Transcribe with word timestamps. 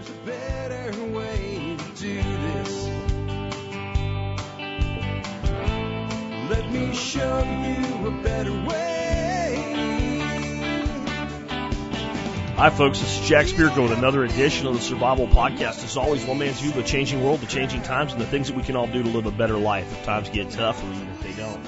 there's 0.00 0.16
a 0.16 0.26
better 0.26 1.04
way 1.12 1.76
to 1.76 2.00
do 2.00 2.22
this. 2.22 2.88
Let 6.48 6.70
me 6.72 6.94
show 6.94 7.38
you 7.42 8.06
a 8.06 8.22
better 8.22 8.52
way. 8.52 9.66
Hi, 12.56 12.70
folks. 12.70 13.00
This 13.00 13.20
is 13.20 13.28
Jack 13.28 13.46
Spirko 13.46 13.88
with 13.88 13.92
another 13.92 14.24
edition 14.24 14.66
of 14.66 14.74
the 14.74 14.80
Survival 14.80 15.26
Podcast. 15.26 15.84
As 15.84 15.96
always, 15.96 16.24
one 16.24 16.38
man's 16.38 16.60
view 16.60 16.70
of 16.70 16.76
the 16.76 16.82
changing 16.82 17.22
world, 17.22 17.40
the 17.40 17.46
changing 17.46 17.82
times, 17.82 18.12
and 18.12 18.20
the 18.20 18.26
things 18.26 18.48
that 18.48 18.56
we 18.56 18.62
can 18.62 18.76
all 18.76 18.86
do 18.86 19.02
to 19.02 19.08
live 19.08 19.26
a 19.26 19.30
better 19.30 19.56
life 19.56 19.90
if 19.92 20.04
times 20.04 20.28
get 20.30 20.50
tough 20.50 20.82
or 20.82 20.86
even 20.92 21.08
if 21.08 21.22
they 21.22 21.32
don't. 21.32 21.62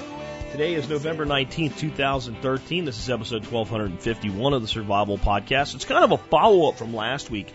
Today 0.51 0.75
is 0.75 0.87
November 0.87 1.25
19th, 1.25 1.77
2013. 1.77 2.85
This 2.85 2.99
is 2.99 3.09
episode 3.09 3.45
1251 3.45 4.53
of 4.53 4.61
the 4.61 4.67
Survival 4.67 5.17
Podcast. 5.17 5.73
It's 5.73 5.85
kind 5.85 6.03
of 6.03 6.11
a 6.11 6.17
follow 6.17 6.69
up 6.69 6.77
from 6.77 6.93
last 6.93 7.31
week. 7.31 7.51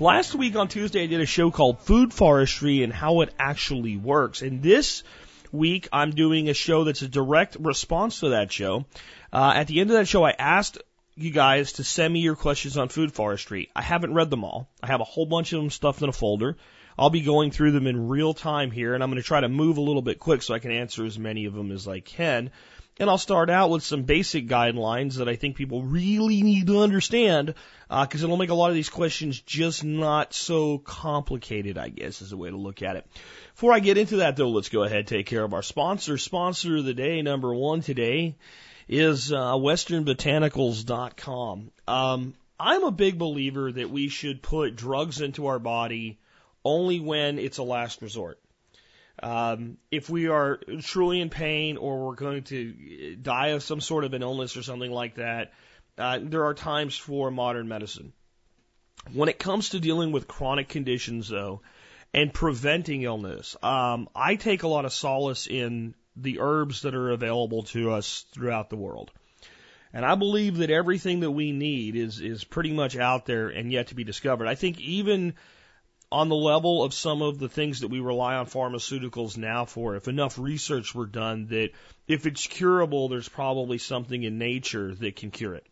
Last 0.00 0.34
week 0.34 0.56
on 0.56 0.66
Tuesday, 0.66 1.04
I 1.04 1.06
did 1.06 1.20
a 1.20 1.26
show 1.26 1.52
called 1.52 1.78
Food 1.78 2.12
Forestry 2.12 2.82
and 2.82 2.92
How 2.92 3.20
It 3.20 3.32
Actually 3.38 3.96
Works. 3.96 4.42
And 4.42 4.60
this 4.60 5.04
week, 5.52 5.88
I'm 5.92 6.10
doing 6.10 6.48
a 6.48 6.54
show 6.54 6.82
that's 6.82 7.02
a 7.02 7.08
direct 7.08 7.56
response 7.60 8.18
to 8.18 8.30
that 8.30 8.50
show. 8.50 8.86
Uh, 9.32 9.52
at 9.54 9.68
the 9.68 9.78
end 9.78 9.90
of 9.90 9.96
that 9.96 10.08
show, 10.08 10.24
I 10.24 10.32
asked 10.36 10.78
you 11.14 11.30
guys 11.30 11.74
to 11.74 11.84
send 11.84 12.12
me 12.12 12.18
your 12.18 12.34
questions 12.34 12.76
on 12.76 12.88
food 12.88 13.12
forestry. 13.12 13.70
I 13.76 13.82
haven't 13.82 14.14
read 14.14 14.30
them 14.30 14.42
all. 14.42 14.68
I 14.82 14.88
have 14.88 15.00
a 15.00 15.04
whole 15.04 15.26
bunch 15.26 15.52
of 15.52 15.60
them 15.60 15.70
stuffed 15.70 16.02
in 16.02 16.08
a 16.08 16.12
folder. 16.12 16.56
I'll 16.98 17.10
be 17.10 17.20
going 17.20 17.52
through 17.52 17.70
them 17.70 17.86
in 17.86 18.08
real 18.08 18.34
time 18.34 18.72
here, 18.72 18.94
and 18.94 19.02
I'm 19.02 19.10
going 19.10 19.22
to 19.22 19.26
try 19.26 19.42
to 19.42 19.48
move 19.48 19.78
a 19.78 19.80
little 19.80 20.02
bit 20.02 20.18
quick 20.18 20.42
so 20.42 20.54
I 20.54 20.58
can 20.58 20.72
answer 20.72 21.04
as 21.04 21.20
many 21.20 21.44
of 21.44 21.54
them 21.54 21.70
as 21.70 21.86
I 21.86 22.00
can. 22.00 22.50
And 22.98 23.10
I'll 23.10 23.18
start 23.18 23.50
out 23.50 23.70
with 23.70 23.82
some 23.82 24.04
basic 24.04 24.46
guidelines 24.46 25.16
that 25.16 25.28
I 25.28 25.34
think 25.34 25.56
people 25.56 25.82
really 25.82 26.42
need 26.42 26.68
to 26.68 26.78
understand, 26.80 27.54
because 27.88 28.22
uh, 28.22 28.26
it'll 28.26 28.36
make 28.36 28.50
a 28.50 28.54
lot 28.54 28.68
of 28.68 28.76
these 28.76 28.88
questions 28.88 29.40
just 29.40 29.82
not 29.82 30.32
so 30.32 30.78
complicated, 30.78 31.76
I 31.76 31.88
guess, 31.88 32.22
is 32.22 32.30
a 32.30 32.36
way 32.36 32.50
to 32.50 32.56
look 32.56 32.82
at 32.82 32.94
it. 32.94 33.04
Before 33.54 33.72
I 33.72 33.80
get 33.80 33.98
into 33.98 34.18
that, 34.18 34.36
though, 34.36 34.50
let's 34.50 34.68
go 34.68 34.84
ahead 34.84 34.98
and 34.98 35.08
take 35.08 35.26
care 35.26 35.42
of 35.42 35.54
our 35.54 35.62
sponsor. 35.62 36.18
Sponsor 36.18 36.76
of 36.76 36.84
the 36.84 36.94
day, 36.94 37.20
number 37.22 37.52
one 37.52 37.80
today, 37.80 38.36
is 38.88 39.32
uh, 39.32 39.54
westernbotanicals.com. 39.54 41.72
Um, 41.88 42.34
I'm 42.60 42.84
a 42.84 42.92
big 42.92 43.18
believer 43.18 43.72
that 43.72 43.90
we 43.90 44.08
should 44.08 44.40
put 44.40 44.76
drugs 44.76 45.20
into 45.20 45.46
our 45.46 45.58
body 45.58 46.20
only 46.64 47.00
when 47.00 47.40
it's 47.40 47.58
a 47.58 47.64
last 47.64 48.02
resort. 48.02 48.38
Um, 49.22 49.78
if 49.90 50.10
we 50.10 50.28
are 50.28 50.58
truly 50.82 51.20
in 51.20 51.30
pain 51.30 51.76
or 51.76 52.06
we're 52.06 52.14
going 52.14 52.42
to 52.44 53.16
die 53.16 53.48
of 53.48 53.62
some 53.62 53.80
sort 53.80 54.04
of 54.04 54.12
an 54.12 54.22
illness 54.22 54.56
or 54.56 54.62
something 54.62 54.90
like 54.90 55.16
that, 55.16 55.52
uh, 55.96 56.18
there 56.20 56.44
are 56.44 56.54
times 56.54 56.96
for 56.96 57.30
modern 57.30 57.68
medicine. 57.68 58.12
When 59.12 59.28
it 59.28 59.38
comes 59.38 59.70
to 59.70 59.80
dealing 59.80 60.12
with 60.12 60.26
chronic 60.26 60.68
conditions, 60.68 61.28
though, 61.28 61.62
and 62.12 62.32
preventing 62.32 63.02
illness, 63.02 63.56
um, 63.62 64.08
I 64.14 64.36
take 64.36 64.62
a 64.62 64.68
lot 64.68 64.84
of 64.84 64.92
solace 64.92 65.46
in 65.46 65.94
the 66.16 66.40
herbs 66.40 66.82
that 66.82 66.94
are 66.94 67.10
available 67.10 67.64
to 67.64 67.92
us 67.92 68.24
throughout 68.32 68.70
the 68.70 68.76
world. 68.76 69.10
And 69.92 70.04
I 70.04 70.16
believe 70.16 70.56
that 70.56 70.70
everything 70.70 71.20
that 71.20 71.30
we 71.30 71.52
need 71.52 71.94
is, 71.94 72.20
is 72.20 72.42
pretty 72.42 72.72
much 72.72 72.96
out 72.96 73.26
there 73.26 73.48
and 73.48 73.70
yet 73.70 73.88
to 73.88 73.94
be 73.94 74.02
discovered. 74.02 74.48
I 74.48 74.56
think 74.56 74.80
even 74.80 75.34
on 76.14 76.28
the 76.28 76.36
level 76.36 76.84
of 76.84 76.94
some 76.94 77.22
of 77.22 77.40
the 77.40 77.48
things 77.48 77.80
that 77.80 77.88
we 77.88 77.98
rely 77.98 78.36
on 78.36 78.46
pharmaceuticals 78.46 79.36
now 79.36 79.64
for, 79.64 79.96
if 79.96 80.06
enough 80.06 80.38
research 80.38 80.94
were 80.94 81.06
done 81.06 81.48
that 81.48 81.70
if 82.06 82.24
it's 82.24 82.46
curable, 82.46 83.08
there's 83.08 83.28
probably 83.28 83.78
something 83.78 84.22
in 84.22 84.38
nature 84.38 84.94
that 84.94 85.16
can 85.16 85.32
cure 85.32 85.54
it. 85.54 85.66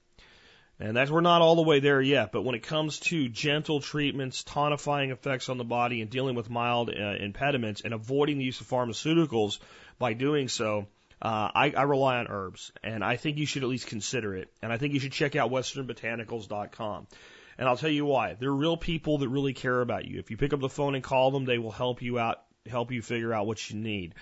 And 0.81 0.97
that's, 0.97 1.13
we're 1.13 1.21
not 1.21 1.43
all 1.43 1.55
the 1.55 1.63
way 1.63 1.79
there 1.79 2.03
yet, 2.03 2.33
but 2.33 2.43
when 2.43 2.57
it 2.57 2.65
comes 2.65 2.99
to 3.01 3.29
gentle 3.29 3.81
treatments, 3.81 4.43
tonifying 4.43 5.13
effects 5.13 5.49
on 5.49 5.59
the 5.59 5.65
body, 5.65 6.01
and 6.01 6.11
dealing 6.11 6.35
with 6.35 6.51
mild 6.51 6.91
uh, 6.91 7.15
impediments, 7.21 7.83
and 7.83 7.95
avoiding 7.95 8.39
the 8.39 8.45
use 8.45 8.61
of 8.61 8.67
pharmaceuticals 8.67 9.61
by 10.01 10.13
doing 10.13 10.49
so, 10.49 10.89
uh, 11.21 11.51
I, 11.55 11.73
I 11.77 11.83
rely 11.83 12.19
on 12.19 12.27
herbs, 12.29 12.73
and 12.83 13.05
I 13.05 13.17
think 13.17 13.39
you 13.39 13.47
should 13.47 13.63
at 13.63 13.69
least 13.69 13.87
consider 13.87 14.35
it. 14.35 14.51
And 14.61 14.73
I 14.73 14.77
think 14.77 14.93
you 14.93 14.99
should 14.99 15.13
check 15.13 15.37
out 15.37 15.53
westernbotanicals.com. 15.53 17.07
And 17.63 17.69
I'll 17.69 17.77
tell 17.77 17.91
you 17.91 18.05
why. 18.05 18.35
They're 18.35 18.51
real 18.51 18.77
people 18.77 19.19
that 19.19 19.29
really 19.29 19.53
care 19.53 19.81
about 19.81 20.05
you. 20.05 20.19
If 20.19 20.33
you 20.33 20.37
pick 20.37 20.53
up 20.53 20.59
the 20.59 20.69
phone 20.69 20.97
and 20.97 21.05
call 21.05 21.31
them, 21.31 21.45
they 21.45 21.59
will 21.59 21.71
help 21.71 22.03
you 22.03 22.19
out, 22.19 22.43
help 22.69 22.91
you 22.91 23.03
figure 23.03 23.33
out 23.33 23.47
what 23.47 23.71
you 23.71 23.77
need. 23.77 24.17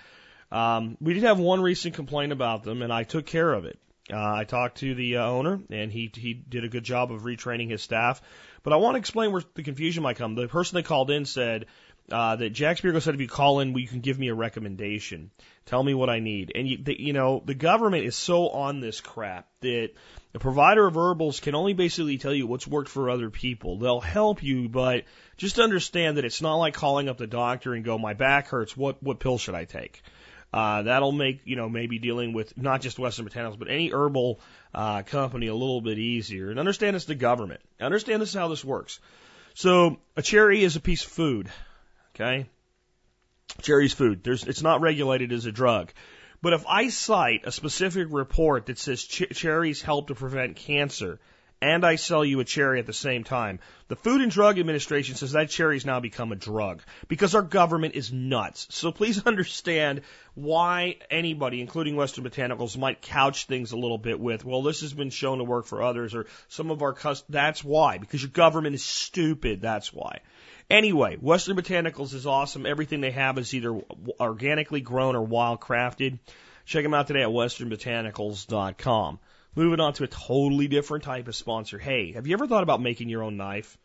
Um, 0.51 0.95
we 1.01 1.15
did 1.15 1.23
have 1.23 1.39
one 1.39 1.59
recent 1.59 1.95
complaint 1.95 2.33
about 2.33 2.61
them, 2.61 2.83
and 2.83 2.93
I 2.93 3.01
took 3.01 3.25
care 3.25 3.51
of 3.51 3.65
it. 3.65 3.79
Uh, 4.13 4.31
I 4.31 4.43
talked 4.43 4.77
to 4.81 4.93
the 4.93 5.17
uh, 5.17 5.25
owner, 5.25 5.59
and 5.71 5.91
he 5.91 6.11
he 6.13 6.35
did 6.35 6.65
a 6.65 6.69
good 6.69 6.83
job 6.83 7.11
of 7.11 7.23
retraining 7.23 7.71
his 7.71 7.81
staff. 7.81 8.21
But 8.61 8.73
I 8.73 8.75
want 8.75 8.93
to 8.93 8.99
explain 8.99 9.31
where 9.31 9.41
the 9.55 9.63
confusion 9.63 10.03
might 10.03 10.17
come. 10.17 10.35
The 10.35 10.47
person 10.47 10.75
they 10.75 10.83
called 10.83 11.09
in 11.09 11.25
said 11.25 11.65
uh, 12.11 12.35
that 12.35 12.51
Jack 12.51 12.77
Spirko 12.77 13.01
said 13.01 13.15
if 13.15 13.21
you 13.21 13.27
call 13.27 13.61
in, 13.61 13.73
well, 13.73 13.81
you 13.81 13.87
can 13.87 14.01
give 14.01 14.19
me 14.19 14.27
a 14.27 14.35
recommendation. 14.35 15.31
Tell 15.65 15.81
me 15.81 15.95
what 15.95 16.11
I 16.11 16.19
need. 16.19 16.51
And 16.53 16.67
you, 16.67 16.77
the, 16.77 17.01
you 17.01 17.13
know, 17.13 17.41
the 17.43 17.55
government 17.55 18.05
is 18.05 18.15
so 18.15 18.49
on 18.49 18.81
this 18.81 19.01
crap 19.01 19.47
that 19.61 19.93
the 20.33 20.39
provider 20.39 20.87
of 20.87 20.95
herbals 20.95 21.39
can 21.39 21.55
only 21.55 21.73
basically 21.73 22.17
tell 22.17 22.33
you 22.33 22.47
what's 22.47 22.67
worked 22.67 22.89
for 22.89 23.09
other 23.09 23.29
people. 23.29 23.77
They'll 23.77 23.99
help 23.99 24.41
you, 24.41 24.69
but 24.69 25.03
just 25.37 25.59
understand 25.59 26.17
that 26.17 26.25
it's 26.25 26.41
not 26.41 26.55
like 26.55 26.73
calling 26.73 27.09
up 27.09 27.17
the 27.17 27.27
doctor 27.27 27.73
and 27.73 27.83
go, 27.83 27.97
my 27.97 28.13
back 28.13 28.47
hurts. 28.47 28.75
What 28.77 29.01
what 29.03 29.19
pill 29.19 29.37
should 29.37 29.55
I 29.55 29.65
take? 29.65 30.01
Uh, 30.53 30.81
that'll 30.83 31.13
make, 31.13 31.41
you 31.45 31.55
know, 31.55 31.69
maybe 31.69 31.97
dealing 31.97 32.33
with 32.33 32.57
not 32.57 32.81
just 32.81 32.99
Western 32.99 33.27
Botanicals, 33.27 33.57
but 33.57 33.69
any 33.69 33.91
herbal 33.91 34.41
uh, 34.73 35.01
company 35.03 35.47
a 35.47 35.53
little 35.55 35.79
bit 35.79 35.97
easier. 35.97 36.49
And 36.49 36.59
understand 36.59 36.95
it's 36.95 37.05
the 37.05 37.15
government. 37.15 37.61
Understand 37.79 38.21
this 38.21 38.29
is 38.29 38.35
how 38.35 38.49
this 38.49 38.63
works. 38.63 38.99
So 39.53 39.97
a 40.17 40.21
cherry 40.21 40.63
is 40.63 40.75
a 40.75 40.81
piece 40.81 41.05
of 41.05 41.11
food. 41.11 41.49
Okay? 42.15 42.47
Cherry's 43.61 43.93
food. 43.93 44.23
There's, 44.23 44.43
it's 44.43 44.61
not 44.61 44.81
regulated 44.81 45.31
as 45.31 45.45
a 45.45 45.53
drug. 45.53 45.93
But 46.41 46.53
if 46.53 46.65
I 46.67 46.89
cite 46.89 47.45
a 47.45 47.51
specific 47.51 48.07
report 48.09 48.65
that 48.65 48.79
says 48.79 49.03
ch- 49.03 49.29
cherries 49.31 49.81
help 49.81 50.07
to 50.07 50.15
prevent 50.15 50.55
cancer, 50.55 51.19
and 51.61 51.85
I 51.85 51.95
sell 51.95 52.25
you 52.25 52.39
a 52.39 52.43
cherry 52.43 52.79
at 52.79 52.87
the 52.87 52.93
same 52.93 53.23
time. 53.23 53.59
The 53.87 53.95
Food 53.95 54.21
and 54.21 54.31
Drug 54.31 54.57
Administration 54.57 55.15
says 55.15 55.33
that 55.33 55.51
cherry's 55.51 55.85
now 55.85 55.99
become 55.99 56.31
a 56.31 56.35
drug 56.35 56.81
because 57.07 57.35
our 57.35 57.43
government 57.43 57.93
is 57.93 58.11
nuts. 58.11 58.67
So 58.71 58.91
please 58.91 59.23
understand 59.25 60.01
why 60.33 60.97
anybody, 61.11 61.61
including 61.61 61.95
Western 61.95 62.23
Botanicals, 62.23 62.77
might 62.77 63.01
couch 63.01 63.45
things 63.45 63.73
a 63.73 63.77
little 63.77 63.99
bit 63.99 64.19
with, 64.19 64.43
well, 64.43 64.63
this 64.63 64.81
has 64.81 64.93
been 64.93 65.11
shown 65.11 65.37
to 65.37 65.43
work 65.43 65.67
for 65.67 65.83
others 65.83 66.15
or 66.15 66.25
some 66.47 66.71
of 66.71 66.81
our 66.81 66.93
customers. 66.93 67.29
That's 67.29 67.63
why, 67.63 67.99
because 67.99 68.23
your 68.23 68.31
government 68.31 68.73
is 68.73 68.83
stupid. 68.83 69.61
That's 69.61 69.93
why. 69.93 70.21
Anyway, 70.71 71.17
Western 71.17 71.57
Botanicals 71.57 72.13
is 72.13 72.25
awesome. 72.25 72.65
Everything 72.65 73.01
they 73.01 73.11
have 73.11 73.37
is 73.37 73.53
either 73.53 73.81
organically 74.21 74.79
grown 74.79 75.17
or 75.17 75.21
wild 75.21 75.59
crafted. 75.59 76.17
Check 76.65 76.83
them 76.83 76.93
out 76.93 77.07
today 77.07 77.23
at 77.23 77.27
westernbotanicals.com. 77.27 79.19
Moving 79.53 79.79
on 79.81 79.91
to 79.91 80.05
a 80.05 80.07
totally 80.07 80.69
different 80.69 81.03
type 81.03 81.27
of 81.27 81.35
sponsor. 81.35 81.77
Hey, 81.77 82.13
have 82.13 82.25
you 82.25 82.33
ever 82.33 82.47
thought 82.47 82.63
about 82.63 82.81
making 82.81 83.09
your 83.09 83.21
own 83.21 83.35
knife? 83.35 83.77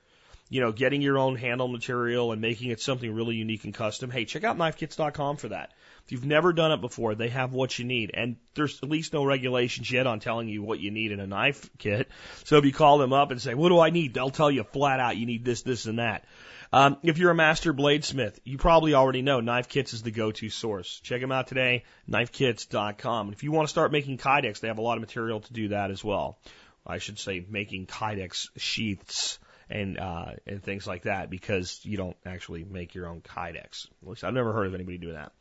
You 0.49 0.61
know, 0.61 0.71
getting 0.71 1.03
your 1.03 1.19
own 1.19 1.35
handle 1.35 1.67
material 1.67 2.31
and 2.31 2.41
making 2.41 2.71
it 2.71 2.81
something 2.81 3.13
really 3.13 3.35
unique 3.35 3.65
and 3.65 3.75
custom. 3.75 4.13
Hey, 4.13 4.25
check 4.25 4.45
out 4.45 4.57
knifekits.com 4.57 5.39
for 5.39 5.49
that. 5.49 5.73
If 6.05 6.13
you've 6.13 6.25
never 6.25 6.53
done 6.53 6.71
it 6.71 6.81
before, 6.81 7.17
they 7.17 7.31
have 7.31 7.53
what 7.53 7.77
you 7.81 7.85
need. 7.85 8.13
And 8.15 8.37
there's 8.55 8.81
at 8.81 8.89
least 8.89 9.13
no 9.13 9.25
regulations 9.25 9.91
yet 9.91 10.07
on 10.07 10.21
telling 10.21 10.49
you 10.49 10.63
what 10.63 10.79
you 10.79 10.93
need 10.93 11.11
in 11.11 11.19
a 11.19 11.27
knife 11.27 11.69
kit. 11.79 12.09
So 12.45 12.59
if 12.59 12.65
you 12.65 12.73
call 12.73 12.99
them 12.99 13.13
up 13.13 13.33
and 13.33 13.43
say, 13.43 13.55
what 13.55 13.71
do 13.71 13.81
I 13.81 13.91
need? 13.91 14.15
They'll 14.15 14.31
tell 14.31 14.53
you 14.53 14.63
flat 14.63 15.01
out 15.01 15.17
you 15.17 15.27
need 15.27 15.45
this, 15.45 15.63
this, 15.63 15.87
and 15.87 15.99
that. 15.99 16.25
Um, 16.72 16.97
if 17.03 17.19
you're 17.19 17.31
a 17.31 17.34
master 17.34 17.72
bladesmith, 17.72 18.38
you 18.44 18.59
probably 18.59 18.94
already 18.94 19.22
know 19.22 19.41
Knife 19.41 19.69
Kits 19.69 19.93
is 19.93 20.03
the 20.03 20.10
go-to 20.10 20.49
source. 20.50 21.00
Check 21.03 21.21
them 21.21 21.32
out 21.32 21.47
today, 21.47 21.84
knifekits.com. 22.10 23.32
If 23.32 23.43
you 23.43 23.53
want 23.53 23.69
to 23.69 23.71
start 23.71 23.93
making 23.93 24.19
kydex, 24.19 24.60
they 24.60 24.69
have 24.69 24.78
a 24.78 24.82
lot 24.82 24.97
of 24.97 25.00
material 25.00 25.41
to 25.41 25.53
do 25.53 25.69
that 25.69 25.91
as 25.91 26.03
well. 26.03 26.38
I 26.87 26.99
should 26.99 27.19
say 27.19 27.44
making 27.49 27.87
kydex 27.87 28.49
sheaths 28.56 29.38
and 29.69 29.99
uh, 29.99 30.32
and 30.47 30.62
things 30.62 30.87
like 30.87 31.03
that 31.03 31.28
because 31.28 31.80
you 31.83 31.97
don't 31.97 32.16
actually 32.24 32.65
make 32.65 32.95
your 32.95 33.09
own 33.09 33.21
kydex. 33.21 33.89
At 34.03 34.09
least 34.09 34.24
I've 34.24 34.34
never 34.34 34.53
heard 34.53 34.69
of 34.69 34.74
anybody 34.74 34.98
doing 34.98 35.15
that. 35.15 35.33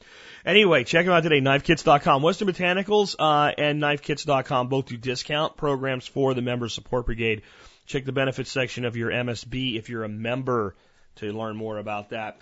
Anyway, 0.45 0.83
check 0.83 1.05
them 1.05 1.13
out 1.13 1.21
today, 1.21 1.41
knifekits.com. 1.41 2.23
Western 2.23 2.47
Botanicals 2.47 3.15
uh, 3.19 3.51
and 3.57 3.81
knifekits.com 3.81 4.67
both 4.67 4.87
do 4.87 4.97
discount 4.97 5.57
programs 5.57 6.07
for 6.07 6.33
the 6.33 6.41
Member 6.41 6.69
Support 6.69 7.05
Brigade. 7.05 7.43
Check 7.85 8.05
the 8.05 8.11
benefits 8.11 8.51
section 8.51 8.85
of 8.85 8.95
your 8.95 9.11
MSB 9.11 9.77
if 9.77 9.89
you're 9.89 10.03
a 10.03 10.09
member 10.09 10.75
to 11.17 11.31
learn 11.31 11.55
more 11.55 11.77
about 11.77 12.09
that. 12.09 12.37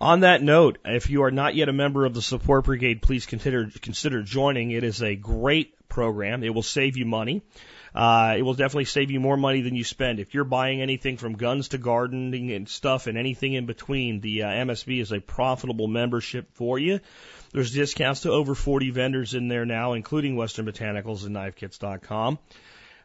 On 0.00 0.20
that 0.20 0.42
note, 0.42 0.78
if 0.84 1.10
you 1.10 1.24
are 1.24 1.30
not 1.30 1.54
yet 1.54 1.68
a 1.68 1.74
member 1.74 2.06
of 2.06 2.14
the 2.14 2.22
Support 2.22 2.64
Brigade, 2.64 3.02
please 3.02 3.26
consider 3.26 3.70
consider 3.82 4.22
joining. 4.22 4.70
It 4.70 4.82
is 4.82 5.02
a 5.02 5.14
great 5.14 5.74
program. 5.88 6.42
It 6.42 6.54
will 6.54 6.62
save 6.62 6.96
you 6.96 7.04
money. 7.04 7.42
Uh, 7.94 8.36
it 8.38 8.42
will 8.42 8.54
definitely 8.54 8.84
save 8.84 9.10
you 9.10 9.20
more 9.20 9.36
money 9.36 9.62
than 9.62 9.74
you 9.74 9.84
spend. 9.84 10.20
If 10.20 10.32
you're 10.32 10.44
buying 10.44 10.80
anything 10.80 11.16
from 11.16 11.34
guns 11.34 11.68
to 11.68 11.78
gardening 11.78 12.52
and 12.52 12.68
stuff 12.68 13.08
and 13.08 13.18
anything 13.18 13.52
in 13.52 13.66
between, 13.66 14.20
the 14.20 14.44
uh, 14.44 14.48
MSB 14.48 15.00
is 15.00 15.12
a 15.12 15.20
profitable 15.20 15.88
membership 15.88 16.48
for 16.54 16.78
you. 16.78 17.00
There's 17.52 17.72
discounts 17.72 18.20
to 18.20 18.30
over 18.30 18.54
40 18.54 18.90
vendors 18.90 19.34
in 19.34 19.48
there 19.48 19.66
now, 19.66 19.94
including 19.94 20.36
Western 20.36 20.66
Botanicals 20.66 21.26
and 21.26 21.34
KnifeKits.com. 21.34 22.38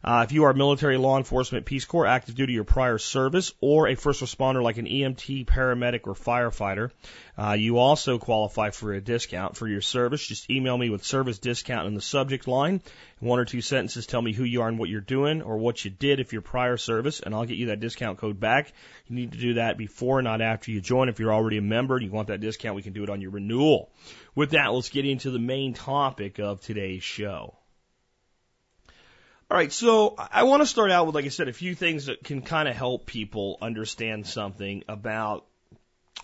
Uh, 0.04 0.24
if 0.26 0.32
you 0.32 0.44
are 0.44 0.54
military, 0.54 0.98
law 0.98 1.18
enforcement, 1.18 1.66
Peace 1.66 1.86
Corps, 1.86 2.06
active 2.06 2.36
duty, 2.36 2.60
or 2.60 2.64
prior 2.64 2.98
service, 2.98 3.54
or 3.60 3.88
a 3.88 3.96
first 3.96 4.22
responder 4.22 4.62
like 4.62 4.78
an 4.78 4.86
EMT, 4.86 5.46
paramedic, 5.46 6.02
or 6.06 6.14
firefighter, 6.14 6.92
uh, 7.38 7.54
you 7.54 7.78
also 7.78 8.18
qualify 8.20 8.70
for 8.70 8.94
a 8.94 9.02
discount 9.02 9.58
for 9.58 9.68
your 9.68 9.82
service. 9.82 10.26
Just 10.26 10.50
email 10.50 10.78
me 10.78 10.90
with 10.90 11.04
service 11.04 11.40
discount 11.40 11.88
in 11.88 11.96
the 11.96 12.02
subject 12.02 12.48
line. 12.48 12.82
One 13.20 13.40
or 13.40 13.46
two 13.46 13.62
sentences 13.62 14.06
tell 14.06 14.22
me 14.22 14.34
who 14.34 14.44
you 14.44 14.62
are 14.62 14.68
and 14.68 14.78
what 14.78 14.90
you're 14.90 15.02
doing, 15.02 15.42
or 15.42 15.58
what 15.58 15.84
you 15.84 15.92
did 15.92 16.20
if 16.20 16.34
you're 16.34 16.42
prior 16.42 16.78
service, 16.78 17.20
and 17.20 17.34
I'll 17.34 17.46
get 17.46 17.58
you 17.58 17.68
that 17.68 17.80
discount 17.80 18.20
code 18.20 18.40
back. 18.40 18.74
You 19.08 19.16
need 19.16 19.32
to 19.32 19.40
do 19.40 19.54
that 19.56 19.78
before, 19.78 20.22
not 20.22 20.42
after 20.42 20.72
you 20.72 20.82
join. 20.82 21.10
If 21.10 21.20
you're 21.20 21.34
already 21.34 21.58
a 21.58 21.62
member 21.62 21.96
and 21.96 22.06
you 22.06 22.12
want 22.12 22.28
that 22.28 22.42
discount, 22.42 22.76
we 22.76 22.84
can 22.84 22.94
do 22.94 23.04
it 23.04 23.10
on 23.10 23.22
your 23.22 23.32
renewal. 23.32 23.90
With 24.36 24.52
that, 24.52 24.74
let's 24.74 24.90
get 24.90 25.06
into 25.06 25.32
the 25.32 25.40
main 25.40 25.74
topic 25.74 26.40
of 26.40 26.62
today's 26.62 27.04
show. 27.04 27.56
All 29.50 29.56
right, 29.56 29.72
so 29.72 30.16
I 30.18 30.44
want 30.44 30.64
to 30.64 30.66
start 30.66 30.90
out 30.90 31.06
with, 31.06 31.14
like 31.14 31.26
I 31.26 31.30
said, 31.30 31.48
a 31.48 31.54
few 31.54 31.76
things 31.76 32.08
that 32.08 32.24
can 32.24 32.42
kind 32.42 32.68
of 32.68 32.76
help 32.76 33.06
people 33.06 33.60
understand 33.62 34.26
something 34.26 34.84
about 34.88 35.46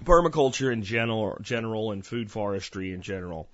permaculture 0.03 0.73
in 0.73 0.81
general, 0.81 1.37
general 1.39 1.91
and 1.91 2.03
food 2.03 2.31
forestry 2.31 2.93
in 2.93 3.03
general. 3.03 3.47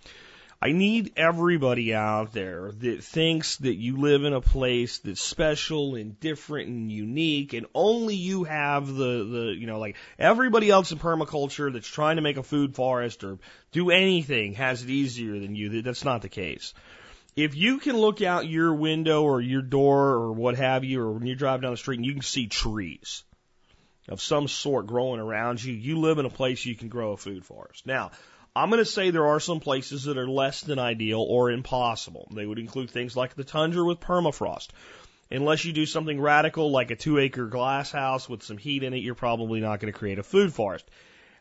I 0.61 0.71
need 0.71 1.11
everybody 1.17 1.93
out 1.93 2.31
there 2.31 2.71
that 2.79 3.03
thinks 3.03 3.57
that 3.57 3.75
you 3.75 3.97
live 3.97 4.23
in 4.23 4.31
a 4.31 4.39
place 4.39 4.99
that's 4.99 5.21
special 5.21 5.95
and 5.95 6.17
different 6.17 6.69
and 6.69 6.89
unique 6.89 7.51
and 7.51 7.65
only 7.75 8.15
you 8.15 8.45
have 8.45 8.87
the, 8.87 8.93
the, 9.25 9.55
you 9.59 9.67
know, 9.67 9.79
like 9.79 9.97
everybody 10.17 10.69
else 10.69 10.93
in 10.93 10.97
permaculture 10.97 11.71
that's 11.73 11.87
trying 11.87 12.15
to 12.15 12.21
make 12.21 12.37
a 12.37 12.43
food 12.43 12.73
forest 12.73 13.25
or 13.25 13.37
do 13.73 13.91
anything 13.91 14.53
has 14.53 14.81
it 14.81 14.89
easier 14.89 15.37
than 15.37 15.55
you. 15.55 15.81
That's 15.81 16.05
not 16.05 16.21
the 16.21 16.29
case 16.29 16.73
if 17.37 17.55
you 17.55 17.77
can 17.77 17.95
look 17.95 18.23
out 18.23 18.47
your 18.47 18.73
window 18.73 19.23
or 19.23 19.39
your 19.39 19.61
door 19.61 20.15
or 20.15 20.33
what 20.33 20.57
have 20.57 20.83
you, 20.83 20.99
or 20.99 21.13
when 21.13 21.27
you 21.27 21.35
drive 21.35 21.61
down 21.61 21.71
the 21.71 21.77
street 21.77 21.97
and 21.97 22.05
you 22.05 22.13
can 22.13 22.23
see 22.23 22.47
trees 22.47 23.23
of 24.09 24.19
some 24.19 24.47
sort 24.47 24.87
growing 24.87 25.19
around 25.19 25.63
you, 25.63 25.71
you 25.71 25.99
live 25.99 26.17
in 26.17 26.25
a 26.25 26.31
place 26.31 26.65
you 26.65 26.75
can 26.75 26.89
grow 26.89 27.11
a 27.11 27.17
food 27.17 27.45
forest. 27.45 27.85
Now, 27.85 28.09
I'm 28.55 28.71
going 28.71 28.83
to 28.83 28.89
say 28.89 29.11
there 29.11 29.27
are 29.27 29.39
some 29.39 29.59
places 29.59 30.05
that 30.05 30.17
are 30.17 30.27
less 30.27 30.61
than 30.61 30.79
ideal 30.79 31.21
or 31.21 31.51
impossible. 31.51 32.27
They 32.33 32.47
would 32.47 32.57
include 32.57 32.89
things 32.89 33.15
like 33.15 33.35
the 33.35 33.43
tundra 33.43 33.85
with 33.85 33.99
permafrost. 33.99 34.69
Unless 35.29 35.63
you 35.63 35.73
do 35.73 35.85
something 35.85 36.19
radical 36.19 36.71
like 36.71 36.89
a 36.89 36.95
two 36.95 37.19
acre 37.19 37.45
glass 37.45 37.91
house 37.91 38.27
with 38.27 38.41
some 38.41 38.57
heat 38.57 38.81
in 38.81 38.95
it, 38.95 39.03
you're 39.03 39.13
probably 39.13 39.59
not 39.59 39.79
going 39.79 39.93
to 39.93 39.99
create 39.99 40.17
a 40.17 40.23
food 40.23 40.53
forest. 40.53 40.89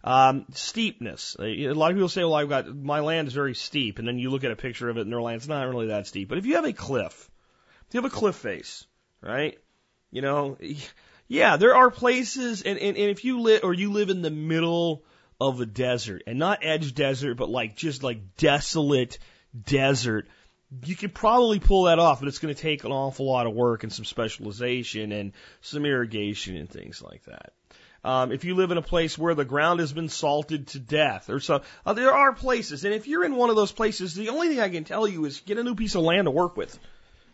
Um, 0.07 0.47
steepness. 0.53 1.37
A 1.41 1.73
lot 1.73 1.91
of 1.91 1.97
people 1.97 2.09
say, 2.09 2.23
well, 2.23 2.35
I've 2.35 2.49
got, 2.49 2.75
my 2.75 3.01
land 3.01 3.27
is 3.27 3.35
very 3.35 3.57
steep. 3.57 3.99
And 3.99 4.07
then 4.07 4.21
you 4.21 4.31
look 4.31 4.45
at 4.45 4.53
a 4.53 4.57
picture 4.57 4.89
of 4.89 4.97
it 4.97 5.01
and 5.01 5.13
their 5.13 5.21
land's 5.21 5.49
not 5.49 5.69
really 5.69 5.89
that 5.89 6.07
steep. 6.07 6.29
But 6.29 6.39
if 6.39 6.47
you 6.47 6.55
have 6.55 6.65
a 6.65 6.73
cliff, 6.73 7.29
if 7.89 7.95
you 7.95 8.01
have 8.01 8.11
a 8.11 8.15
cliff 8.15 8.37
face, 8.37 8.87
right? 9.21 9.59
You 10.13 10.23
know, 10.23 10.59
yeah, 11.27 11.57
there 11.57 11.75
are 11.75 11.91
places, 11.91 12.63
and, 12.63 12.79
and, 12.79 12.97
and 12.97 13.11
if 13.11 13.25
you 13.25 13.41
live, 13.41 13.65
or 13.65 13.75
you 13.75 13.91
live 13.91 14.11
in 14.11 14.23
the 14.23 14.31
middle 14.31 15.05
of 15.41 15.61
a 15.61 15.67
desert, 15.67 16.23
and 16.29 16.39
not 16.39 16.61
edge 16.63 16.95
desert, 16.95 17.35
but 17.35 17.51
like 17.51 17.75
just 17.75 18.05
like 18.05 18.37
desolate 18.37 19.19
desert, 19.65 20.29
you 20.85 20.95
could 20.95 21.15
probably 21.15 21.59
pull 21.59 21.85
that 21.85 21.99
off, 21.99 22.21
but 22.21 22.29
it's 22.29 22.39
going 22.39 22.55
to 22.55 22.61
take 22.61 22.85
an 22.85 22.93
awful 22.93 23.27
lot 23.27 23.47
of 23.47 23.55
work 23.55 23.83
and 23.83 23.93
some 23.93 24.05
specialization 24.05 25.11
and 25.11 25.33
some 25.61 25.85
irrigation 25.85 26.57
and 26.57 26.71
things 26.71 27.03
like 27.03 27.25
that. 27.25 27.53
Um, 28.07 28.31
if 28.31 28.45
you 28.45 28.55
live 28.55 28.71
in 28.71 28.79
a 28.79 28.83
place 28.83 29.19
where 29.19 29.35
the 29.35 29.45
ground 29.45 29.81
has 29.81 29.93
been 29.93 30.09
salted 30.09 30.69
to 30.69 30.79
death 30.79 31.29
or 31.29 31.41
so, 31.41 31.63
uh, 31.85 31.93
there 31.93 32.15
are 32.15 32.33
places. 32.33 32.85
And 32.85 32.95
if 32.95 33.09
you're 33.09 33.25
in 33.25 33.35
one 33.35 33.51
of 33.51 33.57
those 33.57 33.73
places, 33.73 34.15
the 34.15 34.29
only 34.29 34.49
thing 34.49 34.61
I 34.61 34.69
can 34.69 34.85
tell 34.85 35.09
you 35.09 35.25
is 35.25 35.41
get 35.41 35.59
a 35.59 35.65
new 35.65 35.75
piece 35.75 35.97
of 35.97 36.03
land 36.03 36.27
to 36.27 36.31
work 36.31 36.57
with. 36.57 36.79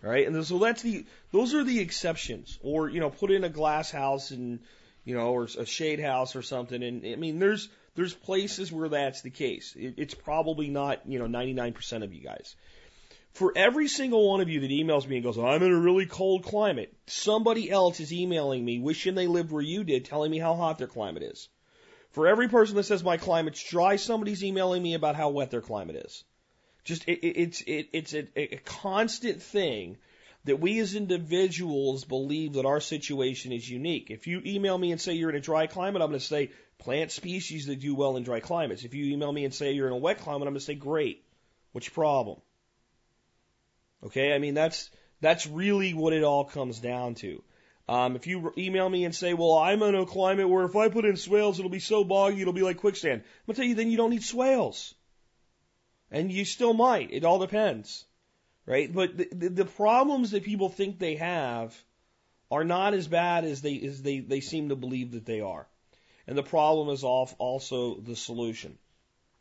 Right. 0.00 0.26
And 0.26 0.44
so 0.46 0.58
that's 0.58 0.80
the, 0.80 1.04
those 1.30 1.54
are 1.54 1.62
the 1.62 1.78
exceptions 1.78 2.58
or, 2.62 2.88
you 2.88 3.00
know, 3.00 3.10
put 3.10 3.30
in 3.30 3.44
a 3.44 3.50
glass 3.50 3.90
house 3.90 4.30
and, 4.30 4.60
you 5.04 5.14
know, 5.14 5.28
or 5.32 5.44
a 5.44 5.66
shade 5.66 6.00
house 6.00 6.34
or 6.34 6.42
something. 6.42 6.82
And 6.82 7.06
I 7.06 7.16
mean, 7.16 7.38
there's, 7.38 7.68
there's 7.94 8.14
places 8.14 8.72
where 8.72 8.88
that's 8.88 9.20
the 9.20 9.30
case. 9.30 9.76
It, 9.78 9.94
it's 9.98 10.14
probably 10.14 10.68
not, 10.68 11.06
you 11.06 11.18
know, 11.18 11.26
99% 11.26 12.02
of 12.02 12.14
you 12.14 12.22
guys. 12.22 12.56
For 13.32 13.52
every 13.56 13.88
single 13.88 14.28
one 14.28 14.42
of 14.42 14.50
you 14.50 14.60
that 14.60 14.70
emails 14.70 15.08
me 15.08 15.16
and 15.16 15.24
goes, 15.24 15.38
I'm 15.38 15.62
in 15.62 15.72
a 15.72 15.78
really 15.78 16.04
cold 16.04 16.44
climate, 16.44 16.94
somebody 17.06 17.70
else 17.70 17.98
is 17.98 18.12
emailing 18.12 18.62
me 18.62 18.78
wishing 18.78 19.14
they 19.14 19.26
lived 19.26 19.50
where 19.50 19.62
you 19.62 19.84
did, 19.84 20.04
telling 20.04 20.30
me 20.30 20.38
how 20.38 20.54
hot 20.54 20.76
their 20.78 20.86
climate 20.86 21.22
is. 21.22 21.48
For 22.10 22.28
every 22.28 22.48
person 22.48 22.76
that 22.76 22.82
says 22.84 23.02
my 23.02 23.16
climate's 23.16 23.62
dry, 23.62 23.96
somebody's 23.96 24.44
emailing 24.44 24.82
me 24.82 24.92
about 24.92 25.16
how 25.16 25.30
wet 25.30 25.50
their 25.50 25.62
climate 25.62 25.96
is. 25.96 26.24
Just 26.84 27.08
it, 27.08 27.20
it, 27.20 27.40
it's 27.40 27.60
it, 27.62 27.88
it's 27.92 28.12
a, 28.12 28.26
a 28.36 28.56
constant 28.58 29.42
thing 29.42 29.96
that 30.44 30.60
we 30.60 30.78
as 30.80 30.94
individuals 30.94 32.04
believe 32.04 32.54
that 32.54 32.66
our 32.66 32.80
situation 32.80 33.52
is 33.52 33.68
unique. 33.68 34.10
If 34.10 34.26
you 34.26 34.42
email 34.44 34.76
me 34.76 34.92
and 34.92 35.00
say 35.00 35.14
you're 35.14 35.30
in 35.30 35.36
a 35.36 35.40
dry 35.40 35.68
climate, 35.68 36.02
I'm 36.02 36.08
going 36.08 36.20
to 36.20 36.26
say 36.26 36.50
plant 36.78 37.12
species 37.12 37.66
that 37.66 37.80
do 37.80 37.94
well 37.94 38.16
in 38.16 38.24
dry 38.24 38.40
climates. 38.40 38.84
If 38.84 38.92
you 38.92 39.12
email 39.12 39.32
me 39.32 39.44
and 39.44 39.54
say 39.54 39.72
you're 39.72 39.86
in 39.86 39.92
a 39.92 39.96
wet 39.96 40.18
climate, 40.18 40.42
I'm 40.48 40.52
going 40.52 40.60
to 40.60 40.64
say 40.64 40.74
great. 40.74 41.24
What's 41.70 41.86
your 41.86 41.94
problem? 41.94 42.40
Okay, 44.04 44.34
I 44.34 44.38
mean 44.38 44.54
that's 44.54 44.90
that's 45.20 45.46
really 45.46 45.94
what 45.94 46.12
it 46.12 46.24
all 46.24 46.44
comes 46.44 46.80
down 46.80 47.14
to. 47.16 47.42
Um, 47.88 48.16
if 48.16 48.26
you 48.26 48.52
email 48.56 48.88
me 48.88 49.04
and 49.04 49.14
say, 49.14 49.34
"Well, 49.34 49.56
I'm 49.56 49.82
in 49.82 49.94
a 49.94 50.06
climate 50.06 50.48
where 50.48 50.64
if 50.64 50.76
I 50.76 50.88
put 50.88 51.04
in 51.04 51.16
swales, 51.16 51.58
it'll 51.58 51.70
be 51.70 51.80
so 51.80 52.04
boggy, 52.04 52.40
it'll 52.40 52.52
be 52.52 52.62
like 52.62 52.78
quicksand," 52.78 53.22
I'm 53.22 53.46
gonna 53.46 53.56
tell 53.56 53.66
you, 53.66 53.74
then 53.74 53.90
you 53.90 53.96
don't 53.96 54.10
need 54.10 54.24
swales, 54.24 54.94
and 56.10 56.32
you 56.32 56.44
still 56.44 56.74
might. 56.74 57.12
It 57.12 57.24
all 57.24 57.38
depends, 57.38 58.04
right? 58.66 58.92
But 58.92 59.16
the, 59.16 59.28
the, 59.32 59.48
the 59.48 59.64
problems 59.64 60.30
that 60.30 60.44
people 60.44 60.68
think 60.68 60.98
they 60.98 61.16
have 61.16 61.76
are 62.50 62.64
not 62.64 62.94
as 62.94 63.08
bad 63.08 63.44
as 63.44 63.62
they 63.62 63.80
as 63.80 64.02
they 64.02 64.20
they 64.20 64.40
seem 64.40 64.68
to 64.68 64.76
believe 64.76 65.12
that 65.12 65.26
they 65.26 65.40
are, 65.40 65.66
and 66.26 66.36
the 66.36 66.42
problem 66.42 66.88
is 66.88 67.04
off 67.04 67.34
also 67.38 68.00
the 68.00 68.16
solution. 68.16 68.78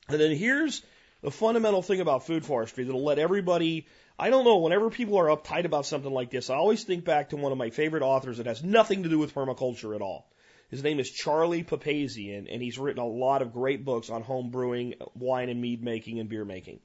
And 0.08 0.20
then 0.20 0.36
here's 0.36 0.84
the 1.22 1.32
fundamental 1.32 1.82
thing 1.82 2.02
about 2.02 2.26
food 2.26 2.46
forestry 2.46 2.84
that'll 2.84 3.04
let 3.04 3.20
everybody 3.20 3.88
I 4.22 4.30
don't 4.30 4.46
know, 4.46 4.58
whenever 4.58 4.92
people 4.92 5.18
are 5.18 5.36
uptight 5.36 5.66
about 5.66 5.88
something 5.88 6.12
like 6.12 6.30
this, 6.30 6.52
I 6.52 6.56
always 6.56 6.84
think 6.84 7.04
back 7.04 7.30
to 7.30 7.38
one 7.38 7.52
of 7.52 7.58
my 7.58 7.72
favorite 7.72 8.04
authors 8.04 8.38
that 8.38 8.46
has 8.46 8.64
nothing 8.64 9.02
to 9.02 9.10
do 9.10 9.18
with 9.18 9.34
permaculture 9.34 9.96
at 9.96 10.02
all. 10.04 10.30
His 10.70 10.84
name 10.84 11.00
is 11.00 11.10
Charlie 11.10 11.64
Papazian, 11.64 12.48
and 12.48 12.62
he's 12.62 12.78
written 12.78 13.02
a 13.02 13.08
lot 13.08 13.42
of 13.42 13.52
great 13.52 13.84
books 13.84 14.12
on 14.12 14.22
home 14.22 14.52
brewing, 14.52 14.94
wine 15.16 15.50
and 15.50 15.60
mead 15.60 15.84
making, 15.84 16.20
and 16.20 16.30
beer 16.30 16.46
making. 16.46 16.82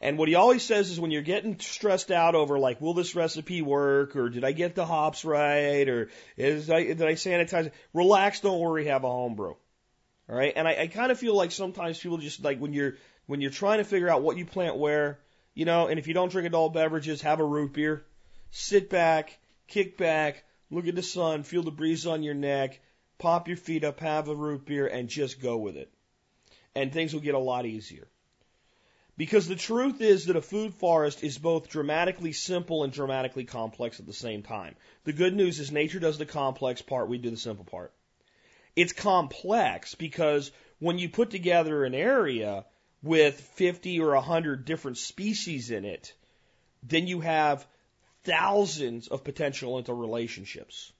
And 0.00 0.16
what 0.16 0.28
he 0.28 0.36
always 0.36 0.62
says 0.62 0.90
is 0.90 1.00
when 1.00 1.10
you're 1.10 1.22
getting 1.22 1.58
stressed 1.58 2.12
out 2.12 2.36
over 2.36 2.56
like, 2.56 2.80
will 2.80 2.94
this 2.94 3.16
recipe 3.16 3.62
work, 3.62 4.14
or 4.14 4.30
did 4.30 4.44
I 4.44 4.52
get 4.52 4.76
the 4.76 4.86
hops 4.86 5.24
right, 5.24 5.88
or 5.88 6.08
is 6.36 6.70
I, 6.70 6.84
did 6.84 7.02
I 7.02 7.14
sanitize 7.14 7.66
it? 7.66 7.74
Relax, 7.92 8.40
don't 8.40 8.60
worry, 8.60 8.86
have 8.86 9.02
a 9.02 9.08
home 9.08 9.34
brew. 9.34 9.56
All 10.28 10.36
right, 10.36 10.52
and 10.54 10.68
I, 10.68 10.82
I 10.82 10.86
kind 10.86 11.10
of 11.10 11.18
feel 11.18 11.34
like 11.34 11.50
sometimes 11.50 11.98
people 11.98 12.18
just 12.18 12.44
like 12.44 12.60
when 12.60 12.72
you're 12.72 12.94
when 13.30 13.40
you're 13.40 13.52
trying 13.52 13.78
to 13.78 13.84
figure 13.84 14.08
out 14.08 14.22
what 14.22 14.36
you 14.36 14.44
plant 14.44 14.76
where, 14.76 15.20
you 15.54 15.64
know, 15.64 15.86
and 15.86 16.00
if 16.00 16.08
you 16.08 16.14
don't 16.14 16.32
drink 16.32 16.48
adult 16.48 16.74
beverages, 16.74 17.22
have 17.22 17.38
a 17.38 17.44
root 17.44 17.72
beer. 17.72 18.04
Sit 18.50 18.90
back, 18.90 19.38
kick 19.68 19.96
back, 19.96 20.42
look 20.68 20.88
at 20.88 20.96
the 20.96 21.02
sun, 21.02 21.44
feel 21.44 21.62
the 21.62 21.70
breeze 21.70 22.08
on 22.08 22.24
your 22.24 22.34
neck, 22.34 22.80
pop 23.18 23.46
your 23.46 23.56
feet 23.56 23.84
up, 23.84 24.00
have 24.00 24.26
a 24.26 24.34
root 24.34 24.66
beer, 24.66 24.88
and 24.88 25.08
just 25.08 25.40
go 25.40 25.58
with 25.58 25.76
it. 25.76 25.92
And 26.74 26.92
things 26.92 27.14
will 27.14 27.20
get 27.20 27.36
a 27.36 27.38
lot 27.38 27.66
easier. 27.66 28.08
Because 29.16 29.46
the 29.46 29.54
truth 29.54 30.00
is 30.00 30.26
that 30.26 30.34
a 30.34 30.42
food 30.42 30.74
forest 30.74 31.22
is 31.22 31.38
both 31.38 31.68
dramatically 31.68 32.32
simple 32.32 32.82
and 32.82 32.92
dramatically 32.92 33.44
complex 33.44 34.00
at 34.00 34.06
the 34.06 34.12
same 34.12 34.42
time. 34.42 34.74
The 35.04 35.12
good 35.12 35.36
news 35.36 35.60
is 35.60 35.70
nature 35.70 36.00
does 36.00 36.18
the 36.18 36.26
complex 36.26 36.82
part, 36.82 37.08
we 37.08 37.18
do 37.18 37.30
the 37.30 37.36
simple 37.36 37.64
part. 37.64 37.92
It's 38.74 38.92
complex 38.92 39.94
because 39.94 40.50
when 40.80 40.98
you 40.98 41.08
put 41.08 41.30
together 41.30 41.84
an 41.84 41.94
area, 41.94 42.64
with 43.02 43.40
50 43.40 44.00
or 44.00 44.14
100 44.14 44.64
different 44.64 44.98
species 44.98 45.70
in 45.70 45.84
it, 45.84 46.12
then 46.82 47.06
you 47.06 47.20
have 47.20 47.66
thousands 48.24 49.08
of 49.08 49.24
potential 49.24 49.82
interrelationships. 49.82 50.92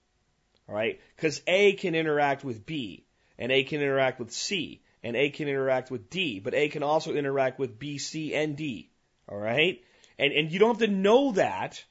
All 0.68 0.74
right? 0.74 1.00
Because 1.16 1.42
A 1.46 1.74
can 1.74 1.94
interact 1.94 2.44
with 2.44 2.64
B, 2.64 3.04
and 3.38 3.52
A 3.52 3.64
can 3.64 3.80
interact 3.80 4.18
with 4.18 4.32
C, 4.32 4.82
and 5.02 5.16
A 5.16 5.30
can 5.30 5.48
interact 5.48 5.90
with 5.90 6.10
D, 6.10 6.40
but 6.40 6.54
A 6.54 6.68
can 6.68 6.82
also 6.82 7.14
interact 7.14 7.58
with 7.58 7.78
B, 7.78 7.98
C, 7.98 8.34
and 8.34 8.56
D. 8.56 8.90
All 9.28 9.38
right? 9.38 9.82
And, 10.18 10.32
and 10.32 10.52
you 10.52 10.58
don't 10.58 10.78
have 10.78 10.88
to 10.88 10.94
know 10.94 11.32
that 11.32 11.82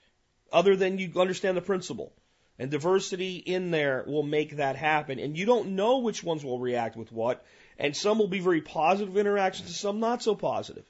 other 0.51 0.75
than 0.75 0.97
you 0.97 1.11
understand 1.17 1.57
the 1.57 1.61
principle. 1.61 2.13
And 2.57 2.69
diversity 2.69 3.37
in 3.37 3.71
there 3.71 4.03
will 4.05 4.23
make 4.23 4.57
that 4.57 4.75
happen. 4.75 5.17
And 5.17 5.37
you 5.37 5.45
don't 5.45 5.75
know 5.75 5.99
which 5.99 6.23
ones 6.23 6.43
will 6.43 6.59
react 6.59 6.97
with 6.97 7.11
what. 7.11 7.45
And 7.79 7.95
some 7.95 8.19
will 8.19 8.27
be 8.27 8.41
very 8.41 8.61
positive 8.61 9.17
interactions 9.17 9.69
and 9.69 9.75
some 9.75 10.01
not 10.01 10.21
so 10.21 10.35
positive. 10.35 10.85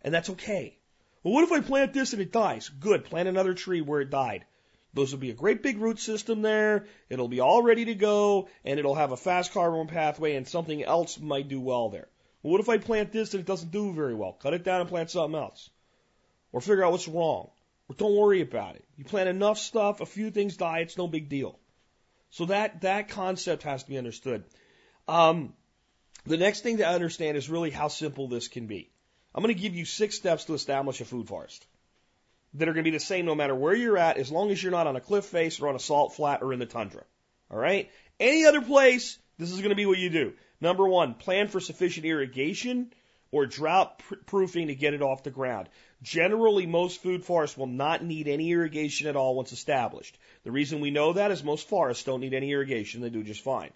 And 0.00 0.12
that's 0.12 0.30
okay. 0.30 0.78
Well, 1.22 1.34
what 1.34 1.44
if 1.44 1.52
I 1.52 1.60
plant 1.60 1.92
this 1.92 2.14
and 2.14 2.22
it 2.22 2.32
dies? 2.32 2.70
Good. 2.70 3.04
Plant 3.04 3.28
another 3.28 3.52
tree 3.52 3.82
where 3.82 4.00
it 4.00 4.10
died. 4.10 4.46
Those 4.94 5.12
will 5.12 5.20
be 5.20 5.30
a 5.30 5.34
great 5.34 5.62
big 5.62 5.78
root 5.78 5.98
system 5.98 6.40
there. 6.40 6.86
It'll 7.10 7.28
be 7.28 7.40
all 7.40 7.62
ready 7.62 7.84
to 7.84 7.94
go 7.94 8.48
and 8.64 8.78
it'll 8.78 8.94
have 8.94 9.12
a 9.12 9.16
fast 9.16 9.52
carbon 9.52 9.86
pathway 9.86 10.34
and 10.34 10.48
something 10.48 10.82
else 10.82 11.20
might 11.20 11.48
do 11.48 11.60
well 11.60 11.90
there. 11.90 12.08
Well, 12.42 12.52
what 12.52 12.60
if 12.60 12.68
I 12.68 12.78
plant 12.78 13.12
this 13.12 13.34
and 13.34 13.40
it 13.42 13.46
doesn't 13.46 13.70
do 13.70 13.92
very 13.92 14.14
well? 14.14 14.32
Cut 14.32 14.54
it 14.54 14.64
down 14.64 14.80
and 14.80 14.88
plant 14.88 15.10
something 15.10 15.38
else. 15.38 15.70
Or 16.50 16.60
figure 16.60 16.84
out 16.84 16.92
what's 16.92 17.08
wrong. 17.08 17.50
Or 17.88 17.94
don't 17.94 18.16
worry 18.16 18.40
about 18.40 18.76
it. 18.76 18.84
You 18.96 19.04
plant 19.04 19.28
enough 19.28 19.58
stuff, 19.58 20.00
a 20.00 20.06
few 20.06 20.30
things 20.30 20.56
die, 20.56 20.80
it's 20.80 20.98
no 20.98 21.06
big 21.06 21.28
deal. 21.28 21.58
So 22.30 22.46
that, 22.46 22.80
that 22.80 23.08
concept 23.08 23.62
has 23.64 23.82
to 23.84 23.88
be 23.90 23.98
understood. 23.98 24.44
Um, 25.06 25.54
the 26.24 26.36
next 26.36 26.60
thing 26.60 26.78
to 26.78 26.88
understand 26.88 27.36
is 27.36 27.50
really 27.50 27.70
how 27.70 27.88
simple 27.88 28.28
this 28.28 28.48
can 28.48 28.66
be. 28.66 28.90
I'm 29.34 29.42
going 29.42 29.54
to 29.54 29.60
give 29.60 29.74
you 29.74 29.84
six 29.84 30.16
steps 30.16 30.44
to 30.44 30.54
establish 30.54 31.00
a 31.00 31.04
food 31.04 31.28
forest 31.28 31.66
that 32.54 32.68
are 32.68 32.72
going 32.72 32.84
to 32.84 32.90
be 32.90 32.96
the 32.96 33.00
same 33.00 33.24
no 33.24 33.34
matter 33.34 33.54
where 33.54 33.74
you're 33.74 33.96
at, 33.96 34.18
as 34.18 34.30
long 34.30 34.50
as 34.50 34.62
you're 34.62 34.72
not 34.72 34.86
on 34.86 34.96
a 34.96 35.00
cliff 35.00 35.24
face 35.24 35.60
or 35.60 35.68
on 35.68 35.74
a 35.74 35.80
salt 35.80 36.14
flat 36.14 36.42
or 36.42 36.52
in 36.52 36.58
the 36.58 36.66
tundra. 36.66 37.02
All 37.50 37.58
right? 37.58 37.90
Any 38.20 38.44
other 38.44 38.60
place, 38.60 39.18
this 39.38 39.50
is 39.50 39.58
going 39.58 39.70
to 39.70 39.76
be 39.76 39.86
what 39.86 39.98
you 39.98 40.10
do. 40.10 40.34
Number 40.60 40.86
one, 40.86 41.14
plan 41.14 41.48
for 41.48 41.60
sufficient 41.60 42.06
irrigation 42.06 42.92
or 43.30 43.46
drought 43.46 44.02
proofing 44.26 44.66
to 44.66 44.74
get 44.74 44.94
it 44.94 45.02
off 45.02 45.22
the 45.22 45.30
ground. 45.30 45.68
Generally, 46.02 46.66
most 46.66 47.02
food 47.02 47.24
forests 47.24 47.56
will 47.56 47.66
not 47.66 48.04
need 48.04 48.28
any 48.28 48.50
irrigation 48.50 49.08
at 49.08 49.16
all 49.16 49.34
once 49.34 49.52
established. 49.52 50.18
The 50.44 50.50
reason 50.50 50.80
we 50.80 50.90
know 50.90 51.14
that 51.14 51.30
is 51.30 51.42
most 51.42 51.68
forests 51.68 52.04
don't 52.04 52.20
need 52.20 52.34
any 52.34 52.50
irrigation. 52.50 53.00
They 53.00 53.08
do 53.08 53.22
just 53.22 53.42
fine. 53.42 53.70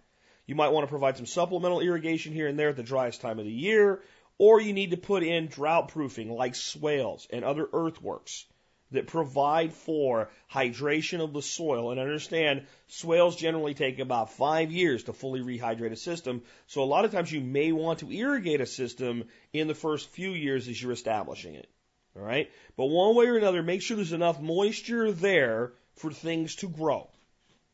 You 0.46 0.54
might 0.54 0.72
want 0.72 0.84
to 0.84 0.90
provide 0.90 1.16
some 1.16 1.26
supplemental 1.26 1.80
irrigation 1.80 2.32
here 2.32 2.46
and 2.46 2.58
there 2.58 2.68
at 2.68 2.76
the 2.76 2.82
driest 2.82 3.20
time 3.20 3.38
of 3.38 3.44
the 3.44 3.50
year, 3.50 4.02
or 4.38 4.60
you 4.60 4.72
need 4.72 4.92
to 4.92 4.96
put 4.96 5.22
in 5.22 5.48
drought 5.48 5.88
proofing 5.88 6.30
like 6.30 6.54
swales 6.54 7.26
and 7.30 7.44
other 7.44 7.66
earthworks 7.72 8.46
that 8.92 9.08
provide 9.08 9.72
for 9.72 10.30
hydration 10.52 11.20
of 11.20 11.32
the 11.32 11.42
soil. 11.42 11.90
And 11.90 11.98
understand, 11.98 12.66
swales 12.86 13.34
generally 13.34 13.74
take 13.74 13.98
about 13.98 14.32
five 14.32 14.70
years 14.70 15.04
to 15.04 15.12
fully 15.12 15.40
rehydrate 15.40 15.92
a 15.92 15.96
system. 15.96 16.42
So 16.68 16.82
a 16.82 16.84
lot 16.84 17.04
of 17.04 17.10
times 17.10 17.32
you 17.32 17.40
may 17.40 17.72
want 17.72 18.00
to 18.00 18.12
irrigate 18.12 18.60
a 18.60 18.66
system 18.66 19.24
in 19.52 19.66
the 19.66 19.74
first 19.74 20.08
few 20.10 20.30
years 20.30 20.68
as 20.68 20.80
you're 20.80 20.92
establishing 20.92 21.54
it. 21.54 21.68
All 22.14 22.22
right. 22.22 22.50
But 22.76 22.86
one 22.86 23.16
way 23.16 23.26
or 23.26 23.36
another, 23.36 23.62
make 23.62 23.82
sure 23.82 23.96
there's 23.96 24.12
enough 24.12 24.40
moisture 24.40 25.10
there 25.10 25.72
for 25.96 26.12
things 26.12 26.54
to 26.56 26.68
grow. 26.68 27.10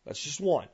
That's 0.07 0.23
just 0.23 0.41
one. 0.41 0.69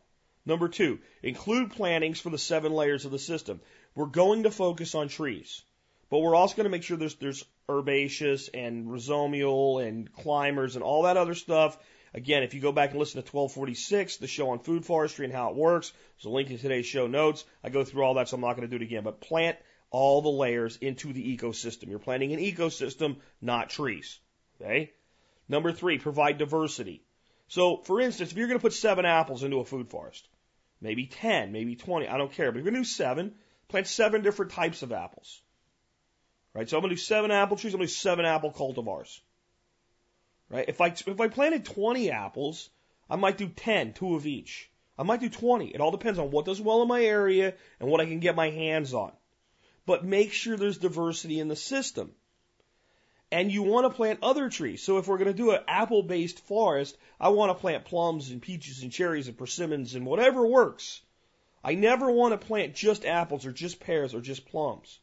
Number 0.49 0.69
two, 0.69 0.99
include 1.23 1.73
plantings 1.73 2.21
for 2.21 2.31
the 2.31 2.38
seven 2.38 2.73
layers 2.73 3.05
of 3.05 3.11
the 3.11 3.19
system. 3.19 3.61
We're 3.95 4.07
going 4.07 4.45
to 4.45 4.50
focus 4.50 4.95
on 4.95 5.09
trees. 5.09 5.62
But 6.09 6.21
we're 6.21 6.35
also 6.35 6.57
going 6.57 6.64
to 6.64 6.71
make 6.71 6.85
sure 6.85 6.97
there's, 6.97 7.17
there's 7.17 7.45
herbaceous 7.69 8.49
and 8.49 8.87
rhizomial 8.87 9.87
and 9.87 10.11
climbers 10.11 10.75
and 10.75 10.83
all 10.83 11.02
that 11.02 11.19
other 11.19 11.35
stuff. 11.35 11.76
Again, 12.14 12.45
if 12.45 12.55
you 12.55 12.62
go 12.62 12.73
back 12.73 12.93
and 12.93 12.99
listen 12.99 13.23
to 13.23 13.31
1246, 13.31 14.17
the 14.17 14.26
show 14.26 14.49
on 14.49 14.61
food 14.61 14.87
forestry 14.87 15.26
and 15.26 15.35
how 15.35 15.50
it 15.50 15.57
works, 15.57 15.93
there's 16.17 16.25
a 16.25 16.31
link 16.31 16.50
in 16.50 16.57
today's 16.57 16.87
show 16.87 17.07
notes. 17.07 17.45
I 17.62 17.69
go 17.69 17.85
through 17.85 18.05
all 18.05 18.14
that, 18.14 18.31
so 18.31 18.37
I'm 18.37 18.40
not 18.40 18.57
going 18.57 18.67
to 18.67 18.78
do 18.78 18.83
it 18.83 18.87
again. 18.87 19.05
But 19.05 19.21
plant 19.21 19.59
all 19.90 20.23
the 20.23 20.31
layers 20.31 20.78
into 20.78 21.12
the 21.12 21.37
ecosystem. 21.37 21.90
You're 21.90 21.99
planting 21.99 22.33
an 22.33 22.40
ecosystem, 22.40 23.17
not 23.43 23.69
trees. 23.69 24.19
Okay? 24.59 24.93
Number 25.47 25.73
three, 25.73 25.99
provide 25.99 26.38
diversity. 26.38 27.02
So, 27.49 27.78
for 27.78 28.00
instance, 28.00 28.31
if 28.31 28.38
you're 28.38 28.49
going 28.49 28.59
to 28.59 28.62
put 28.62 28.73
seven 28.73 29.05
apples 29.05 29.43
into 29.43 29.61
a 29.61 29.64
food 29.67 29.90
forest, 29.90 30.26
maybe 30.80 31.06
10, 31.06 31.52
maybe 31.52 31.76
20, 31.76 32.08
I 32.08 32.16
don't 32.16 32.32
care, 32.32 32.52
but 32.52 32.58
if 32.58 32.64
you're 32.64 32.73
going 32.73 32.82
to 32.82 32.88
do 32.88 32.94
seven, 32.94 33.35
plant 33.68 33.87
seven 33.87 34.23
different 34.23 34.52
types 34.52 34.82
of 34.82 34.92
apples. 34.92 35.42
Right? 36.54 36.68
So 36.68 36.76
I'm 36.76 36.82
going 36.82 36.90
to 36.90 36.97
do 36.97 37.00
seven 37.00 37.30
apple 37.30 37.56
trees. 37.56 37.75
I'm 37.75 37.78
going 37.78 37.88
to 37.88 37.92
do 37.92 37.99
seven 37.99 38.25
apple 38.25 38.52
cultivars. 38.52 39.20
Right? 40.50 40.68
If 40.68 40.80
I, 40.80 40.88
if 40.88 41.20
I 41.20 41.28
planted 41.28 41.64
20 41.64 42.11
apples, 42.11 42.70
I 43.11 43.16
might 43.16 43.38
do 43.38 43.49
10, 43.49 43.92
two 43.92 44.14
of 44.14 44.26
each. 44.26 44.70
I 44.99 45.04
might 45.04 45.20
do 45.20 45.28
20. 45.28 45.68
It 45.68 45.80
all 45.80 45.90
depends 45.90 46.18
on 46.18 46.30
what 46.30 46.44
does 46.44 46.61
well 46.61 46.82
in 46.82 46.88
my 46.88 47.02
area 47.02 47.54
and 47.78 47.88
what 47.88 48.00
I 48.00 48.06
can 48.06 48.18
get 48.18 48.35
my 48.35 48.50
hands 48.50 48.94
on. 48.94 49.12
But 49.87 50.04
make 50.04 50.32
sure 50.32 50.56
there's 50.56 50.78
diversity 50.78 51.38
in 51.38 51.49
the 51.49 51.56
system. 51.56 52.12
And 53.30 53.52
you 53.52 53.62
want 53.62 53.85
to 53.85 53.94
plant 53.94 54.20
other 54.23 54.49
trees. 54.49 54.82
So 54.82 54.99
if 54.99 55.06
we're 55.06 55.18
going 55.18 55.28
to 55.30 55.35
do 55.35 55.50
an 55.50 55.61
apple 55.68 56.02
based 56.02 56.40
forest, 56.47 56.97
I 57.20 57.28
want 57.28 57.50
to 57.50 57.61
plant 57.61 57.85
plums 57.85 58.30
and 58.30 58.40
peaches 58.40 58.82
and 58.82 58.90
cherries 58.90 59.28
and 59.28 59.37
persimmons 59.37 59.94
and 59.94 60.06
whatever 60.06 60.47
works. 60.47 61.02
I 61.62 61.75
never 61.75 62.11
want 62.11 62.32
to 62.32 62.47
plant 62.47 62.75
just 62.75 63.04
apples 63.04 63.44
or 63.44 63.52
just 63.52 63.80
pears 63.80 64.14
or 64.14 64.20
just 64.20 64.47
plums. 64.47 64.99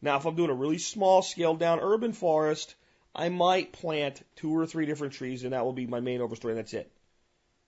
Now, 0.00 0.16
if 0.16 0.24
I'm 0.24 0.34
doing 0.34 0.50
a 0.50 0.54
really 0.54 0.78
small 0.78 1.22
scaled 1.22 1.58
down 1.58 1.80
urban 1.80 2.12
forest, 2.12 2.74
I 3.14 3.28
might 3.28 3.72
plant 3.72 4.24
two 4.36 4.56
or 4.56 4.66
three 4.66 4.86
different 4.86 5.12
trees 5.12 5.44
and 5.44 5.52
that 5.52 5.64
will 5.64 5.72
be 5.72 5.86
my 5.86 6.00
main 6.00 6.20
overstory 6.20 6.50
and 6.50 6.58
that's 6.58 6.74
it. 6.74 6.90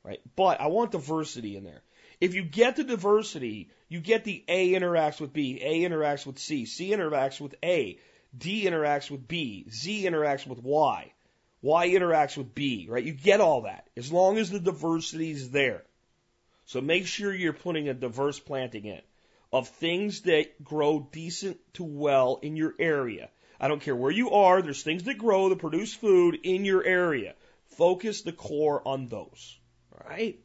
Right? 0.02 0.20
But 0.34 0.60
I 0.60 0.68
want 0.68 0.92
diversity 0.92 1.56
in 1.56 1.64
there. 1.64 1.82
If 2.20 2.34
you 2.34 2.42
get 2.42 2.76
the 2.76 2.84
diversity, 2.84 3.70
you 3.88 4.00
get 4.00 4.24
the 4.24 4.44
A 4.48 4.72
interacts 4.72 5.20
with 5.20 5.32
B, 5.32 5.60
A 5.60 5.82
interacts 5.82 6.26
with 6.26 6.38
C, 6.38 6.64
C 6.64 6.90
interacts 6.90 7.40
with 7.40 7.54
A, 7.62 7.98
D 8.36 8.64
interacts 8.64 9.10
with 9.10 9.26
B, 9.28 9.66
Z 9.70 10.04
interacts 10.04 10.46
with 10.46 10.62
Y, 10.62 11.12
Y 11.62 11.88
interacts 11.88 12.36
with 12.36 12.54
B, 12.54 12.86
right? 12.88 13.04
You 13.04 13.12
get 13.12 13.40
all 13.40 13.62
that 13.62 13.88
as 13.96 14.12
long 14.12 14.38
as 14.38 14.50
the 14.50 14.60
diversity 14.60 15.30
is 15.30 15.50
there. 15.50 15.84
So 16.66 16.80
make 16.80 17.06
sure 17.06 17.32
you're 17.32 17.52
putting 17.52 17.88
a 17.88 17.94
diverse 17.94 18.40
planting 18.40 18.86
in 18.86 19.00
of 19.52 19.68
things 19.68 20.22
that 20.22 20.64
grow 20.64 21.08
decent 21.12 21.58
to 21.74 21.84
well 21.84 22.40
in 22.42 22.56
your 22.56 22.74
area. 22.78 23.30
I 23.60 23.68
don't 23.68 23.80
care 23.80 23.94
where 23.94 24.10
you 24.10 24.30
are, 24.30 24.60
there's 24.62 24.82
things 24.82 25.04
that 25.04 25.18
grow 25.18 25.48
that 25.50 25.58
produce 25.58 25.94
food 25.94 26.40
in 26.42 26.64
your 26.64 26.82
area. 26.84 27.34
Focus 27.76 28.22
the 28.22 28.32
core 28.32 28.82
on 28.86 29.06
those. 29.06 29.58
right? 30.08 30.38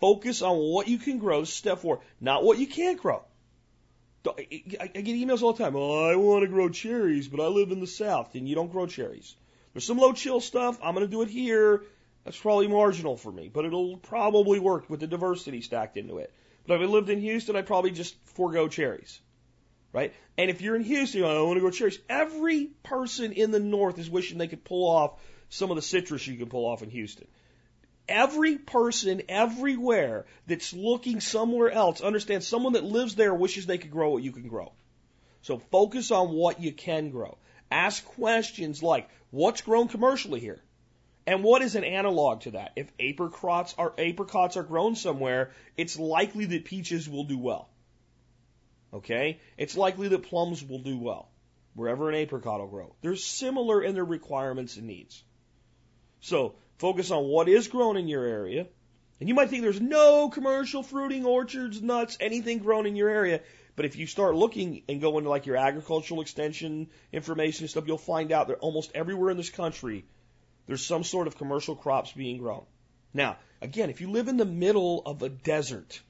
Focus 0.00 0.42
on 0.42 0.56
what 0.58 0.88
you 0.88 0.98
can 0.98 1.18
grow, 1.18 1.44
step 1.44 1.78
four, 1.78 2.00
not 2.20 2.44
what 2.44 2.58
you 2.58 2.66
can't 2.66 3.00
grow. 3.00 3.24
I 4.26 4.42
get 4.42 5.16
emails 5.16 5.42
all 5.42 5.52
the 5.52 5.62
time. 5.62 5.76
Oh, 5.76 6.10
I 6.10 6.16
want 6.16 6.42
to 6.42 6.48
grow 6.48 6.68
cherries, 6.68 7.28
but 7.28 7.40
I 7.40 7.46
live 7.46 7.70
in 7.70 7.80
the 7.80 7.86
south 7.86 8.34
and 8.34 8.48
you 8.48 8.54
don't 8.54 8.72
grow 8.72 8.86
cherries. 8.86 9.34
There's 9.72 9.84
some 9.84 9.98
low 9.98 10.12
chill 10.12 10.40
stuff. 10.40 10.78
I'm 10.82 10.94
going 10.94 11.06
to 11.06 11.10
do 11.10 11.22
it 11.22 11.28
here. 11.28 11.82
That's 12.24 12.38
probably 12.38 12.68
marginal 12.68 13.16
for 13.16 13.30
me, 13.30 13.50
but 13.52 13.66
it'll 13.66 13.98
probably 13.98 14.58
work 14.58 14.88
with 14.88 15.00
the 15.00 15.06
diversity 15.06 15.60
stacked 15.60 15.96
into 15.96 16.18
it. 16.18 16.32
But 16.66 16.80
if 16.80 16.88
I 16.88 16.90
lived 16.90 17.10
in 17.10 17.20
Houston, 17.20 17.56
I'd 17.56 17.66
probably 17.66 17.90
just 17.90 18.16
forego 18.24 18.68
cherries. 18.68 19.20
Right? 19.92 20.14
And 20.38 20.50
if 20.50 20.62
you're 20.62 20.74
in 20.74 20.82
Houston, 20.82 21.22
I 21.22 21.40
want 21.42 21.56
to 21.56 21.60
go 21.60 21.70
cherries. 21.70 21.98
Every 22.08 22.70
person 22.82 23.32
in 23.32 23.50
the 23.50 23.60
north 23.60 23.98
is 23.98 24.08
wishing 24.08 24.38
they 24.38 24.48
could 24.48 24.64
pull 24.64 24.88
off 24.88 25.20
some 25.50 25.70
of 25.70 25.76
the 25.76 25.82
citrus 25.82 26.26
you 26.26 26.36
can 26.36 26.48
pull 26.48 26.66
off 26.66 26.82
in 26.82 26.90
Houston. 26.90 27.28
Every 28.08 28.58
person 28.58 29.22
everywhere 29.28 30.26
that's 30.46 30.72
looking 30.72 31.20
somewhere 31.20 31.70
else 31.70 32.00
understands 32.00 32.46
someone 32.46 32.74
that 32.74 32.84
lives 32.84 33.14
there 33.14 33.34
wishes 33.34 33.66
they 33.66 33.78
could 33.78 33.90
grow 33.90 34.10
what 34.10 34.22
you 34.22 34.32
can 34.32 34.48
grow. 34.48 34.72
So 35.42 35.58
focus 35.58 36.10
on 36.10 36.30
what 36.30 36.60
you 36.60 36.72
can 36.72 37.10
grow. 37.10 37.38
Ask 37.70 38.04
questions 38.04 38.82
like, 38.82 39.08
what's 39.30 39.62
grown 39.62 39.88
commercially 39.88 40.40
here? 40.40 40.62
And 41.26 41.42
what 41.42 41.62
is 41.62 41.74
an 41.74 41.84
analog 41.84 42.42
to 42.42 42.50
that? 42.52 42.72
If 42.76 42.92
apricots 43.00 43.74
are 43.78 43.94
apricots 43.96 44.56
are 44.58 44.62
grown 44.62 44.94
somewhere, 44.94 45.52
it's 45.76 45.98
likely 45.98 46.44
that 46.46 46.66
peaches 46.66 47.08
will 47.08 47.24
do 47.24 47.38
well. 47.38 47.68
Okay? 48.92 49.40
It's 49.56 49.76
likely 49.76 50.08
that 50.08 50.24
plums 50.24 50.62
will 50.62 50.80
do 50.80 50.98
well 50.98 51.30
wherever 51.74 52.08
an 52.08 52.14
apricot 52.14 52.60
will 52.60 52.68
grow. 52.68 52.94
They're 53.00 53.16
similar 53.16 53.82
in 53.82 53.94
their 53.94 54.04
requirements 54.04 54.76
and 54.76 54.86
needs. 54.86 55.22
So, 56.20 56.54
focus 56.78 57.10
on 57.10 57.24
what 57.24 57.48
is 57.48 57.68
grown 57.68 57.96
in 57.96 58.08
your 58.08 58.24
area. 58.24 58.66
And 59.20 59.28
you 59.28 59.34
might 59.34 59.48
think 59.48 59.62
there's 59.62 59.80
no 59.80 60.28
commercial 60.28 60.82
fruiting 60.82 61.24
orchards, 61.24 61.80
nuts, 61.80 62.18
anything 62.20 62.58
grown 62.58 62.86
in 62.86 62.96
your 62.96 63.08
area. 63.08 63.40
But 63.76 63.86
if 63.86 63.96
you 63.96 64.06
start 64.06 64.34
looking 64.34 64.82
and 64.88 65.00
go 65.00 65.18
into 65.18 65.30
like 65.30 65.46
your 65.46 65.56
agricultural 65.56 66.20
extension 66.20 66.88
information 67.12 67.64
and 67.64 67.70
stuff, 67.70 67.86
you'll 67.86 67.98
find 67.98 68.32
out 68.32 68.48
that 68.48 68.58
almost 68.58 68.92
everywhere 68.94 69.30
in 69.30 69.36
this 69.36 69.50
country 69.50 70.04
there's 70.66 70.84
some 70.84 71.04
sort 71.04 71.26
of 71.26 71.36
commercial 71.36 71.76
crops 71.76 72.12
being 72.12 72.38
grown. 72.38 72.64
Now, 73.12 73.36
again, 73.60 73.90
if 73.90 74.00
you 74.00 74.10
live 74.10 74.28
in 74.28 74.36
the 74.36 74.44
middle 74.44 75.02
of 75.04 75.22
a 75.22 75.28
desert, 75.28 76.00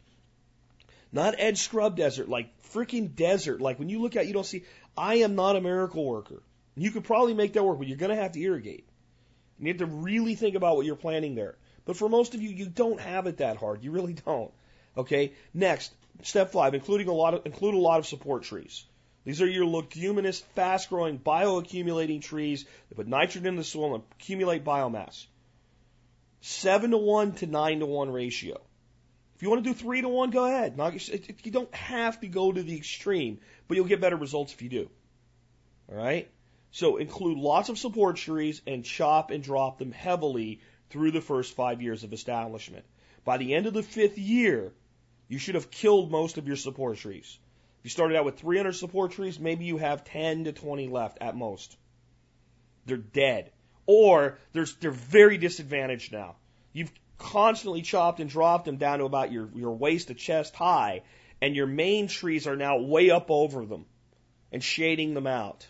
not 1.13 1.35
edge 1.39 1.59
scrub 1.59 1.97
desert, 1.97 2.29
like 2.29 2.51
freaking 2.73 3.15
desert, 3.15 3.61
like 3.61 3.79
when 3.79 3.89
you 3.89 4.01
look 4.01 4.17
at, 4.17 4.27
you 4.27 4.33
don't 4.33 4.47
see, 4.47 4.65
I 4.97 5.17
am 5.17 5.35
not 5.35 5.57
a 5.57 5.61
miracle 5.61 6.05
worker. 6.05 6.43
You 6.77 6.91
could 6.91 7.05
probably 7.05 7.35
make 7.35 7.53
that 7.53 7.63
work, 7.63 7.79
but 7.79 7.87
you're 7.87 7.97
going 7.97 8.15
to 8.15 8.21
have 8.21 8.33
to 8.33 8.41
irrigate. 8.41 8.87
You 9.59 9.69
have 9.69 9.79
to 9.79 9.87
really 9.87 10.35
think 10.35 10.57
about 10.57 10.77
what 10.77 10.87
you're 10.87 10.97
planting 10.97 11.35
there. 11.35 11.57
But 11.85 11.97
for 11.97 12.09
most 12.09 12.35
of 12.35 12.43
you, 12.43 12.51
you 12.51 12.67
don't 12.67 13.01
have 13.01 13.27
it 13.27 13.39
that 13.39 13.57
hard. 13.57 13.83
You 13.83 13.91
really 13.91 14.15
don't. 14.15 14.53
Okay. 14.97 15.33
Next, 15.53 15.93
step 16.23 16.53
five, 16.53 16.75
including 16.75 17.09
a 17.09 17.13
lot 17.13 17.35
of, 17.35 17.47
include 17.47 17.75
a 17.75 17.79
lot 17.79 17.99
of 17.99 18.07
support 18.07 18.45
trees. 18.45 18.85
These 19.25 19.41
are 19.41 19.47
your 19.47 19.67
leguminous, 19.67 20.41
fast 20.55 20.91
growing, 20.91 21.19
bioaccumulating 21.19 22.21
trees 22.21 22.67
that 22.89 22.95
put 22.95 23.07
nitrogen 23.07 23.47
in 23.47 23.57
the 23.57 23.65
soil 23.65 23.95
and 23.95 24.05
accumulate 24.13 24.65
biomass. 24.65 25.27
Seven 26.43 26.91
to 26.91 26.99
one 26.99 27.33
to 27.37 27.47
nine 27.47 27.81
to 27.81 27.87
one 27.87 28.11
ratio. 28.11 28.61
If 29.37 29.43
you 29.43 29.49
want 29.49 29.65
to 29.65 29.71
do 29.71 29.75
three 29.75 30.03
to 30.03 30.09
one, 30.09 30.31
go 30.31 30.45
ahead. 30.45 30.79
You 31.43 31.51
don't 31.51 31.75
have 31.75 32.21
to 32.21 32.29
go 32.29 32.53
to 32.53 32.63
the 32.63 32.77
extreme, 32.77 33.41
but 33.67 33.77
you'll 33.77 33.87
get 33.87 34.01
better 34.01 34.17
results 34.17 34.53
if 34.53 34.61
you 34.61 34.69
do. 34.69 34.91
All 35.91 35.97
right? 35.97 36.31
So 36.75 36.97
include 36.97 37.39
lots 37.39 37.69
of 37.69 37.79
support 37.79 38.17
trees 38.17 38.61
and 38.67 38.85
chop 38.85 39.31
and 39.31 39.45
drop 39.45 39.79
them 39.79 39.93
heavily 39.93 40.59
through 40.91 41.13
the 41.13 41.21
first 41.21 41.55
five 41.55 41.81
years 41.81 42.03
of 42.03 42.13
establishment. 42.13 42.85
By 43.25 43.37
the 43.37 43.55
end 43.55 43.67
of 43.67 43.75
the 43.75 43.83
fifth 43.85 44.19
year, 44.19 44.73
you 45.29 45.39
should 45.39 45.55
have 45.55 45.71
killed 45.71 46.11
most 46.11 46.37
of 46.37 46.49
your 46.49 46.57
support 46.57 46.97
trees 46.97 47.39
If 47.79 47.85
you 47.85 47.91
started 47.91 48.17
out 48.17 48.25
with 48.25 48.41
300 48.41 48.73
support 48.73 49.13
trees, 49.13 49.39
maybe 49.39 49.67
you 49.67 49.77
have 49.77 50.03
10 50.03 50.47
to 50.47 50.53
20 50.53 50.89
left 50.89 51.19
at 51.21 51.37
most. 51.37 51.77
They're 52.87 52.97
dead. 52.97 53.53
or 53.87 54.41
they're, 54.53 54.67
they're 54.81 54.91
very 54.91 55.39
disadvantaged 55.39 56.13
now. 56.13 56.35
You've 56.73 56.93
constantly 57.19 57.83
chopped 57.83 58.19
and 58.19 58.29
dropped 58.29 58.65
them 58.65 58.79
down 58.79 58.99
to 58.99 59.05
about 59.05 59.31
your, 59.31 59.49
your 59.55 59.77
waist 59.77 60.09
to 60.09 60.15
chest 60.15 60.57
high, 60.57 61.03
and 61.41 61.55
your 61.55 61.69
main 61.69 62.09
trees 62.09 62.49
are 62.49 62.57
now 62.57 62.79
way 62.79 63.11
up 63.11 63.31
over 63.31 63.65
them 63.65 63.87
and 64.51 64.61
shading 64.61 65.15
them 65.15 65.29
out. 65.29 65.69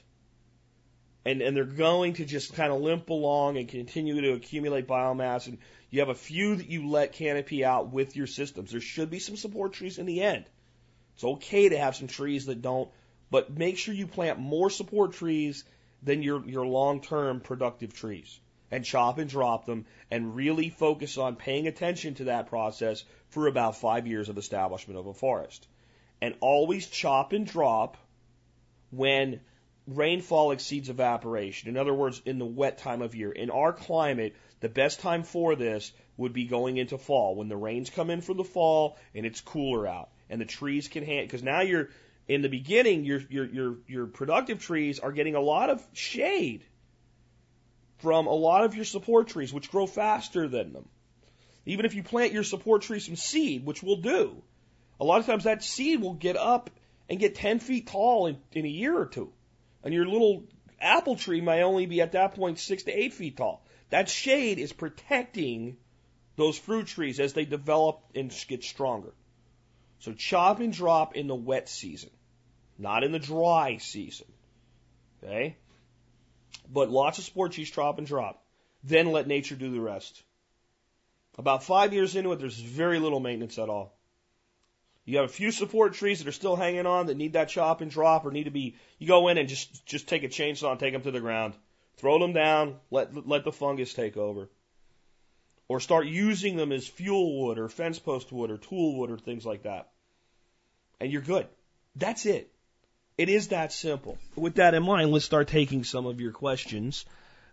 And, 1.24 1.40
and 1.40 1.56
they're 1.56 1.64
going 1.64 2.14
to 2.14 2.24
just 2.24 2.54
kind 2.54 2.72
of 2.72 2.80
limp 2.80 3.08
along 3.08 3.56
and 3.56 3.66
continue 3.68 4.20
to 4.20 4.32
accumulate 4.32 4.86
biomass. 4.86 5.46
And 5.46 5.58
you 5.90 6.00
have 6.00 6.10
a 6.10 6.14
few 6.14 6.56
that 6.56 6.68
you 6.68 6.88
let 6.88 7.12
canopy 7.12 7.64
out 7.64 7.92
with 7.92 8.14
your 8.14 8.26
systems. 8.26 8.72
There 8.72 8.80
should 8.80 9.10
be 9.10 9.18
some 9.18 9.36
support 9.36 9.72
trees 9.72 9.98
in 9.98 10.06
the 10.06 10.22
end. 10.22 10.44
It's 11.14 11.24
okay 11.24 11.68
to 11.68 11.78
have 11.78 11.96
some 11.96 12.08
trees 12.08 12.46
that 12.46 12.60
don't, 12.60 12.90
but 13.30 13.56
make 13.56 13.78
sure 13.78 13.94
you 13.94 14.06
plant 14.06 14.38
more 14.38 14.68
support 14.68 15.12
trees 15.12 15.64
than 16.02 16.22
your, 16.22 16.44
your 16.44 16.66
long 16.66 17.00
term 17.00 17.40
productive 17.40 17.94
trees 17.94 18.38
and 18.70 18.84
chop 18.84 19.18
and 19.18 19.30
drop 19.30 19.66
them 19.66 19.86
and 20.10 20.34
really 20.34 20.68
focus 20.68 21.16
on 21.16 21.36
paying 21.36 21.68
attention 21.68 22.14
to 22.14 22.24
that 22.24 22.48
process 22.48 23.04
for 23.28 23.46
about 23.46 23.76
five 23.76 24.06
years 24.06 24.28
of 24.28 24.36
establishment 24.36 24.98
of 24.98 25.06
a 25.06 25.14
forest. 25.14 25.66
And 26.20 26.34
always 26.40 26.88
chop 26.88 27.32
and 27.32 27.46
drop 27.46 27.96
when 28.90 29.40
rainfall 29.86 30.52
exceeds 30.52 30.88
evaporation. 30.88 31.68
In 31.68 31.76
other 31.76 31.94
words, 31.94 32.22
in 32.24 32.38
the 32.38 32.46
wet 32.46 32.78
time 32.78 33.02
of 33.02 33.14
year. 33.14 33.30
In 33.30 33.50
our 33.50 33.72
climate, 33.72 34.34
the 34.60 34.68
best 34.68 35.00
time 35.00 35.22
for 35.22 35.56
this 35.56 35.92
would 36.16 36.32
be 36.32 36.44
going 36.44 36.76
into 36.76 36.96
fall 36.96 37.34
when 37.34 37.48
the 37.48 37.56
rains 37.56 37.90
come 37.90 38.10
in 38.10 38.20
for 38.20 38.34
the 38.34 38.44
fall 38.44 38.96
and 39.14 39.26
it's 39.26 39.40
cooler 39.40 39.86
out 39.86 40.10
and 40.30 40.40
the 40.40 40.46
trees 40.46 40.88
can 40.88 41.04
handle 41.04 41.26
because 41.26 41.42
now 41.42 41.60
you're 41.60 41.90
in 42.28 42.40
the 42.40 42.48
beginning 42.48 43.04
your 43.04 43.20
your 43.28 43.46
your 43.46 43.76
your 43.86 44.06
productive 44.06 44.60
trees 44.60 45.00
are 45.00 45.12
getting 45.12 45.34
a 45.34 45.40
lot 45.40 45.68
of 45.68 45.86
shade 45.92 46.64
from 47.98 48.26
a 48.26 48.32
lot 48.32 48.64
of 48.64 48.74
your 48.74 48.84
support 48.84 49.28
trees 49.28 49.52
which 49.52 49.70
grow 49.70 49.86
faster 49.86 50.48
than 50.48 50.72
them. 50.72 50.88
Even 51.66 51.86
if 51.86 51.94
you 51.94 52.02
plant 52.02 52.32
your 52.32 52.42
support 52.42 52.82
tree 52.82 53.00
from 53.00 53.16
seed, 53.16 53.64
which 53.64 53.82
we'll 53.82 53.96
do, 53.96 54.42
a 55.00 55.04
lot 55.04 55.20
of 55.20 55.26
times 55.26 55.44
that 55.44 55.62
seed 55.62 56.00
will 56.00 56.14
get 56.14 56.36
up 56.36 56.70
and 57.08 57.18
get 57.18 57.34
10 57.34 57.58
feet 57.58 57.86
tall 57.86 58.26
in, 58.26 58.36
in 58.52 58.64
a 58.64 58.68
year 58.68 58.96
or 58.96 59.06
two. 59.06 59.32
And 59.84 59.92
your 59.92 60.06
little 60.06 60.44
apple 60.80 61.14
tree 61.14 61.40
may 61.40 61.62
only 61.62 61.86
be 61.86 62.00
at 62.00 62.12
that 62.12 62.34
point 62.34 62.58
six 62.58 62.82
to 62.84 62.92
eight 62.92 63.12
feet 63.12 63.36
tall. 63.36 63.64
That 63.90 64.08
shade 64.08 64.58
is 64.58 64.72
protecting 64.72 65.76
those 66.36 66.58
fruit 66.58 66.86
trees 66.86 67.20
as 67.20 67.34
they 67.34 67.44
develop 67.44 68.00
and 68.14 68.34
get 68.48 68.64
stronger. 68.64 69.12
So 70.00 70.12
chop 70.12 70.60
and 70.60 70.72
drop 70.72 71.14
in 71.14 71.28
the 71.28 71.34
wet 71.34 71.68
season, 71.68 72.10
not 72.78 73.04
in 73.04 73.12
the 73.12 73.18
dry 73.18 73.76
season. 73.76 74.26
Okay? 75.22 75.56
But 76.72 76.90
lots 76.90 77.18
of 77.18 77.24
sport 77.24 77.52
trees 77.52 77.70
chop 77.70 77.98
and 77.98 78.06
drop. 78.06 78.42
Then 78.82 79.12
let 79.12 79.26
nature 79.26 79.54
do 79.54 79.70
the 79.70 79.80
rest. 79.80 80.22
About 81.38 81.64
five 81.64 81.92
years 81.92 82.16
into 82.16 82.32
it, 82.32 82.38
there's 82.38 82.58
very 82.58 82.98
little 82.98 83.20
maintenance 83.20 83.58
at 83.58 83.68
all. 83.68 83.96
You 85.04 85.18
have 85.18 85.26
a 85.26 85.32
few 85.32 85.50
support 85.50 85.94
trees 85.94 86.20
that 86.20 86.28
are 86.28 86.32
still 86.32 86.56
hanging 86.56 86.86
on 86.86 87.06
that 87.06 87.16
need 87.16 87.34
that 87.34 87.50
chop 87.50 87.82
and 87.82 87.90
drop 87.90 88.24
or 88.24 88.30
need 88.30 88.44
to 88.44 88.50
be, 88.50 88.76
you 88.98 89.06
go 89.06 89.28
in 89.28 89.36
and 89.36 89.48
just, 89.48 89.84
just 89.84 90.08
take 90.08 90.24
a 90.24 90.28
chainsaw 90.28 90.70
and 90.70 90.80
take 90.80 90.94
them 90.94 91.02
to 91.02 91.10
the 91.10 91.20
ground. 91.20 91.54
Throw 91.98 92.18
them 92.18 92.32
down, 92.32 92.76
let, 92.90 93.26
let 93.26 93.44
the 93.44 93.52
fungus 93.52 93.92
take 93.92 94.16
over. 94.16 94.48
Or 95.68 95.80
start 95.80 96.06
using 96.06 96.56
them 96.56 96.72
as 96.72 96.86
fuel 96.86 97.42
wood 97.42 97.58
or 97.58 97.68
fence 97.68 97.98
post 97.98 98.32
wood 98.32 98.50
or 98.50 98.56
tool 98.56 98.98
wood 98.98 99.10
or 99.10 99.18
things 99.18 99.44
like 99.44 99.62
that. 99.64 99.90
And 101.00 101.12
you're 101.12 101.22
good. 101.22 101.46
That's 101.96 102.26
it. 102.26 102.50
It 103.16 103.28
is 103.28 103.48
that 103.48 103.72
simple. 103.72 104.18
With 104.36 104.56
that 104.56 104.74
in 104.74 104.82
mind, 104.82 105.12
let's 105.12 105.24
start 105.24 105.48
taking 105.48 105.84
some 105.84 106.06
of 106.06 106.20
your 106.20 106.32
questions. 106.32 107.04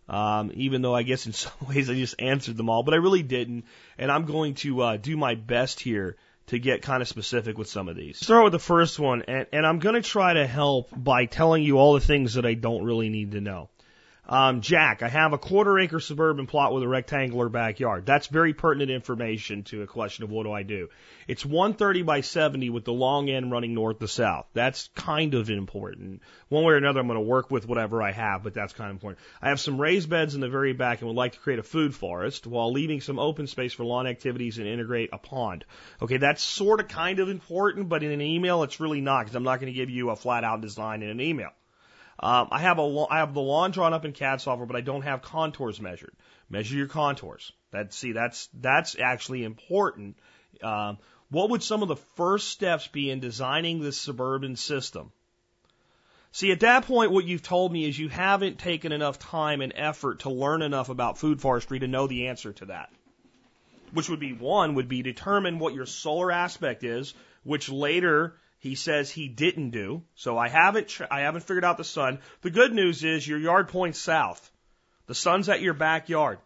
Um, 0.09 0.51
even 0.55 0.81
though 0.81 0.95
I 0.95 1.03
guess 1.03 1.25
in 1.25 1.33
some 1.33 1.51
ways 1.67 1.89
I 1.89 1.95
just 1.95 2.15
answered 2.19 2.57
them 2.57 2.69
all, 2.69 2.83
but 2.83 2.93
I 2.93 2.97
really 2.97 3.23
didn't. 3.23 3.65
And 3.97 4.09
I'm 4.09 4.25
going 4.25 4.55
to 4.55 4.81
uh, 4.81 4.97
do 4.97 5.17
my 5.17 5.35
best 5.35 5.79
here 5.79 6.17
to 6.51 6.59
get 6.59 6.81
kind 6.81 7.01
of 7.01 7.07
specific 7.07 7.57
with 7.57 7.69
some 7.69 7.87
of 7.87 7.95
these. 7.95 8.17
Start 8.17 8.43
with 8.43 8.51
the 8.51 8.59
first 8.59 8.99
one, 8.99 9.23
and, 9.23 9.47
and 9.53 9.65
I'm 9.65 9.79
going 9.79 9.95
to 9.95 10.01
try 10.01 10.33
to 10.33 10.45
help 10.45 10.89
by 10.95 11.25
telling 11.25 11.63
you 11.63 11.77
all 11.77 11.93
the 11.93 12.01
things 12.01 12.33
that 12.33 12.45
I 12.45 12.55
don't 12.55 12.83
really 12.83 13.07
need 13.07 13.31
to 13.31 13.41
know. 13.41 13.69
Um, 14.31 14.61
Jack, 14.61 15.03
I 15.03 15.09
have 15.09 15.33
a 15.33 15.37
quarter 15.37 15.77
acre 15.77 15.99
suburban 15.99 16.47
plot 16.47 16.73
with 16.73 16.83
a 16.83 16.87
rectangular 16.87 17.49
backyard. 17.49 18.05
That's 18.05 18.27
very 18.27 18.53
pertinent 18.53 18.89
information 18.89 19.63
to 19.63 19.81
a 19.81 19.87
question 19.87 20.23
of 20.23 20.31
what 20.31 20.43
do 20.43 20.53
I 20.53 20.63
do. 20.63 20.87
It's 21.27 21.45
130 21.45 22.03
by 22.03 22.21
70 22.21 22.69
with 22.69 22.85
the 22.85 22.93
long 22.93 23.29
end 23.29 23.51
running 23.51 23.73
north 23.73 23.99
to 23.99 24.07
south. 24.07 24.47
That's 24.53 24.89
kind 24.95 25.33
of 25.33 25.49
important. 25.49 26.21
One 26.47 26.63
way 26.63 26.75
or 26.75 26.77
another, 26.77 27.01
I'm 27.01 27.07
going 27.07 27.19
to 27.19 27.25
work 27.25 27.51
with 27.51 27.67
whatever 27.67 28.01
I 28.01 28.13
have, 28.13 28.41
but 28.41 28.53
that's 28.53 28.71
kind 28.71 28.89
of 28.89 28.95
important. 28.95 29.19
I 29.41 29.49
have 29.49 29.59
some 29.59 29.81
raised 29.81 30.09
beds 30.09 30.33
in 30.33 30.39
the 30.39 30.47
very 30.47 30.71
back 30.71 31.01
and 31.01 31.09
would 31.09 31.17
like 31.17 31.33
to 31.33 31.39
create 31.39 31.59
a 31.59 31.63
food 31.63 31.93
forest 31.93 32.47
while 32.47 32.71
leaving 32.71 33.01
some 33.01 33.19
open 33.19 33.47
space 33.47 33.73
for 33.73 33.83
lawn 33.83 34.07
activities 34.07 34.59
and 34.59 34.65
integrate 34.65 35.09
a 35.11 35.17
pond. 35.17 35.65
Okay, 36.01 36.15
that's 36.15 36.41
sort 36.41 36.79
of 36.79 36.87
kind 36.87 37.19
of 37.19 37.27
important, 37.27 37.89
but 37.89 38.01
in 38.01 38.11
an 38.11 38.21
email, 38.21 38.63
it's 38.63 38.79
really 38.79 39.01
not 39.01 39.25
because 39.25 39.35
I'm 39.35 39.43
not 39.43 39.59
going 39.59 39.73
to 39.73 39.77
give 39.77 39.89
you 39.89 40.09
a 40.09 40.15
flat 40.15 40.45
out 40.45 40.61
design 40.61 41.03
in 41.03 41.09
an 41.09 41.19
email. 41.19 41.49
Um, 42.21 42.49
I 42.51 42.59
have 42.59 42.77
a 42.77 43.05
I 43.09 43.17
have 43.17 43.33
the 43.33 43.41
lawn 43.41 43.71
drawn 43.71 43.93
up 43.93 44.05
in 44.05 44.13
CAD 44.13 44.41
software, 44.41 44.67
but 44.67 44.75
I 44.75 44.81
don't 44.81 45.01
have 45.01 45.23
contours 45.23 45.81
measured. 45.81 46.13
Measure 46.49 46.75
your 46.75 46.87
contours. 46.87 47.51
That 47.71 47.93
see 47.93 48.11
that's 48.11 48.47
that's 48.53 48.95
actually 48.99 49.43
important. 49.43 50.17
Um, 50.61 50.99
what 51.29 51.49
would 51.49 51.63
some 51.63 51.81
of 51.81 51.87
the 51.87 51.95
first 51.95 52.49
steps 52.49 52.87
be 52.87 53.09
in 53.09 53.21
designing 53.21 53.79
this 53.79 53.97
suburban 53.97 54.55
system? 54.55 55.11
See, 56.33 56.51
at 56.51 56.59
that 56.59 56.85
point, 56.85 57.11
what 57.11 57.25
you've 57.25 57.41
told 57.41 57.73
me 57.73 57.85
is 57.85 57.97
you 57.97 58.07
haven't 58.07 58.59
taken 58.59 58.91
enough 58.91 59.17
time 59.17 59.61
and 59.61 59.73
effort 59.75 60.19
to 60.19 60.29
learn 60.29 60.61
enough 60.61 60.89
about 60.89 61.17
food 61.17 61.41
forestry 61.41 61.79
to 61.79 61.87
know 61.87 62.07
the 62.07 62.27
answer 62.27 62.53
to 62.53 62.65
that. 62.65 62.89
Which 63.93 64.09
would 64.09 64.19
be 64.19 64.31
one, 64.31 64.75
would 64.75 64.87
be 64.87 65.01
determine 65.01 65.59
what 65.59 65.73
your 65.73 65.85
solar 65.85 66.31
aspect 66.31 66.83
is, 66.83 67.13
which 67.43 67.67
later 67.67 68.35
he 68.61 68.75
says 68.75 69.09
he 69.09 69.27
didn't 69.27 69.71
do. 69.71 70.03
So 70.13 70.37
I 70.37 70.47
haven't 70.47 71.01
I 71.09 71.21
haven't 71.21 71.45
figured 71.45 71.65
out 71.65 71.77
the 71.77 71.83
sun. 71.83 72.19
The 72.41 72.51
good 72.51 72.73
news 72.73 73.03
is 73.03 73.27
your 73.27 73.39
yard 73.39 73.69
points 73.69 73.97
south. 73.97 74.51
The 75.07 75.15
sun's 75.15 75.49
at 75.49 75.61
your 75.61 75.73
backyard. 75.73 76.37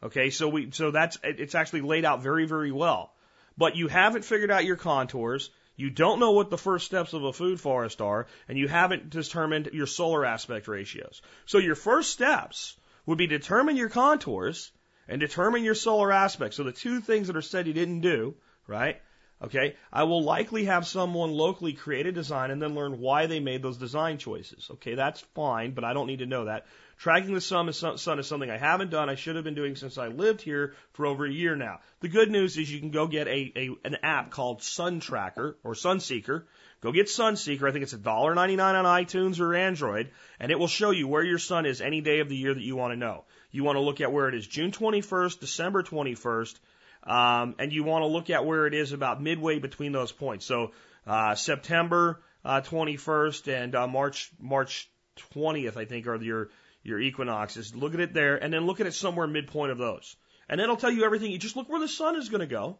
Okay, 0.00 0.30
so 0.30 0.48
we 0.48 0.70
so 0.70 0.92
that's 0.92 1.18
it's 1.24 1.56
actually 1.56 1.80
laid 1.80 2.04
out 2.04 2.22
very 2.22 2.46
very 2.46 2.70
well. 2.70 3.12
But 3.58 3.74
you 3.74 3.88
haven't 3.88 4.24
figured 4.24 4.52
out 4.52 4.64
your 4.64 4.76
contours. 4.76 5.50
You 5.74 5.90
don't 5.90 6.20
know 6.20 6.30
what 6.30 6.50
the 6.50 6.64
first 6.66 6.86
steps 6.86 7.14
of 7.14 7.24
a 7.24 7.32
food 7.32 7.60
forest 7.60 8.00
are, 8.00 8.28
and 8.46 8.56
you 8.56 8.68
haven't 8.68 9.10
determined 9.10 9.70
your 9.72 9.88
solar 9.88 10.24
aspect 10.24 10.68
ratios. 10.68 11.20
So 11.46 11.58
your 11.58 11.74
first 11.74 12.12
steps 12.12 12.76
would 13.06 13.18
be 13.18 13.26
determine 13.26 13.76
your 13.76 13.88
contours 13.88 14.70
and 15.08 15.18
determine 15.18 15.64
your 15.64 15.74
solar 15.74 16.12
aspect. 16.12 16.54
So 16.54 16.62
the 16.62 16.70
two 16.70 17.00
things 17.00 17.26
that 17.26 17.36
are 17.36 17.42
said 17.42 17.66
you 17.66 17.72
didn't 17.72 18.02
do, 18.02 18.36
right? 18.68 19.02
Okay, 19.44 19.76
I 19.92 20.04
will 20.04 20.22
likely 20.22 20.64
have 20.64 20.86
someone 20.86 21.32
locally 21.32 21.74
create 21.74 22.06
a 22.06 22.12
design 22.12 22.50
and 22.50 22.62
then 22.62 22.74
learn 22.74 22.98
why 22.98 23.26
they 23.26 23.40
made 23.40 23.62
those 23.62 23.76
design 23.76 24.16
choices. 24.16 24.68
Okay, 24.72 24.94
that's 24.94 25.20
fine, 25.34 25.72
but 25.72 25.84
I 25.84 25.92
don't 25.92 26.06
need 26.06 26.20
to 26.20 26.26
know 26.26 26.46
that. 26.46 26.64
Tracking 26.96 27.34
the 27.34 27.42
sun 27.42 27.68
is, 27.68 27.76
something 27.76 28.50
I 28.50 28.56
haven't 28.56 28.90
done. 28.90 29.10
I 29.10 29.16
should 29.16 29.36
have 29.36 29.44
been 29.44 29.54
doing 29.54 29.76
since 29.76 29.98
I 29.98 30.06
lived 30.06 30.40
here 30.40 30.74
for 30.94 31.04
over 31.04 31.26
a 31.26 31.30
year 31.30 31.56
now. 31.56 31.80
The 32.00 32.08
good 32.08 32.30
news 32.30 32.56
is 32.56 32.72
you 32.72 32.80
can 32.80 32.90
go 32.90 33.06
get 33.06 33.28
a, 33.28 33.52
a 33.54 33.70
an 33.84 33.98
app 34.02 34.30
called 34.30 34.62
Sun 34.62 35.00
Tracker 35.00 35.58
or 35.62 35.74
Sun 35.74 36.00
Seeker. 36.00 36.46
Go 36.80 36.92
get 36.92 37.10
Sun 37.10 37.36
Seeker. 37.36 37.68
I 37.68 37.72
think 37.72 37.82
it's 37.82 37.92
$1.99 37.92 38.60
on 38.60 38.84
iTunes 38.84 39.40
or 39.40 39.54
Android, 39.54 40.10
and 40.40 40.52
it 40.52 40.58
will 40.58 40.68
show 40.68 40.90
you 40.90 41.06
where 41.06 41.22
your 41.22 41.38
sun 41.38 41.66
is 41.66 41.82
any 41.82 42.00
day 42.00 42.20
of 42.20 42.30
the 42.30 42.36
year 42.36 42.54
that 42.54 42.62
you 42.62 42.76
want 42.76 42.92
to 42.92 42.96
know. 42.96 43.24
You 43.50 43.64
want 43.64 43.76
to 43.76 43.80
look 43.80 44.00
at 44.00 44.12
where 44.12 44.28
it 44.28 44.34
is 44.34 44.46
June 44.46 44.70
21st, 44.70 45.40
December 45.40 45.82
21st, 45.82 46.58
um, 47.04 47.54
and 47.58 47.72
you 47.72 47.84
want 47.84 48.02
to 48.02 48.06
look 48.06 48.30
at 48.30 48.44
where 48.44 48.66
it 48.66 48.74
is 48.74 48.92
about 48.92 49.22
midway 49.22 49.58
between 49.58 49.92
those 49.92 50.12
points. 50.12 50.46
So 50.46 50.72
uh, 51.06 51.34
September 51.34 52.20
uh, 52.44 52.60
21st 52.62 53.64
and 53.64 53.74
uh, 53.74 53.86
March 53.86 54.30
March 54.40 54.90
20th, 55.34 55.76
I 55.76 55.84
think, 55.84 56.06
are 56.06 56.16
your 56.16 56.50
your 56.82 57.00
equinoxes. 57.00 57.74
Look 57.74 57.94
at 57.94 58.00
it 58.00 58.14
there, 58.14 58.36
and 58.36 58.52
then 58.52 58.66
look 58.66 58.80
at 58.80 58.86
it 58.86 58.94
somewhere 58.94 59.26
midpoint 59.26 59.72
of 59.72 59.78
those, 59.78 60.16
and 60.48 60.60
it'll 60.60 60.76
tell 60.76 60.90
you 60.90 61.04
everything. 61.04 61.30
You 61.30 61.38
just 61.38 61.56
look 61.56 61.68
where 61.68 61.80
the 61.80 61.88
sun 61.88 62.16
is 62.16 62.28
going 62.28 62.40
to 62.40 62.46
go, 62.46 62.78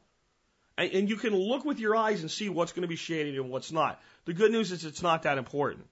and, 0.76 0.90
and 0.92 1.08
you 1.08 1.16
can 1.16 1.34
look 1.34 1.64
with 1.64 1.78
your 1.78 1.96
eyes 1.96 2.20
and 2.20 2.30
see 2.30 2.48
what's 2.48 2.72
going 2.72 2.82
to 2.82 2.88
be 2.88 2.96
shaded 2.96 3.36
and 3.36 3.50
what's 3.50 3.72
not. 3.72 4.00
The 4.24 4.34
good 4.34 4.52
news 4.52 4.72
is 4.72 4.84
it's 4.84 5.02
not 5.02 5.22
that 5.22 5.38
important. 5.38 5.86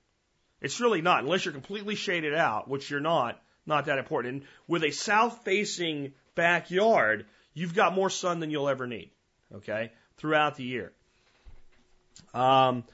It's 0.60 0.80
really 0.80 1.02
not, 1.02 1.24
unless 1.24 1.44
you're 1.44 1.52
completely 1.52 1.96
shaded 1.96 2.34
out, 2.34 2.68
which 2.68 2.90
you're 2.90 3.00
not. 3.00 3.42
Not 3.64 3.86
that 3.86 3.98
important. 3.98 4.34
And 4.34 4.42
with 4.66 4.82
a 4.84 4.90
south-facing 4.90 6.14
backyard, 6.34 7.26
you've 7.54 7.74
got 7.74 7.94
more 7.94 8.10
sun 8.10 8.40
than 8.40 8.50
you'll 8.50 8.68
ever 8.68 8.86
need, 8.86 9.10
okay, 9.54 9.92
throughout 10.16 10.56
the 10.56 10.64
year. 10.64 10.92
Um, 12.34 12.84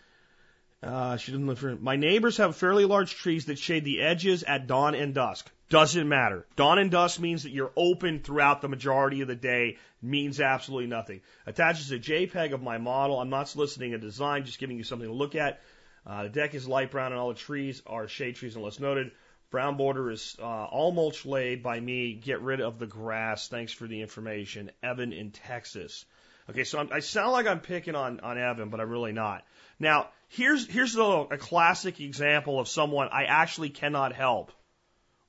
uh, 0.83 1.16
she 1.16 1.33
didn't 1.33 1.47
live 1.47 1.59
for. 1.59 1.75
My 1.77 1.97
neighbors 1.97 2.37
have 2.37 2.57
fairly 2.57 2.85
large 2.85 3.14
trees 3.14 3.47
that 3.47 3.59
shade 3.59 3.85
the 3.85 4.01
edges 4.01 4.44
at 4.44 4.66
dawn 4.66 4.94
and 4.94 5.14
dusk. 5.14 5.51
Doesn't 5.71 6.09
matter. 6.09 6.47
Dawn 6.57 6.79
and 6.79 6.90
dusk 6.90 7.21
means 7.21 7.42
that 7.42 7.51
you're 7.51 7.73
open 7.77 8.21
throughout 8.21 8.62
the 8.62 8.68
majority 8.68 9.21
of 9.21 9.29
the 9.29 9.35
day. 9.35 9.77
Means 10.01 10.40
absolutely 10.40 10.87
nothing. 10.87 11.21
Attaches 11.47 11.90
a 11.90 11.99
JPEG 11.99 12.55
of 12.55 12.62
my 12.62 12.79
model. 12.79 13.21
I'm 13.21 13.29
not 13.29 13.49
soliciting 13.49 13.92
a 13.92 13.99
design, 13.99 14.44
just 14.44 14.61
giving 14.61 14.79
you 14.79 14.85
something 14.85 15.09
to 15.09 15.14
look 15.14 15.35
at. 15.35 15.61
Uh, 16.07 16.23
the 16.23 16.29
deck 16.31 16.55
is 16.55 16.66
light 16.66 16.90
brown 16.90 17.12
and 17.12 17.21
all 17.21 17.29
the 17.29 17.35
trees 17.35 17.83
are 17.87 18.09
shade 18.09 18.37
trees 18.37 18.57
unless 18.57 18.81
noted. 18.81 19.11
Brown 19.50 19.76
border 19.76 20.11
is 20.11 20.37
uh, 20.38 20.44
all 20.44 20.92
mulch 20.92 21.24
laid 21.24 21.62
by 21.62 21.80
me. 21.80 22.14
Get 22.14 22.42
rid 22.42 22.61
of 22.61 22.78
the 22.78 22.87
grass. 22.87 23.48
Thanks 23.48 23.72
for 23.72 23.87
the 23.87 24.02
information. 24.02 24.70
Evan 24.82 25.12
in 25.12 25.30
Texas. 25.30 26.04
Okay, 26.50 26.64
so 26.64 26.78
I'm, 26.78 26.90
I 26.92 27.00
sound 27.00 27.32
like 27.32 27.46
I'm 27.46 27.61
picking 27.61 27.94
on, 27.94 28.20
on 28.20 28.38
Evan, 28.38 28.68
but 28.68 28.80
I'm 28.80 28.90
really 28.90 29.12
not. 29.12 29.44
Now, 29.78 30.08
here's, 30.28 30.66
here's 30.66 30.96
a, 30.96 31.02
a 31.02 31.38
classic 31.38 32.00
example 32.00 32.61
of 32.61 32.68
someone 32.68 33.08
I 33.11 33.24
actually 33.24 33.70
cannot 33.70 34.12
help 34.12 34.52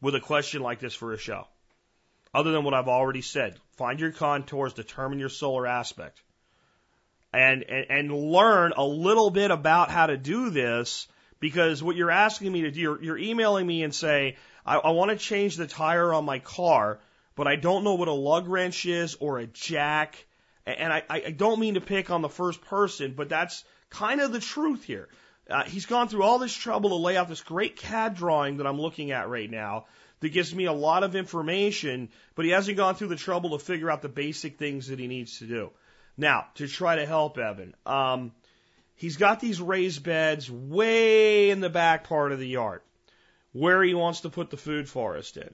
with 0.02 0.16
a 0.16 0.20
question 0.20 0.62
like 0.62 0.80
this 0.80 0.94
for 0.94 1.14
a 1.14 1.18
show. 1.18 1.48
Other 2.34 2.52
than 2.52 2.64
what 2.64 2.74
I've 2.74 2.88
already 2.88 3.22
said. 3.22 3.58
Find 3.78 4.00
your 4.00 4.12
contours, 4.12 4.74
determine 4.74 5.20
your 5.20 5.30
solar 5.30 5.66
aspect. 5.66 6.22
And, 7.32 7.64
and, 7.64 7.86
and 7.90 8.32
learn 8.32 8.74
a 8.76 8.84
little 8.84 9.30
bit 9.30 9.52
about 9.52 9.92
how 9.92 10.08
to 10.08 10.18
do 10.18 10.50
this 10.50 11.08
because 11.40 11.82
what 11.82 11.96
you're 11.96 12.12
asking 12.12 12.52
me 12.52 12.62
to 12.62 12.72
do, 12.72 12.80
you're, 12.80 13.04
you're 13.04 13.18
emailing 13.18 13.66
me 13.66 13.84
and 13.84 13.94
say, 13.94 14.38
I, 14.66 14.78
I 14.78 14.92
want 14.92 15.12
to 15.12 15.18
change 15.18 15.56
the 15.56 15.68
tire 15.68 16.14
on 16.14 16.26
my 16.26 16.40
car, 16.40 17.00
but 17.36 17.48
I 17.48 17.56
don't 17.56 17.84
know 17.84 17.96
what 17.96 18.08
a 18.08 18.14
lug 18.14 18.48
wrench 18.48 18.86
is 18.86 19.16
or 19.20 19.40
a 19.40 19.48
jack. 19.48 20.26
And 20.66 20.94
I, 20.94 21.04
I 21.10 21.32
don't 21.32 21.60
mean 21.60 21.76
to 21.76 21.82
pick 21.82 22.12
on 22.12 22.22
the 22.22 22.30
first 22.30 22.62
person, 22.62 23.14
but 23.16 23.30
that's 23.30 23.64
kind 23.90 24.22
of 24.22 24.32
the 24.32 24.40
truth 24.40 24.84
here. 24.84 25.08
Uh, 25.50 25.64
he's 25.64 25.88
gone 25.88 26.08
through 26.08 26.24
all 26.24 26.38
this 26.38 26.54
trouble 26.54 26.90
to 26.92 26.96
lay 26.96 27.18
out 27.18 27.28
this 27.28 27.42
great 27.42 27.76
CAD 27.76 28.16
drawing 28.16 28.58
that 28.58 28.68
I'm 28.68 28.80
looking 28.80 29.12
at 29.12 29.30
right 29.30 29.50
now 29.50 29.86
that 30.20 30.30
gives 30.30 30.54
me 30.54 30.66
a 30.66 30.74
lot 30.74 31.04
of 31.04 31.16
information, 31.16 32.10
but 32.36 32.46
he 32.46 32.52
hasn't 32.52 32.78
gone 32.78 32.96
through 32.96 33.08
the 33.08 33.16
trouble 33.16 33.58
to 33.58 33.64
figure 33.64 33.90
out 33.90 34.02
the 34.02 34.10
basic 34.10 34.60
things 34.60 34.88
that 34.88 35.00
he 35.00 35.08
needs 35.08 35.40
to 35.40 35.46
do. 35.46 35.72
Now, 36.18 36.48
to 36.56 36.68
try 36.68 36.98
to 36.98 37.06
help 37.06 37.38
Evan, 37.38 37.74
um, 37.86 38.34
he's 39.00 39.16
got 39.16 39.40
these 39.40 39.62
raised 39.62 40.04
beds 40.04 40.52
way 40.52 41.50
in 41.52 41.62
the 41.62 41.70
back 41.70 42.04
part 42.04 42.34
of 42.34 42.40
the 42.40 42.48
yard 42.48 42.82
where 43.54 43.82
he 43.82 43.94
wants 43.94 44.22
to 44.22 44.30
put 44.30 44.50
the 44.50 44.58
food 44.58 44.90
forest 44.90 45.38
in. 45.38 45.54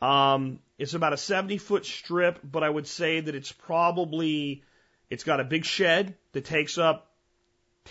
Um, 0.00 0.60
it's 0.78 0.94
about 0.94 1.12
a 1.12 1.16
70 1.16 1.58
foot 1.58 1.84
strip, 1.84 2.38
but 2.44 2.62
I 2.62 2.70
would 2.70 2.86
say 2.86 3.18
that 3.20 3.34
it's 3.34 3.50
probably, 3.50 4.62
it's 5.10 5.24
got 5.24 5.40
a 5.40 5.44
big 5.44 5.64
shed 5.64 6.14
that 6.32 6.44
takes 6.44 6.78
up 6.78 7.10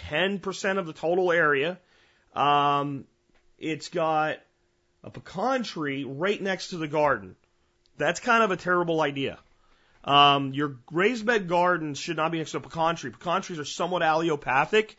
10% 0.10 0.78
of 0.78 0.86
the 0.86 0.94
total 0.94 1.32
area. 1.32 1.78
Um, 2.34 3.04
it's 3.60 3.90
got 3.90 4.38
a 5.04 5.10
pecan 5.10 5.64
tree 5.64 6.06
right 6.06 6.42
next 6.42 6.70
to 6.70 6.78
the 6.78 6.88
garden. 6.88 7.36
That's 7.98 8.22
kind 8.22 8.44
of 8.44 8.52
a 8.52 8.58
terrible 8.58 9.02
idea. 9.02 9.40
Um, 10.06 10.54
your 10.54 10.78
raised 10.92 11.26
bed 11.26 11.50
gardens 11.50 11.98
should 11.98 12.18
not 12.18 12.32
be 12.32 12.38
next 12.38 12.52
to 12.52 12.58
a 12.58 12.62
pecan 12.62 12.96
tree. 12.96 13.10
Pecan 13.10 13.42
trees 13.42 13.60
are 13.60 13.66
somewhat 13.66 14.04
allelopathic 14.04 14.96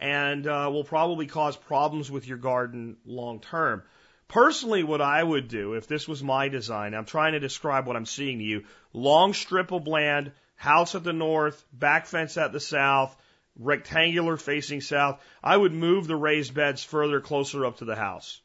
and 0.00 0.46
uh, 0.46 0.68
will 0.72 0.84
probably 0.84 1.26
cause 1.26 1.56
problems 1.56 2.10
with 2.10 2.26
your 2.26 2.38
garden 2.38 2.96
long 3.06 3.40
term. 3.40 3.84
Personally, 4.26 4.82
what 4.82 5.00
I 5.00 5.22
would 5.22 5.48
do 5.48 5.74
if 5.74 5.86
this 5.86 6.06
was 6.06 6.22
my 6.22 6.48
design, 6.48 6.92
I'm 6.92 7.06
trying 7.06 7.32
to 7.32 7.40
describe 7.40 7.86
what 7.86 7.96
I'm 7.96 8.04
seeing 8.04 8.38
to 8.38 8.44
you 8.44 8.64
long 8.92 9.32
strip 9.32 9.72
of 9.72 9.86
land, 9.86 10.32
house 10.56 10.94
at 10.94 11.04
the 11.04 11.12
north, 11.12 11.64
back 11.72 12.06
fence 12.06 12.36
at 12.36 12.52
the 12.52 12.60
south, 12.60 13.16
rectangular 13.56 14.36
facing 14.36 14.80
south. 14.80 15.22
I 15.42 15.56
would 15.56 15.72
move 15.72 16.06
the 16.06 16.16
raised 16.16 16.52
beds 16.52 16.82
further 16.82 17.20
closer 17.20 17.64
up 17.64 17.78
to 17.78 17.84
the 17.84 17.96
house. 17.96 18.40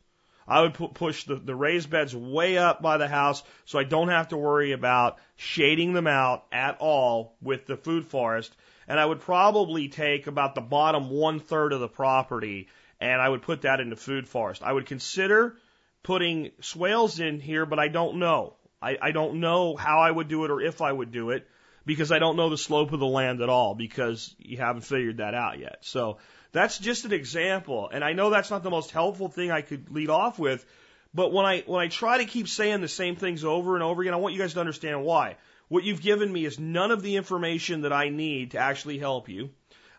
I 0.47 0.61
would 0.61 0.73
pu- 0.73 0.89
push 0.89 1.23
the, 1.23 1.35
the 1.35 1.55
raised 1.55 1.89
beds 1.89 2.15
way 2.15 2.57
up 2.57 2.81
by 2.81 2.97
the 2.97 3.07
house 3.07 3.43
so 3.65 3.79
I 3.79 3.83
don't 3.83 4.09
have 4.09 4.29
to 4.29 4.37
worry 4.37 4.71
about 4.71 5.17
shading 5.35 5.93
them 5.93 6.07
out 6.07 6.45
at 6.51 6.77
all 6.79 7.35
with 7.41 7.65
the 7.65 7.77
food 7.77 8.05
forest. 8.05 8.55
And 8.87 8.99
I 8.99 9.05
would 9.05 9.21
probably 9.21 9.87
take 9.87 10.27
about 10.27 10.55
the 10.55 10.61
bottom 10.61 11.09
one 11.09 11.39
third 11.39 11.73
of 11.73 11.79
the 11.79 11.87
property 11.87 12.67
and 12.99 13.21
I 13.21 13.27
would 13.27 13.41
put 13.41 13.63
that 13.63 13.79
into 13.79 13.95
food 13.95 14.27
forest. 14.27 14.63
I 14.63 14.71
would 14.71 14.85
consider 14.85 15.57
putting 16.03 16.51
swales 16.61 17.19
in 17.19 17.39
here, 17.39 17.65
but 17.65 17.79
I 17.79 17.87
don't 17.87 18.17
know. 18.17 18.55
I, 18.81 18.97
I 19.01 19.11
don't 19.11 19.39
know 19.39 19.75
how 19.75 19.99
I 19.99 20.11
would 20.11 20.27
do 20.27 20.43
it 20.45 20.51
or 20.51 20.61
if 20.61 20.81
I 20.81 20.91
would 20.91 21.11
do 21.11 21.29
it 21.29 21.47
because 21.85 22.11
I 22.11 22.19
don't 22.19 22.35
know 22.35 22.49
the 22.49 22.57
slope 22.57 22.91
of 22.91 22.99
the 22.99 23.05
land 23.05 23.41
at 23.41 23.49
all 23.49 23.75
because 23.75 24.35
you 24.37 24.57
haven't 24.57 24.83
figured 24.83 25.17
that 25.17 25.33
out 25.33 25.59
yet. 25.59 25.77
So 25.81 26.17
that's 26.53 26.77
just 26.77 27.03
an 27.03 27.11
example. 27.11 27.89
And 27.91 28.03
I 28.03 28.13
know 28.13 28.29
that's 28.29 28.51
not 28.51 28.63
the 28.63 28.69
most 28.69 28.91
helpful 28.91 29.27
thing 29.27 29.51
I 29.51 29.61
could 29.61 29.91
lead 29.91 30.09
off 30.09 30.39
with, 30.39 30.65
but 31.13 31.33
when 31.33 31.45
I, 31.45 31.63
when 31.65 31.81
I 31.81 31.89
try 31.89 32.19
to 32.19 32.25
keep 32.25 32.47
saying 32.47 32.81
the 32.81 32.87
same 32.87 33.15
things 33.15 33.43
over 33.43 33.75
and 33.75 33.83
over 33.83 34.01
again, 34.01 34.13
I 34.13 34.17
want 34.17 34.33
you 34.33 34.39
guys 34.39 34.53
to 34.53 34.59
understand 34.59 35.03
why. 35.03 35.35
What 35.67 35.83
you've 35.83 36.01
given 36.01 36.31
me 36.31 36.45
is 36.45 36.59
none 36.59 36.91
of 36.91 37.01
the 37.01 37.15
information 37.15 37.81
that 37.81 37.91
I 37.91 38.09
need 38.09 38.51
to 38.51 38.59
actually 38.59 38.99
help 38.99 39.29
you, 39.29 39.49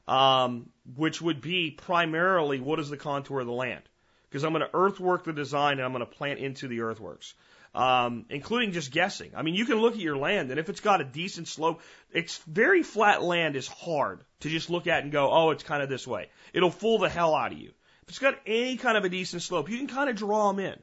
um, 0.06 0.70
which 0.96 1.20
would 1.20 1.40
be 1.40 1.72
primarily 1.72 2.60
what 2.60 2.78
is 2.78 2.88
the 2.88 2.96
contour 2.96 3.40
of 3.40 3.46
the 3.46 3.52
land. 3.52 3.82
Because 4.28 4.44
I'm 4.44 4.52
going 4.52 4.64
to 4.64 4.74
earthwork 4.74 5.24
the 5.24 5.32
design 5.32 5.74
and 5.74 5.82
I'm 5.82 5.92
going 5.92 6.00
to 6.00 6.06
plant 6.06 6.38
into 6.38 6.68
the 6.68 6.80
earthworks 6.80 7.34
um, 7.74 8.26
including 8.30 8.72
just 8.72 8.92
guessing. 8.92 9.32
I 9.36 9.42
mean, 9.42 9.54
you 9.54 9.64
can 9.64 9.78
look 9.78 9.94
at 9.94 10.00
your 10.00 10.16
land, 10.16 10.50
and 10.50 10.60
if 10.60 10.68
it's 10.68 10.80
got 10.80 11.00
a 11.00 11.04
decent 11.04 11.48
slope, 11.48 11.80
it's 12.12 12.38
very 12.46 12.82
flat 12.82 13.22
land 13.22 13.56
is 13.56 13.66
hard 13.66 14.20
to 14.40 14.48
just 14.48 14.70
look 14.70 14.86
at 14.86 15.02
and 15.02 15.10
go, 15.10 15.30
oh, 15.30 15.50
it's 15.50 15.64
kind 15.64 15.82
of 15.82 15.88
this 15.88 16.06
way. 16.06 16.28
It'll 16.52 16.70
fool 16.70 16.98
the 16.98 17.08
hell 17.08 17.34
out 17.34 17.52
of 17.52 17.58
you. 17.58 17.72
If 18.02 18.10
it's 18.10 18.18
got 18.18 18.38
any 18.46 18.76
kind 18.76 18.96
of 18.96 19.04
a 19.04 19.08
decent 19.08 19.42
slope, 19.42 19.68
you 19.68 19.78
can 19.78 19.88
kind 19.88 20.08
of 20.08 20.16
draw 20.16 20.52
them 20.52 20.64
in, 20.64 20.78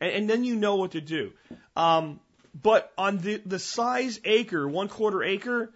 and, 0.00 0.12
and 0.12 0.30
then 0.30 0.44
you 0.44 0.56
know 0.56 0.76
what 0.76 0.92
to 0.92 1.00
do. 1.00 1.32
Um, 1.76 2.20
but 2.54 2.90
on 2.96 3.18
the 3.18 3.42
the 3.44 3.58
size 3.58 4.18
acre, 4.24 4.66
one 4.66 4.88
quarter 4.88 5.22
acre, 5.22 5.72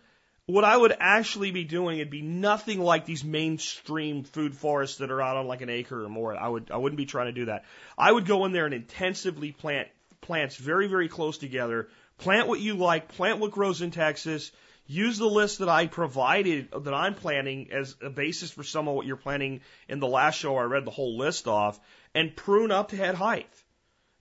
what 0.46 0.64
I 0.64 0.76
would 0.76 0.96
actually 0.98 1.50
be 1.50 1.64
doing, 1.64 1.98
it'd 1.98 2.10
be 2.10 2.22
nothing 2.22 2.80
like 2.80 3.04
these 3.04 3.22
mainstream 3.22 4.24
food 4.24 4.56
forests 4.56 4.98
that 4.98 5.10
are 5.10 5.20
out 5.20 5.36
on 5.36 5.46
like 5.46 5.60
an 5.60 5.68
acre 5.68 6.04
or 6.04 6.08
more. 6.08 6.34
I 6.34 6.48
would 6.48 6.70
I 6.70 6.78
wouldn't 6.78 6.96
be 6.96 7.06
trying 7.06 7.26
to 7.26 7.32
do 7.32 7.44
that. 7.46 7.64
I 7.98 8.10
would 8.10 8.24
go 8.24 8.44
in 8.46 8.52
there 8.52 8.64
and 8.64 8.74
intensively 8.74 9.52
plant 9.52 9.88
plants 10.22 10.56
very, 10.56 10.86
very 10.86 11.08
close 11.08 11.36
together. 11.36 11.88
Plant 12.18 12.48
what 12.48 12.60
you 12.60 12.74
like, 12.74 13.08
plant 13.08 13.38
what 13.38 13.50
grows 13.50 13.82
in 13.82 13.90
Texas. 13.90 14.50
Use 14.86 15.18
the 15.18 15.26
list 15.26 15.58
that 15.58 15.68
I 15.68 15.86
provided, 15.86 16.70
that 16.72 16.94
I'm 16.94 17.14
planning 17.14 17.70
as 17.70 17.94
a 18.00 18.10
basis 18.10 18.50
for 18.50 18.64
some 18.64 18.88
of 18.88 18.94
what 18.94 19.06
you're 19.06 19.16
planning 19.16 19.60
in 19.88 20.00
the 20.00 20.08
last 20.08 20.38
show. 20.38 20.56
I 20.56 20.62
read 20.62 20.84
the 20.84 20.90
whole 20.90 21.18
list 21.18 21.46
off 21.46 21.78
and 22.14 22.34
prune 22.34 22.70
up 22.70 22.88
to 22.88 22.96
head 22.96 23.14
height. 23.14 23.48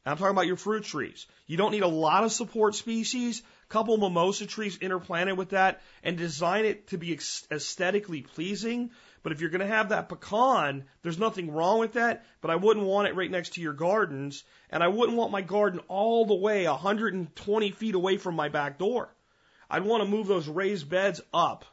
I'm 0.06 0.18
talking 0.18 0.32
about 0.32 0.48
your 0.48 0.58
fruit 0.58 0.84
trees. 0.84 1.28
You 1.46 1.58
don't 1.58 1.72
need 1.72 1.84
a 1.84 1.88
lot 1.88 2.24
of 2.24 2.32
support 2.32 2.76
species, 2.76 3.44
couple 3.70 3.98
mimosa 3.98 4.48
trees 4.48 4.78
interplanted 4.78 5.38
with 5.38 5.50
that, 5.50 5.82
and 6.04 6.18
design 6.18 6.66
it 6.66 6.88
to 6.88 6.98
be 6.98 7.14
aesthetically 7.52 8.22
pleasing 8.22 8.92
but 9.24 9.32
if 9.32 9.42
you're 9.42 9.50
going 9.50 9.62
to 9.62 9.68
have 9.68 9.90
that 9.90 10.10
pecan, 10.10 10.86
there's 11.04 11.20
nothing 11.20 11.52
wrong 11.52 11.80
with 11.80 11.94
that, 11.94 12.26
but 12.42 12.52
I 12.52 12.56
wouldn't 12.56 12.86
want 12.86 13.08
it 13.08 13.16
right 13.16 13.30
next 13.30 13.54
to 13.54 13.62
your 13.62 13.74
gardens, 13.74 14.44
and 14.70 14.84
I 14.84 14.88
wouldn't 14.88 15.18
want 15.18 15.32
my 15.32 15.42
garden 15.42 15.80
all 15.88 16.26
the 16.26 16.36
way 16.36 16.68
120 16.68 17.72
feet 17.72 17.96
away 17.96 18.18
from 18.18 18.36
my 18.36 18.50
back 18.50 18.78
door. 18.78 19.14
I'd 19.70 19.84
want 19.84 20.04
to 20.04 20.10
move 20.10 20.28
those 20.28 20.48
raised 20.48 20.90
beds 20.90 21.22
up 21.34 21.66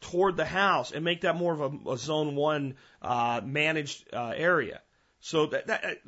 toward 0.00 0.36
the 0.36 0.44
house 0.44 0.92
and 0.92 1.04
make 1.04 1.22
that 1.22 1.36
more 1.36 1.52
of 1.52 1.60
a, 1.60 1.90
a 1.90 1.98
zone 1.98 2.34
one 2.34 2.76
uh, 3.02 3.40
managed 3.44 4.12
uh, 4.12 4.32
area. 4.36 4.80
So 5.20 5.46
that, 5.46 5.68
that 5.68 6.02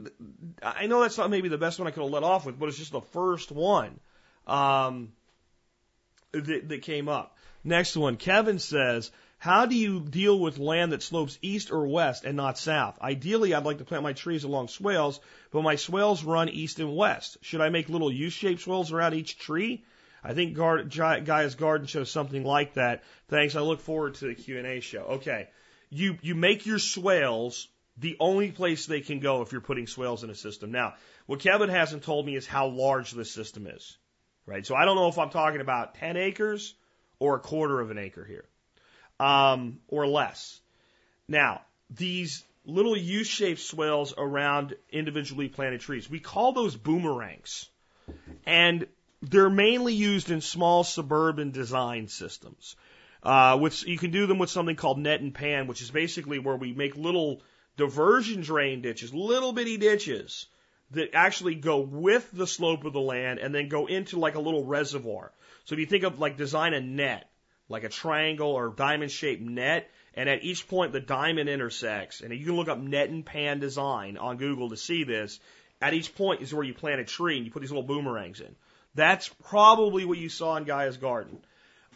I 0.62 0.87
know 0.87 1.01
that's 1.01 1.16
not 1.16 1.31
maybe 1.31 1.49
the 1.49 1.57
best 1.57 1.79
one 1.79 1.88
I 1.88 1.90
could 1.90 2.03
have 2.03 2.12
let 2.12 2.23
off 2.23 2.45
with, 2.45 2.59
but 2.59 2.69
it's 2.69 2.77
just 2.77 2.92
the 2.92 3.01
first 3.01 3.51
one 3.51 3.99
um, 4.47 5.12
that, 6.33 6.69
that 6.69 6.83
came 6.83 7.09
up. 7.09 7.37
Next 7.64 7.97
one, 7.97 8.16
Kevin 8.16 8.59
says, 8.59 9.11
how 9.46 9.64
do 9.64 9.76
you 9.76 10.00
deal 10.00 10.37
with 10.37 10.59
land 10.59 10.90
that 10.90 11.04
slopes 11.04 11.38
east 11.40 11.70
or 11.70 11.87
west 11.87 12.24
and 12.24 12.37
not 12.37 12.59
south? 12.59 13.00
Ideally, 13.00 13.54
I'd 13.54 13.64
like 13.64 13.78
to 13.78 13.85
plant 13.85 14.02
my 14.02 14.12
trees 14.12 14.42
along 14.42 14.66
swales, 14.66 15.20
but 15.52 15.62
my 15.62 15.76
swales 15.76 16.24
run 16.24 16.48
east 16.48 16.80
and 16.80 16.96
west. 16.96 17.37
Should 17.42 17.61
I 17.61 17.68
make 17.68 17.88
little 17.88 18.12
U-shaped 18.12 18.62
swales 18.62 18.90
around 18.90 19.14
each 19.14 19.38
tree? 19.38 19.85
I 20.24 20.35
think 20.35 20.54
Guard, 20.54 20.90
Gaia's 20.90 21.54
Garden 21.54 21.87
shows 21.87 22.11
something 22.11 22.42
like 22.42 22.74
that. 22.74 23.04
Thanks. 23.28 23.54
I 23.54 23.61
look 23.61 23.78
forward 23.78 24.16
to 24.16 24.26
the 24.26 24.35
Q&A 24.35 24.80
show. 24.80 25.02
Okay. 25.18 25.48
You, 25.90 26.18
you 26.22 26.35
make 26.35 26.66
your 26.66 26.80
swales 26.80 27.68
the 27.96 28.16
only 28.18 28.50
place 28.50 28.87
they 28.87 29.00
can 29.00 29.20
go 29.20 29.42
if 29.42 29.52
you're 29.52 29.61
putting 29.61 29.87
swales 29.87 30.24
in 30.24 30.30
a 30.30 30.35
system. 30.35 30.72
Now, 30.72 30.94
what 31.26 31.38
Kevin 31.38 31.68
hasn't 31.68 32.02
told 32.02 32.26
me 32.26 32.35
is 32.35 32.48
how 32.48 32.66
large 32.66 33.12
this 33.12 33.30
system 33.30 33.68
is. 33.68 33.96
Right? 34.44 34.66
So 34.66 34.74
I 34.74 34.87
don't 34.87 34.96
know 34.96 35.06
if 35.06 35.18
I'm 35.18 35.30
talking 35.30 35.61
about 35.61 35.94
10 35.94 36.16
acres 36.16 36.74
or 37.20 37.37
a 37.37 37.40
quarter 37.40 37.78
of 37.78 37.92
an 37.92 37.98
acre 37.98 38.24
here 38.24 38.46
um, 39.20 39.79
or 39.88 40.07
less. 40.07 40.61
Now, 41.29 41.62
these 41.90 42.44
little 42.64 42.96
U-shaped 42.96 43.61
swales 43.61 44.12
around 44.16 44.74
individually 44.90 45.48
planted 45.48 45.81
trees, 45.81 46.11
we 46.11 46.20
call 46.20 46.52
those 46.52 46.76
boomerangs. 46.76 47.68
And 48.44 48.87
they're 49.22 49.50
mainly 49.50 49.94
used 49.94 50.31
in 50.31 50.40
small 50.40 50.85
suburban 50.85 51.50
design 51.50 52.09
systems. 52.09 52.76
Uh, 53.22 53.59
with, 53.61 53.87
you 53.87 53.98
can 53.98 54.11
do 54.11 54.26
them 54.26 54.38
with 54.38 54.50
something 54.50 54.76
called 54.76 54.98
net 54.98 55.20
and 55.20 55.35
pan, 55.35 55.66
which 55.66 55.83
is 55.83 55.90
basically 55.90 56.38
where 56.38 56.57
we 56.57 56.72
make 56.72 56.96
little 56.96 57.42
diversion 57.76 58.42
drain 58.42 58.83
ditches, 58.83 59.12
little 59.12 59.52
bitty 59.52 59.76
ditches 59.79 60.46
that 60.92 61.14
actually 61.14 61.57
go 61.57 61.79
with 61.81 62.31
the 62.33 62.46
slope 62.46 62.85
of 62.85 62.92
the 62.92 63.00
land 63.00 63.40
and 63.40 63.55
then 63.55 63.68
go 63.68 63.87
into 63.87 64.18
like 64.18 64.37
a 64.37 64.40
little 64.40 64.64
reservoir. 64.64 65.33
So 65.64 65.74
if 65.74 65.81
you 65.81 65.87
think 65.87 66.05
of 66.05 66.20
like 66.20 66.37
design 66.37 66.74
a 66.74 66.81
net, 66.81 67.29
like 67.68 67.85
a 67.85 67.88
triangle 67.88 68.50
or 68.50 68.68
diamond 68.70 69.11
shaped 69.11 69.42
net. 69.42 69.90
And 70.14 70.29
at 70.29 70.44
each 70.44 70.66
point, 70.66 70.92
the 70.92 71.00
diamond 71.00 71.48
intersects. 71.48 72.20
And 72.20 72.33
you 72.33 72.46
can 72.46 72.57
look 72.57 72.68
up 72.68 72.79
net 72.79 73.11
and 73.11 73.24
pan 73.24 73.61
design 73.61 74.16
on 74.16 74.38
Google 74.38 74.70
to 74.70 74.76
see 74.76 75.05
this. 75.05 75.40
at 75.81 75.92
each 75.92 76.14
point 76.14 76.40
is 76.40 76.55
where 76.55 76.64
you 76.64 76.72
plant 76.72 77.00
a 77.00 77.05
tree 77.05 77.37
and 77.37 77.44
you 77.44 77.52
put 77.52 77.61
these 77.61 77.70
little 77.70 77.87
boomerangs 77.87 78.40
in. 78.40 78.57
That's 78.94 79.29
probably 79.44 80.07
what 80.07 80.16
you 80.16 80.31
saw 80.31 80.57
in 80.57 80.64
Gaia's 80.64 80.96
garden. 80.96 81.38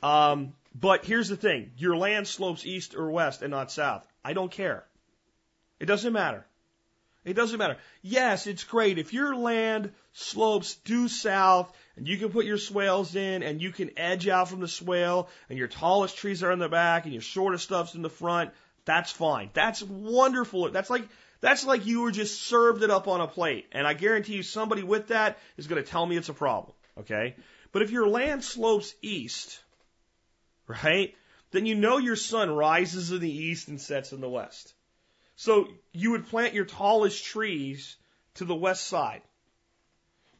Um, 0.02 0.52
but 0.74 1.04
here's 1.04 1.28
the 1.28 1.36
thing 1.36 1.72
your 1.76 1.96
land 1.96 2.28
slopes 2.28 2.66
east 2.66 2.94
or 2.94 3.10
west 3.10 3.42
and 3.42 3.50
not 3.50 3.72
south. 3.72 4.06
I 4.24 4.34
don't 4.34 4.52
care. 4.52 4.84
It 5.78 5.86
doesn't 5.86 6.12
matter. 6.12 6.44
It 7.24 7.34
doesn't 7.34 7.58
matter. 7.58 7.76
Yes, 8.00 8.46
it's 8.46 8.64
great. 8.64 8.98
If 8.98 9.12
your 9.12 9.36
land 9.36 9.92
slopes 10.12 10.76
due 10.76 11.06
south 11.08 11.70
and 11.96 12.08
you 12.08 12.16
can 12.16 12.30
put 12.30 12.46
your 12.46 12.56
swales 12.56 13.14
in 13.14 13.42
and 13.42 13.60
you 13.60 13.72
can 13.72 13.98
edge 13.98 14.26
out 14.26 14.48
from 14.48 14.60
the 14.60 14.68
swale 14.68 15.28
and 15.50 15.58
your 15.58 15.68
tallest 15.68 16.16
trees 16.16 16.42
are 16.42 16.50
in 16.50 16.58
the 16.58 16.68
back 16.68 17.04
and 17.04 17.12
your 17.12 17.22
shortest 17.22 17.64
stuff's 17.64 17.94
in 17.94 18.00
the 18.00 18.08
front, 18.08 18.52
that's 18.86 19.12
fine. 19.12 19.50
That's 19.52 19.82
wonderful. 19.82 20.70
That's 20.70 20.88
like, 20.88 21.06
that's 21.42 21.66
like 21.66 21.84
you 21.84 22.02
were 22.02 22.10
just 22.10 22.42
served 22.42 22.82
it 22.82 22.90
up 22.90 23.06
on 23.06 23.20
a 23.20 23.28
plate. 23.28 23.66
And 23.72 23.86
I 23.86 23.92
guarantee 23.92 24.36
you 24.36 24.42
somebody 24.42 24.82
with 24.82 25.08
that 25.08 25.38
is 25.58 25.66
going 25.66 25.82
to 25.82 25.88
tell 25.88 26.06
me 26.06 26.16
it's 26.16 26.30
a 26.30 26.34
problem. 26.34 26.72
Okay. 26.98 27.36
But 27.72 27.82
if 27.82 27.90
your 27.90 28.08
land 28.08 28.42
slopes 28.42 28.94
east, 29.02 29.60
right, 30.66 31.14
then 31.50 31.66
you 31.66 31.74
know 31.74 31.98
your 31.98 32.16
sun 32.16 32.50
rises 32.50 33.12
in 33.12 33.20
the 33.20 33.30
east 33.30 33.68
and 33.68 33.80
sets 33.80 34.12
in 34.12 34.22
the 34.22 34.28
west. 34.28 34.72
So 35.40 35.68
you 35.94 36.10
would 36.10 36.26
plant 36.26 36.52
your 36.52 36.66
tallest 36.66 37.24
trees 37.24 37.96
to 38.34 38.44
the 38.44 38.54
west 38.54 38.86
side 38.86 39.22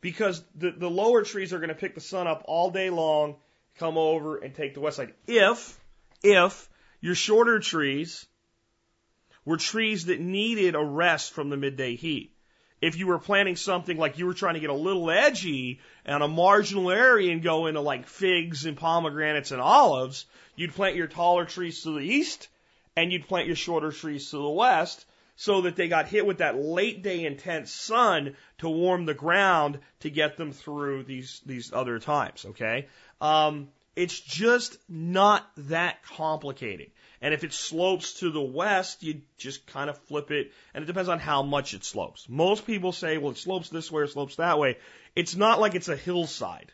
because 0.03 0.45
the, 0.55 0.73
the 0.73 0.91
lower 0.91 1.23
trees 1.23 1.55
are 1.55 1.59
going 1.59 1.71
to 1.71 1.75
pick 1.75 1.95
the 1.95 2.03
sun 2.03 2.27
up 2.27 2.43
all 2.45 2.71
day 2.71 2.91
long, 2.91 3.37
come 3.79 3.97
over 3.97 4.37
and 4.37 4.55
take 4.55 4.75
the 4.75 4.81
west 4.81 4.99
side. 4.99 5.15
If, 5.27 5.81
if 6.23 6.69
your 7.01 7.15
shorter 7.15 7.61
trees 7.61 8.27
were 9.47 9.57
trees 9.57 10.05
that 10.05 10.21
needed 10.21 10.75
a 10.75 10.85
rest 10.85 11.33
from 11.33 11.49
the 11.49 11.57
midday 11.57 11.97
heat. 11.97 12.35
If 12.83 12.99
you 12.99 13.07
were 13.07 13.19
planting 13.19 13.57
something 13.57 13.97
like 13.97 14.19
you 14.19 14.27
were 14.27 14.35
trying 14.35 14.55
to 14.55 14.61
get 14.61 14.69
a 14.69 14.75
little 14.75 15.11
edgy 15.11 15.81
and 16.05 16.23
a 16.23 16.29
marginal 16.29 16.91
area 16.91 17.33
and 17.33 17.43
go 17.43 17.69
into 17.69 17.81
like 17.81 18.07
figs 18.07 18.67
and 18.67 18.77
pomegranates 18.77 19.51
and 19.51 19.63
olives, 19.63 20.27
you'd 20.57 20.75
plant 20.75 20.97
your 20.97 21.07
taller 21.07 21.47
trees 21.47 21.85
to 21.85 21.95
the 21.95 22.05
east 22.05 22.49
and 23.01 23.11
you'd 23.11 23.27
plant 23.27 23.47
your 23.47 23.57
shorter 23.57 23.91
trees 23.91 24.31
to 24.31 24.37
the 24.37 24.49
west 24.49 25.07
so 25.35 25.63
that 25.63 25.75
they 25.75 25.89
got 25.89 26.07
hit 26.07 26.27
with 26.27 26.39
that 26.39 26.59
late 26.59 27.03
day 27.03 27.25
intense 27.25 27.73
sun 27.73 28.37
to 28.59 28.69
warm 28.69 29.07
the 29.07 29.15
ground 29.15 29.79
to 30.01 30.11
get 30.11 30.37
them 30.37 30.53
through 30.53 31.03
these 31.05 31.41
these 31.47 31.73
other 31.73 31.99
times. 31.99 32.45
Okay, 32.45 32.89
um, 33.23 33.69
it's 33.97 34.21
just 34.21 34.77
not 34.87 35.51
that 35.57 36.03
complicated. 36.03 36.91
And 37.23 37.33
if 37.33 37.43
it 37.43 37.55
slopes 37.55 38.21
to 38.21 38.31
the 38.31 38.41
west, 38.43 39.03
you 39.03 39.23
just 39.39 39.67
kind 39.67 39.89
of 39.89 39.97
flip 39.97 40.31
it, 40.31 40.53
and 40.75 40.85
it 40.85 40.87
depends 40.87 41.09
on 41.09 41.19
how 41.19 41.43
much 41.43 41.73
it 41.73 41.85
slopes. 41.85 42.27
Most 42.29 42.67
people 42.67 42.93
say, 42.93 43.17
well, 43.17 43.33
it 43.33 43.39
slopes 43.39 43.71
this 43.71 43.91
way 43.91 44.03
or 44.03 44.07
slopes 44.09 44.37
that 44.37 44.59
way. 44.59 44.77
It's 45.17 45.37
not 45.37 45.59
like 45.59 45.75
it's 45.75 45.89
a 45.89 45.97
hillside 45.97 46.71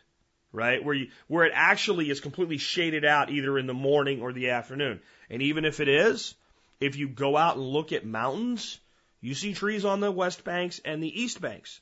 right? 0.57 0.83
Where 0.83 0.95
you, 0.95 1.07
where 1.27 1.45
it 1.45 1.53
actually 1.53 2.09
is 2.09 2.19
completely 2.19 2.57
shaded 2.57 3.05
out 3.05 3.29
either 3.29 3.57
in 3.57 3.67
the 3.67 3.73
morning 3.73 4.21
or 4.21 4.33
the 4.33 4.49
afternoon. 4.49 4.99
And 5.29 5.41
even 5.41 5.63
if 5.63 5.79
it 5.79 5.87
is, 5.87 6.33
if 6.79 6.95
you 6.95 7.07
go 7.07 7.37
out 7.37 7.55
and 7.55 7.65
look 7.65 7.93
at 7.93 8.05
mountains, 8.05 8.79
you 9.21 9.35
see 9.35 9.53
trees 9.53 9.85
on 9.85 9.99
the 9.99 10.11
west 10.11 10.43
banks 10.43 10.81
and 10.83 11.01
the 11.01 11.21
east 11.21 11.39
banks. 11.39 11.79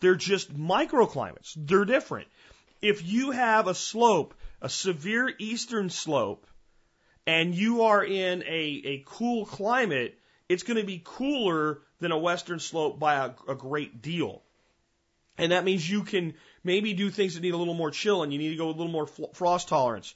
They're 0.00 0.14
just 0.14 0.54
microclimates. 0.54 1.54
They're 1.56 1.84
different. 1.84 2.28
If 2.82 3.04
you 3.06 3.30
have 3.30 3.66
a 3.66 3.74
slope, 3.74 4.34
a 4.60 4.68
severe 4.68 5.32
eastern 5.38 5.90
slope, 5.90 6.46
and 7.26 7.54
you 7.54 7.82
are 7.82 8.04
in 8.04 8.42
a, 8.42 8.82
a 8.84 9.02
cool 9.06 9.46
climate, 9.46 10.18
it's 10.48 10.62
going 10.62 10.78
to 10.78 10.86
be 10.86 11.02
cooler 11.02 11.80
than 12.00 12.12
a 12.12 12.18
western 12.18 12.58
slope 12.58 12.98
by 12.98 13.14
a, 13.16 13.30
a 13.48 13.54
great 13.54 14.02
deal. 14.02 14.42
And 15.36 15.52
that 15.52 15.64
means 15.64 15.88
you 15.88 16.02
can 16.02 16.34
maybe 16.62 16.92
do 16.94 17.10
things 17.10 17.34
that 17.34 17.40
need 17.40 17.54
a 17.54 17.56
little 17.56 17.74
more 17.74 17.90
chill 17.90 18.22
and 18.22 18.32
you 18.32 18.38
need 18.38 18.50
to 18.50 18.56
go 18.56 18.68
a 18.68 18.72
little 18.72 18.88
more 18.88 19.06
frost 19.34 19.68
tolerance. 19.68 20.14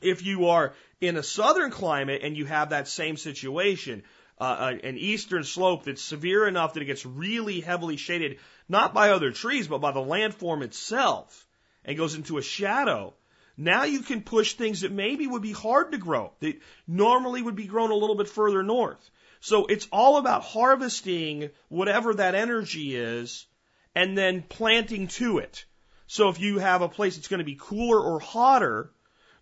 If 0.00 0.24
you 0.24 0.48
are 0.48 0.74
in 1.00 1.16
a 1.16 1.22
southern 1.22 1.70
climate 1.70 2.22
and 2.22 2.36
you 2.36 2.44
have 2.46 2.70
that 2.70 2.88
same 2.88 3.16
situation, 3.16 4.02
uh, 4.40 4.44
uh, 4.44 4.76
an 4.82 4.98
eastern 4.98 5.44
slope 5.44 5.84
that's 5.84 6.02
severe 6.02 6.46
enough 6.46 6.74
that 6.74 6.82
it 6.82 6.86
gets 6.86 7.06
really 7.06 7.60
heavily 7.60 7.96
shaded, 7.96 8.38
not 8.68 8.92
by 8.92 9.10
other 9.10 9.30
trees, 9.30 9.68
but 9.68 9.78
by 9.78 9.92
the 9.92 10.00
landform 10.00 10.62
itself, 10.62 11.46
and 11.84 11.96
goes 11.96 12.14
into 12.14 12.38
a 12.38 12.42
shadow, 12.42 13.14
now 13.56 13.84
you 13.84 14.00
can 14.00 14.22
push 14.22 14.54
things 14.54 14.80
that 14.80 14.90
maybe 14.90 15.26
would 15.26 15.42
be 15.42 15.52
hard 15.52 15.92
to 15.92 15.98
grow, 15.98 16.32
that 16.40 16.60
normally 16.88 17.42
would 17.42 17.54
be 17.54 17.66
grown 17.66 17.90
a 17.90 17.96
little 17.96 18.16
bit 18.16 18.28
further 18.28 18.62
north. 18.62 19.10
So 19.40 19.66
it's 19.66 19.86
all 19.92 20.16
about 20.16 20.42
harvesting 20.42 21.50
whatever 21.68 22.14
that 22.14 22.34
energy 22.34 22.96
is 22.96 23.46
and 23.94 24.16
then 24.16 24.42
planting 24.42 25.08
to 25.08 25.38
it. 25.38 25.64
So 26.06 26.28
if 26.28 26.40
you 26.40 26.58
have 26.58 26.82
a 26.82 26.88
place 26.88 27.16
that's 27.16 27.28
going 27.28 27.38
to 27.38 27.44
be 27.44 27.56
cooler 27.58 28.00
or 28.00 28.20
hotter, 28.20 28.90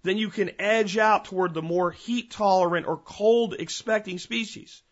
then 0.03 0.19
you 0.19 0.31
can 0.31 0.61
edge 0.61 0.97
out 0.99 1.27
toward 1.27 1.55
the 1.55 1.63
more 1.63 1.91
heat 1.91 2.31
tolerant 2.31 2.87
or 2.87 2.97
cold 2.97 3.55
expecting 3.59 4.19
species. 4.19 4.83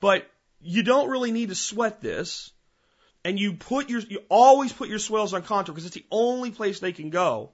But 0.00 0.30
you 0.60 0.82
don't 0.82 1.10
really 1.10 1.30
need 1.30 1.48
to 1.50 1.54
sweat 1.54 2.00
this. 2.00 2.50
And 3.22 3.38
you 3.38 3.54
put 3.54 3.90
your, 3.90 4.00
you 4.00 4.22
always 4.30 4.72
put 4.72 4.88
your 4.88 4.98
swales 4.98 5.34
on 5.34 5.42
contour 5.42 5.74
because 5.74 5.84
it's 5.84 5.94
the 5.94 6.06
only 6.10 6.50
place 6.50 6.80
they 6.80 6.92
can 6.92 7.10
go 7.10 7.50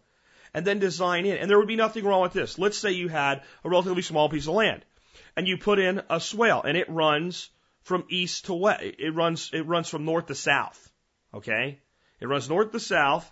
and 0.54 0.64
then 0.64 0.78
design 0.78 1.26
in. 1.26 1.36
And 1.36 1.50
there 1.50 1.58
would 1.58 1.66
be 1.66 1.76
nothing 1.76 2.04
wrong 2.04 2.22
with 2.22 2.32
this. 2.32 2.56
Let's 2.56 2.78
say 2.78 2.92
you 2.92 3.08
had 3.08 3.42
a 3.64 3.68
relatively 3.68 4.02
small 4.02 4.28
piece 4.28 4.46
of 4.46 4.54
land 4.54 4.84
and 5.36 5.48
you 5.48 5.58
put 5.58 5.80
in 5.80 6.02
a 6.08 6.20
swale 6.20 6.62
and 6.62 6.76
it 6.76 6.88
runs 6.88 7.50
from 7.82 8.04
east 8.08 8.46
to 8.46 8.54
west. 8.54 8.82
It 8.82 9.12
runs, 9.14 9.50
it 9.52 9.66
runs 9.66 9.88
from 9.88 10.04
north 10.04 10.26
to 10.26 10.36
south. 10.36 10.92
Okay? 11.36 11.78
It 12.20 12.28
runs 12.28 12.48
north 12.48 12.72
to 12.72 12.80
south 12.80 13.30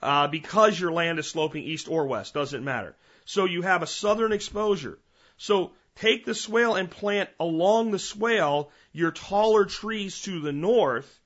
uh, 0.00 0.28
because 0.28 0.78
your 0.78 0.92
land 0.92 1.18
is 1.18 1.28
sloping 1.28 1.64
east 1.64 1.88
or 1.88 2.06
west. 2.06 2.34
Doesn't 2.34 2.64
matter. 2.64 2.94
So 3.24 3.44
you 3.44 3.62
have 3.62 3.82
a 3.82 3.86
southern 3.86 4.32
exposure. 4.32 4.98
So 5.36 5.72
take 5.96 6.24
the 6.24 6.34
swale 6.34 6.74
and 6.74 6.90
plant 6.90 7.30
along 7.40 7.90
the 7.90 7.98
swale 7.98 8.70
your 8.92 9.10
taller 9.10 9.64
trees 9.64 10.20
to 10.22 10.40
the 10.40 10.52
north 10.52 11.20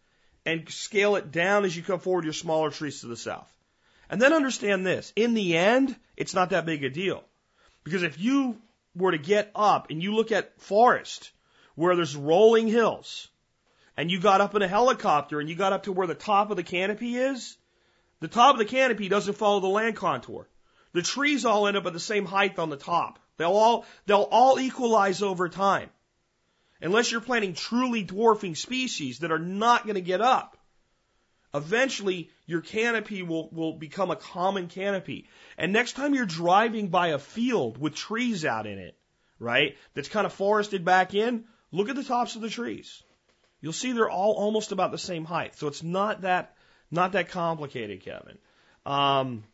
and 0.46 0.68
scale 0.70 1.16
it 1.16 1.30
down 1.30 1.64
as 1.64 1.76
you 1.76 1.82
come 1.82 2.00
forward 2.00 2.24
your 2.24 2.32
smaller 2.32 2.70
trees 2.70 3.02
to 3.02 3.06
the 3.06 3.16
south. 3.16 3.52
And 4.08 4.22
then 4.22 4.32
understand 4.32 4.86
this. 4.86 5.12
In 5.14 5.34
the 5.34 5.58
end, 5.58 5.94
it's 6.16 6.34
not 6.34 6.50
that 6.50 6.64
big 6.64 6.84
a 6.84 6.88
deal. 6.88 7.22
Because 7.84 8.02
if 8.02 8.18
you 8.18 8.56
were 8.94 9.12
to 9.12 9.18
get 9.18 9.50
up 9.54 9.90
and 9.90 10.02
you 10.02 10.14
look 10.14 10.32
at 10.32 10.58
forest 10.60 11.30
where 11.74 11.94
there's 11.94 12.16
rolling 12.16 12.68
hills 12.68 13.28
and 13.98 14.12
you 14.12 14.20
got 14.20 14.40
up 14.40 14.54
in 14.54 14.62
a 14.62 14.68
helicopter 14.68 15.40
and 15.40 15.50
you 15.50 15.56
got 15.56 15.72
up 15.72 15.82
to 15.82 15.92
where 15.92 16.06
the 16.06 16.14
top 16.14 16.52
of 16.52 16.56
the 16.56 16.62
canopy 16.62 17.16
is, 17.16 17.56
the 18.20 18.28
top 18.28 18.54
of 18.54 18.60
the 18.60 18.64
canopy 18.64 19.08
doesn't 19.08 19.36
follow 19.36 19.58
the 19.58 19.66
land 19.66 19.96
contour. 19.96 20.48
The 20.92 21.02
trees 21.02 21.44
all 21.44 21.66
end 21.66 21.76
up 21.76 21.84
at 21.84 21.92
the 21.92 21.98
same 21.98 22.24
height 22.24 22.60
on 22.60 22.70
the 22.70 22.76
top. 22.76 23.18
They'll 23.38 23.50
all, 23.50 23.86
they'll 24.06 24.28
all 24.30 24.60
equalize 24.60 25.20
over 25.20 25.48
time. 25.48 25.90
Unless 26.80 27.10
you're 27.10 27.20
planting 27.20 27.54
truly 27.54 28.04
dwarfing 28.04 28.54
species 28.54 29.18
that 29.18 29.32
are 29.32 29.38
not 29.40 29.82
going 29.82 29.96
to 29.96 30.00
get 30.00 30.20
up. 30.20 30.56
Eventually, 31.52 32.30
your 32.46 32.60
canopy 32.60 33.24
will, 33.24 33.50
will 33.50 33.72
become 33.72 34.12
a 34.12 34.16
common 34.16 34.68
canopy. 34.68 35.28
And 35.56 35.72
next 35.72 35.94
time 35.94 36.14
you're 36.14 36.24
driving 36.24 36.86
by 36.86 37.08
a 37.08 37.18
field 37.18 37.78
with 37.78 37.96
trees 37.96 38.44
out 38.44 38.68
in 38.68 38.78
it, 38.78 38.96
right, 39.40 39.76
that's 39.94 40.08
kind 40.08 40.24
of 40.24 40.32
forested 40.32 40.84
back 40.84 41.14
in, 41.14 41.46
look 41.72 41.88
at 41.88 41.96
the 41.96 42.04
tops 42.04 42.36
of 42.36 42.42
the 42.42 42.48
trees. 42.48 43.02
You'll 43.60 43.72
see 43.72 43.92
they're 43.92 44.10
all 44.10 44.32
almost 44.32 44.72
about 44.72 44.92
the 44.92 44.98
same 44.98 45.24
height. 45.24 45.56
So 45.56 45.66
it's 45.66 45.82
not 45.82 46.22
that, 46.22 46.54
not 46.90 47.12
that 47.12 47.30
complicated, 47.30 48.02
Kevin. 48.02 48.38
Um, 48.86 49.44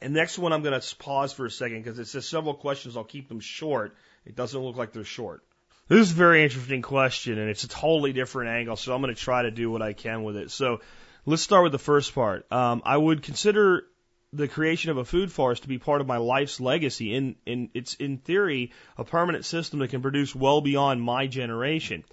and 0.00 0.14
next 0.14 0.38
one, 0.38 0.52
I'm 0.52 0.62
going 0.62 0.78
to 0.78 0.96
pause 0.96 1.32
for 1.32 1.46
a 1.46 1.50
second 1.50 1.82
because 1.82 1.98
it 1.98 2.06
says 2.06 2.26
several 2.26 2.54
questions. 2.54 2.96
I'll 2.96 3.04
keep 3.04 3.28
them 3.28 3.40
short. 3.40 3.96
It 4.24 4.36
doesn't 4.36 4.58
look 4.58 4.76
like 4.76 4.92
they're 4.92 5.04
short. 5.04 5.42
This 5.88 6.00
is 6.00 6.12
a 6.12 6.14
very 6.14 6.44
interesting 6.44 6.82
question, 6.82 7.38
and 7.38 7.50
it's 7.50 7.64
a 7.64 7.68
totally 7.68 8.12
different 8.12 8.50
angle, 8.50 8.76
so 8.76 8.94
I'm 8.94 9.02
going 9.02 9.12
to 9.12 9.20
try 9.20 9.42
to 9.42 9.50
do 9.50 9.72
what 9.72 9.82
I 9.82 9.92
can 9.92 10.22
with 10.22 10.36
it. 10.36 10.52
So 10.52 10.80
let's 11.26 11.42
start 11.42 11.64
with 11.64 11.72
the 11.72 11.78
first 11.78 12.14
part. 12.14 12.50
Um, 12.52 12.82
I 12.84 12.96
would 12.96 13.24
consider 13.24 13.86
the 14.32 14.46
creation 14.46 14.90
of 14.90 14.96
a 14.96 15.04
food 15.04 15.32
forest 15.32 15.62
to 15.62 15.68
be 15.68 15.78
part 15.78 16.00
of 16.00 16.06
my 16.06 16.18
life's 16.18 16.60
legacy. 16.60 17.14
In, 17.14 17.34
in, 17.46 17.70
it's 17.74 17.94
in 17.94 18.18
theory 18.18 18.70
a 18.96 19.04
permanent 19.04 19.44
system 19.44 19.80
that 19.80 19.90
can 19.90 20.02
produce 20.02 20.34
well 20.34 20.60
beyond 20.60 21.02
my 21.02 21.26
generation. 21.26 22.04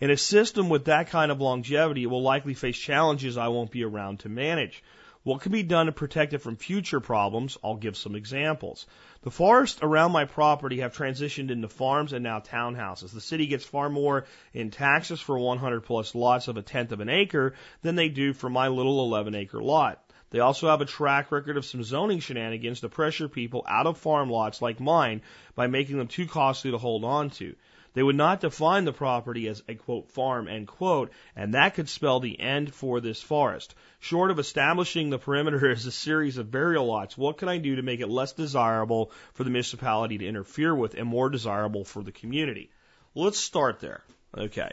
In 0.00 0.10
a 0.10 0.16
system 0.16 0.70
with 0.70 0.86
that 0.86 1.10
kind 1.10 1.30
of 1.30 1.40
longevity, 1.40 2.02
it 2.02 2.10
will 2.10 2.22
likely 2.22 2.54
face 2.54 2.78
challenges 2.78 3.36
I 3.36 3.48
won't 3.48 3.70
be 3.70 3.84
around 3.84 4.20
to 4.20 4.30
manage. 4.30 4.82
What 5.22 5.40
can 5.40 5.52
be 5.52 5.64
done 5.64 5.86
to 5.86 5.92
protect 5.92 6.34
it 6.34 6.38
from 6.38 6.56
future 6.56 7.00
problems? 7.00 7.58
I'll 7.62 7.76
give 7.76 7.96
some 7.96 8.14
examples. 8.14 8.86
The 9.22 9.30
forests 9.30 9.80
around 9.82 10.12
my 10.12 10.24
property 10.24 10.80
have 10.80 10.96
transitioned 10.96 11.50
into 11.50 11.68
farms 11.68 12.12
and 12.12 12.22
now 12.22 12.38
townhouses. 12.38 13.12
The 13.12 13.20
city 13.20 13.48
gets 13.48 13.64
far 13.64 13.90
more 13.90 14.26
in 14.54 14.70
taxes 14.70 15.20
for 15.20 15.36
100 15.36 15.80
plus 15.80 16.14
lots 16.14 16.46
of 16.48 16.56
a 16.56 16.62
tenth 16.62 16.92
of 16.92 17.00
an 17.00 17.08
acre 17.08 17.54
than 17.82 17.96
they 17.96 18.08
do 18.08 18.32
for 18.32 18.48
my 18.48 18.68
little 18.68 19.00
11 19.04 19.34
acre 19.34 19.60
lot. 19.60 20.00
They 20.30 20.40
also 20.40 20.68
have 20.68 20.80
a 20.80 20.86
track 20.86 21.30
record 21.30 21.56
of 21.56 21.64
some 21.64 21.84
zoning 21.84 22.20
shenanigans 22.20 22.80
to 22.80 22.88
pressure 22.88 23.28
people 23.28 23.64
out 23.68 23.86
of 23.86 23.98
farm 23.98 24.28
lots 24.28 24.60
like 24.60 24.80
mine 24.80 25.22
by 25.54 25.66
making 25.66 25.98
them 25.98 26.08
too 26.08 26.26
costly 26.26 26.72
to 26.72 26.78
hold 26.78 27.04
on 27.04 27.30
to. 27.30 27.54
They 27.96 28.02
would 28.02 28.16
not 28.16 28.40
define 28.40 28.84
the 28.84 28.92
property 28.92 29.48
as 29.48 29.62
a 29.68 29.74
quote 29.74 30.10
farm 30.10 30.48
end 30.48 30.66
quote, 30.66 31.12
and 31.34 31.54
that 31.54 31.74
could 31.74 31.88
spell 31.88 32.20
the 32.20 32.38
end 32.38 32.74
for 32.74 33.00
this 33.00 33.22
forest. 33.22 33.74
Short 34.00 34.30
of 34.30 34.38
establishing 34.38 35.08
the 35.08 35.18
perimeter 35.18 35.70
as 35.70 35.86
a 35.86 35.90
series 35.90 36.36
of 36.36 36.50
burial 36.50 36.84
lots, 36.84 37.16
what 37.16 37.38
can 37.38 37.48
I 37.48 37.56
do 37.56 37.76
to 37.76 37.82
make 37.82 38.00
it 38.00 38.08
less 38.08 38.32
desirable 38.32 39.12
for 39.32 39.44
the 39.44 39.50
municipality 39.50 40.18
to 40.18 40.26
interfere 40.26 40.74
with 40.74 40.92
and 40.92 41.08
more 41.08 41.30
desirable 41.30 41.86
for 41.86 42.02
the 42.02 42.12
community? 42.12 42.70
Let's 43.14 43.38
start 43.38 43.80
there. 43.80 44.04
Okay. 44.36 44.72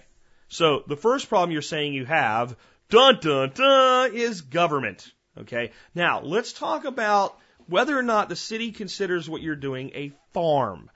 So 0.50 0.84
the 0.86 0.98
first 0.98 1.30
problem 1.30 1.52
you're 1.52 1.62
saying 1.62 1.94
you 1.94 2.06
have, 2.06 2.58
dun 2.90 3.20
dun 3.22 3.52
dun, 3.56 4.14
is 4.14 4.42
government. 4.42 5.10
Okay. 5.40 5.72
Now 5.96 6.22
let's 6.22 6.54
talk 6.54 6.86
about 6.86 7.38
whether 7.68 7.98
or 7.98 8.04
not 8.04 8.30
the 8.30 8.36
city 8.36 8.72
considers 8.72 9.30
what 9.30 9.42
you're 9.42 9.56
doing 9.56 9.92
a 9.94 10.12
farm 10.34 10.90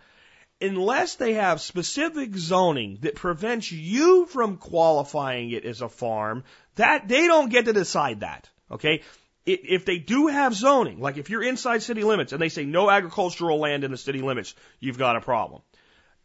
unless 0.62 1.16
they 1.16 1.34
have 1.34 1.62
specific 1.62 2.36
zoning 2.36 2.98
that 3.02 3.16
prevents 3.16 3.72
you 3.72 4.26
from 4.26 4.58
qualifying 4.58 5.52
it 5.52 5.66
as 5.66 5.82
a 5.82 5.90
farm, 5.90 6.44
that 6.76 7.08
they 7.08 7.28
don't 7.28 7.50
get 7.50 7.66
to 7.66 7.74
decide 7.74 8.22
that. 8.22 8.50
Okay? 8.72 9.04
If 9.46 9.86
they 9.86 9.98
do 9.98 10.28
have 10.28 10.54
zoning, 10.54 11.00
like 11.00 11.18
if 11.18 11.30
you're 11.30 11.44
inside 11.44 11.82
city 11.82 12.04
limits 12.04 12.34
and 12.34 12.42
they 12.42 12.50
say 12.50 12.66
no 12.66 12.90
agricultural 12.90 13.60
land 13.60 13.84
in 13.84 13.92
the 13.92 13.98
city 13.98 14.22
limits, 14.22 14.54
you've 14.80 14.98
got 14.98 15.16
a 15.16 15.22
problem. 15.22 15.62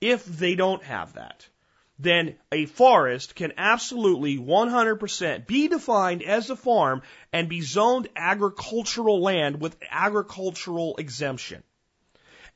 If 0.01 0.25
they 0.25 0.57
don't 0.57 0.83
have 0.83 1.12
that, 1.12 1.46
then 2.03 2.35
a 2.51 2.67
forest 2.67 3.35
can 3.35 3.53
absolutely 3.57 4.37
100% 4.37 5.47
be 5.47 5.69
defined 5.69 6.23
as 6.23 6.51
a 6.51 6.57
farm 6.57 7.03
and 7.33 7.49
be 7.49 7.61
zoned 7.61 8.09
agricultural 8.17 9.23
land 9.23 9.61
with 9.61 9.77
agricultural 9.91 10.97
exemption. 10.97 11.62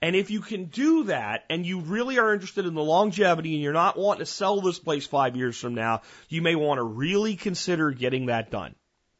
And 0.02 0.14
if 0.14 0.30
you 0.30 0.40
can 0.40 0.66
do 0.66 1.04
that 1.04 1.44
and 1.48 1.64
you 1.64 1.80
really 1.80 2.18
are 2.18 2.35
interested 2.35 2.66
in 2.66 2.74
the 2.74 2.82
longevity 2.82 3.54
and 3.54 3.62
you're 3.62 3.72
not 3.72 3.96
wanting 3.96 4.20
to 4.20 4.26
sell 4.26 4.61
this 4.61 4.78
place 4.78 5.06
five 5.06 5.37
years 5.37 5.56
from 5.59 5.74
now, 5.74 6.02
you 6.28 6.42
may 6.42 6.54
want 6.54 6.78
to 6.78 6.82
really 6.82 7.37
consider 7.37 7.92
getting 7.92 8.26
that 8.26 8.50
done. 8.50 8.74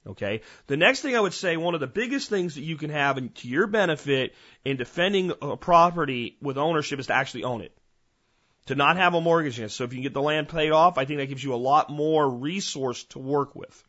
Okay. 0.07 0.43
The 0.67 0.77
next 0.77 1.01
thing 1.01 1.17
I 1.17 1.21
would 1.21 1.35
say, 1.35 1.57
one 1.57 1.75
of 1.75 1.81
the 1.81 1.87
biggest 1.87 2.29
things 2.29 2.57
that 2.57 2.63
you 2.63 2.77
can 2.77 2.91
have 2.91 3.17
to 3.17 3.49
your 3.49 3.67
benefit 3.67 4.35
in 4.65 4.77
defending 4.77 5.33
a 5.41 5.57
property 5.57 6.37
with 6.43 6.59
ownership 6.59 7.01
is 7.01 7.07
to 7.07 7.15
actually 7.15 7.45
own 7.45 7.63
it. 7.63 7.73
To 8.67 8.75
not 8.75 8.97
have 8.97 9.15
a 9.15 9.21
mortgage 9.21 9.59
in 9.59 9.67
it. 9.67 9.71
So 9.71 9.85
if 9.85 9.93
you 9.93 10.03
get 10.03 10.13
the 10.13 10.23
land 10.23 10.49
paid 10.49 10.71
off, 10.71 10.99
I 10.99 11.05
think 11.05 11.19
that 11.21 11.27
gives 11.27 11.45
you 11.45 11.55
a 11.55 11.57
lot 11.57 11.91
more 11.91 12.29
resource 12.29 13.05
to 13.11 13.19
work 13.19 13.55
with. 13.55 13.85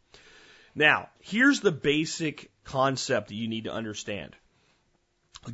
Now, 0.76 1.10
here's 1.20 1.60
the 1.60 1.72
basic 1.72 2.52
concept 2.64 3.30
that 3.30 3.36
you 3.36 3.48
need 3.48 3.64
to 3.64 3.74
understand. 3.74 4.36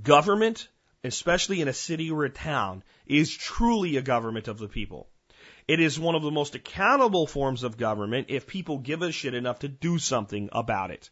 Government 0.02 0.68
especially 1.04 1.62
in 1.62 1.68
a 1.68 1.74
city 1.74 2.10
or 2.10 2.24
a 2.24 2.30
town, 2.30 2.84
is 3.06 3.36
truly 3.36 3.98
a 3.98 4.02
government 4.02 4.48
of 4.48 4.58
the 4.58 4.70
people. 4.70 5.10
It 5.68 5.80
is 5.80 6.00
one 6.00 6.16
of 6.16 6.24
the 6.24 6.32
most 6.32 6.56
accountable 6.56 7.28
forms 7.28 7.64
of 7.64 7.78
government 7.78 8.28
if 8.30 8.48
people 8.48 8.78
give 8.78 9.02
a 9.02 9.12
shit 9.12 9.34
enough 9.34 9.60
to 9.60 9.68
do 9.68 10.00
something 10.00 10.50
about 10.52 10.92
it. 10.92 11.10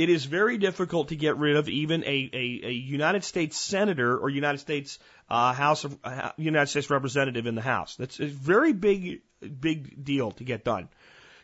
It 0.00 0.08
is 0.08 0.24
very 0.24 0.56
difficult 0.56 1.08
to 1.08 1.16
get 1.16 1.36
rid 1.36 1.56
of 1.56 1.68
even 1.68 2.04
a, 2.04 2.30
a, 2.32 2.60
a 2.68 2.72
United 2.72 3.22
States 3.22 3.60
senator 3.60 4.16
or 4.16 4.30
United 4.30 4.56
States 4.56 4.98
uh, 5.28 5.52
House 5.52 5.84
of 5.84 5.98
uh, 6.02 6.30
United 6.38 6.68
States 6.68 6.88
representative 6.88 7.46
in 7.46 7.54
the 7.54 7.60
House. 7.60 7.96
That's 7.96 8.18
a 8.18 8.24
very 8.24 8.72
big 8.72 9.20
big 9.60 10.02
deal 10.02 10.30
to 10.32 10.44
get 10.44 10.64
done. 10.64 10.88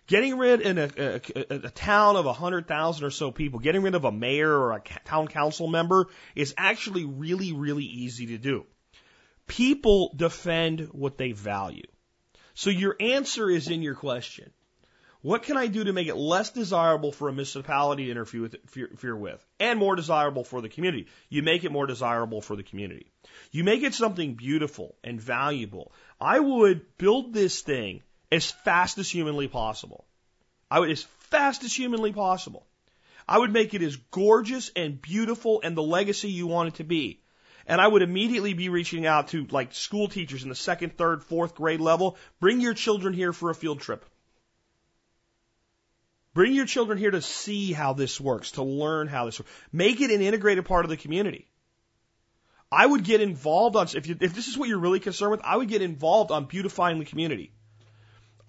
Getting 0.07 0.38
rid 0.38 0.62
in 0.62 0.79
a, 0.79 0.90
a, 0.97 1.21
a 1.66 1.71
town 1.71 2.16
of 2.16 2.25
a 2.25 2.33
hundred 2.33 2.66
thousand 2.66 3.05
or 3.05 3.11
so 3.11 3.31
people, 3.31 3.59
getting 3.59 3.83
rid 3.83 3.95
of 3.95 4.07
a 4.07 4.12
mayor 4.12 4.51
or 4.51 4.73
a 4.73 4.83
town 5.05 5.29
council 5.29 5.66
member 5.66 6.07
is 6.35 6.55
actually 6.57 7.05
really, 7.05 7.53
really 7.53 7.85
easy 7.85 8.29
to 8.29 8.38
do. 8.38 8.64
People 9.47 10.14
defend 10.16 10.88
what 10.92 11.19
they 11.19 11.33
value. 11.33 11.90
So 12.55 12.71
your 12.71 12.97
answer 13.01 13.51
is 13.51 13.69
in 13.69 13.83
your 13.83 13.97
question. 13.97 14.51
What 15.27 15.43
can 15.43 15.57
I 15.57 15.67
do 15.67 15.83
to 15.83 15.93
make 15.93 16.07
it 16.07 16.15
less 16.15 16.51
desirable 16.51 17.11
for 17.11 17.29
a 17.29 17.33
municipality 17.33 18.05
to 18.05 18.11
interfere 18.12 19.17
with, 19.17 19.45
and 19.59 19.77
more 19.77 19.97
desirable 19.97 20.45
for 20.45 20.61
the 20.61 20.69
community? 20.69 21.09
You 21.29 21.43
make 21.43 21.65
it 21.65 21.73
more 21.73 21.89
desirable 21.89 22.41
for 22.41 22.55
the 22.55 22.62
community. 22.62 23.11
You 23.51 23.65
make 23.65 23.83
it 23.83 23.93
something 23.93 24.35
beautiful 24.35 24.95
and 25.03 25.21
valuable. 25.21 25.91
I 26.21 26.39
would 26.39 26.97
build 26.97 27.35
this 27.35 27.62
thing 27.62 28.05
as 28.31 28.53
fast 28.53 28.99
as 28.99 29.11
humanly 29.11 29.49
possible. 29.49 30.05
I 30.71 30.79
would, 30.79 30.93
as 30.93 31.03
fast 31.19 31.65
as 31.65 31.75
humanly 31.75 32.12
possible. 32.12 32.65
I 33.29 33.41
would 33.41 33.53
make 33.53 33.75
it 33.75 33.83
as 33.83 33.97
gorgeous 33.97 34.71
and 34.77 35.03
beautiful 35.03 35.61
and 35.65 35.77
the 35.77 35.83
legacy 35.83 36.31
you 36.31 36.47
want 36.47 36.69
it 36.69 36.75
to 36.77 36.85
be. 36.85 37.21
And 37.67 37.81
I 37.81 37.89
would 37.89 38.03
immediately 38.03 38.55
be 38.55 38.69
reaching 38.69 39.07
out 39.07 39.27
to 39.31 39.45
like 39.51 39.75
school 39.75 40.07
teachers 40.07 40.45
in 40.45 40.51
the 40.51 40.55
second, 40.55 40.97
third, 40.97 41.25
fourth 41.25 41.57
grade 41.57 41.81
level. 41.81 42.17
Bring 42.39 42.61
your 42.61 42.75
children 42.75 43.12
here 43.12 43.33
for 43.33 43.51
a 43.51 43.57
field 43.57 43.81
trip. 43.81 44.07
Bring 46.37 46.53
your 46.53 46.66
children 46.66 46.99
here 46.99 47.11
to 47.11 47.22
see 47.22 47.72
how 47.72 47.94
this 47.94 48.20
works, 48.20 48.51
to 48.53 48.62
learn 48.62 49.09
how 49.09 49.25
this 49.25 49.40
works. 49.40 49.51
Make 49.72 50.03
it 50.03 50.11
an 50.11 50.20
integrated 50.20 50.66
part 50.66 50.85
of 50.85 50.90
the 50.90 50.99
community. 50.99 51.46
I 52.70 52.85
would 52.85 53.05
get 53.05 53.22
involved 53.22 53.75
on, 53.75 53.87
if, 53.94 54.07
you, 54.07 54.18
if 54.20 54.35
this 54.35 54.46
is 54.46 54.59
what 54.59 54.68
you're 54.68 54.79
really 54.79 55.01
concerned 55.01 55.31
with, 55.31 55.40
I 55.42 55.57
would 55.57 55.70
get 55.70 55.81
involved 55.81 56.31
on 56.31 56.44
beautifying 56.44 56.99
the 56.99 57.07
community. 57.07 57.53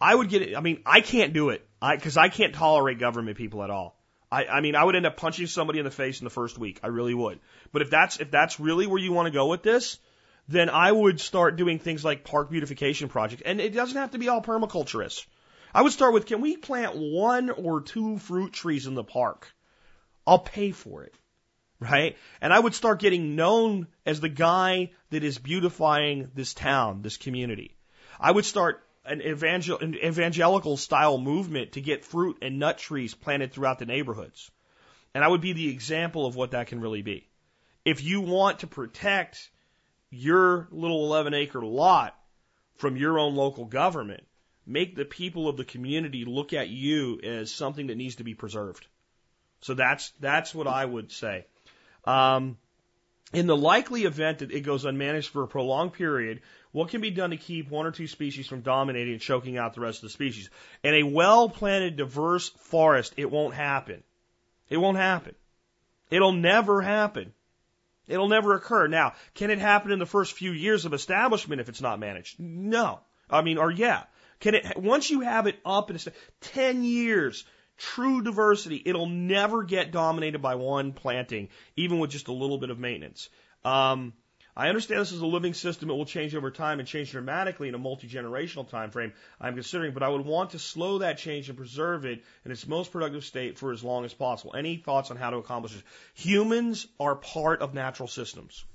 I 0.02 0.14
would 0.14 0.28
get. 0.28 0.58
I 0.58 0.60
mean, 0.60 0.82
I 0.86 1.00
can't 1.00 1.32
do 1.32 1.52
it. 1.52 1.66
I, 1.82 1.96
cause 1.96 2.18
I 2.18 2.28
can't 2.28 2.54
tolerate 2.54 3.00
government 3.00 3.38
people 3.38 3.64
at 3.64 3.70
all. 3.70 3.98
I, 4.30 4.48
I 4.48 4.60
mean, 4.60 4.76
I 4.76 4.84
would 4.84 4.98
end 4.98 5.06
up 5.06 5.16
punching 5.16 5.48
somebody 5.48 5.80
in 5.80 5.86
the 5.86 5.92
face 5.92 6.20
in 6.20 6.26
the 6.26 6.30
first 6.30 6.58
week. 6.58 6.82
I 6.84 6.88
really 6.88 7.14
would. 7.14 7.40
But 7.72 7.84
if 7.84 7.90
that's, 7.90 8.20
if 8.20 8.32
that's 8.32 8.60
really 8.60 8.86
where 8.86 9.00
you 9.00 9.14
want 9.14 9.28
to 9.28 9.32
go 9.32 9.48
with 9.48 9.64
this, 9.64 9.98
then 10.50 10.70
I 10.70 10.92
would 10.92 11.22
start 11.22 11.56
doing 11.56 11.80
things 11.80 12.04
like 12.04 12.26
park 12.26 12.50
beautification 12.52 13.08
projects. 13.08 13.44
And 13.46 13.62
it 13.62 13.74
doesn't 13.74 13.98
have 13.98 14.12
to 14.12 14.18
be 14.18 14.28
all 14.28 14.42
permaculturists. 14.42 15.26
I 15.78 15.82
would 15.84 15.94
start 15.94 16.16
with, 16.16 16.26
can 16.26 16.42
we 16.42 16.58
plant 16.58 16.96
one 16.96 17.52
or 17.52 17.82
two 17.82 18.18
fruit 18.18 18.52
trees 18.52 18.88
in 18.88 18.96
the 18.96 19.04
park? 19.04 19.54
I'll 20.26 20.40
pay 20.40 20.72
for 20.72 21.04
it. 21.04 21.14
Right? 21.80 22.18
And 22.42 22.52
I 22.52 22.58
would 22.58 22.74
start 22.74 23.00
getting 23.00 23.36
known 23.36 23.86
as 24.04 24.20
the 24.20 24.28
guy 24.28 24.90
that 25.12 25.24
is 25.24 25.38
beautifying 25.38 26.32
this 26.34 26.56
town, 26.56 27.04
this 27.04 27.18
community. 27.18 27.78
I 28.20 28.32
would 28.32 28.46
start 28.46 28.84
an, 29.06 29.22
evangel- 29.22 29.78
an 29.78 29.94
evangelical 29.94 30.78
style 30.78 31.20
movement 31.20 31.74
to 31.74 31.82
get 31.82 32.04
fruit 32.04 32.40
and 32.42 32.58
nut 32.58 32.80
trees 32.80 33.14
planted 33.14 33.52
throughout 33.52 33.78
the 33.78 33.86
neighborhoods. 33.86 34.50
And 35.14 35.24
I 35.24 35.28
would 35.28 35.42
be 35.42 35.54
the 35.54 35.70
example 35.70 36.26
of 36.26 36.36
what 36.36 36.52
that 36.52 36.66
can 36.66 36.82
really 36.82 37.04
be. 37.04 37.28
If 37.86 38.04
you 38.04 38.22
want 38.22 38.62
to 38.62 38.68
protect 38.68 39.52
your 40.10 40.70
little 40.72 41.06
11 41.06 41.36
acre 41.36 41.62
lot 41.62 42.20
from 42.78 42.98
your 42.98 43.20
own 43.20 43.36
local 43.36 43.66
government, 43.66 44.24
make 44.68 44.96
the 44.96 45.06
people 45.06 45.48
of 45.48 45.58
the 45.58 45.66
community 45.66 46.26
look 46.26 46.54
at 46.54 46.70
you 46.70 47.20
as 47.24 47.52
something 47.52 47.88
that 47.88 47.96
needs 47.96 48.16
to 48.16 48.24
be 48.24 48.34
preserved. 48.34 48.86
So 49.62 49.74
that's, 49.74 50.12
that's 50.20 50.54
what 50.54 50.68
I 50.68 50.86
would 50.86 51.12
say. 51.12 51.46
Um, 52.06 52.58
in 53.34 53.48
the 53.48 53.58
likely 53.58 54.04
event 54.04 54.40
that 54.40 54.52
it 54.52 54.62
goes 54.62 54.86
unmanaged 54.86 55.30
for 55.30 55.44
a 55.44 55.48
prolonged 55.48 55.94
period, 55.94 56.42
what 56.72 56.90
can 56.90 57.02
be 57.02 57.12
done 57.12 57.32
to 57.32 57.38
keep 57.38 57.70
one 57.70 57.86
or 57.86 57.92
two 57.92 58.08
species 58.08 58.48
from 58.48 58.62
dominating 58.62 59.14
and 59.14 59.22
choking 59.22 59.58
out 59.58 59.74
the 59.74 59.82
rest 59.82 60.00
of 60.00 60.04
the 60.04 60.14
species? 60.14 60.50
In 60.84 60.94
a 60.94 61.04
well 61.04 61.50
planted, 61.50 61.98
diverse 61.98 62.50
forest, 62.50 63.14
it 63.18 63.32
won't 63.32 63.54
happen. 63.54 64.04
It 64.70 64.78
won't 64.78 64.98
happen. 64.98 65.36
It'll 66.10 66.34
never 66.34 66.82
happen. 66.82 67.34
It'll 68.08 68.30
never 68.30 68.56
occur. 68.56 68.88
Now, 68.88 69.14
can 69.36 69.50
it 69.52 69.60
happen 69.60 69.92
in 69.92 70.00
the 70.00 70.06
first 70.06 70.34
few 70.34 70.52
years 70.52 70.86
of 70.86 70.94
establishment 70.94 71.60
if 71.60 71.68
it's 71.68 71.82
not 71.82 72.00
managed? 72.00 72.40
No. 72.40 73.02
I 73.30 73.42
mean, 73.42 73.58
or 73.58 73.70
yeah. 73.70 74.04
Can 74.40 74.56
it, 74.56 74.78
once 74.78 75.10
you 75.10 75.22
have 75.22 75.48
it 75.48 75.60
up 75.66 75.90
and 75.90 76.08
10 76.42 76.84
years, 76.84 77.46
true 77.78 78.22
diversity, 78.22 78.82
it'll 78.86 79.08
never 79.08 79.64
get 79.64 79.92
dominated 79.92 80.42
by 80.42 80.56
one 80.56 80.94
planting, 80.94 81.50
even 81.76 82.00
with 82.00 82.12
just 82.12 82.28
a 82.28 82.34
little 82.34 82.58
bit 82.58 82.70
of 82.70 82.80
maintenance. 82.80 83.30
Um, 83.66 84.14
I 84.56 84.70
understand 84.70 85.02
this 85.02 85.12
is 85.12 85.22
a 85.22 85.28
living 85.28 85.54
system. 85.54 85.92
It 85.92 85.94
will 85.94 86.06
change 86.06 86.34
over 86.34 86.50
time 86.50 86.80
and 86.80 86.88
change 86.88 87.12
dramatically 87.12 87.68
in 87.68 87.76
a 87.76 87.78
multi-generational 87.78 88.68
time 88.68 88.90
frame 88.90 89.14
I'm 89.40 89.54
considering, 89.54 89.94
but 89.94 90.02
I 90.02 90.10
would 90.10 90.26
want 90.26 90.52
to 90.52 90.60
slow 90.60 90.98
that 90.98 91.20
change 91.20 91.48
and 91.50 91.58
preserve 91.58 92.06
it 92.06 92.24
in 92.44 92.52
its 92.52 92.68
most 92.68 92.92
productive 92.92 93.24
state 93.24 93.60
for 93.60 93.72
as 93.72 93.84
long 93.84 94.04
as 94.04 94.16
possible. 94.16 94.56
Any 94.56 94.78
thoughts 94.78 95.12
on 95.12 95.18
how 95.18 95.30
to 95.30 95.38
accomplish 95.38 95.74
this? 95.74 95.84
Humans 96.16 96.88
are 97.00 97.16
part 97.16 97.62
of 97.62 97.76
natural 97.76 98.08
systems. 98.08 98.66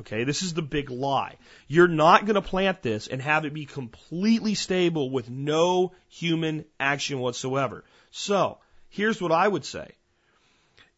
Okay, 0.00 0.24
this 0.24 0.42
is 0.42 0.54
the 0.54 0.62
big 0.62 0.90
lie. 0.90 1.36
You're 1.66 1.88
not 1.88 2.24
going 2.24 2.34
to 2.34 2.42
plant 2.42 2.82
this 2.82 3.06
and 3.06 3.20
have 3.22 3.44
it 3.44 3.54
be 3.54 3.64
completely 3.64 4.54
stable 4.54 5.10
with 5.10 5.30
no 5.30 5.92
human 6.08 6.66
action 6.78 7.18
whatsoever. 7.18 7.84
So, 8.10 8.58
here's 8.90 9.20
what 9.20 9.32
I 9.32 9.48
would 9.48 9.64
say. 9.64 9.92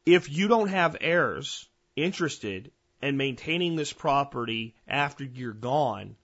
If 0.05 0.31
you 0.31 0.49
don't 0.49 0.69
have 0.69 0.97
heirs 1.01 1.69
interested 1.97 2.73
in 3.03 3.17
maintaining 3.17 3.77
this 3.77 3.93
property 3.93 4.75
after 4.87 5.25
you're 5.25 5.53
gone, 5.53 6.17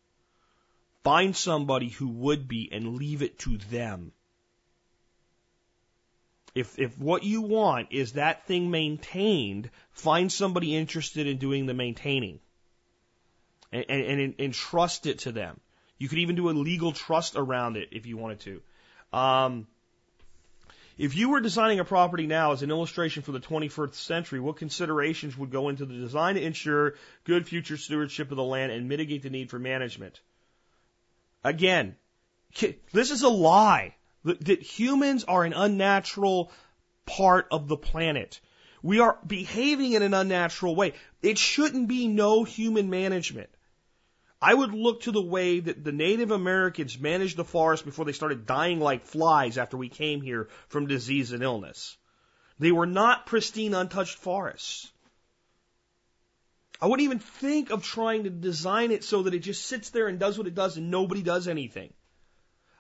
find 1.03 1.37
somebody 1.37 1.89
who 1.89 2.09
would 2.09 2.49
be 2.49 2.69
and 2.73 2.97
leave 2.97 3.23
it 3.23 3.39
to 3.41 3.57
them. 3.57 4.13
If, 6.55 6.79
if 6.79 6.99
what 6.99 7.23
you 7.23 7.43
want 7.43 7.89
is 7.93 8.13
that 8.13 8.47
thing 8.47 8.71
maintained, 8.71 9.71
find 9.91 10.33
somebody 10.33 10.75
interested 10.75 11.27
in 11.27 11.37
doing 11.37 11.67
the 11.67 11.75
maintaining 11.75 12.41
and, 13.77 14.03
and, 14.03 14.21
and 14.21 14.35
entrust 14.39 15.07
it 15.07 15.21
to 15.21 15.33
them. 15.33 15.61
You 15.99 16.09
could 16.09 16.19
even 16.19 16.37
do 16.37 16.49
a 16.49 16.53
legal 16.53 16.93
trust 16.93 17.37
around 17.37 17.77
it 17.77 17.89
if 17.93 18.07
you 18.07 18.17
wanted 18.17 18.41
to. 18.41 18.63
Um, 19.17 19.67
if 20.99 21.15
you 21.15 21.29
were 21.29 21.41
designing 21.41 21.79
a 21.79 21.85
property 21.85 22.27
now 22.27 22.53
as 22.53 22.63
an 22.63 22.71
illustration 22.71 23.23
for 23.23 23.33
the 23.33 23.41
21st 23.41 23.95
century, 23.95 24.41
what 24.41 24.57
considerations 24.57 25.37
would 25.37 25.51
go 25.51 25.69
into 25.69 25.85
the 25.85 25.95
design 25.95 26.37
to 26.37 26.43
ensure 26.43 26.95
good 27.25 27.47
future 27.47 27.77
stewardship 27.77 28.31
of 28.31 28.37
the 28.37 28.43
land 28.43 28.73
and 28.73 28.89
mitigate 28.89 29.23
the 29.23 29.31
need 29.31 29.51
for 29.51 29.59
management? 29.59 30.21
Again, 31.45 31.97
this 32.93 33.11
is 33.11 33.23
a 33.23 33.29
lie 33.29 33.95
that 34.25 34.63
humans 34.63 35.25
are 35.25 35.45
an 35.45 35.53
unnatural 35.53 36.51
part 37.05 37.47
of 37.51 37.69
the 37.69 37.77
planet. 37.77 38.41
We 38.83 39.01
are 39.01 39.19
behaving 39.27 39.93
in 39.93 40.03
an 40.03 40.15
unnatural 40.15 40.75
way. 40.75 40.95
It 41.23 41.39
shouldn't 41.39 41.89
be 41.89 42.09
no 42.09 42.45
human 42.45 42.91
management. 42.91 43.51
I 44.41 44.53
would 44.53 44.73
look 44.73 45.03
to 45.03 45.13
the 45.13 45.23
way 45.23 45.61
that 45.61 45.83
the 45.83 45.93
Native 45.93 46.31
Americans 46.31 46.99
managed 46.99 47.37
the 47.37 47.45
forest 47.45 47.85
before 47.85 48.05
they 48.05 48.13
started 48.13 48.47
dying 48.47 48.81
like 48.81 49.07
flies 49.07 49.57
after 49.57 49.77
we 49.77 49.89
came 49.89 50.21
here 50.21 50.49
from 50.69 50.87
disease 50.87 51.33
and 51.33 51.43
illness. 51.43 51.97
They 52.59 52.73
were 52.73 52.87
not 52.87 53.27
pristine, 53.27 53.75
untouched 53.75 54.17
forests. 54.19 54.91
I 56.81 56.87
wouldn't 56.87 57.05
even 57.05 57.19
think 57.19 57.71
of 57.71 57.83
trying 57.83 58.25
to 58.25 58.31
design 58.31 58.91
it 58.91 59.05
so 59.05 59.23
that 59.23 59.35
it 59.35 59.39
just 59.39 59.65
sits 59.65 59.91
there 59.91 60.09
and 60.09 60.19
does 60.19 60.37
what 60.37 60.47
it 60.47 60.55
does 60.55 60.77
and 60.77 60.91
nobody 60.91 61.23
does 61.23 61.49
anything. 61.49 61.93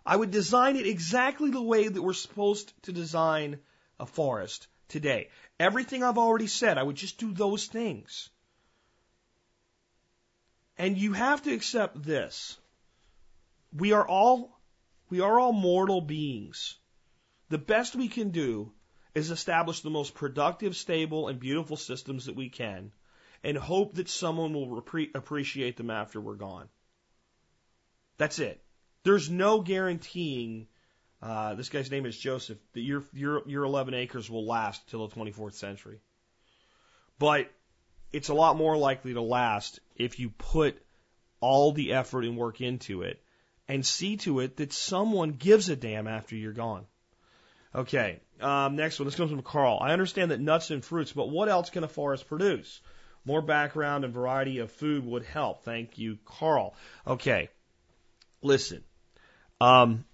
I 0.04 0.16
would 0.16 0.30
design 0.30 0.76
it 0.76 0.86
exactly 0.86 1.50
the 1.50 1.62
way 1.62 1.88
that 1.88 2.02
we're 2.02 2.12
supposed 2.12 2.72
to 2.82 2.92
design 2.92 3.58
a 3.98 4.04
forest 4.06 4.68
today. 4.88 5.30
Everything 5.58 6.04
I've 6.04 6.18
already 6.18 6.46
said, 6.46 6.76
I 6.76 6.82
would 6.82 6.96
just 6.96 7.18
do 7.18 7.32
those 7.32 7.66
things. 7.66 8.28
And 10.78 10.98
you 10.98 11.12
have 11.12 11.42
to 11.42 11.54
accept 11.54 12.02
this. 12.02 12.58
We 13.72 13.92
are 13.92 14.06
all, 14.06 14.58
we 15.08 15.20
are 15.20 15.38
all 15.38 15.52
mortal 15.52 16.00
beings. 16.00 16.76
The 17.48 17.58
best 17.58 17.96
we 17.96 18.08
can 18.08 18.30
do 18.30 18.72
is 19.14 19.30
establish 19.30 19.80
the 19.80 19.90
most 19.90 20.14
productive, 20.14 20.76
stable, 20.76 21.28
and 21.28 21.40
beautiful 21.40 21.76
systems 21.76 22.26
that 22.26 22.36
we 22.36 22.50
can 22.50 22.92
and 23.42 23.56
hope 23.56 23.94
that 23.94 24.08
someone 24.08 24.52
will 24.52 24.78
appreciate 25.14 25.76
them 25.76 25.90
after 25.90 26.20
we're 26.20 26.34
gone. 26.34 26.68
That's 28.18 28.38
it. 28.38 28.62
There's 29.04 29.30
no 29.30 29.60
guaranteeing, 29.60 30.66
uh, 31.22 31.54
this 31.54 31.68
guy's 31.68 31.90
name 31.90 32.06
is 32.06 32.18
Joseph, 32.18 32.58
that 32.72 32.80
your, 32.80 33.04
your, 33.12 33.42
your 33.46 33.64
11 33.64 33.94
acres 33.94 34.28
will 34.28 34.44
last 34.44 34.88
till 34.88 35.06
the 35.06 35.14
24th 35.14 35.54
century. 35.54 36.00
But 37.18 37.50
it's 38.12 38.28
a 38.28 38.34
lot 38.34 38.56
more 38.56 38.76
likely 38.76 39.14
to 39.14 39.20
last 39.20 39.80
if 39.98 40.18
you 40.18 40.30
put 40.30 40.80
all 41.40 41.72
the 41.72 41.92
effort 41.92 42.24
and 42.24 42.36
work 42.36 42.60
into 42.60 43.02
it 43.02 43.22
and 43.68 43.84
see 43.84 44.16
to 44.18 44.40
it 44.40 44.56
that 44.56 44.72
someone 44.72 45.32
gives 45.32 45.68
a 45.68 45.76
damn 45.76 46.06
after 46.06 46.36
you're 46.36 46.52
gone. 46.52 46.86
Okay, 47.74 48.20
um, 48.40 48.76
next 48.76 48.98
one. 48.98 49.06
This 49.06 49.16
comes 49.16 49.30
from 49.30 49.42
Carl. 49.42 49.78
I 49.80 49.92
understand 49.92 50.30
that 50.30 50.40
nuts 50.40 50.70
and 50.70 50.84
fruits, 50.84 51.12
but 51.12 51.28
what 51.28 51.48
else 51.48 51.70
can 51.70 51.84
a 51.84 51.88
forest 51.88 52.26
produce? 52.26 52.80
More 53.24 53.42
background 53.42 54.04
and 54.04 54.14
variety 54.14 54.58
of 54.58 54.70
food 54.70 55.04
would 55.04 55.24
help. 55.24 55.64
Thank 55.64 55.98
you, 55.98 56.18
Carl. 56.24 56.74
Okay, 57.06 57.50
listen. 58.40 58.82
Um, 59.60 60.04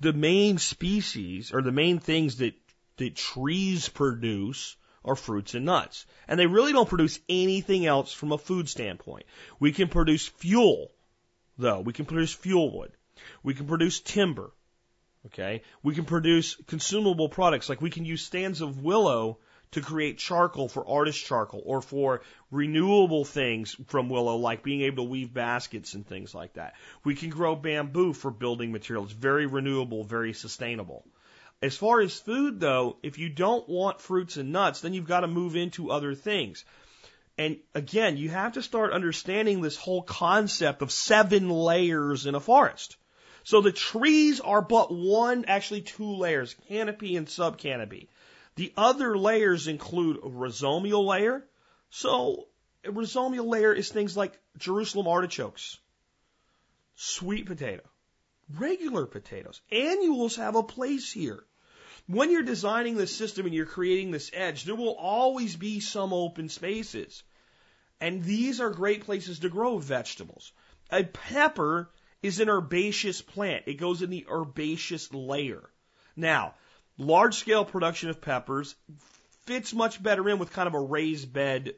the 0.00 0.12
main 0.12 0.58
species 0.58 1.52
or 1.52 1.62
the 1.62 1.72
main 1.72 2.00
things 2.00 2.38
that 2.38 2.54
that 2.96 3.16
trees 3.16 3.88
produce 3.88 4.76
are 5.04 5.16
fruits 5.16 5.54
and 5.54 5.64
nuts. 5.64 6.06
And 6.28 6.38
they 6.38 6.46
really 6.46 6.72
don't 6.72 6.88
produce 6.88 7.20
anything 7.28 7.86
else 7.86 8.12
from 8.12 8.32
a 8.32 8.38
food 8.38 8.68
standpoint. 8.68 9.24
We 9.58 9.72
can 9.72 9.88
produce 9.88 10.26
fuel, 10.26 10.92
though. 11.58 11.80
We 11.80 11.92
can 11.92 12.04
produce 12.04 12.32
fuel 12.32 12.76
wood. 12.76 12.92
We 13.42 13.54
can 13.54 13.66
produce 13.66 14.00
timber. 14.00 14.52
Okay. 15.26 15.62
We 15.82 15.94
can 15.94 16.04
produce 16.04 16.56
consumable 16.66 17.28
products 17.28 17.68
like 17.68 17.80
we 17.80 17.90
can 17.90 18.04
use 18.04 18.22
stands 18.22 18.60
of 18.60 18.82
willow 18.82 19.38
to 19.72 19.80
create 19.80 20.18
charcoal 20.18 20.68
for 20.68 20.88
artist 20.88 21.24
charcoal 21.24 21.62
or 21.64 21.80
for 21.80 22.22
renewable 22.50 23.24
things 23.24 23.76
from 23.86 24.08
willow, 24.08 24.36
like 24.36 24.64
being 24.64 24.80
able 24.80 25.04
to 25.04 25.10
weave 25.10 25.32
baskets 25.32 25.94
and 25.94 26.06
things 26.06 26.34
like 26.34 26.54
that. 26.54 26.74
We 27.04 27.14
can 27.14 27.30
grow 27.30 27.54
bamboo 27.54 28.12
for 28.12 28.30
building 28.30 28.72
materials. 28.72 29.12
Very 29.12 29.46
renewable, 29.46 30.02
very 30.02 30.32
sustainable. 30.32 31.04
As 31.62 31.76
far 31.76 32.00
as 32.00 32.18
food, 32.18 32.58
though, 32.58 32.96
if 33.02 33.18
you 33.18 33.28
don't 33.28 33.68
want 33.68 34.00
fruits 34.00 34.38
and 34.38 34.50
nuts, 34.50 34.80
then 34.80 34.94
you've 34.94 35.06
got 35.06 35.20
to 35.20 35.26
move 35.26 35.56
into 35.56 35.90
other 35.90 36.14
things. 36.14 36.64
And 37.36 37.58
again, 37.74 38.16
you 38.16 38.30
have 38.30 38.52
to 38.52 38.62
start 38.62 38.94
understanding 38.94 39.60
this 39.60 39.76
whole 39.76 40.02
concept 40.02 40.80
of 40.80 40.90
seven 40.90 41.50
layers 41.50 42.24
in 42.24 42.34
a 42.34 42.40
forest. 42.40 42.96
So 43.44 43.60
the 43.60 43.72
trees 43.72 44.40
are 44.40 44.62
but 44.62 44.90
one, 44.90 45.44
actually 45.46 45.82
two 45.82 46.16
layers, 46.16 46.54
canopy 46.68 47.16
and 47.16 47.26
subcanopy. 47.26 48.08
The 48.56 48.72
other 48.76 49.16
layers 49.18 49.68
include 49.68 50.16
a 50.16 50.28
rhizomial 50.28 51.04
layer. 51.04 51.46
So 51.90 52.48
a 52.84 52.90
rhizomial 52.90 53.46
layer 53.46 53.72
is 53.74 53.90
things 53.90 54.16
like 54.16 54.38
Jerusalem 54.56 55.08
artichokes, 55.08 55.78
sweet 56.94 57.46
potato, 57.46 57.82
regular 58.58 59.04
potatoes. 59.04 59.60
Annuals 59.70 60.36
have 60.36 60.56
a 60.56 60.62
place 60.62 61.12
here 61.12 61.44
when 62.10 62.32
you're 62.32 62.42
designing 62.42 62.96
this 62.96 63.14
system 63.14 63.46
and 63.46 63.54
you're 63.54 63.66
creating 63.66 64.10
this 64.10 64.32
edge, 64.34 64.64
there 64.64 64.74
will 64.74 64.96
always 64.96 65.54
be 65.54 65.78
some 65.78 66.12
open 66.12 66.48
spaces. 66.48 67.22
And 68.00 68.24
these 68.24 68.60
are 68.60 68.70
great 68.70 69.04
places 69.04 69.40
to 69.40 69.48
grow 69.48 69.78
vegetables. 69.78 70.52
A 70.90 71.04
pepper 71.04 71.88
is 72.20 72.40
an 72.40 72.48
herbaceous 72.48 73.22
plant. 73.22 73.64
It 73.66 73.74
goes 73.74 74.02
in 74.02 74.10
the 74.10 74.26
herbaceous 74.28 75.12
layer. 75.14 75.70
Now, 76.16 76.54
large 76.98 77.36
scale 77.36 77.64
production 77.64 78.10
of 78.10 78.20
peppers 78.20 78.74
fits 79.46 79.72
much 79.72 80.02
better 80.02 80.28
in 80.28 80.38
with 80.38 80.52
kind 80.52 80.66
of 80.66 80.74
a 80.74 80.80
raised 80.80 81.32
bed, 81.32 81.74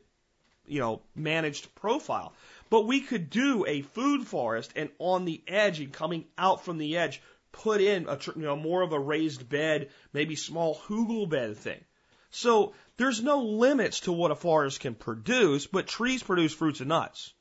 you 0.66 0.80
know, 0.80 1.02
managed 1.14 1.74
profile. 1.74 2.32
But 2.70 2.86
we 2.86 3.02
could 3.02 3.28
do 3.28 3.66
a 3.66 3.82
food 3.82 4.26
forest 4.26 4.72
and 4.76 4.88
on 4.98 5.26
the 5.26 5.42
edge 5.46 5.80
and 5.80 5.92
coming 5.92 6.24
out 6.38 6.64
from 6.64 6.78
the 6.78 6.96
edge, 6.96 7.20
put 7.52 7.80
in 7.80 8.08
a 8.08 8.18
you 8.34 8.42
know 8.42 8.56
more 8.56 8.82
of 8.82 8.92
a 8.92 8.98
raised 8.98 9.48
bed, 9.48 9.90
maybe 10.12 10.34
small 10.36 10.74
hugel 10.74 11.28
bed 11.28 11.56
thing. 11.56 11.84
So 12.30 12.72
there's 12.96 13.22
no 13.22 13.42
limits 13.42 14.00
to 14.00 14.12
what 14.12 14.30
a 14.30 14.34
forest 14.34 14.80
can 14.80 14.94
produce, 14.94 15.66
but 15.66 15.86
trees 15.86 16.22
produce 16.22 16.54
fruits 16.54 16.80
and 16.80 16.88
nuts. 16.88 17.32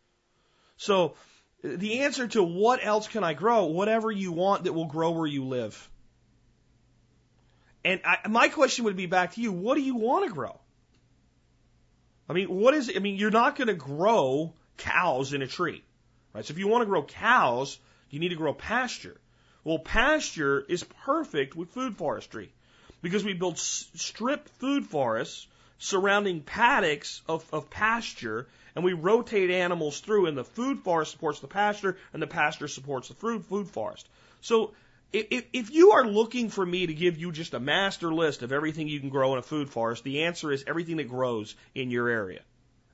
So 0.78 1.16
the 1.64 1.99
answer 1.99 2.28
to 2.28 2.43
what 2.43 2.84
else 2.84 3.07
can 3.07 3.24
I 3.24 3.34
grow? 3.34 3.66
Whatever 3.66 4.12
you 4.12 4.32
want 4.32 4.66
that 4.66 4.74
will 4.74 4.86
grow 4.86 5.12
where 5.12 5.28
you 5.28 5.45
live. 5.45 5.89
And 7.86 8.01
I, 8.03 8.28
my 8.28 8.49
question 8.49 8.86
would 8.86 8.97
be 8.97 9.05
back 9.05 9.34
to 9.34 9.41
you: 9.41 9.51
What 9.51 9.76
do 9.76 9.82
you 9.82 9.95
want 9.95 10.28
to 10.28 10.34
grow? 10.34 10.59
I 12.28 12.34
mean, 12.34 12.47
what 12.47 12.74
is? 12.74 12.91
I 12.93 12.99
mean, 12.99 13.16
you're 13.16 13.32
not 13.32 13.55
going 13.55 13.68
to 13.68 13.74
grow 13.74 14.53
cows 14.78 15.34
in 15.34 15.41
a 15.41 15.47
tree, 15.47 15.84
right? 16.34 16.45
So 16.45 16.51
if 16.51 16.57
you 16.57 16.68
want 16.68 16.82
to 16.82 16.86
grow 16.88 17.03
cows, 17.03 17.80
you 18.09 18.20
need 18.20 18.30
to 18.30 18.36
grow 18.36 18.53
pasture. 18.53 19.20
Well, 19.64 19.80
pasture 19.80 20.66
is 20.68 20.84
perfect 20.84 21.55
with 21.55 21.70
food 21.70 21.97
forestry 21.97 22.51
because 23.01 23.24
we 23.24 23.34
build 23.34 23.57
strip 23.57 24.49
food 24.59 24.86
forests 24.86 25.47
surrounding 25.78 26.41
paddocks 26.41 27.22
of, 27.28 27.45
of 27.53 27.70
pasture 27.70 28.47
and 28.76 28.86
we 28.86 28.93
rotate 28.93 29.49
animals 29.49 29.99
through 29.99 30.28
and 30.28 30.38
the 30.38 30.43
food 30.43 30.80
forest 30.80 31.12
supports 31.12 31.39
the 31.39 31.47
pasture 31.47 31.97
and 32.14 32.22
the 32.22 32.28
pasture 32.28 32.68
supports 32.68 33.07
the 33.07 33.14
food, 33.16 33.45
food 33.45 33.68
forest. 33.68 34.07
So 34.41 34.72
if, 35.14 35.45
if 35.53 35.72
you 35.72 35.91
are 35.91 36.05
looking 36.05 36.49
for 36.49 36.66
me 36.66 36.88
to 36.88 36.93
give 36.93 37.18
you 37.18 37.32
just 37.32 37.53
a 37.53 37.59
master 37.59 38.14
list 38.14 38.43
of 38.43 38.51
everything 38.51 38.88
you 38.88 38.99
can 38.99 39.09
grow 39.09 39.34
in 39.34 39.39
a 39.39 39.43
food 39.43 39.70
forest, 39.70 40.03
the 40.03 40.24
answer 40.24 40.51
is 40.51 40.64
everything 40.68 40.97
that 40.97 41.09
grows 41.09 41.55
in 41.76 41.91
your 41.91 42.07
area. 42.07 42.41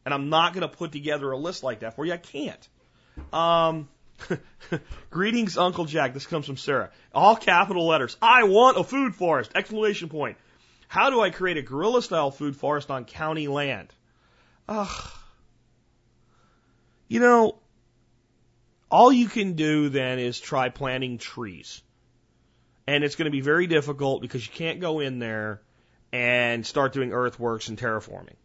And 0.06 0.14
I'm 0.14 0.30
not 0.30 0.54
going 0.54 0.68
to 0.68 0.76
put 0.76 0.92
together 0.92 1.32
a 1.32 1.38
list 1.38 1.64
like 1.64 1.82
that 1.82 1.96
for 1.96 2.06
you. 2.06 2.14
I 2.14 2.18
can't. 2.18 2.68
Um, 3.34 3.90
Greetings, 5.10 5.58
Uncle 5.58 5.86
Jack. 5.86 6.14
This 6.14 6.26
comes 6.26 6.46
from 6.46 6.58
Sarah. 6.58 6.90
All 7.14 7.36
capital 7.36 7.88
letters. 7.88 8.18
I 8.22 8.44
want 8.44 8.78
a 8.78 8.84
food 8.84 9.16
forest! 9.16 9.52
Exclamation 9.56 10.10
point. 10.10 10.38
How 10.88 11.10
do 11.10 11.20
I 11.22 11.30
create 11.30 11.58
a 11.58 11.62
guerrilla 11.62 12.02
style 12.02 12.32
food 12.32 12.56
forest 12.56 12.90
on 12.90 13.06
county 13.06 13.48
land? 13.48 13.94
Ugh. 14.68 15.12
You 17.08 17.20
know, 17.20 17.60
all 18.90 19.12
you 19.12 19.28
can 19.28 19.54
do 19.54 19.90
then 19.90 20.20
is 20.20 20.40
try 20.40 20.70
planting 20.70 21.18
trees. 21.18 21.82
And 22.86 23.04
it's 23.04 23.16
going 23.16 23.26
to 23.26 23.32
be 23.32 23.42
very 23.42 23.68
difficult 23.68 24.22
because 24.22 24.46
you 24.46 24.54
can't 24.54 24.80
go 24.80 25.02
in 25.02 25.20
there 25.20 25.62
and 26.14 26.66
start 26.66 26.94
doing 26.94 27.12
earthworks 27.12 27.68
and 27.68 27.78
terraforming. 27.78 28.36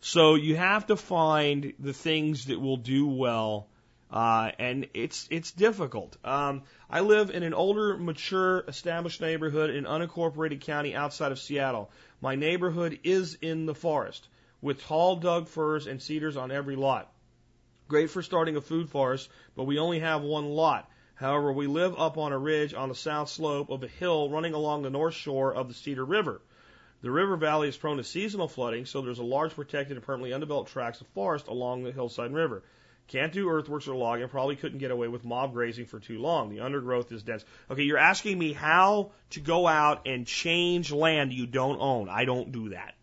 So 0.00 0.34
you 0.34 0.56
have 0.56 0.86
to 0.88 0.96
find 0.96 1.72
the 1.78 1.94
things 1.94 2.46
that 2.46 2.60
will 2.60 2.76
do 2.76 3.06
well 3.06 3.68
uh, 4.10 4.50
and 4.58 4.88
it's 4.94 5.28
it's 5.30 5.50
difficult. 5.52 6.16
Um, 6.24 6.62
I 6.88 7.00
live 7.00 7.30
in 7.30 7.42
an 7.42 7.54
older, 7.54 7.96
mature, 7.96 8.64
established 8.66 9.20
neighborhood 9.20 9.70
in 9.70 9.84
unincorporated 9.84 10.62
county 10.62 10.94
outside 10.94 11.32
of 11.32 11.38
Seattle. 11.38 11.90
My 12.20 12.34
neighborhood 12.34 13.00
is 13.04 13.36
in 13.40 13.66
the 13.66 13.74
forest 13.74 14.26
with 14.60 14.82
tall 14.82 15.16
Doug 15.16 15.48
firs 15.48 15.86
and 15.86 16.00
cedars 16.00 16.36
on 16.36 16.50
every 16.50 16.76
lot. 16.76 17.12
Great 17.86 18.10
for 18.10 18.22
starting 18.22 18.56
a 18.56 18.60
food 18.60 18.88
forest, 18.88 19.28
but 19.54 19.64
we 19.64 19.78
only 19.78 20.00
have 20.00 20.22
one 20.22 20.48
lot. 20.50 20.90
However, 21.14 21.52
we 21.52 21.66
live 21.66 21.98
up 21.98 22.16
on 22.16 22.32
a 22.32 22.38
ridge 22.38 22.74
on 22.74 22.88
the 22.88 22.94
south 22.94 23.28
slope 23.28 23.70
of 23.70 23.82
a 23.82 23.88
hill 23.88 24.30
running 24.30 24.54
along 24.54 24.82
the 24.82 24.90
north 24.90 25.14
shore 25.14 25.54
of 25.54 25.68
the 25.68 25.74
Cedar 25.74 26.04
River. 26.04 26.40
The 27.00 27.10
river 27.10 27.36
valley 27.36 27.68
is 27.68 27.76
prone 27.76 27.96
to 27.98 28.04
seasonal 28.04 28.48
flooding, 28.48 28.86
so 28.86 29.00
there's 29.00 29.18
a 29.18 29.24
large 29.24 29.54
protected 29.54 29.96
and 29.96 30.04
permanently 30.04 30.32
undeveloped 30.32 30.70
tracts 30.70 31.00
of 31.00 31.06
forest 31.08 31.46
along 31.48 31.82
the 31.82 31.92
hillside 31.92 32.32
river. 32.32 32.62
Can't 33.08 33.32
do 33.32 33.48
earthworks 33.48 33.88
or 33.88 33.96
logging, 33.96 34.28
probably 34.28 34.56
couldn't 34.56 34.78
get 34.78 34.90
away 34.90 35.08
with 35.08 35.24
mob 35.24 35.54
grazing 35.54 35.86
for 35.86 35.98
too 35.98 36.18
long. 36.18 36.50
The 36.50 36.60
undergrowth 36.60 37.10
is 37.10 37.22
dense. 37.22 37.42
Okay, 37.70 37.82
you're 37.82 37.96
asking 37.96 38.38
me 38.38 38.52
how 38.52 39.12
to 39.30 39.40
go 39.40 39.66
out 39.66 40.06
and 40.06 40.26
change 40.26 40.92
land 40.92 41.32
you 41.32 41.46
don't 41.46 41.80
own. 41.80 42.10
I 42.10 42.26
don't 42.26 42.52
do 42.52 42.70
that. 42.70 42.94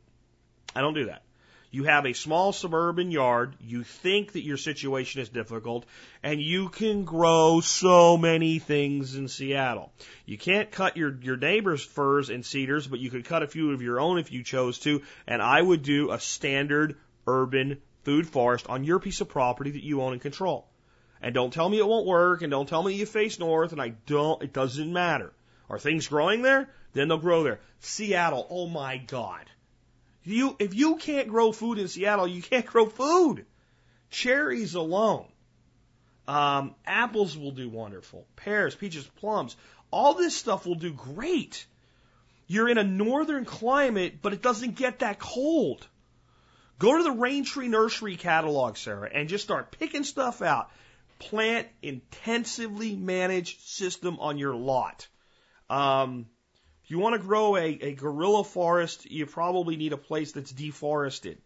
I 0.75 0.81
don't 0.81 0.93
do 0.93 1.05
that. 1.05 1.23
You 1.71 1.85
have 1.85 2.05
a 2.05 2.13
small 2.13 2.53
suburban 2.53 3.11
yard, 3.11 3.55
you 3.59 3.83
think 3.83 4.33
that 4.33 4.45
your 4.45 4.55
situation 4.55 5.21
is 5.21 5.27
difficult, 5.27 5.85
and 6.23 6.39
you 6.39 6.69
can 6.69 7.03
grow 7.03 7.59
so 7.59 8.15
many 8.15 8.59
things 8.59 9.15
in 9.15 9.27
Seattle. 9.27 9.91
You 10.25 10.37
can't 10.37 10.71
cut 10.71 10.95
your, 10.95 11.13
your 11.21 11.35
neighbor's 11.35 11.83
firs 11.83 12.29
and 12.29 12.45
cedars, 12.45 12.87
but 12.87 12.99
you 12.99 13.09
could 13.09 13.25
cut 13.25 13.43
a 13.43 13.47
few 13.47 13.73
of 13.73 13.81
your 13.81 13.99
own 13.99 14.19
if 14.19 14.31
you 14.31 14.43
chose 14.43 14.79
to, 14.79 15.01
and 15.27 15.41
I 15.41 15.61
would 15.61 15.81
do 15.81 16.11
a 16.11 16.19
standard 16.19 16.95
urban 17.27 17.81
food 18.05 18.27
forest 18.27 18.67
on 18.69 18.85
your 18.85 18.99
piece 18.99 19.19
of 19.19 19.27
property 19.27 19.71
that 19.71 19.83
you 19.83 20.01
own 20.01 20.13
and 20.13 20.21
control. 20.21 20.67
And 21.21 21.33
don't 21.33 21.51
tell 21.51 21.67
me 21.67 21.79
it 21.79 21.87
won't 21.87 22.05
work, 22.05 22.41
and 22.41 22.51
don't 22.51 22.69
tell 22.69 22.83
me 22.83 22.93
you 22.93 23.05
face 23.05 23.39
north, 23.39 23.71
and 23.71 23.81
I 23.81 23.89
don't, 24.05 24.41
it 24.43 24.53
doesn't 24.53 24.93
matter. 24.93 25.33
Are 25.69 25.79
things 25.79 26.07
growing 26.07 26.41
there? 26.43 26.69
Then 26.93 27.07
they'll 27.07 27.17
grow 27.17 27.43
there. 27.43 27.59
Seattle, 27.79 28.45
oh 28.49 28.67
my 28.67 28.97
God. 28.97 29.49
You, 30.23 30.55
if 30.59 30.73
you 30.73 30.95
can't 30.95 31.27
grow 31.27 31.51
food 31.51 31.77
in 31.79 31.87
Seattle, 31.87 32.27
you 32.27 32.41
can't 32.41 32.65
grow 32.65 32.85
food. 32.85 33.45
Cherries 34.09 34.75
alone. 34.75 35.25
Um, 36.27 36.75
apples 36.85 37.37
will 37.37 37.51
do 37.51 37.69
wonderful. 37.69 38.25
Pears, 38.35 38.75
peaches, 38.75 39.05
plums. 39.17 39.55
All 39.91 40.13
this 40.13 40.35
stuff 40.35 40.65
will 40.65 40.75
do 40.75 40.91
great. 40.91 41.65
You're 42.47 42.69
in 42.69 42.77
a 42.77 42.83
northern 42.83 43.45
climate, 43.45 44.19
but 44.21 44.33
it 44.33 44.41
doesn't 44.41 44.75
get 44.75 44.99
that 44.99 45.19
cold. 45.19 45.87
Go 46.77 46.97
to 46.97 47.03
the 47.03 47.09
Raintree 47.09 47.69
Nursery 47.69 48.17
catalog, 48.17 48.77
Sarah, 48.77 49.09
and 49.13 49.29
just 49.29 49.43
start 49.43 49.71
picking 49.71 50.03
stuff 50.03 50.41
out. 50.41 50.69
Plant 51.19 51.67
intensively 51.81 52.95
managed 52.95 53.61
system 53.61 54.19
on 54.19 54.37
your 54.37 54.53
lot. 54.53 55.07
Um, 55.69 56.25
if 56.83 56.91
you 56.91 56.99
want 56.99 57.19
to 57.19 57.25
grow 57.25 57.55
a, 57.55 57.65
a 57.65 57.93
guerrilla 57.93 58.43
forest, 58.43 59.09
you 59.09 59.25
probably 59.25 59.77
need 59.77 59.93
a 59.93 59.97
place 59.97 60.33
that's 60.33 60.51
deforested. 60.51 61.37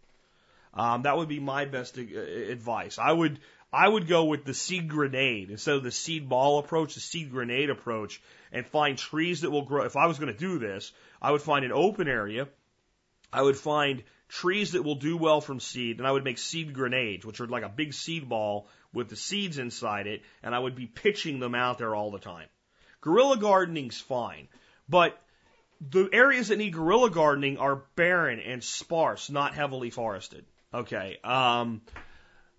Um, 0.74 1.02
that 1.02 1.16
would 1.16 1.28
be 1.28 1.40
my 1.40 1.64
best 1.64 1.98
uh, 1.98 2.02
advice. 2.02 2.98
I 2.98 3.12
would 3.12 3.38
I 3.72 3.88
would 3.88 4.08
go 4.08 4.24
with 4.24 4.44
the 4.44 4.54
seed 4.54 4.88
grenade 4.88 5.50
instead 5.50 5.76
of 5.76 5.84
the 5.84 5.92
seed 5.92 6.28
ball 6.28 6.58
approach, 6.58 6.94
the 6.94 7.00
seed 7.00 7.30
grenade 7.30 7.70
approach, 7.70 8.20
and 8.52 8.66
find 8.66 8.98
trees 8.98 9.42
that 9.42 9.50
will 9.50 9.64
grow. 9.64 9.84
If 9.84 9.96
I 9.96 10.06
was 10.06 10.18
going 10.18 10.32
to 10.32 10.38
do 10.38 10.58
this, 10.58 10.92
I 11.22 11.30
would 11.30 11.42
find 11.42 11.64
an 11.64 11.72
open 11.72 12.08
area. 12.08 12.48
I 13.32 13.42
would 13.42 13.56
find 13.56 14.02
trees 14.30 14.72
that 14.72 14.84
will 14.84 14.94
do 14.94 15.16
well 15.16 15.40
from 15.40 15.60
seed, 15.60 15.98
and 15.98 16.06
I 16.06 16.12
would 16.12 16.24
make 16.24 16.38
seed 16.38 16.72
grenades, 16.72 17.26
which 17.26 17.40
are 17.40 17.46
like 17.46 17.64
a 17.64 17.68
big 17.68 17.92
seed 17.92 18.28
ball 18.28 18.68
with 18.92 19.08
the 19.08 19.16
seeds 19.16 19.58
inside 19.58 20.06
it, 20.06 20.22
and 20.42 20.54
I 20.54 20.58
would 20.58 20.76
be 20.76 20.86
pitching 20.86 21.40
them 21.40 21.54
out 21.54 21.78
there 21.78 21.94
all 21.94 22.10
the 22.10 22.18
time. 22.18 22.48
Guerrilla 23.00 23.38
gardening's 23.38 24.00
fine, 24.00 24.48
but 24.88 25.20
the 25.80 26.08
areas 26.12 26.48
that 26.48 26.58
need 26.58 26.74
guerrilla 26.74 27.10
gardening 27.10 27.58
are 27.58 27.82
barren 27.96 28.38
and 28.38 28.62
sparse, 28.62 29.30
not 29.30 29.54
heavily 29.54 29.90
forested. 29.90 30.44
Okay. 30.72 31.18
Um, 31.24 31.80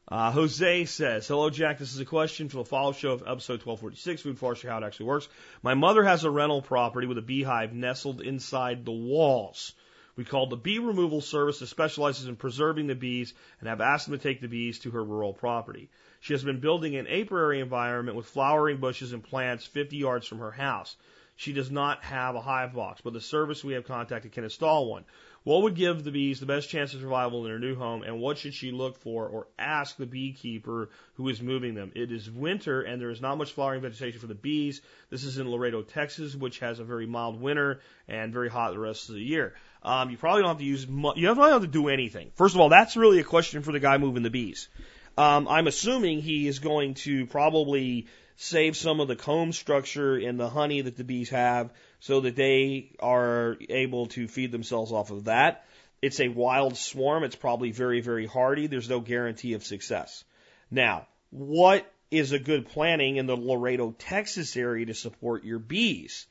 uh, 0.07 0.31
Jose 0.31 0.85
says, 0.85 1.27
Hello, 1.27 1.49
Jack. 1.49 1.77
This 1.77 1.93
is 1.93 1.99
a 1.99 2.05
question 2.05 2.49
for 2.49 2.57
the 2.57 2.65
follow 2.65 2.91
show 2.91 3.11
of 3.11 3.21
episode 3.21 3.63
1246, 3.63 4.23
Food 4.23 4.39
Forestry, 4.39 4.69
how 4.69 4.79
it 4.79 4.83
actually 4.83 5.05
works. 5.05 5.29
My 5.61 5.75
mother 5.75 6.03
has 6.03 6.25
a 6.25 6.31
rental 6.31 6.61
property 6.61 7.07
with 7.07 7.17
a 7.17 7.21
beehive 7.21 7.73
nestled 7.73 8.21
inside 8.21 8.83
the 8.83 8.91
walls. 8.91 9.73
We 10.15 10.25
called 10.25 10.49
the 10.49 10.57
bee 10.57 10.79
removal 10.79 11.21
service 11.21 11.59
that 11.59 11.67
specializes 11.67 12.27
in 12.27 12.35
preserving 12.35 12.87
the 12.87 12.95
bees 12.95 13.33
and 13.59 13.69
have 13.69 13.81
asked 13.81 14.07
them 14.07 14.17
to 14.17 14.23
take 14.23 14.41
the 14.41 14.47
bees 14.47 14.79
to 14.79 14.91
her 14.91 15.03
rural 15.03 15.33
property. 15.33 15.89
She 16.19 16.33
has 16.33 16.43
been 16.43 16.59
building 16.59 16.95
an 16.95 17.07
apiary 17.07 17.59
environment 17.59 18.17
with 18.17 18.25
flowering 18.25 18.77
bushes 18.77 19.13
and 19.13 19.23
plants 19.23 19.65
50 19.65 19.97
yards 19.97 20.27
from 20.27 20.39
her 20.39 20.51
house. 20.51 20.97
She 21.37 21.53
does 21.53 21.71
not 21.71 22.03
have 22.03 22.35
a 22.35 22.41
hive 22.41 22.73
box, 22.73 23.01
but 23.01 23.13
the 23.13 23.21
service 23.21 23.63
we 23.63 23.73
have 23.73 23.87
contacted 23.87 24.33
can 24.33 24.43
install 24.43 24.89
one. 24.89 25.05
What 25.43 25.63
would 25.63 25.73
give 25.73 26.03
the 26.03 26.11
bees 26.11 26.39
the 26.39 26.45
best 26.45 26.69
chance 26.69 26.93
of 26.93 27.01
survival 27.01 27.39
in 27.43 27.49
their 27.49 27.57
new 27.57 27.75
home, 27.75 28.03
and 28.03 28.19
what 28.19 28.37
should 28.37 28.53
she 28.53 28.71
look 28.71 28.99
for 28.99 29.27
or 29.27 29.47
ask 29.57 29.97
the 29.97 30.05
beekeeper 30.05 30.89
who 31.15 31.29
is 31.29 31.41
moving 31.41 31.73
them? 31.73 31.91
It 31.95 32.11
is 32.11 32.29
winter, 32.29 32.81
and 32.81 33.01
there 33.01 33.09
is 33.09 33.21
not 33.21 33.39
much 33.39 33.53
flowering 33.53 33.81
vegetation 33.81 34.19
for 34.19 34.27
the 34.27 34.35
bees. 34.35 34.81
This 35.09 35.23
is 35.23 35.39
in 35.39 35.49
Laredo, 35.49 35.81
Texas, 35.81 36.35
which 36.35 36.59
has 36.59 36.77
a 36.77 36.83
very 36.83 37.07
mild 37.07 37.41
winter 37.41 37.79
and 38.07 38.31
very 38.31 38.49
hot 38.49 38.73
the 38.73 38.79
rest 38.79 39.09
of 39.09 39.15
the 39.15 39.21
year. 39.21 39.55
Um, 39.81 40.11
you 40.11 40.17
probably 40.17 40.43
don't 40.43 40.49
have 40.49 40.59
to 40.59 40.63
use 40.63 40.87
mu- 40.87 41.15
you 41.15 41.25
don't 41.25 41.37
have 41.37 41.61
to 41.61 41.67
do 41.67 41.89
anything. 41.89 42.29
First 42.35 42.53
of 42.53 42.61
all, 42.61 42.69
that's 42.69 42.95
really 42.95 43.19
a 43.19 43.23
question 43.23 43.63
for 43.63 43.71
the 43.71 43.79
guy 43.79 43.97
moving 43.97 44.21
the 44.21 44.29
bees. 44.29 44.69
Um, 45.17 45.47
I'm 45.47 45.65
assuming 45.65 46.21
he 46.21 46.47
is 46.47 46.59
going 46.59 46.93
to 47.05 47.25
probably 47.25 48.05
save 48.37 48.77
some 48.77 48.99
of 48.99 49.07
the 49.07 49.15
comb 49.15 49.53
structure 49.53 50.17
in 50.17 50.37
the 50.37 50.49
honey 50.49 50.81
that 50.81 50.97
the 50.97 51.03
bees 51.03 51.29
have 51.29 51.71
so 52.01 52.19
that 52.21 52.35
they 52.35 52.91
are 52.99 53.57
able 53.69 54.07
to 54.07 54.27
feed 54.27 54.51
themselves 54.51 54.91
off 54.91 55.11
of 55.11 55.25
that. 55.25 55.65
It's 56.01 56.19
a 56.19 56.27
wild 56.27 56.75
swarm. 56.75 57.23
It's 57.23 57.35
probably 57.35 57.71
very, 57.71 58.01
very 58.01 58.25
hardy. 58.25 58.67
There's 58.67 58.89
no 58.89 58.99
guarantee 58.99 59.53
of 59.53 59.63
success. 59.63 60.23
Now, 60.71 61.07
what 61.29 61.89
is 62.09 62.31
a 62.31 62.39
good 62.39 62.67
planting 62.69 63.17
in 63.17 63.27
the 63.27 63.37
Laredo, 63.37 63.91
Texas 63.91 64.57
area 64.57 64.87
to 64.87 64.95
support 64.95 65.43
your 65.43 65.59
bees? 65.59 66.25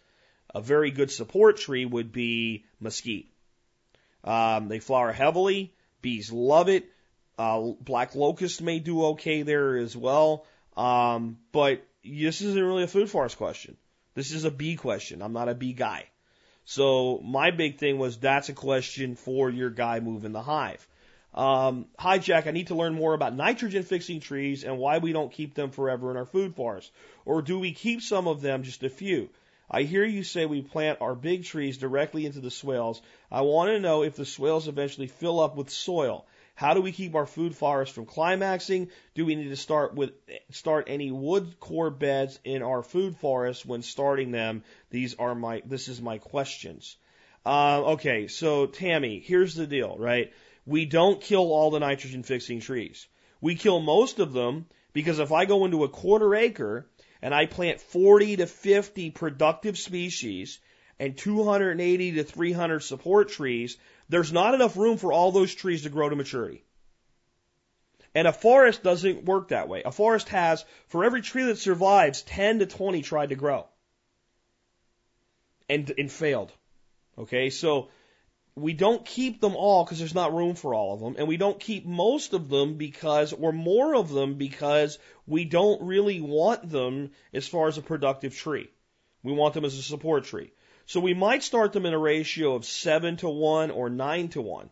A 0.52 0.60
very 0.60 0.90
good 0.90 1.12
support 1.12 1.58
tree 1.58 1.84
would 1.86 2.10
be 2.10 2.64
mesquite. 2.80 3.28
Um, 4.24 4.66
they 4.68 4.80
flower 4.80 5.12
heavily. 5.12 5.72
Bees 6.02 6.32
love 6.32 6.68
it. 6.68 6.90
Uh, 7.38 7.72
black 7.80 8.16
locust 8.16 8.60
may 8.60 8.80
do 8.80 9.04
okay 9.06 9.42
there 9.42 9.76
as 9.76 9.96
well. 9.96 10.44
Um, 10.76 11.38
but 11.52 11.86
this 12.04 12.40
isn't 12.40 12.62
really 12.62 12.82
a 12.82 12.88
food 12.88 13.08
forest 13.08 13.36
question. 13.36 13.76
This 14.14 14.32
is 14.32 14.44
a 14.44 14.50
bee 14.50 14.76
question. 14.76 15.22
I'm 15.22 15.32
not 15.32 15.48
a 15.48 15.54
bee 15.54 15.72
guy. 15.72 16.06
So 16.64 17.20
my 17.24 17.50
big 17.50 17.78
thing 17.78 17.98
was 17.98 18.18
that's 18.18 18.48
a 18.48 18.54
question 18.54 19.16
for 19.16 19.50
your 19.50 19.70
guy 19.70 20.00
moving 20.00 20.32
the 20.32 20.42
hive. 20.42 20.86
Um, 21.32 21.86
hi 21.96 22.18
Jack, 22.18 22.48
I 22.48 22.50
need 22.50 22.68
to 22.68 22.74
learn 22.74 22.94
more 22.94 23.14
about 23.14 23.36
nitrogen 23.36 23.84
fixing 23.84 24.18
trees 24.18 24.64
and 24.64 24.78
why 24.78 24.98
we 24.98 25.12
don't 25.12 25.32
keep 25.32 25.54
them 25.54 25.70
forever 25.70 26.10
in 26.10 26.16
our 26.16 26.26
food 26.26 26.56
forest. 26.56 26.90
Or 27.24 27.40
do 27.40 27.58
we 27.58 27.72
keep 27.72 28.02
some 28.02 28.26
of 28.26 28.40
them, 28.40 28.64
just 28.64 28.82
a 28.82 28.90
few? 28.90 29.30
I 29.70 29.84
hear 29.84 30.04
you 30.04 30.24
say 30.24 30.46
we 30.46 30.62
plant 30.62 31.00
our 31.00 31.14
big 31.14 31.44
trees 31.44 31.78
directly 31.78 32.26
into 32.26 32.40
the 32.40 32.50
swales. 32.50 33.00
I 33.30 33.42
want 33.42 33.70
to 33.70 33.78
know 33.78 34.02
if 34.02 34.16
the 34.16 34.24
swales 34.24 34.66
eventually 34.66 35.06
fill 35.06 35.38
up 35.38 35.56
with 35.56 35.70
soil. 35.70 36.26
How 36.60 36.74
do 36.74 36.82
we 36.82 36.92
keep 36.92 37.14
our 37.14 37.24
food 37.24 37.56
forest 37.56 37.94
from 37.94 38.04
climaxing? 38.04 38.90
Do 39.14 39.24
we 39.24 39.34
need 39.34 39.48
to 39.48 39.56
start 39.56 39.94
with 39.94 40.10
start 40.50 40.88
any 40.88 41.10
wood 41.10 41.58
core 41.58 41.88
beds 41.88 42.38
in 42.44 42.62
our 42.62 42.82
food 42.82 43.16
forest 43.16 43.64
when 43.64 43.80
starting 43.80 44.30
them? 44.30 44.62
These 44.90 45.14
are 45.14 45.34
my 45.34 45.62
this 45.64 45.88
is 45.88 46.02
my 46.02 46.18
questions. 46.18 46.98
Uh, 47.46 47.92
okay, 47.92 48.28
so 48.28 48.66
Tammy, 48.66 49.20
here's 49.20 49.54
the 49.54 49.66
deal, 49.66 49.96
right? 49.98 50.34
We 50.66 50.84
don't 50.84 51.22
kill 51.22 51.50
all 51.50 51.70
the 51.70 51.80
nitrogen 51.80 52.24
fixing 52.24 52.60
trees. 52.60 53.06
We 53.40 53.54
kill 53.54 53.80
most 53.80 54.18
of 54.18 54.34
them 54.34 54.66
because 54.92 55.18
if 55.18 55.32
I 55.32 55.46
go 55.46 55.64
into 55.64 55.84
a 55.84 55.88
quarter 55.88 56.34
acre 56.34 56.86
and 57.22 57.34
I 57.34 57.46
plant 57.46 57.80
40 57.80 58.36
to 58.36 58.46
50 58.46 59.10
productive 59.12 59.78
species 59.78 60.58
and 60.98 61.16
280 61.16 62.12
to 62.12 62.24
300 62.24 62.80
support 62.80 63.30
trees, 63.30 63.78
there's 64.10 64.32
not 64.32 64.54
enough 64.54 64.76
room 64.76 64.96
for 64.96 65.12
all 65.12 65.30
those 65.30 65.54
trees 65.54 65.82
to 65.82 65.88
grow 65.88 66.08
to 66.08 66.16
maturity. 66.16 66.64
And 68.12 68.26
a 68.26 68.32
forest 68.32 68.82
doesn't 68.82 69.24
work 69.24 69.48
that 69.48 69.68
way. 69.68 69.82
A 69.84 69.92
forest 69.92 70.28
has, 70.30 70.64
for 70.88 71.04
every 71.04 71.22
tree 71.22 71.44
that 71.44 71.58
survives, 71.58 72.22
10 72.22 72.58
to 72.58 72.66
20 72.66 73.02
tried 73.02 73.28
to 73.28 73.36
grow. 73.36 73.66
And, 75.68 75.92
and 75.96 76.10
failed. 76.10 76.52
Okay, 77.16 77.50
so 77.50 77.88
we 78.56 78.72
don't 78.72 79.04
keep 79.04 79.40
them 79.40 79.54
all 79.54 79.84
because 79.84 80.00
there's 80.00 80.14
not 80.14 80.34
room 80.34 80.56
for 80.56 80.74
all 80.74 80.94
of 80.94 81.00
them. 81.00 81.14
And 81.16 81.28
we 81.28 81.36
don't 81.36 81.60
keep 81.60 81.86
most 81.86 82.32
of 82.32 82.48
them 82.48 82.74
because, 82.74 83.32
or 83.32 83.52
more 83.52 83.94
of 83.94 84.10
them 84.10 84.34
because 84.34 84.98
we 85.24 85.44
don't 85.44 85.82
really 85.82 86.20
want 86.20 86.68
them 86.68 87.12
as 87.32 87.46
far 87.46 87.68
as 87.68 87.78
a 87.78 87.82
productive 87.82 88.36
tree. 88.36 88.68
We 89.22 89.32
want 89.32 89.54
them 89.54 89.64
as 89.64 89.78
a 89.78 89.82
support 89.82 90.24
tree. 90.24 90.50
So 90.90 90.98
we 90.98 91.14
might 91.14 91.44
start 91.44 91.72
them 91.72 91.86
in 91.86 91.94
a 91.94 91.98
ratio 91.98 92.56
of 92.56 92.64
7 92.64 93.18
to 93.18 93.28
1 93.28 93.70
or 93.70 93.88
9 93.88 94.28
to 94.30 94.42
1. 94.42 94.70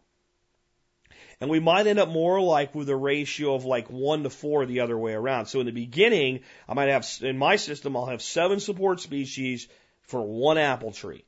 And 1.41 1.49
we 1.49 1.61
might 1.61 1.87
end 1.87 2.01
up 2.01 2.09
more 2.09 2.41
like 2.41 2.75
with 2.75 2.89
a 2.89 2.97
ratio 2.97 3.55
of 3.55 3.65
like 3.65 3.87
1 3.89 4.25
to 4.25 4.31
4 4.31 4.67
the 4.67 4.81
other 4.81 4.99
way 4.99 5.13
around. 5.13 5.47
So 5.47 5.61
in 5.61 5.67
the 5.67 5.71
beginning, 5.71 6.41
I 6.69 6.75
might 6.75 6.89
have, 6.89 7.07
in 7.23 7.39
my 7.39 7.55
system, 7.55 7.97
I'll 7.97 8.07
have 8.07 8.21
7 8.21 8.59
support 8.59 8.99
species 8.99 9.69
for 10.09 10.21
one 10.21 10.59
apple 10.59 10.91
tree. 10.91 11.25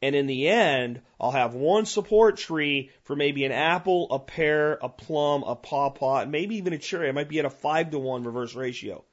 And 0.00 0.14
in 0.14 0.28
the 0.28 0.50
end, 0.50 1.00
I'll 1.18 1.32
have 1.32 1.54
one 1.54 1.84
support 1.84 2.36
tree 2.36 2.92
for 3.02 3.16
maybe 3.16 3.44
an 3.44 3.50
apple, 3.50 4.06
a 4.12 4.20
pear, 4.20 4.74
a 4.74 4.88
plum, 4.88 5.42
a 5.42 5.56
pawpaw, 5.56 6.20
and 6.20 6.30
maybe 6.30 6.58
even 6.58 6.74
a 6.74 6.78
cherry. 6.78 7.08
I 7.08 7.12
might 7.12 7.28
be 7.28 7.40
at 7.40 7.44
a 7.44 7.50
five 7.50 7.90
to 7.90 7.98
one 7.98 8.22
reverse 8.22 8.54
ratio. 8.54 9.04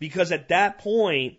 Because 0.00 0.32
at 0.32 0.48
that 0.48 0.78
point, 0.78 1.36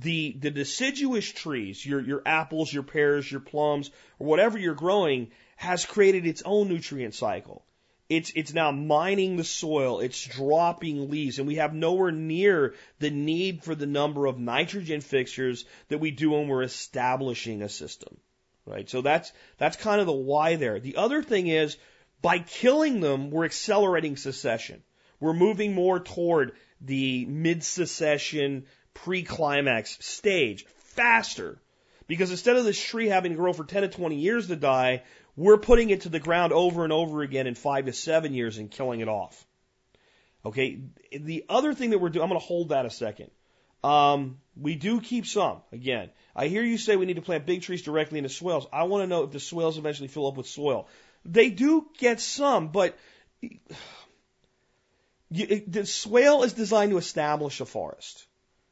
the, 0.00 0.36
the 0.38 0.50
deciduous 0.50 1.26
trees, 1.30 1.84
your, 1.84 2.00
your 2.00 2.22
apples, 2.24 2.72
your 2.72 2.82
pears, 2.82 3.30
your 3.30 3.40
plums, 3.40 3.90
or 4.18 4.26
whatever 4.26 4.58
you're 4.58 4.74
growing, 4.74 5.30
has 5.56 5.84
created 5.84 6.26
its 6.26 6.42
own 6.44 6.68
nutrient 6.68 7.14
cycle. 7.14 7.64
It's, 8.08 8.32
it's 8.34 8.54
now 8.54 8.70
mining 8.70 9.36
the 9.36 9.44
soil. 9.44 10.00
It's 10.00 10.24
dropping 10.24 11.10
leaves 11.10 11.38
and 11.38 11.46
we 11.46 11.56
have 11.56 11.74
nowhere 11.74 12.12
near 12.12 12.74
the 13.00 13.10
need 13.10 13.62
for 13.62 13.74
the 13.74 13.86
number 13.86 14.26
of 14.26 14.38
nitrogen 14.38 15.00
fixers 15.02 15.66
that 15.88 15.98
we 15.98 16.10
do 16.10 16.30
when 16.30 16.48
we're 16.48 16.62
establishing 16.62 17.60
a 17.60 17.68
system. 17.68 18.16
Right? 18.64 18.88
So 18.88 19.02
that's, 19.02 19.32
that's 19.58 19.76
kind 19.76 20.00
of 20.00 20.06
the 20.06 20.12
why 20.12 20.56
there. 20.56 20.80
The 20.80 20.96
other 20.96 21.22
thing 21.22 21.48
is 21.48 21.76
by 22.22 22.38
killing 22.38 23.00
them, 23.00 23.30
we're 23.30 23.44
accelerating 23.44 24.16
succession. 24.16 24.82
We're 25.20 25.34
moving 25.34 25.74
more 25.74 26.00
toward 26.00 26.52
the 26.80 27.26
mid-succession 29.06 29.26
pre-climax 29.26 29.98
stage 30.00 30.66
faster. 30.78 31.58
Because 32.06 32.30
instead 32.30 32.56
of 32.56 32.64
this 32.64 32.82
tree 32.82 33.08
having 33.08 33.32
to 33.32 33.36
grow 33.36 33.52
for 33.52 33.64
10 33.64 33.82
to 33.82 33.88
20 33.88 34.16
years 34.16 34.48
to 34.48 34.56
die, 34.56 35.02
we're 35.36 35.58
putting 35.58 35.90
it 35.90 36.02
to 36.02 36.08
the 36.08 36.18
ground 36.18 36.52
over 36.52 36.84
and 36.84 36.92
over 36.92 37.22
again 37.22 37.46
in 37.46 37.54
five 37.54 37.86
to 37.86 37.92
seven 37.92 38.34
years 38.34 38.58
and 38.58 38.70
killing 38.70 39.00
it 39.00 39.08
off. 39.08 39.46
Okay. 40.44 40.80
The 41.12 41.44
other 41.48 41.74
thing 41.74 41.90
that 41.90 41.98
we're 41.98 42.08
doing, 42.08 42.22
I'm 42.22 42.30
going 42.30 42.40
to 42.40 42.46
hold 42.46 42.70
that 42.70 42.86
a 42.86 42.90
second. 42.90 43.30
Um, 43.84 44.38
we 44.56 44.74
do 44.74 45.00
keep 45.00 45.26
some. 45.26 45.58
Again, 45.70 46.10
I 46.34 46.48
hear 46.48 46.62
you 46.62 46.78
say 46.78 46.96
we 46.96 47.06
need 47.06 47.16
to 47.16 47.22
plant 47.22 47.46
big 47.46 47.62
trees 47.62 47.82
directly 47.82 48.18
into 48.18 48.30
swales. 48.30 48.66
I 48.72 48.84
want 48.84 49.02
to 49.02 49.06
know 49.06 49.24
if 49.24 49.30
the 49.30 49.40
swales 49.40 49.78
eventually 49.78 50.08
fill 50.08 50.26
up 50.26 50.36
with 50.36 50.48
soil. 50.48 50.88
They 51.24 51.50
do 51.50 51.86
get 51.98 52.20
some, 52.20 52.68
but 52.68 52.98
the 55.30 55.84
swale 55.84 56.42
is 56.42 56.54
designed 56.54 56.90
to 56.90 56.98
establish 56.98 57.60
a 57.60 57.66
forest, 57.66 58.27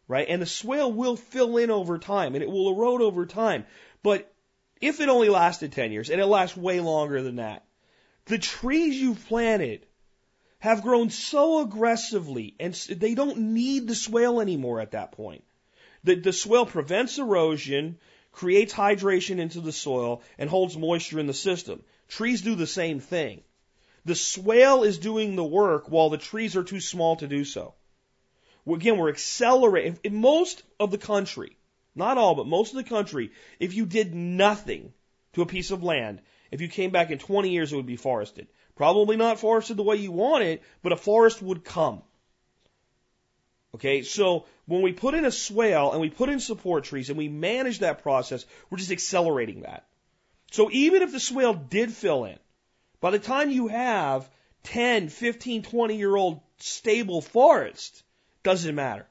right? 0.09 0.27
And 0.29 0.41
the 0.41 0.47
swale 0.47 0.93
will 0.93 1.17
fill 1.17 1.57
in 1.57 1.71
over 1.71 1.99
time 1.99 2.35
and 2.35 2.43
it 2.43 2.51
will 2.51 2.71
erode 2.71 3.03
over 3.03 3.27
time. 3.27 3.65
But 4.03 4.33
if 4.81 5.01
it 5.01 5.09
only 5.09 5.29
lasted 5.29 5.73
10 5.73 5.93
years, 5.93 6.11
and 6.11 6.21
it 6.21 6.27
lasts 6.27 6.57
way 6.57 6.81
longer 6.81 7.23
than 7.23 7.37
that, 7.37 7.65
the 8.27 8.39
trees 8.39 9.01
you've 9.01 9.27
planted 9.27 9.87
have 10.59 10.83
grown 10.83 11.11
so 11.11 11.61
aggressively 11.61 12.55
and 12.59 12.75
they 12.75 13.15
don't 13.15 13.39
need 13.39 13.87
the 13.87 13.95
swale 13.95 14.41
anymore 14.41 14.81
at 14.81 14.93
that 14.93 15.13
point. 15.13 15.45
The, 16.05 16.17
the 16.17 16.33
swale 16.33 16.67
prevents 16.67 17.19
erosion, 17.19 17.99
creates 18.33 18.73
hydration 18.73 19.39
into 19.39 19.61
the 19.61 19.73
soil, 19.73 20.23
and 20.39 20.49
holds 20.49 20.77
moisture 20.77 21.19
in 21.19 21.27
the 21.27 21.35
system. 21.35 21.83
Trees 22.09 22.43
do 22.43 22.55
the 22.55 22.67
same 22.67 23.01
thing. 23.01 23.43
The 24.05 24.15
swale 24.15 24.85
is 24.85 24.99
doing 24.99 25.35
the 25.35 25.45
work 25.45 25.91
while 25.91 26.11
the 26.11 26.19
trees 26.19 26.55
are 26.55 26.63
too 26.63 26.81
small 26.81 27.17
to 27.17 27.27
do 27.27 27.45
so. 27.45 27.75
Again, 28.67 28.99
we're 28.99 29.11
accelerating. 29.11 29.99
In 30.03 30.17
most 30.17 30.63
of 30.81 30.91
the 30.91 30.99
country, 30.99 31.57
not 31.95 32.19
all, 32.19 32.35
but 32.35 32.47
most 32.47 32.71
of 32.71 32.77
the 32.77 32.89
country, 32.89 33.31
if 33.61 33.75
you 33.75 33.87
did 33.87 34.15
nothing 34.15 34.93
to 35.35 35.43
a 35.43 35.47
piece 35.47 35.71
of 35.71 35.83
land, 35.83 36.21
if 36.51 36.61
you 36.61 36.69
came 36.69 36.91
back 36.91 37.11
in 37.11 37.19
20 37.19 37.51
years, 37.51 37.73
it 37.73 37.77
would 37.77 37.87
be 37.87 37.97
forested. 37.97 38.49
Probably 38.75 39.17
not 39.17 39.39
forested 39.39 39.77
the 39.77 39.83
way 39.83 39.97
you 39.97 40.13
want 40.13 40.45
it, 40.45 40.63
but 40.83 40.93
a 40.93 40.97
forest 40.97 41.41
would 41.41 41.65
come. 41.65 42.03
Okay, 43.75 44.03
so 44.03 44.47
when 44.67 44.83
we 44.83 44.93
put 44.93 45.15
in 45.15 45.25
a 45.25 45.31
swale 45.31 45.93
and 45.93 46.01
we 46.01 46.11
put 46.11 46.29
in 46.29 46.41
support 46.41 46.85
trees 46.85 47.09
and 47.09 47.19
we 47.19 47.29
manage 47.29 47.81
that 47.81 48.03
process, 48.03 48.47
we're 48.69 48.79
just 48.79 48.91
accelerating 48.91 49.63
that. 49.63 49.87
So 50.51 50.71
even 50.71 51.03
if 51.03 51.13
the 51.13 51.21
swale 51.21 51.55
did 51.55 51.93
fill 51.93 52.25
in, 52.25 52.39
by 53.01 53.11
the 53.11 53.19
time 53.19 53.51
you 53.51 53.69
have 53.69 54.29
10, 54.65 55.09
15, 55.09 55.63
20 55.63 55.97
year 55.97 56.17
old 56.17 56.41
stable 56.59 57.21
forest, 57.21 58.03
doesn't 58.47 58.77
matter. 58.77 59.09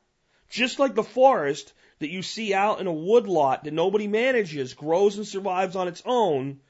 Just 0.50 0.80
like 0.80 0.96
the 0.96 1.04
forest, 1.04 1.74
that 2.00 2.10
you 2.10 2.22
see 2.22 2.54
out 2.54 2.80
in 2.80 2.88
a 2.88 2.94
woodlot 2.94 3.66
that 3.66 3.74
nobody 3.74 4.08
manages, 4.08 4.74
grows 4.74 5.18
and 5.18 5.28
survives 5.28 5.76
on 5.76 5.90
its 5.90 6.02
own, 6.06 6.62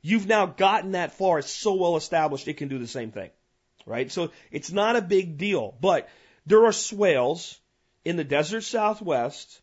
you've 0.00 0.26
now 0.26 0.46
gotten 0.46 0.92
that 0.92 1.12
forest 1.12 1.54
so 1.60 1.74
well 1.74 1.96
established 1.96 2.48
it 2.48 2.56
can 2.56 2.68
do 2.68 2.78
the 2.78 2.86
same 2.86 3.10
thing. 3.10 3.30
Right? 3.84 4.10
So 4.10 4.30
it's 4.50 4.72
not 4.72 4.96
a 4.96 5.02
big 5.02 5.36
deal. 5.36 5.74
But 5.80 6.08
there 6.46 6.64
are 6.64 6.72
swales 6.72 7.60
in 8.06 8.16
the 8.16 8.24
desert 8.24 8.62
southwest 8.62 9.60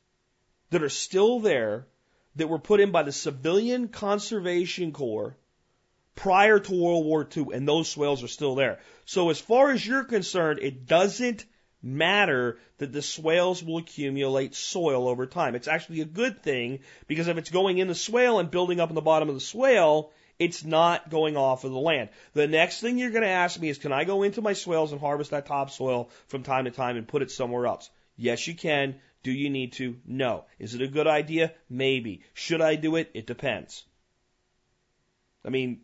that 0.70 0.84
are 0.84 0.90
still 0.90 1.40
there 1.40 1.88
that 2.36 2.48
were 2.48 2.60
put 2.60 2.80
in 2.80 2.92
by 2.92 3.02
the 3.02 3.12
Civilian 3.12 3.88
Conservation 3.88 4.92
Corps 4.92 5.36
prior 6.14 6.60
to 6.60 6.84
World 6.84 7.06
War 7.06 7.28
II, 7.36 7.48
and 7.54 7.68
those 7.68 7.90
swales 7.90 8.24
are 8.24 8.28
still 8.28 8.54
there. 8.54 8.80
So 9.06 9.32
as 9.32 9.40
far 9.40 9.72
as 9.72 9.86
you're 9.86 10.04
concerned, 10.04 10.60
it 10.62 10.86
doesn't 10.86 11.46
matter 11.82 12.58
that 12.78 12.92
the 12.92 13.02
swales 13.02 13.64
will 13.64 13.78
accumulate 13.78 14.56
soil 14.56 15.08
over 15.08 15.26
time. 15.26 15.56
It's 15.56 15.68
actually 15.68 16.02
a 16.02 16.06
good 16.06 16.44
thing 16.44 16.80
because 17.08 17.28
if 17.28 17.38
it's 17.38 17.50
going 17.50 17.78
in 17.78 17.88
the 17.88 17.96
swale 17.96 18.40
and 18.40 18.52
building 18.52 18.80
up 18.80 18.90
in 18.90 18.96
the 18.96 19.02
bottom 19.02 19.30
of 19.30 19.36
the 19.36 19.42
swale, 19.42 20.12
it's 20.40 20.64
not 20.64 21.10
going 21.10 21.38
off 21.38 21.64
of 21.64 21.72
the 21.72 21.80
land. 21.80 22.10
The 22.34 22.48
next 22.48 22.82
thing 22.82 22.98
you're 22.98 23.12
going 23.12 23.24
to 23.24 23.30
ask 23.30 23.60
me 23.60 23.70
is, 23.70 23.78
can 23.78 23.92
I 23.92 24.06
go 24.06 24.24
into 24.24 24.42
my 24.42 24.54
swales 24.54 24.92
and 24.92 25.00
harvest 25.00 25.32
that 25.32 25.46
topsoil 25.46 26.10
from 26.28 26.44
time 26.44 26.66
to 26.66 26.72
time 26.72 26.98
and 26.98 27.08
put 27.08 27.22
it 27.22 27.32
somewhere 27.32 27.68
else? 27.68 27.90
Yes, 28.16 28.48
you 28.48 28.56
can. 28.56 28.96
Do 29.24 29.32
you 29.32 29.50
need 29.50 29.74
to? 29.74 29.98
No. 30.06 30.46
Is 30.58 30.74
it 30.74 30.82
a 30.82 30.88
good 30.88 31.08
idea? 31.08 31.54
Maybe. 31.70 32.24
Should 32.34 32.62
I 32.62 32.76
do 32.76 32.96
it? 32.96 33.12
It 33.14 33.28
depends. 33.28 33.84
I 35.46 35.50
mean, 35.50 35.82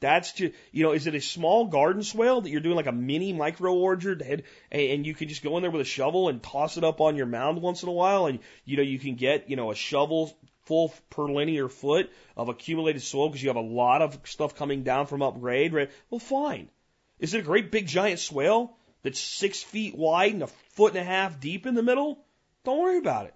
that's 0.00 0.32
just, 0.32 0.54
you 0.72 0.82
know, 0.82 0.92
is 0.92 1.06
it 1.06 1.14
a 1.14 1.20
small 1.20 1.66
garden 1.66 2.02
swale 2.02 2.40
that 2.40 2.50
you're 2.50 2.60
doing 2.60 2.76
like 2.76 2.86
a 2.86 2.92
mini 2.92 3.32
micro 3.32 3.74
orchard 3.74 4.22
and, 4.22 4.42
and 4.72 5.06
you 5.06 5.14
can 5.14 5.28
just 5.28 5.42
go 5.42 5.56
in 5.56 5.62
there 5.62 5.70
with 5.70 5.82
a 5.82 5.84
shovel 5.84 6.28
and 6.28 6.42
toss 6.42 6.78
it 6.78 6.84
up 6.84 7.00
on 7.00 7.16
your 7.16 7.26
mound 7.26 7.60
once 7.60 7.82
in 7.82 7.88
a 7.88 7.92
while 7.92 8.26
and, 8.26 8.40
you 8.64 8.76
know, 8.76 8.82
you 8.82 8.98
can 8.98 9.14
get, 9.14 9.50
you 9.50 9.56
know, 9.56 9.70
a 9.70 9.74
shovel 9.74 10.34
full 10.64 10.94
per 11.10 11.26
linear 11.26 11.68
foot 11.68 12.10
of 12.36 12.48
accumulated 12.48 13.02
soil 13.02 13.28
because 13.28 13.42
you 13.42 13.50
have 13.50 13.56
a 13.56 13.60
lot 13.60 14.02
of 14.02 14.18
stuff 14.24 14.56
coming 14.56 14.82
down 14.82 15.06
from 15.06 15.20
upgrade, 15.22 15.72
right? 15.72 15.90
Well, 16.08 16.18
fine. 16.18 16.70
Is 17.18 17.34
it 17.34 17.40
a 17.40 17.42
great 17.42 17.70
big 17.70 17.86
giant 17.86 18.20
swale 18.20 18.76
that's 19.02 19.20
six 19.20 19.62
feet 19.62 19.94
wide 19.94 20.32
and 20.32 20.42
a 20.42 20.46
foot 20.46 20.92
and 20.92 21.00
a 21.00 21.04
half 21.04 21.40
deep 21.40 21.66
in 21.66 21.74
the 21.74 21.82
middle? 21.82 22.24
Don't 22.64 22.80
worry 22.80 22.98
about 22.98 23.26
it. 23.26 23.34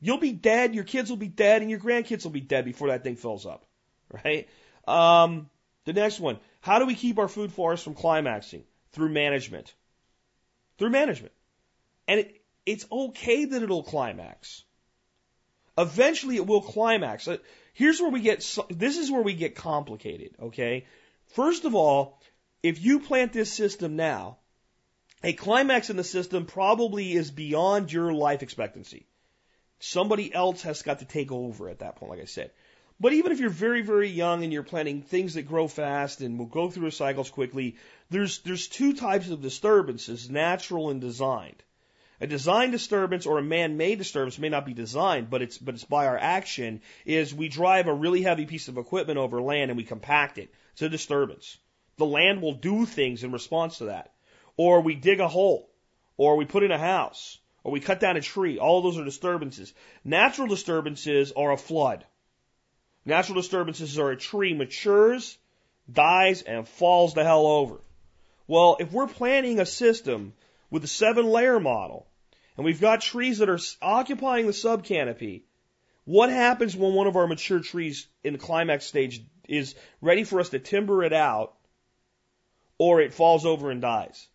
You'll 0.00 0.18
be 0.18 0.32
dead, 0.32 0.74
your 0.74 0.84
kids 0.84 1.10
will 1.10 1.16
be 1.16 1.28
dead, 1.28 1.62
and 1.62 1.70
your 1.70 1.80
grandkids 1.80 2.24
will 2.24 2.30
be 2.30 2.40
dead 2.40 2.64
before 2.64 2.88
that 2.88 3.02
thing 3.02 3.16
fills 3.16 3.46
up, 3.46 3.64
right? 4.24 4.48
Um, 4.86 5.50
the 5.88 5.94
next 5.94 6.20
one, 6.20 6.38
how 6.60 6.78
do 6.78 6.84
we 6.84 6.94
keep 6.94 7.18
our 7.18 7.28
food 7.28 7.50
forests 7.50 7.82
from 7.82 7.94
climaxing? 7.94 8.62
Through 8.92 9.08
management. 9.08 9.72
Through 10.76 10.90
management. 10.90 11.32
And 12.06 12.20
it, 12.20 12.42
it's 12.66 12.86
okay 12.92 13.46
that 13.46 13.62
it'll 13.62 13.82
climax. 13.82 14.64
Eventually 15.78 16.36
it 16.36 16.46
will 16.46 16.60
climax. 16.60 17.26
Uh, 17.26 17.38
here's 17.72 18.02
where 18.02 18.10
we 18.10 18.20
get, 18.20 18.40
this 18.68 18.98
is 18.98 19.10
where 19.10 19.22
we 19.22 19.32
get 19.32 19.54
complicated, 19.54 20.34
okay? 20.42 20.84
First 21.28 21.64
of 21.64 21.74
all, 21.74 22.20
if 22.62 22.84
you 22.84 23.00
plant 23.00 23.32
this 23.32 23.50
system 23.50 23.96
now, 23.96 24.36
a 25.24 25.32
climax 25.32 25.88
in 25.88 25.96
the 25.96 26.04
system 26.04 26.44
probably 26.44 27.14
is 27.14 27.30
beyond 27.30 27.90
your 27.90 28.12
life 28.12 28.42
expectancy. 28.42 29.06
Somebody 29.78 30.34
else 30.34 30.62
has 30.64 30.82
got 30.82 30.98
to 30.98 31.06
take 31.06 31.32
over 31.32 31.70
at 31.70 31.78
that 31.78 31.96
point, 31.96 32.10
like 32.10 32.20
I 32.20 32.26
said. 32.26 32.50
But 33.00 33.12
even 33.12 33.30
if 33.30 33.38
you're 33.38 33.50
very, 33.50 33.82
very 33.82 34.08
young 34.08 34.42
and 34.42 34.52
you're 34.52 34.64
planting 34.64 35.02
things 35.02 35.34
that 35.34 35.42
grow 35.42 35.68
fast 35.68 36.20
and 36.20 36.36
will 36.36 36.46
go 36.46 36.68
through 36.68 36.90
cycles 36.90 37.30
quickly, 37.30 37.76
there's, 38.10 38.38
there's 38.40 38.66
two 38.66 38.92
types 38.92 39.28
of 39.30 39.40
disturbances, 39.40 40.28
natural 40.28 40.90
and 40.90 41.00
designed. 41.00 41.62
A 42.20 42.26
design 42.26 42.72
disturbance 42.72 43.26
or 43.26 43.38
a 43.38 43.42
man-made 43.42 43.98
disturbance 43.98 44.40
may 44.40 44.48
not 44.48 44.66
be 44.66 44.74
designed, 44.74 45.30
but 45.30 45.42
it's, 45.42 45.58
but 45.58 45.76
it's 45.76 45.84
by 45.84 46.08
our 46.08 46.18
action 46.18 46.80
is 47.06 47.32
we 47.32 47.48
drive 47.48 47.86
a 47.86 47.94
really 47.94 48.22
heavy 48.22 48.46
piece 48.46 48.66
of 48.66 48.78
equipment 48.78 49.18
over 49.18 49.40
land 49.40 49.70
and 49.70 49.78
we 49.78 49.84
compact 49.84 50.36
it. 50.36 50.52
It's 50.72 50.82
a 50.82 50.88
disturbance. 50.88 51.56
The 51.98 52.06
land 52.06 52.42
will 52.42 52.54
do 52.54 52.84
things 52.84 53.22
in 53.22 53.30
response 53.30 53.78
to 53.78 53.84
that. 53.84 54.12
Or 54.56 54.80
we 54.80 54.96
dig 54.96 55.20
a 55.20 55.28
hole. 55.28 55.70
Or 56.16 56.36
we 56.36 56.46
put 56.46 56.64
in 56.64 56.72
a 56.72 56.78
house. 56.78 57.38
Or 57.62 57.70
we 57.70 57.78
cut 57.78 58.00
down 58.00 58.16
a 58.16 58.20
tree. 58.20 58.58
All 58.58 58.82
those 58.82 58.98
are 58.98 59.04
disturbances. 59.04 59.72
Natural 60.04 60.48
disturbances 60.48 61.30
are 61.30 61.52
a 61.52 61.56
flood. 61.56 62.04
Natural 63.08 63.36
disturbances 63.36 63.98
are 63.98 64.10
a 64.10 64.18
tree 64.18 64.52
matures, 64.52 65.38
dies, 65.90 66.42
and 66.42 66.68
falls 66.68 67.14
the 67.14 67.24
hell 67.24 67.46
over. 67.46 67.80
Well, 68.46 68.76
if 68.80 68.92
we're 68.92 69.06
planning 69.06 69.58
a 69.58 69.64
system 69.64 70.34
with 70.68 70.84
a 70.84 70.88
seven 70.88 71.24
layer 71.24 71.58
model, 71.58 72.06
and 72.54 72.66
we've 72.66 72.82
got 72.82 73.00
trees 73.00 73.38
that 73.38 73.48
are 73.48 73.58
occupying 73.80 74.44
the 74.44 74.52
subcanopy, 74.52 75.40
what 76.04 76.28
happens 76.28 76.76
when 76.76 76.92
one 76.92 77.06
of 77.06 77.16
our 77.16 77.26
mature 77.26 77.60
trees 77.60 78.06
in 78.24 78.34
the 78.34 78.38
climax 78.38 78.84
stage 78.84 79.22
is 79.48 79.74
ready 80.02 80.24
for 80.24 80.38
us 80.38 80.50
to 80.50 80.58
timber 80.58 81.02
it 81.02 81.14
out, 81.14 81.54
or 82.76 83.00
it 83.00 83.14
falls 83.14 83.46
over 83.46 83.70
and 83.70 83.80
dies? 83.80 84.28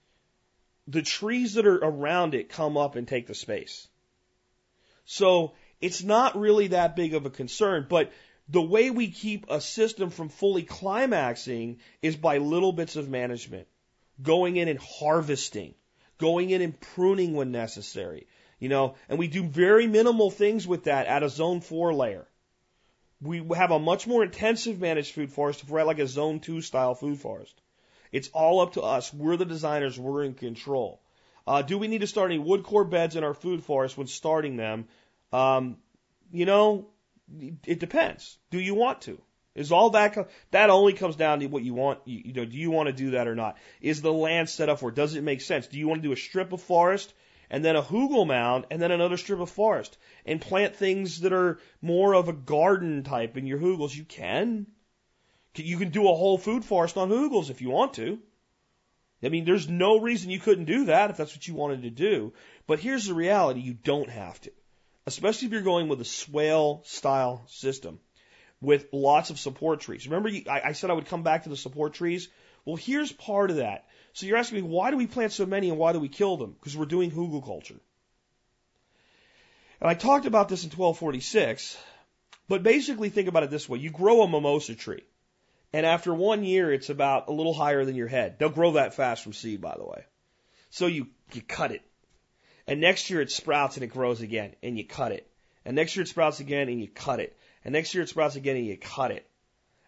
The 0.88 1.04
trees 1.04 1.54
that 1.54 1.68
are 1.68 1.78
around 1.78 2.34
it 2.34 2.50
come 2.50 2.76
up 2.76 2.96
and 2.96 3.08
take 3.08 3.28
the 3.28 3.36
space. 3.36 3.88
So 5.06 5.54
it's 5.80 6.02
not 6.02 6.40
really 6.40 6.70
that 6.70 6.96
big 6.96 7.14
of 7.14 7.28
a 7.28 7.30
concern, 7.30 7.86
but 7.88 8.12
The 8.50 8.62
way 8.62 8.90
we 8.90 9.10
keep 9.10 9.46
a 9.50 9.62
system 9.62 10.10
from 10.10 10.30
fully 10.30 10.64
climaxing 10.64 11.80
is 12.02 12.16
by 12.16 12.38
little 12.40 12.74
bits 12.74 12.96
of 12.96 13.10
management. 13.10 13.68
Going 14.22 14.58
in 14.58 14.68
and 14.68 14.80
harvesting. 14.80 15.76
Going 16.18 16.50
in 16.50 16.62
and 16.62 16.80
pruning 16.80 17.34
when 17.34 17.52
necessary. 17.52 18.28
You 18.60 18.70
know, 18.70 18.96
and 19.10 19.18
we 19.18 19.28
do 19.28 19.44
very 19.44 19.88
minimal 19.88 20.30
things 20.30 20.68
with 20.68 20.86
that 20.86 21.08
at 21.08 21.24
a 21.24 21.30
zone 21.30 21.62
four 21.62 21.94
layer. 21.94 22.28
We 23.22 23.42
have 23.56 23.72
a 23.72 23.80
much 23.80 24.06
more 24.06 24.24
intensive 24.24 24.80
managed 24.80 25.14
food 25.14 25.32
forest 25.32 25.64
if 25.64 25.70
we're 25.70 25.80
at 25.80 25.88
like 25.88 26.00
a 26.00 26.08
zone 26.08 26.40
two 26.40 26.62
style 26.62 26.96
food 26.96 27.20
forest. 27.20 27.60
It's 28.12 28.30
all 28.30 28.60
up 28.60 28.74
to 28.74 28.82
us. 28.82 29.14
We're 29.14 29.38
the 29.38 29.46
designers. 29.46 30.00
We're 30.00 30.24
in 30.24 30.34
control. 30.34 31.02
Uh, 31.48 31.62
do 31.62 31.78
we 31.78 31.88
need 31.88 32.02
to 32.02 32.08
start 32.08 32.32
any 32.32 32.40
wood 32.40 32.64
core 32.64 32.86
beds 32.86 33.16
in 33.16 33.24
our 33.24 33.34
food 33.34 33.64
forest 33.64 33.98
when 33.98 34.08
starting 34.08 34.56
them? 34.56 34.88
Um, 35.32 35.78
you 36.32 36.46
know, 36.46 36.88
it 37.66 37.80
depends. 37.80 38.38
Do 38.52 38.60
you 38.60 38.76
want 38.76 39.02
to? 39.02 39.22
Is 39.56 39.72
all 39.72 39.92
that 39.92 40.30
that 40.52 40.70
only 40.70 40.94
comes 40.94 41.16
down 41.16 41.40
to 41.40 41.48
what 41.48 41.64
you 41.64 41.74
want? 41.74 42.00
You, 42.06 42.22
you 42.26 42.34
know, 42.34 42.46
do 42.46 42.58
you 42.58 42.72
want 42.72 42.88
to 42.88 42.94
do 42.94 43.12
that 43.12 43.28
or 43.28 43.36
not? 43.36 43.58
Is 43.82 44.02
the 44.02 44.12
land 44.12 44.50
set 44.50 44.70
up 44.70 44.80
for? 44.80 44.90
Does 44.90 45.16
it 45.16 45.24
make 45.24 45.42
sense? 45.42 45.68
Do 45.68 45.78
you 45.78 45.88
want 45.88 46.02
to 46.02 46.08
do 46.08 46.14
a 46.14 46.18
strip 46.18 46.54
of 46.54 46.62
forest 46.62 47.14
and 47.52 47.64
then 47.64 47.76
a 47.76 47.84
hugel 47.84 48.26
mound 48.26 48.66
and 48.72 48.82
then 48.82 48.92
another 48.92 49.18
strip 49.18 49.40
of 49.40 49.52
forest 49.52 49.98
and 50.26 50.42
plant 50.42 50.76
things 50.76 51.22
that 51.22 51.34
are 51.34 51.60
more 51.82 52.16
of 52.16 52.30
a 52.30 52.34
garden 52.34 53.04
type 53.04 53.38
in 53.38 53.46
your 53.46 53.60
hugels? 53.60 53.96
You 53.96 54.06
can. 54.06 54.66
You 55.56 55.78
can 55.78 55.90
do 55.90 56.10
a 56.10 56.16
whole 56.16 56.40
food 56.40 56.66
forest 56.66 56.98
on 56.98 57.10
hugels 57.10 57.52
if 57.52 57.62
you 57.62 57.70
want 57.70 57.94
to. 57.96 58.20
I 59.24 59.30
mean, 59.30 59.46
there's 59.46 59.70
no 59.70 60.00
reason 60.00 60.32
you 60.32 60.40
couldn't 60.40 60.66
do 60.66 60.86
that 60.86 61.12
if 61.12 61.18
that's 61.18 61.36
what 61.36 61.48
you 61.48 61.54
wanted 61.54 61.84
to 61.84 61.92
do. 61.92 62.34
But 62.66 62.80
here's 62.80 63.06
the 63.06 63.14
reality 63.14 63.60
you 63.60 63.76
don't 63.76 64.10
have 64.10 64.42
to. 64.42 64.52
Especially 65.06 65.48
if 65.48 65.52
you're 65.52 65.62
going 65.62 65.88
with 65.88 66.00
a 66.02 66.06
swale 66.06 66.82
style 66.86 67.44
system 67.48 68.00
with 68.62 68.88
lots 68.94 69.30
of 69.30 69.40
support 69.40 69.82
trees. 69.82 70.08
Remember, 70.08 70.30
you, 70.30 70.44
I, 70.50 70.70
I 70.70 70.72
said 70.72 70.90
I 70.90 70.94
would 70.94 71.08
come 71.08 71.24
back 71.24 71.44
to 71.44 71.50
the 71.50 71.58
support 71.58 71.94
trees? 71.94 72.30
Well, 72.66 72.78
here's 72.78 73.12
part 73.12 73.50
of 73.50 73.58
that. 73.58 73.86
So 74.14 74.26
you're 74.26 74.38
asking 74.38 74.62
me, 74.62 74.70
why 74.70 74.92
do 74.92 74.98
we 74.98 75.08
plant 75.08 75.34
so 75.34 75.46
many 75.46 75.70
and 75.70 75.78
why 75.78 75.92
do 75.92 76.00
we 76.00 76.08
kill 76.08 76.38
them? 76.38 76.52
Because 76.54 76.78
we're 76.78 76.86
doing 76.86 77.12
hugelkultur. 77.12 77.80
And 79.82 79.90
I 79.90 79.96
talked 79.96 80.26
about 80.26 80.48
this 80.48 80.64
in 80.64 80.70
1246, 80.70 81.78
but 82.48 82.64
basically 82.64 83.10
think 83.10 83.28
about 83.28 83.44
it 83.44 83.50
this 83.50 83.68
way. 83.68 83.80
You 83.80 83.90
grow 83.90 84.22
a 84.22 84.30
mimosa 84.30 84.76
tree. 84.76 85.04
And 85.74 85.86
after 85.86 86.14
one 86.14 86.46
year, 86.46 86.72
it's 86.72 86.90
about 86.90 87.28
a 87.28 87.34
little 87.34 87.54
higher 87.54 87.84
than 87.84 87.96
your 87.96 88.08
head. 88.08 88.38
They'll 88.40 88.50
grow 88.50 88.74
that 88.74 88.94
fast 88.94 89.24
from 89.24 89.34
seed, 89.34 89.60
by 89.60 89.76
the 89.76 89.84
way. 89.84 90.06
So 90.70 90.86
you, 90.86 91.08
you 91.34 91.42
cut 91.42 91.72
it. 91.72 91.82
And 92.68 92.80
next 92.80 93.10
year 93.10 93.22
it 93.22 93.32
sprouts 93.32 93.76
and 93.76 93.84
it 93.84 93.88
grows 93.88 94.22
again, 94.22 94.56
and 94.64 94.78
you 94.78 94.86
cut 94.86 95.12
it. 95.12 95.30
And 95.66 95.76
next 95.76 95.96
year 95.96 96.04
it 96.04 96.10
sprouts 96.10 96.40
again 96.40 96.70
and 96.70 96.82
you 96.82 96.88
cut 96.88 97.20
it. 97.20 97.38
And 97.64 97.74
next 97.74 97.94
year 97.94 98.04
it 98.04 98.10
sprouts 98.10 98.36
again 98.36 98.58
and 98.58 98.66
you 98.66 98.78
cut 98.78 99.12
it. 99.12 99.26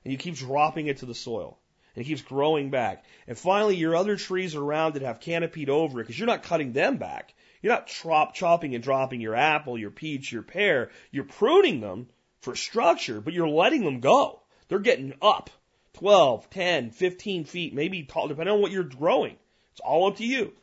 And 0.04 0.12
you 0.12 0.18
keep 0.18 0.36
dropping 0.36 0.88
it 0.88 0.98
to 0.98 1.06
the 1.06 1.16
soil. 1.16 1.58
And 1.96 2.04
it 2.04 2.08
keeps 2.08 2.22
growing 2.22 2.70
back. 2.70 3.06
And 3.28 3.38
finally, 3.38 3.76
your 3.76 3.96
other 3.96 4.18
trees 4.18 4.56
around 4.56 4.96
it 4.96 5.02
have 5.02 5.20
canopied 5.20 5.70
over 5.70 6.00
it 6.00 6.04
because 6.04 6.20
you're 6.20 6.28
not 6.28 6.44
cutting 6.44 6.74
them 6.74 6.98
back. 6.98 7.34
You're 7.62 7.74
not 7.74 7.88
chop, 7.88 8.34
chopping 8.34 8.76
and 8.76 8.84
dropping 8.84 9.22
your 9.22 9.36
apple, 9.36 9.78
your 9.78 9.92
peach, 9.92 10.32
your 10.32 10.44
pear. 10.44 10.92
You're 11.12 11.24
pruning 11.24 11.80
them 11.80 12.10
for 12.42 12.56
structure, 12.56 13.22
but 13.22 13.34
you're 13.34 13.48
letting 13.48 13.84
them 13.84 14.02
go. 14.02 14.42
They're 14.68 14.80
getting 14.80 15.14
up. 15.22 15.50
12, 15.94 16.50
10, 16.50 16.92
15 16.92 17.46
feet, 17.46 17.74
maybe 17.74 18.04
tall, 18.04 18.28
depending 18.28 18.54
on 18.54 18.62
what 18.62 18.72
you're 18.72 18.84
growing. 18.84 19.38
It's 19.72 19.80
all 19.80 20.08
up 20.08 20.18
to 20.18 20.26
you. 20.26 20.54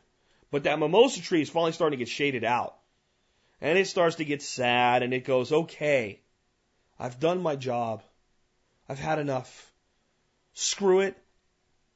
But 0.53 0.65
that 0.65 0.77
mimosa 0.77 1.19
tree 1.19 1.41
is 1.41 1.49
finally 1.49 1.71
starting 1.71 1.97
to 1.97 2.05
get 2.05 2.13
shaded 2.13 2.43
out. 2.43 2.77
And 3.59 3.75
it 3.75 3.87
starts 3.87 4.17
to 4.17 4.23
get 4.23 4.43
sad 4.43 5.01
and 5.01 5.11
it 5.11 5.25
goes, 5.25 5.51
okay, 5.51 6.21
I've 6.99 7.19
done 7.19 7.41
my 7.41 7.55
job. 7.55 8.03
I've 8.87 8.99
had 8.99 9.17
enough. 9.17 9.73
Screw 10.53 10.99
it. 10.99 11.17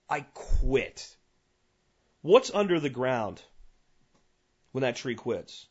I 0.10 0.22
quit. 0.34 1.16
What's 2.24 2.50
under 2.52 2.80
the 2.80 2.90
ground 2.90 3.44
when 4.72 4.82
that 4.82 4.96
tree 4.96 5.14
quits? 5.14 5.68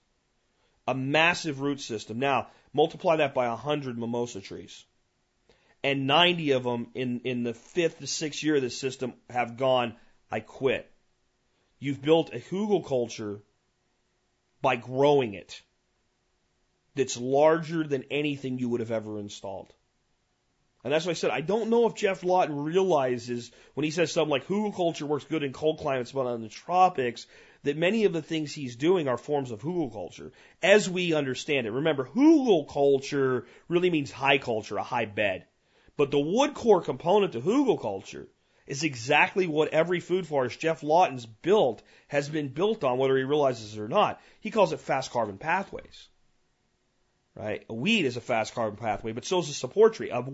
A 0.86 0.94
massive 0.94 1.58
root 1.58 1.80
system. 1.80 2.20
Now, 2.20 2.50
multiply 2.72 3.16
that 3.16 3.34
by 3.34 3.46
a 3.46 3.56
hundred 3.56 3.98
mimosa 3.98 4.40
trees 4.40 4.84
and 5.82 6.06
90 6.06 6.52
of 6.52 6.62
them 6.62 6.86
in, 6.94 7.22
in 7.24 7.42
the 7.42 7.54
fifth 7.54 7.98
to 7.98 8.06
sixth 8.06 8.44
year 8.44 8.54
of 8.54 8.62
this 8.62 8.78
system 8.78 9.14
have 9.28 9.56
gone, 9.56 9.96
I 10.30 10.38
quit. 10.38 10.88
You've 11.78 12.02
built 12.02 12.32
a 12.32 12.38
hugelkultur 12.38 13.42
by 14.62 14.76
growing 14.76 15.34
it 15.34 15.62
that's 16.94 17.16
larger 17.16 17.84
than 17.84 18.04
anything 18.10 18.58
you 18.58 18.68
would 18.70 18.80
have 18.80 18.90
ever 18.90 19.18
installed. 19.18 19.72
And 20.82 20.92
that's 20.92 21.04
why 21.04 21.10
I 21.10 21.14
said 21.14 21.30
I 21.30 21.40
don't 21.40 21.68
know 21.68 21.86
if 21.86 21.94
Geoff 21.94 22.22
Lawton 22.22 22.64
realizes 22.64 23.50
when 23.74 23.84
he 23.84 23.90
says 23.90 24.12
something 24.12 24.30
like 24.30 24.46
hugelkultur 24.46 25.02
works 25.02 25.24
good 25.24 25.42
in 25.42 25.52
cold 25.52 25.78
climates 25.78 26.12
but 26.12 26.32
in 26.32 26.42
the 26.42 26.48
tropics 26.48 27.26
that 27.64 27.76
many 27.76 28.04
of 28.04 28.12
the 28.12 28.22
things 28.22 28.54
he's 28.54 28.76
doing 28.76 29.08
are 29.08 29.18
forms 29.18 29.50
of 29.50 29.60
hugelkultur 29.60 30.30
as 30.62 30.88
we 30.88 31.12
understand 31.12 31.66
it. 31.66 31.72
Remember, 31.72 32.04
hugelkultur 32.04 33.46
really 33.68 33.90
means 33.90 34.12
high 34.12 34.38
culture, 34.38 34.76
a 34.76 34.84
high 34.84 35.06
bed. 35.06 35.46
But 35.96 36.10
the 36.10 36.20
wood 36.20 36.54
core 36.54 36.82
component 36.82 37.32
to 37.32 37.40
hugelkultur 37.40 38.28
is 38.66 38.82
exactly 38.82 39.46
what 39.46 39.68
every 39.68 40.00
food 40.00 40.26
forest 40.26 40.60
Geoff 40.60 40.82
Lawton's 40.82 41.26
built 41.26 41.82
has 42.08 42.28
been 42.28 42.48
built 42.48 42.84
on, 42.84 42.98
whether 42.98 43.16
he 43.16 43.22
realizes 43.22 43.76
it 43.76 43.80
or 43.80 43.88
not. 43.88 44.20
He 44.40 44.50
calls 44.50 44.72
it 44.72 44.80
fast 44.80 45.10
carbon 45.10 45.38
pathways. 45.38 46.08
Right? 47.34 47.64
A 47.68 47.74
weed 47.74 48.06
is 48.06 48.16
a 48.16 48.20
fast 48.20 48.54
carbon 48.54 48.78
pathway, 48.78 49.12
but 49.12 49.24
so 49.24 49.40
is 49.40 49.50
a 49.50 49.54
support 49.54 49.94
tree. 49.94 50.10
A, 50.10 50.24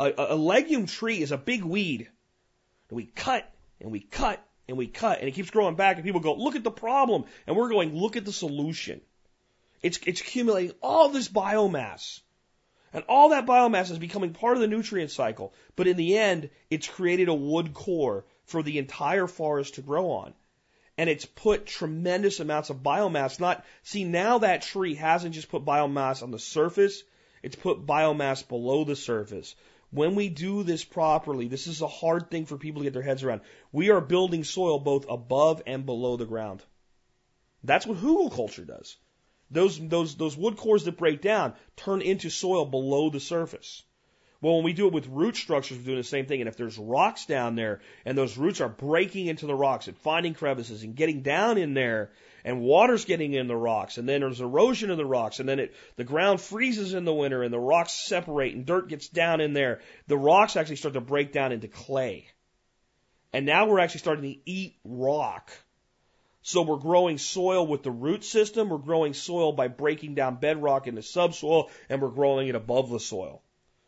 a, 0.00 0.12
a 0.30 0.36
legume 0.36 0.86
tree 0.86 1.22
is 1.22 1.32
a 1.32 1.38
big 1.38 1.64
weed. 1.64 2.08
And 2.90 2.96
we 2.96 3.06
cut 3.06 3.50
and 3.80 3.90
we 3.90 4.00
cut 4.00 4.44
and 4.66 4.76
we 4.76 4.86
cut 4.86 5.20
and 5.20 5.28
it 5.28 5.32
keeps 5.32 5.50
growing 5.50 5.76
back 5.76 5.96
and 5.96 6.04
people 6.04 6.20
go, 6.20 6.34
look 6.34 6.56
at 6.56 6.64
the 6.64 6.70
problem. 6.70 7.24
And 7.46 7.56
we're 7.56 7.68
going, 7.68 7.94
look 7.94 8.16
at 8.16 8.24
the 8.24 8.32
solution. 8.32 9.00
It's, 9.82 9.98
it's 10.06 10.20
accumulating 10.20 10.74
all 10.82 11.10
this 11.10 11.28
biomass. 11.28 12.20
And 12.92 13.04
all 13.08 13.30
that 13.30 13.46
biomass 13.46 13.90
is 13.90 13.98
becoming 13.98 14.32
part 14.32 14.56
of 14.56 14.60
the 14.60 14.66
nutrient 14.66 15.10
cycle. 15.10 15.52
But 15.76 15.86
in 15.86 15.96
the 15.96 16.16
end, 16.16 16.50
it's 16.70 16.88
created 16.88 17.28
a 17.28 17.34
wood 17.34 17.74
core 17.74 18.24
for 18.44 18.62
the 18.62 18.78
entire 18.78 19.26
forest 19.26 19.74
to 19.74 19.82
grow 19.82 20.10
on. 20.10 20.34
And 20.96 21.08
it's 21.10 21.26
put 21.26 21.66
tremendous 21.66 22.40
amounts 22.40 22.70
of 22.70 22.82
biomass. 22.82 23.38
Not, 23.38 23.64
see, 23.82 24.04
now 24.04 24.38
that 24.38 24.62
tree 24.62 24.94
hasn't 24.94 25.34
just 25.34 25.50
put 25.50 25.64
biomass 25.64 26.22
on 26.22 26.30
the 26.30 26.38
surface, 26.38 27.02
it's 27.42 27.56
put 27.56 27.86
biomass 27.86 28.46
below 28.46 28.84
the 28.84 28.96
surface. 28.96 29.54
When 29.90 30.14
we 30.14 30.28
do 30.28 30.64
this 30.64 30.84
properly, 30.84 31.48
this 31.48 31.66
is 31.66 31.82
a 31.82 31.86
hard 31.86 32.30
thing 32.30 32.46
for 32.46 32.58
people 32.58 32.80
to 32.80 32.84
get 32.84 32.94
their 32.94 33.02
heads 33.02 33.22
around. 33.22 33.42
We 33.70 33.90
are 33.90 34.00
building 34.00 34.44
soil 34.44 34.78
both 34.78 35.06
above 35.08 35.62
and 35.66 35.86
below 35.86 36.16
the 36.16 36.26
ground. 36.26 36.62
That's 37.64 37.86
what 37.86 37.98
hugelkultur 37.98 38.66
does. 38.66 38.96
Those, 39.50 39.78
those, 39.80 40.16
those 40.16 40.36
wood 40.36 40.56
cores 40.56 40.84
that 40.84 40.98
break 40.98 41.22
down 41.22 41.54
turn 41.76 42.02
into 42.02 42.30
soil 42.30 42.64
below 42.64 43.10
the 43.10 43.20
surface. 43.20 43.82
Well, 44.40 44.54
when 44.54 44.64
we 44.64 44.72
do 44.72 44.86
it 44.86 44.92
with 44.92 45.08
root 45.08 45.34
structures, 45.36 45.78
we're 45.78 45.84
doing 45.84 45.96
the 45.96 46.04
same 46.04 46.26
thing. 46.26 46.40
And 46.40 46.48
if 46.48 46.56
there's 46.56 46.78
rocks 46.78 47.26
down 47.26 47.56
there 47.56 47.80
and 48.04 48.16
those 48.16 48.38
roots 48.38 48.60
are 48.60 48.68
breaking 48.68 49.26
into 49.26 49.46
the 49.46 49.54
rocks 49.54 49.88
and 49.88 49.96
finding 49.98 50.34
crevices 50.34 50.84
and 50.84 50.94
getting 50.94 51.22
down 51.22 51.58
in 51.58 51.74
there 51.74 52.12
and 52.44 52.60
water's 52.60 53.04
getting 53.04 53.32
in 53.34 53.48
the 53.48 53.56
rocks 53.56 53.98
and 53.98 54.08
then 54.08 54.20
there's 54.20 54.40
erosion 54.40 54.90
in 54.90 54.96
the 54.96 55.04
rocks 55.04 55.40
and 55.40 55.48
then 55.48 55.58
it, 55.58 55.74
the 55.96 56.04
ground 56.04 56.40
freezes 56.40 56.94
in 56.94 57.04
the 57.04 57.12
winter 57.12 57.42
and 57.42 57.52
the 57.52 57.58
rocks 57.58 57.92
separate 57.92 58.54
and 58.54 58.64
dirt 58.64 58.88
gets 58.88 59.08
down 59.08 59.40
in 59.40 59.54
there, 59.54 59.80
the 60.06 60.16
rocks 60.16 60.56
actually 60.56 60.76
start 60.76 60.94
to 60.94 61.00
break 61.00 61.32
down 61.32 61.50
into 61.50 61.66
clay. 61.66 62.28
And 63.32 63.44
now 63.44 63.66
we're 63.66 63.80
actually 63.80 64.00
starting 64.00 64.32
to 64.32 64.50
eat 64.50 64.76
rock 64.84 65.50
so 66.42 66.62
we're 66.62 66.76
growing 66.76 67.18
soil 67.18 67.66
with 67.66 67.82
the 67.82 67.90
root 67.90 68.24
system. 68.24 68.68
We're 68.68 68.78
growing 68.78 69.14
soil 69.14 69.52
by 69.52 69.68
breaking 69.68 70.14
down 70.14 70.36
bedrock 70.36 70.86
into 70.86 71.02
subsoil, 71.02 71.70
and 71.88 72.00
we're 72.00 72.08
growing 72.08 72.48
it 72.48 72.54
above 72.54 72.90
the 72.90 73.00
soil. 73.00 73.42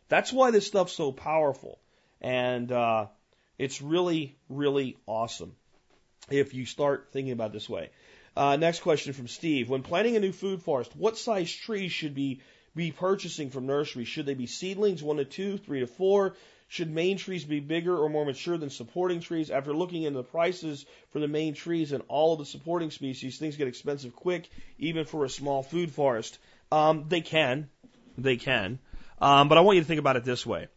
That's 0.08 0.32
why 0.32 0.50
this 0.50 0.66
stuff's 0.66 0.92
so 0.92 1.12
powerful, 1.12 1.78
and 2.20 2.70
uh, 2.70 3.06
it's 3.58 3.80
really, 3.80 4.36
really 4.48 4.96
awesome 5.06 5.54
if 6.30 6.52
you 6.54 6.66
start 6.66 7.08
thinking 7.12 7.32
about 7.32 7.52
this 7.52 7.68
way. 7.68 7.90
Uh, 8.36 8.56
next 8.56 8.80
question 8.80 9.12
from 9.12 9.28
Steve: 9.28 9.68
When 9.68 9.82
planting 9.82 10.16
a 10.16 10.20
new 10.20 10.32
food 10.32 10.62
forest, 10.62 10.94
what 10.96 11.16
size 11.16 11.52
trees 11.52 11.92
should 11.92 12.14
be 12.14 12.40
be 12.74 12.92
purchasing 12.92 13.50
from 13.50 13.66
nurseries? 13.66 14.08
Should 14.08 14.26
they 14.26 14.34
be 14.34 14.46
seedlings, 14.46 15.02
one 15.02 15.16
to 15.16 15.24
two, 15.24 15.58
three 15.58 15.80
to 15.80 15.86
four? 15.86 16.34
Should 16.70 16.88
main 16.88 17.16
trees 17.16 17.44
be 17.44 17.58
bigger 17.58 17.98
or 17.98 18.08
more 18.08 18.24
mature 18.24 18.56
than 18.56 18.70
supporting 18.70 19.18
trees? 19.18 19.50
After 19.50 19.74
looking 19.74 20.04
into 20.04 20.18
the 20.18 20.22
prices 20.22 20.86
for 21.10 21.18
the 21.18 21.26
main 21.26 21.52
trees 21.52 21.90
and 21.90 22.04
all 22.06 22.34
of 22.34 22.38
the 22.38 22.44
supporting 22.44 22.92
species, 22.92 23.38
things 23.38 23.56
get 23.56 23.66
expensive 23.66 24.14
quick, 24.14 24.48
even 24.78 25.04
for 25.04 25.24
a 25.24 25.28
small 25.28 25.64
food 25.64 25.90
forest. 25.90 26.38
Um, 26.70 27.06
they 27.08 27.22
can. 27.22 27.68
They 28.16 28.36
can. 28.36 28.78
Um, 29.20 29.48
but 29.48 29.58
I 29.58 29.62
want 29.62 29.78
you 29.78 29.82
to 29.82 29.88
think 29.88 29.98
about 29.98 30.14
it 30.14 30.22
this 30.22 30.46
way. 30.46 30.68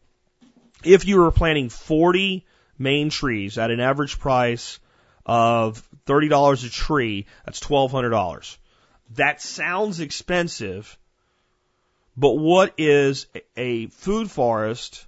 If 0.84 1.06
you 1.06 1.20
were 1.20 1.30
planting 1.30 1.70
40 1.70 2.44
main 2.80 3.12
trees 3.12 3.60
at 3.60 3.70
an 3.70 3.80
average 3.80 4.18
price 4.18 4.80
of 5.28 5.88
$30 6.08 6.66
a 6.66 6.70
tree, 6.72 7.28
that's 7.46 7.60
$1,200. 7.60 8.58
That 9.12 9.44
sounds 9.44 10.00
expensive, 10.00 10.98
But 12.18 12.32
what 12.32 12.74
is 12.80 13.28
a 13.56 13.86
food 13.88 14.32
forest 14.32 15.06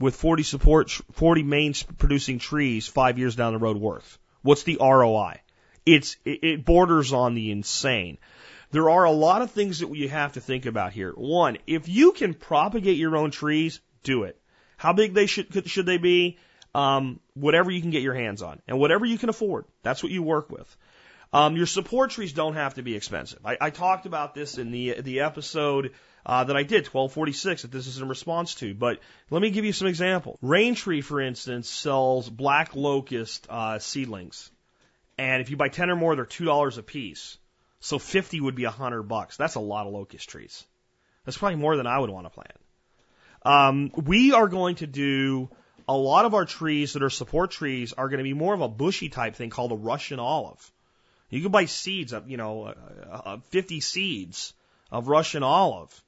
with 0.00 0.16
40 0.16 0.42
support, 0.42 0.90
40 1.12 1.42
main 1.42 1.74
producing 1.98 2.38
trees 2.38 2.88
five 2.88 3.18
years 3.18 3.36
down 3.36 3.52
the 3.52 3.58
road 3.58 3.76
worth? 3.76 4.18
What's 4.42 4.64
the 4.64 4.78
ROI? 4.80 5.40
It's, 5.86 6.16
it 6.24 6.64
borders 6.64 7.12
on 7.12 7.34
the 7.34 7.50
insane. 7.50 8.18
There 8.72 8.90
are 8.90 9.04
a 9.04 9.10
lot 9.10 9.42
of 9.42 9.50
things 9.50 9.80
that 9.80 9.94
you 9.94 10.08
have 10.08 10.32
to 10.32 10.40
think 10.40 10.66
about 10.66 10.92
here. 10.92 11.12
One, 11.12 11.58
if 11.66 11.88
you 11.88 12.12
can 12.12 12.34
propagate 12.34 12.96
your 12.96 13.16
own 13.16 13.30
trees, 13.30 13.80
do 14.02 14.24
it. 14.24 14.40
How 14.76 14.92
big 14.92 15.12
they 15.12 15.26
should, 15.26 15.68
should 15.68 15.86
they 15.86 15.98
be? 15.98 16.38
Um, 16.74 17.20
whatever 17.34 17.70
you 17.70 17.80
can 17.80 17.90
get 17.90 18.02
your 18.02 18.14
hands 18.14 18.42
on 18.42 18.62
and 18.68 18.78
whatever 18.78 19.04
you 19.04 19.18
can 19.18 19.28
afford. 19.28 19.64
That's 19.82 20.02
what 20.02 20.12
you 20.12 20.22
work 20.22 20.50
with. 20.50 20.76
Um, 21.32 21.56
your 21.56 21.66
support 21.66 22.10
trees 22.10 22.32
don't 22.32 22.54
have 22.54 22.74
to 22.74 22.82
be 22.82 22.94
expensive. 22.94 23.40
I, 23.44 23.56
I 23.60 23.70
talked 23.70 24.06
about 24.06 24.34
this 24.34 24.58
in 24.58 24.70
the 24.70 25.00
the 25.00 25.20
episode 25.20 25.92
uh, 26.24 26.44
that 26.44 26.56
I 26.56 26.62
did, 26.62 26.86
1246, 26.86 27.62
that 27.62 27.70
this 27.70 27.86
is 27.86 27.98
in 27.98 28.08
response 28.08 28.54
to. 28.56 28.74
But 28.74 29.00
let 29.30 29.42
me 29.42 29.50
give 29.50 29.64
you 29.64 29.72
some 29.72 29.88
examples. 29.88 30.38
Raintree, 30.42 31.02
for 31.02 31.20
instance, 31.20 31.68
sells 31.68 32.28
black 32.28 32.74
locust 32.74 33.46
uh, 33.48 33.78
seedlings, 33.78 34.50
and 35.18 35.40
if 35.40 35.50
you 35.50 35.56
buy 35.56 35.68
10 35.68 35.90
or 35.90 35.96
more, 35.96 36.16
they're 36.16 36.24
two 36.24 36.44
dollars 36.44 36.78
a 36.78 36.82
piece. 36.82 37.38
So 37.80 37.98
50 37.98 38.40
would 38.40 38.54
be 38.54 38.64
a 38.64 38.70
hundred 38.70 39.04
bucks. 39.04 39.36
That's 39.36 39.54
a 39.54 39.60
lot 39.60 39.86
of 39.86 39.92
locust 39.92 40.28
trees. 40.28 40.64
That's 41.24 41.38
probably 41.38 41.56
more 41.56 41.76
than 41.76 41.86
I 41.86 41.98
would 41.98 42.10
want 42.10 42.26
to 42.26 42.30
plant. 42.30 42.56
Um, 43.42 43.90
we 43.94 44.32
are 44.32 44.48
going 44.48 44.76
to 44.76 44.86
do 44.86 45.48
a 45.88 45.96
lot 45.96 46.26
of 46.26 46.34
our 46.34 46.44
trees 46.44 46.92
that 46.92 47.02
are 47.02 47.10
support 47.10 47.50
trees 47.50 47.92
are 47.94 48.08
going 48.08 48.18
to 48.18 48.24
be 48.24 48.34
more 48.34 48.54
of 48.54 48.60
a 48.60 48.68
bushy 48.68 49.08
type 49.08 49.34
thing 49.34 49.50
called 49.50 49.72
a 49.72 49.76
Russian 49.76 50.20
olive. 50.20 50.70
You 51.30 51.40
can 51.40 51.50
buy 51.52 51.64
seeds 51.64 52.12
of, 52.12 52.28
you 52.28 52.36
know, 52.36 52.64
uh, 52.64 52.74
uh, 53.12 53.36
50 53.48 53.80
seeds 53.80 54.52
of 54.90 55.08
Russian 55.08 55.42
olive 55.42 56.02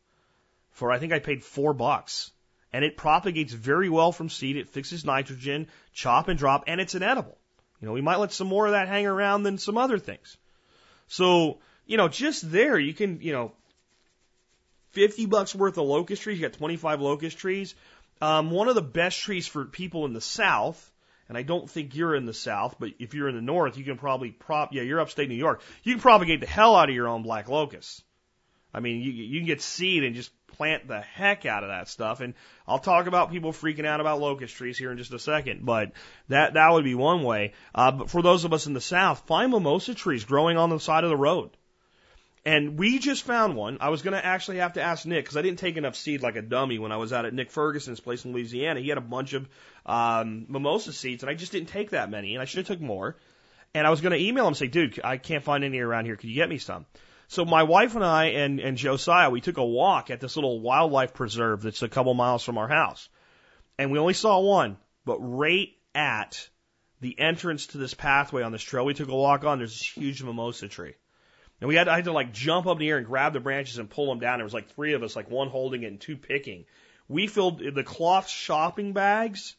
for, 0.72 0.90
I 0.90 0.98
think 0.98 1.12
I 1.12 1.18
paid 1.18 1.44
four 1.44 1.72
bucks. 1.72 2.30
And 2.72 2.84
it 2.84 2.96
propagates 2.96 3.52
very 3.52 3.90
well 3.90 4.12
from 4.12 4.30
seed. 4.30 4.56
It 4.56 4.68
fixes 4.68 5.04
nitrogen, 5.04 5.68
chop 5.92 6.28
and 6.28 6.38
drop, 6.38 6.64
and 6.66 6.80
it's 6.80 6.94
an 6.94 7.02
edible. 7.02 7.36
You 7.80 7.86
know, 7.86 7.92
we 7.92 8.00
might 8.00 8.18
let 8.18 8.32
some 8.32 8.46
more 8.46 8.66
of 8.66 8.72
that 8.72 8.88
hang 8.88 9.06
around 9.06 9.42
than 9.42 9.58
some 9.58 9.76
other 9.76 9.98
things. 9.98 10.36
So, 11.08 11.58
you 11.86 11.98
know, 11.98 12.08
just 12.08 12.50
there, 12.50 12.78
you 12.78 12.94
can, 12.94 13.20
you 13.20 13.32
know, 13.32 13.52
50 14.92 15.26
bucks 15.26 15.54
worth 15.54 15.76
of 15.76 15.84
locust 15.84 16.22
trees. 16.22 16.38
You 16.38 16.48
got 16.48 16.56
25 16.56 17.00
locust 17.00 17.38
trees. 17.38 17.74
Um, 18.22 18.50
one 18.50 18.68
of 18.68 18.74
the 18.74 18.82
best 18.82 19.18
trees 19.20 19.46
for 19.46 19.64
people 19.64 20.06
in 20.06 20.14
the 20.14 20.20
South 20.20 20.92
and 21.32 21.38
I 21.38 21.42
don't 21.44 21.70
think 21.70 21.94
you're 21.94 22.14
in 22.14 22.26
the 22.26 22.34
South, 22.34 22.76
but 22.78 22.90
if 22.98 23.14
you're 23.14 23.26
in 23.26 23.34
the 23.34 23.40
North, 23.40 23.78
you 23.78 23.84
can 23.84 23.96
probably 23.96 24.32
prop, 24.32 24.74
yeah, 24.74 24.82
you're 24.82 25.00
upstate 25.00 25.30
New 25.30 25.34
York. 25.34 25.62
You 25.82 25.94
can 25.94 26.00
propagate 26.02 26.40
the 26.40 26.46
hell 26.46 26.76
out 26.76 26.90
of 26.90 26.94
your 26.94 27.08
own 27.08 27.22
black 27.22 27.48
locust. 27.48 28.02
I 28.74 28.80
mean, 28.80 29.00
you, 29.00 29.12
you 29.12 29.40
can 29.40 29.46
get 29.46 29.62
seed 29.62 30.04
and 30.04 30.14
just 30.14 30.30
plant 30.62 30.86
the 30.86 31.00
heck 31.00 31.44
out 31.44 31.64
of 31.64 31.70
that 31.70 31.88
stuff. 31.88 32.20
And 32.20 32.34
I'll 32.68 32.78
talk 32.78 33.08
about 33.08 33.32
people 33.32 33.52
freaking 33.52 33.84
out 33.84 34.00
about 34.00 34.20
locust 34.20 34.54
trees 34.54 34.78
here 34.78 34.92
in 34.92 34.98
just 34.98 35.12
a 35.12 35.18
second, 35.18 35.66
but 35.66 35.90
that, 36.28 36.54
that 36.54 36.72
would 36.72 36.84
be 36.84 36.94
one 36.94 37.24
way. 37.24 37.54
Uh, 37.74 37.90
but 37.90 38.10
for 38.10 38.22
those 38.22 38.44
of 38.44 38.52
us 38.52 38.68
in 38.68 38.72
the 38.72 38.80
South, 38.80 39.26
find 39.26 39.50
mimosa 39.50 39.92
trees 39.92 40.22
growing 40.24 40.56
on 40.56 40.70
the 40.70 40.78
side 40.78 41.02
of 41.02 41.10
the 41.10 41.16
road. 41.16 41.50
And 42.44 42.78
we 42.78 43.00
just 43.00 43.24
found 43.24 43.56
one. 43.56 43.78
I 43.80 43.88
was 43.88 44.02
going 44.02 44.14
to 44.14 44.24
actually 44.24 44.58
have 44.58 44.74
to 44.74 44.82
ask 44.82 45.04
Nick 45.04 45.24
because 45.24 45.36
I 45.36 45.42
didn't 45.42 45.58
take 45.58 45.76
enough 45.76 45.96
seed 45.96 46.22
like 46.22 46.36
a 46.36 46.42
dummy 46.42 46.78
when 46.78 46.92
I 46.92 46.96
was 46.96 47.12
out 47.12 47.24
at 47.24 47.34
Nick 47.34 47.50
Ferguson's 47.50 47.98
place 47.98 48.24
in 48.24 48.32
Louisiana. 48.32 48.78
He 48.78 48.88
had 48.88 48.98
a 48.98 49.00
bunch 49.00 49.32
of 49.32 49.48
um, 49.84 50.46
mimosa 50.48 50.92
seeds, 50.92 51.24
and 51.24 51.30
I 51.30 51.34
just 51.34 51.50
didn't 51.50 51.70
take 51.70 51.90
that 51.90 52.08
many, 52.08 52.34
and 52.34 52.42
I 52.42 52.44
should 52.44 52.58
have 52.58 52.66
took 52.68 52.80
more. 52.80 53.16
And 53.74 53.84
I 53.84 53.90
was 53.90 54.00
going 54.00 54.12
to 54.12 54.24
email 54.24 54.44
him 54.44 54.48
and 54.48 54.56
say, 54.56 54.68
dude, 54.68 55.00
I 55.02 55.16
can't 55.16 55.42
find 55.42 55.64
any 55.64 55.80
around 55.80 56.04
here. 56.04 56.14
Could 56.14 56.28
you 56.28 56.36
get 56.36 56.48
me 56.48 56.58
some? 56.58 56.86
So 57.32 57.46
my 57.46 57.62
wife 57.62 57.94
and 57.94 58.04
I 58.04 58.24
and, 58.26 58.60
and 58.60 58.76
Josiah, 58.76 59.30
we 59.30 59.40
took 59.40 59.56
a 59.56 59.64
walk 59.64 60.10
at 60.10 60.20
this 60.20 60.36
little 60.36 60.60
wildlife 60.60 61.14
preserve 61.14 61.62
that's 61.62 61.80
a 61.80 61.88
couple 61.88 62.12
miles 62.12 62.44
from 62.44 62.58
our 62.58 62.68
house. 62.68 63.08
And 63.78 63.90
we 63.90 63.98
only 63.98 64.12
saw 64.12 64.38
one, 64.40 64.76
but 65.06 65.16
right 65.18 65.70
at 65.94 66.46
the 67.00 67.18
entrance 67.18 67.68
to 67.68 67.78
this 67.78 67.94
pathway 67.94 68.42
on 68.42 68.52
this 68.52 68.60
trail 68.60 68.84
we 68.84 68.92
took 68.92 69.08
a 69.08 69.16
walk 69.16 69.44
on, 69.44 69.56
there's 69.56 69.72
this 69.72 69.96
huge 69.96 70.22
mimosa 70.22 70.68
tree. 70.68 70.92
And 71.62 71.68
we 71.68 71.74
had, 71.74 71.88
I 71.88 71.96
had 71.96 72.04
to 72.04 72.12
like 72.12 72.34
jump 72.34 72.66
up 72.66 72.76
in 72.76 72.80
the 72.80 72.90
air 72.90 72.98
and 72.98 73.06
grab 73.06 73.32
the 73.32 73.40
branches 73.40 73.78
and 73.78 73.88
pull 73.88 74.08
them 74.10 74.20
down. 74.20 74.38
There 74.38 74.44
was 74.44 74.52
like 74.52 74.68
three 74.74 74.92
of 74.92 75.02
us, 75.02 75.16
like 75.16 75.30
one 75.30 75.48
holding 75.48 75.84
it 75.84 75.86
and 75.86 75.98
two 75.98 76.18
picking. 76.18 76.66
We 77.08 77.28
filled 77.28 77.60
the 77.60 77.82
cloth 77.82 78.28
shopping 78.28 78.92
bags 78.92 79.56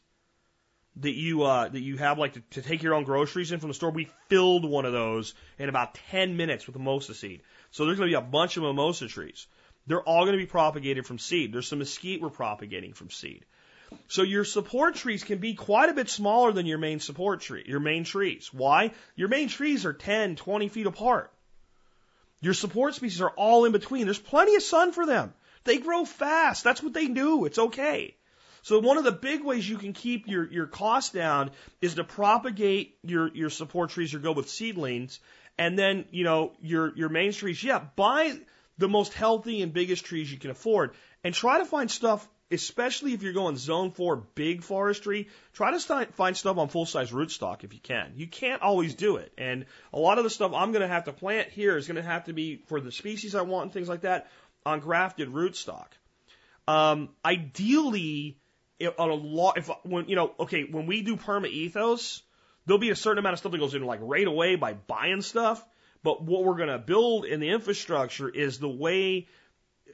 that 0.98 1.16
you 1.16 1.44
uh, 1.44 1.70
that 1.70 1.82
you 1.82 1.98
have 1.98 2.20
like 2.20 2.34
to, 2.34 2.42
to 2.52 2.62
take 2.62 2.84
your 2.84 2.94
own 2.94 3.04
groceries 3.04 3.52
in 3.52 3.60
from 3.60 3.70
the 3.70 3.74
store. 3.74 3.90
We 3.90 4.10
filled 4.28 4.64
one 4.64 4.86
of 4.86 4.94
those 4.94 5.34
in 5.58 5.70
about 5.70 5.96
10 6.12 6.38
minutes 6.38 6.68
with 6.68 6.76
mimosa 6.76 7.16
seed. 7.16 7.42
So 7.74 7.86
there's 7.86 7.98
going 7.98 8.12
to 8.12 8.18
be 8.18 8.24
a 8.24 8.30
bunch 8.30 8.56
of 8.56 8.64
mimosa 8.64 9.08
trees. 9.08 9.48
They're 9.88 10.02
all 10.02 10.26
going 10.26 10.38
to 10.38 10.44
be 10.44 10.50
propagated 10.50 11.08
from 11.08 11.18
seed. 11.18 11.52
There's 11.52 11.68
some 11.68 11.80
mesquite 11.80 12.22
we're 12.22 12.30
propagating 12.30 12.94
from 12.94 13.10
seed. 13.10 13.46
So 14.08 14.22
your 14.22 14.46
support 14.46 14.96
trees 14.96 15.24
can 15.24 15.40
be 15.40 15.56
quite 15.56 15.90
a 15.90 15.94
bit 15.94 16.08
smaller 16.08 16.52
than 16.52 16.68
your 16.68 16.78
main 16.78 17.00
support 17.00 17.42
tree, 17.42 17.64
your 17.66 17.80
main 17.80 18.04
trees. 18.04 18.50
Why? 18.54 18.92
Your 19.16 19.28
main 19.28 19.50
trees 19.50 19.86
are 19.86 19.94
10, 19.94 20.36
20 20.36 20.70
feet 20.70 20.86
apart. 20.86 21.34
Your 22.42 22.54
support 22.54 22.94
species 22.94 23.22
are 23.22 23.32
all 23.32 23.66
in 23.66 23.72
between. 23.72 24.06
There's 24.06 24.20
plenty 24.20 24.56
of 24.56 24.62
sun 24.62 24.92
for 24.92 25.06
them. 25.06 25.34
They 25.64 25.80
grow 25.80 26.06
fast. 26.06 26.64
That's 26.64 26.84
what 26.84 26.94
they 26.94 27.08
do. 27.08 27.46
It's 27.46 27.58
okay. 27.58 28.16
So 28.64 28.80
one 28.80 28.98
of 28.98 29.04
the 29.04 29.12
big 29.12 29.44
ways 29.44 29.68
you 29.68 29.78
can 29.78 29.92
keep 29.94 30.28
your, 30.28 30.50
your 30.50 30.68
costs 30.68 31.12
down 31.12 31.52
is 31.82 31.96
to 31.96 32.04
propagate 32.06 32.98
your, 33.04 33.28
your 33.36 33.50
support 33.50 33.90
trees 33.90 34.14
or 34.14 34.20
go 34.20 34.32
with 34.32 34.50
seedlings. 34.50 35.20
And 35.58 35.78
then, 35.78 36.06
you 36.12 36.24
know, 36.24 36.54
your, 36.62 36.96
your 36.96 37.10
main 37.10 37.32
trees, 37.32 37.64
yeah, 37.64 37.80
buy 37.96 38.38
the 38.78 38.90
most 38.90 39.14
healthy 39.14 39.62
and 39.62 39.72
biggest 39.72 40.06
trees 40.06 40.32
you 40.32 40.40
can 40.40 40.50
afford 40.50 40.96
and 41.24 41.34
try 41.34 41.60
to 41.60 41.66
find 41.66 41.90
stuff, 41.92 42.28
especially 42.50 43.14
if 43.14 43.22
you're 43.22 43.34
going 43.34 43.56
zone 43.56 43.92
four 43.92 44.16
big 44.16 44.64
forestry, 44.64 45.30
try 45.54 45.72
to 45.72 46.06
find 46.14 46.36
stuff 46.36 46.58
on 46.58 46.70
full 46.70 46.86
size 46.86 47.12
rootstock 47.12 47.64
if 47.64 47.74
you 47.74 47.80
can. 47.80 48.14
You 48.16 48.28
can't 48.28 48.62
always 48.62 48.96
do 48.96 49.18
it. 49.18 49.32
And 49.38 49.66
a 49.94 50.00
lot 50.00 50.18
of 50.18 50.24
the 50.24 50.30
stuff 50.30 50.54
I'm 50.54 50.72
going 50.72 50.82
to 50.82 50.88
have 50.88 51.06
to 51.06 51.14
plant 51.14 51.50
here 51.50 51.78
is 51.78 51.88
going 51.88 51.98
to 51.98 52.02
have 52.02 52.26
to 52.26 52.34
be 52.34 52.64
for 52.68 52.82
the 52.82 52.92
species 52.92 53.36
I 53.36 53.42
want 53.42 53.66
and 53.66 53.74
things 53.74 53.90
like 53.90 54.02
that 54.02 54.30
on 54.66 54.80
grafted 54.80 55.30
rootstock. 55.30 55.88
Um, 56.68 57.10
ideally, 57.24 58.38
on 58.98 59.10
a 59.10 59.14
lot, 59.14 59.58
if 59.58 59.70
when 59.84 60.08
you 60.08 60.16
know, 60.16 60.34
okay, 60.40 60.64
when 60.64 60.86
we 60.88 61.02
do 61.02 61.16
Permaethos, 61.16 62.22
there'll 62.66 62.80
be 62.80 62.90
a 62.90 62.96
certain 62.96 63.20
amount 63.20 63.34
of 63.34 63.40
stuff 63.40 63.52
that 63.52 63.58
goes 63.58 63.76
in 63.76 63.84
like 63.84 64.00
right 64.02 64.28
away 64.28 64.56
by 64.56 64.74
buying 64.74 65.22
stuff. 65.22 65.64
But 66.04 66.22
what 66.22 66.44
we're 66.44 66.58
going 66.58 66.70
to 66.70 66.80
build 66.80 67.26
in 67.26 67.40
the 67.40 67.50
infrastructure 67.50 68.30
is 68.30 68.60
the 68.60 68.70
way, 68.70 69.28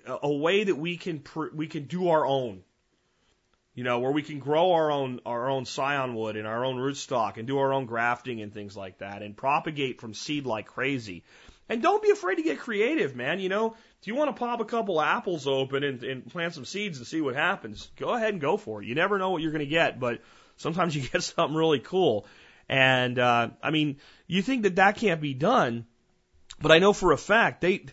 a 0.07 0.31
way 0.31 0.63
that 0.63 0.75
we 0.75 0.97
can 0.97 1.23
we 1.53 1.67
can 1.67 1.83
do 1.83 2.09
our 2.09 2.25
own. 2.25 2.63
You 3.75 3.83
know, 3.83 3.99
where 3.99 4.11
we 4.11 4.23
can 4.23 4.39
grow 4.39 4.73
our 4.73 4.91
own 4.91 5.21
our 5.25 5.49
own 5.49 5.65
scion 5.65 6.15
wood 6.15 6.35
and 6.35 6.47
our 6.47 6.65
own 6.65 6.77
rootstock 6.77 7.37
and 7.37 7.47
do 7.47 7.59
our 7.59 7.71
own 7.71 7.85
grafting 7.85 8.41
and 8.41 8.53
things 8.53 8.75
like 8.75 8.97
that 8.97 9.21
and 9.21 9.37
propagate 9.37 10.01
from 10.01 10.13
seed 10.13 10.45
like 10.45 10.65
crazy. 10.65 11.23
And 11.69 11.83
don't 11.83 12.01
be 12.01 12.09
afraid 12.09 12.35
to 12.35 12.41
get 12.41 12.59
creative, 12.59 13.15
man. 13.15 13.39
You 13.39 13.47
know, 13.47 13.75
if 14.01 14.07
you 14.07 14.15
want 14.15 14.35
to 14.35 14.39
pop 14.39 14.59
a 14.59 14.65
couple 14.65 14.99
apples 14.99 15.45
open 15.45 15.83
and, 15.83 16.03
and 16.03 16.27
plant 16.27 16.55
some 16.55 16.65
seeds 16.65 16.97
and 16.97 17.05
see 17.05 17.21
what 17.21 17.35
happens, 17.35 17.91
go 17.95 18.09
ahead 18.09 18.33
and 18.33 18.41
go 18.41 18.57
for 18.57 18.81
it. 18.81 18.87
You 18.87 18.95
never 18.95 19.19
know 19.19 19.29
what 19.29 19.43
you're 19.43 19.51
going 19.51 19.59
to 19.59 19.67
get, 19.67 19.99
but 19.99 20.19
sometimes 20.57 20.95
you 20.95 21.01
get 21.07 21.21
something 21.21 21.55
really 21.55 21.79
cool. 21.79 22.25
And 22.69 23.17
uh, 23.17 23.49
I 23.63 23.71
mean, 23.71 23.97
you 24.27 24.41
think 24.43 24.63
that 24.63 24.75
that 24.75 24.97
can't 24.97 25.21
be 25.21 25.33
done, 25.33 25.85
but 26.61 26.71
I 26.71 26.79
know 26.79 26.93
for 26.93 27.11
a 27.11 27.17
fact 27.17 27.61
they 27.61 27.85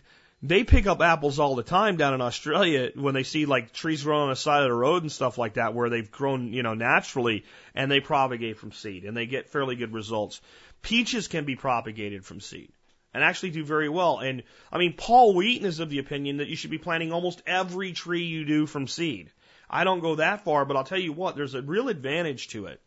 they 0.43 0.63
pick 0.63 0.85
up 0.85 1.01
apples 1.01 1.39
all 1.39 1.55
the 1.55 1.63
time 1.63 1.97
down 1.97 2.13
in 2.13 2.21
Australia 2.21 2.91
when 2.93 3.15
they 3.15 3.23
see 3.23 3.47
like 3.47 3.73
trees 3.73 4.03
growing 4.03 4.23
on 4.23 4.29
the 4.29 4.35
side 4.35 4.61
of 4.61 4.69
the 4.69 4.73
road 4.73 5.01
and 5.01 5.11
stuff 5.11 5.39
like 5.39 5.55
that 5.55 5.73
where 5.73 5.89
they've 5.89 6.11
grown, 6.11 6.53
you 6.53 6.61
know, 6.61 6.75
naturally 6.75 7.43
and 7.73 7.89
they 7.89 7.99
propagate 8.01 8.59
from 8.59 8.71
seed 8.71 9.03
and 9.03 9.17
they 9.17 9.25
get 9.25 9.49
fairly 9.49 9.75
good 9.75 9.93
results. 9.93 10.39
Peaches 10.83 11.27
can 11.27 11.45
be 11.45 11.55
propagated 11.55 12.23
from 12.23 12.39
seed 12.39 12.71
and 13.15 13.23
actually 13.23 13.49
do 13.49 13.63
very 13.63 13.89
well. 13.89 14.19
And 14.19 14.43
I 14.71 14.77
mean, 14.77 14.93
Paul 14.93 15.33
Wheaton 15.33 15.65
is 15.65 15.79
of 15.79 15.89
the 15.89 15.97
opinion 15.97 16.37
that 16.37 16.49
you 16.49 16.55
should 16.55 16.69
be 16.69 16.77
planting 16.77 17.11
almost 17.11 17.41
every 17.47 17.93
tree 17.93 18.25
you 18.25 18.45
do 18.45 18.67
from 18.67 18.87
seed. 18.87 19.31
I 19.67 19.85
don't 19.85 20.01
go 20.01 20.15
that 20.15 20.43
far, 20.43 20.65
but 20.65 20.77
I'll 20.77 20.83
tell 20.83 20.99
you 20.99 21.13
what, 21.13 21.35
there's 21.35 21.55
a 21.55 21.63
real 21.63 21.89
advantage 21.89 22.49
to 22.49 22.67
it. 22.67 22.79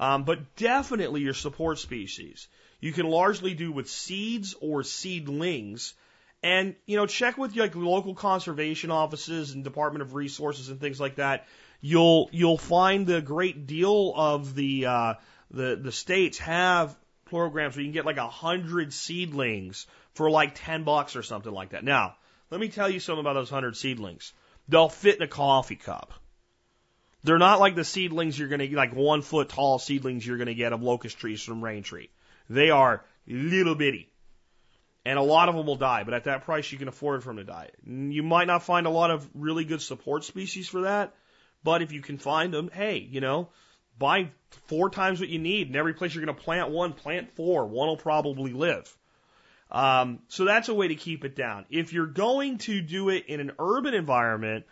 Um, 0.00 0.24
but 0.24 0.56
definitely 0.56 1.22
your 1.22 1.34
support 1.34 1.78
species. 1.78 2.48
You 2.80 2.92
can 2.92 3.06
largely 3.06 3.54
do 3.54 3.72
with 3.72 3.90
seeds 3.90 4.54
or 4.60 4.84
seedlings. 4.84 5.94
And, 6.42 6.76
you 6.86 6.96
know, 6.96 7.06
check 7.06 7.36
with 7.36 7.56
like 7.56 7.74
local 7.74 8.14
conservation 8.14 8.90
offices 8.90 9.52
and 9.52 9.64
Department 9.64 10.02
of 10.02 10.14
Resources 10.14 10.68
and 10.68 10.80
things 10.80 11.00
like 11.00 11.16
that. 11.16 11.46
You'll, 11.80 12.28
you'll 12.32 12.58
find 12.58 13.06
the 13.06 13.20
great 13.20 13.66
deal 13.66 14.12
of 14.14 14.54
the, 14.54 14.86
uh, 14.86 15.14
the, 15.50 15.76
the 15.76 15.92
states 15.92 16.38
have 16.38 16.96
programs 17.24 17.74
where 17.74 17.82
you 17.82 17.88
can 17.88 17.92
get 17.92 18.06
like 18.06 18.16
a 18.16 18.28
hundred 18.28 18.92
seedlings 18.92 19.86
for 20.14 20.30
like 20.30 20.52
10 20.54 20.84
bucks 20.84 21.16
or 21.16 21.22
something 21.22 21.52
like 21.52 21.70
that. 21.70 21.84
Now, 21.84 22.16
let 22.50 22.60
me 22.60 22.68
tell 22.68 22.88
you 22.88 23.00
something 23.00 23.20
about 23.20 23.34
those 23.34 23.50
hundred 23.50 23.76
seedlings. 23.76 24.32
They'll 24.68 24.88
fit 24.88 25.16
in 25.16 25.22
a 25.22 25.28
coffee 25.28 25.76
cup. 25.76 26.12
They're 27.28 27.36
not 27.36 27.60
like 27.60 27.74
the 27.74 27.84
seedlings 27.84 28.38
you're 28.38 28.48
going 28.48 28.66
to 28.66 28.74
like 28.74 28.94
one 28.94 29.20
foot 29.20 29.50
tall 29.50 29.78
seedlings 29.78 30.26
you're 30.26 30.38
going 30.38 30.46
to 30.46 30.54
get 30.54 30.72
of 30.72 30.82
locust 30.82 31.18
trees 31.18 31.42
from 31.42 31.60
Raintree. 31.60 32.08
They 32.48 32.70
are 32.70 33.04
little 33.26 33.74
bitty. 33.74 34.08
And 35.04 35.18
a 35.18 35.22
lot 35.22 35.50
of 35.50 35.54
them 35.54 35.66
will 35.66 35.76
die, 35.76 36.04
but 36.04 36.14
at 36.14 36.24
that 36.24 36.44
price, 36.44 36.72
you 36.72 36.78
can 36.78 36.88
afford 36.88 37.22
for 37.22 37.28
them 37.28 37.36
to 37.36 37.44
die. 37.44 37.68
You 37.86 38.22
might 38.22 38.46
not 38.46 38.62
find 38.62 38.86
a 38.86 38.90
lot 38.90 39.10
of 39.10 39.28
really 39.34 39.66
good 39.66 39.82
support 39.82 40.24
species 40.24 40.68
for 40.68 40.82
that, 40.82 41.14
but 41.62 41.82
if 41.82 41.92
you 41.92 42.00
can 42.00 42.16
find 42.16 42.52
them, 42.52 42.70
hey, 42.72 42.96
you 42.98 43.20
know, 43.20 43.50
buy 43.98 44.30
four 44.66 44.88
times 44.88 45.20
what 45.20 45.28
you 45.28 45.38
need. 45.38 45.66
And 45.66 45.76
every 45.76 45.92
place 45.92 46.14
you're 46.14 46.24
going 46.24 46.34
to 46.34 46.42
plant 46.42 46.70
one, 46.70 46.94
plant 46.94 47.30
four. 47.32 47.66
One 47.66 47.88
will 47.88 47.98
probably 47.98 48.54
live. 48.54 48.90
Um, 49.70 50.20
so 50.28 50.46
that's 50.46 50.70
a 50.70 50.74
way 50.74 50.88
to 50.88 50.94
keep 50.94 51.26
it 51.26 51.36
down. 51.36 51.66
If 51.68 51.92
you're 51.92 52.06
going 52.06 52.56
to 52.58 52.80
do 52.80 53.10
it 53.10 53.26
in 53.26 53.40
an 53.40 53.52
urban 53.58 53.92
environment, 53.92 54.64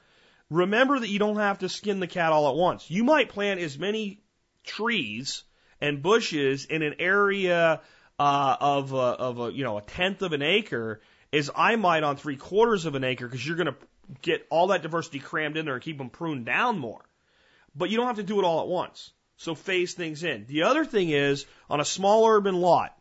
remember 0.51 0.99
that 0.99 1.09
you 1.09 1.19
don't 1.19 1.37
have 1.37 1.61
to 1.61 1.69
skin 1.69 2.01
the 2.01 2.07
cat 2.07 2.33
all 2.33 2.49
at 2.49 2.55
once. 2.55 2.91
You 2.91 3.05
might 3.05 3.29
plant 3.29 3.61
as 3.61 3.79
many 3.79 4.23
trees 4.65 5.45
and 5.81 6.03
bushes 6.03 6.65
in 6.65 6.83
an 6.83 6.97
area 6.99 7.81
uh, 8.19 8.57
of 8.61 8.93
a, 8.93 8.97
of 8.97 9.41
a 9.41 9.53
you 9.53 9.65
know 9.65 9.79
a 9.79 9.83
tenth 9.83 10.23
of 10.23 10.33
an 10.33 10.43
acre 10.43 11.01
as 11.33 11.51
I 11.55 11.77
might 11.77 12.03
on 12.03 12.17
three 12.17 12.37
quarters 12.37 12.87
of 12.87 12.95
an 12.95 13.05
acre 13.05 13.27
because 13.27 13.47
you're 13.47 13.57
going 13.57 13.67
to 13.67 13.77
get 14.23 14.47
all 14.51 14.69
that 14.69 14.83
diversity 14.83 15.19
crammed 15.19 15.57
in 15.57 15.65
there 15.65 15.75
and 15.75 15.83
keep 15.83 15.99
them 15.99 16.11
pruned 16.11 16.47
down 16.47 16.79
more. 16.79 17.05
But 17.75 17.91
you 17.91 17.97
don't 17.97 18.07
have 18.07 18.17
to 18.17 18.23
do 18.23 18.39
it 18.39 18.45
all 18.45 18.63
at 18.63 18.69
once. 18.69 19.13
So 19.37 19.55
phase 19.55 19.93
things 19.93 20.25
in. 20.25 20.47
The 20.47 20.63
other 20.63 20.85
thing 20.85 21.11
is 21.11 21.45
on 21.69 21.81
a 21.81 21.85
small 21.85 22.27
urban 22.27 22.55
lot, 22.55 22.96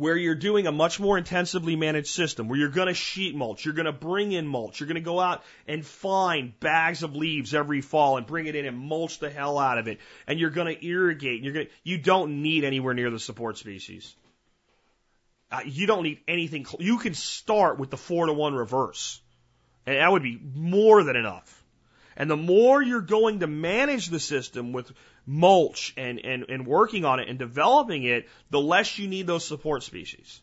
where 0.00 0.16
you're 0.16 0.34
doing 0.34 0.66
a 0.66 0.72
much 0.72 0.98
more 0.98 1.18
intensively 1.18 1.76
managed 1.76 2.08
system, 2.08 2.48
where 2.48 2.58
you're 2.58 2.70
going 2.70 2.88
to 2.88 2.94
sheet 2.94 3.34
mulch, 3.34 3.66
you're 3.66 3.74
going 3.74 3.84
to 3.84 3.92
bring 3.92 4.32
in 4.32 4.46
mulch, 4.46 4.80
you're 4.80 4.86
going 4.86 4.94
to 4.94 5.02
go 5.02 5.20
out 5.20 5.42
and 5.68 5.84
find 5.84 6.58
bags 6.58 7.02
of 7.02 7.14
leaves 7.14 7.52
every 7.52 7.82
fall 7.82 8.16
and 8.16 8.26
bring 8.26 8.46
it 8.46 8.56
in 8.56 8.64
and 8.64 8.78
mulch 8.78 9.18
the 9.18 9.28
hell 9.28 9.58
out 9.58 9.76
of 9.76 9.88
it, 9.88 10.00
and 10.26 10.40
you're 10.40 10.48
going 10.48 10.74
to 10.74 10.86
irrigate. 10.86 11.42
You're 11.42 11.52
going 11.52 11.66
to, 11.66 11.72
you 11.82 11.98
don't 11.98 12.40
need 12.40 12.64
anywhere 12.64 12.94
near 12.94 13.10
the 13.10 13.18
support 13.18 13.58
species. 13.58 14.16
Uh, 15.52 15.60
you 15.66 15.86
don't 15.86 16.04
need 16.04 16.20
anything. 16.26 16.64
You 16.78 16.96
can 16.96 17.12
start 17.12 17.78
with 17.78 17.90
the 17.90 17.98
four 17.98 18.24
to 18.24 18.32
one 18.32 18.54
reverse, 18.54 19.20
and 19.84 19.98
that 19.98 20.10
would 20.10 20.22
be 20.22 20.40
more 20.54 21.04
than 21.04 21.16
enough. 21.16 21.62
And 22.16 22.30
the 22.30 22.38
more 22.38 22.82
you're 22.82 23.02
going 23.02 23.40
to 23.40 23.46
manage 23.46 24.08
the 24.08 24.20
system 24.20 24.72
with 24.72 24.90
mulch 25.26 25.92
and, 25.96 26.18
and, 26.18 26.44
and 26.48 26.66
working 26.66 27.04
on 27.04 27.20
it 27.20 27.28
and 27.28 27.38
developing 27.38 28.04
it, 28.04 28.28
the 28.50 28.60
less 28.60 28.98
you 28.98 29.08
need 29.08 29.26
those 29.26 29.44
support 29.44 29.82
species. 29.82 30.40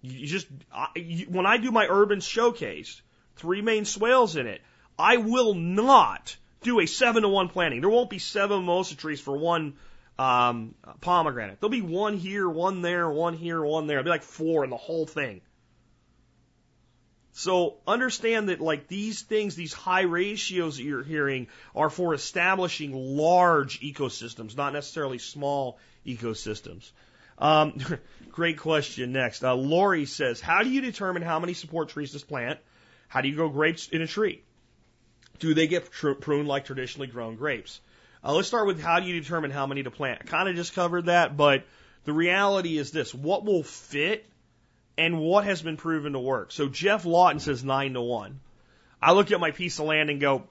You 0.00 0.26
just, 0.26 0.46
I, 0.74 0.88
you, 0.96 1.26
when 1.26 1.46
I 1.46 1.58
do 1.58 1.70
my 1.70 1.86
urban 1.88 2.20
showcase, 2.20 3.00
three 3.36 3.62
main 3.62 3.84
swales 3.84 4.36
in 4.36 4.46
it, 4.46 4.60
I 4.98 5.18
will 5.18 5.54
not 5.54 6.36
do 6.62 6.80
a 6.80 6.86
seven 6.86 7.22
to 7.22 7.28
one 7.28 7.48
planting. 7.48 7.80
There 7.80 7.90
won't 7.90 8.10
be 8.10 8.18
seven 8.18 8.60
mimosa 8.60 8.96
trees 8.96 9.20
for 9.20 9.36
one 9.36 9.74
um, 10.18 10.74
pomegranate. 11.00 11.60
There'll 11.60 11.70
be 11.70 11.82
one 11.82 12.16
here, 12.16 12.48
one 12.48 12.82
there, 12.82 13.08
one 13.08 13.34
here, 13.34 13.64
one 13.64 13.86
there. 13.86 13.98
It'll 13.98 14.06
be 14.06 14.10
like 14.10 14.22
four 14.22 14.64
in 14.64 14.70
the 14.70 14.76
whole 14.76 15.06
thing. 15.06 15.40
So 17.32 17.78
understand 17.86 18.50
that 18.50 18.60
like 18.60 18.88
these 18.88 19.22
things, 19.22 19.54
these 19.54 19.72
high 19.72 20.02
ratios 20.02 20.76
that 20.76 20.82
you're 20.82 21.02
hearing 21.02 21.48
are 21.74 21.88
for 21.88 22.12
establishing 22.12 22.92
large 23.16 23.80
ecosystems, 23.80 24.56
not 24.56 24.74
necessarily 24.74 25.18
small 25.18 25.78
ecosystems. 26.06 26.90
Um, 27.38 27.80
great 28.30 28.58
question 28.58 29.12
next. 29.12 29.42
Uh, 29.42 29.54
Lori 29.54 30.04
says, 30.04 30.40
how 30.40 30.62
do 30.62 30.68
you 30.68 30.82
determine 30.82 31.22
how 31.22 31.40
many 31.40 31.54
support 31.54 31.88
trees 31.88 32.12
to 32.12 32.24
plant? 32.24 32.60
How 33.08 33.22
do 33.22 33.28
you 33.28 33.34
grow 33.34 33.48
grapes 33.48 33.88
in 33.88 34.02
a 34.02 34.06
tree? 34.06 34.42
Do 35.38 35.54
they 35.54 35.66
get 35.66 35.90
pruned 35.90 36.48
like 36.48 36.66
traditionally 36.66 37.08
grown 37.08 37.36
grapes? 37.36 37.80
Uh, 38.22 38.34
let's 38.34 38.46
start 38.46 38.66
with 38.66 38.80
how 38.80 39.00
do 39.00 39.06
you 39.06 39.18
determine 39.18 39.50
how 39.50 39.66
many 39.66 39.82
to 39.82 39.90
plant? 39.90 40.20
I 40.22 40.24
kind 40.24 40.48
of 40.48 40.54
just 40.54 40.74
covered 40.74 41.06
that, 41.06 41.36
but 41.36 41.64
the 42.04 42.12
reality 42.12 42.76
is 42.76 42.90
this. 42.90 43.14
What 43.14 43.44
will 43.44 43.62
fit 43.62 44.26
and 45.02 45.18
what 45.18 45.44
has 45.44 45.60
been 45.60 45.76
proven 45.76 46.12
to 46.12 46.20
work. 46.20 46.52
So 46.52 46.68
Geoff 46.68 47.04
Lawton 47.04 47.40
says 47.40 47.64
nine 47.64 47.94
to 47.94 48.00
one. 48.00 48.38
I 49.02 49.12
look 49.12 49.32
at 49.32 49.40
my 49.40 49.50
piece 49.50 49.80
of 49.80 49.86
land 49.86 50.10
and 50.10 50.20
go, 50.20 50.44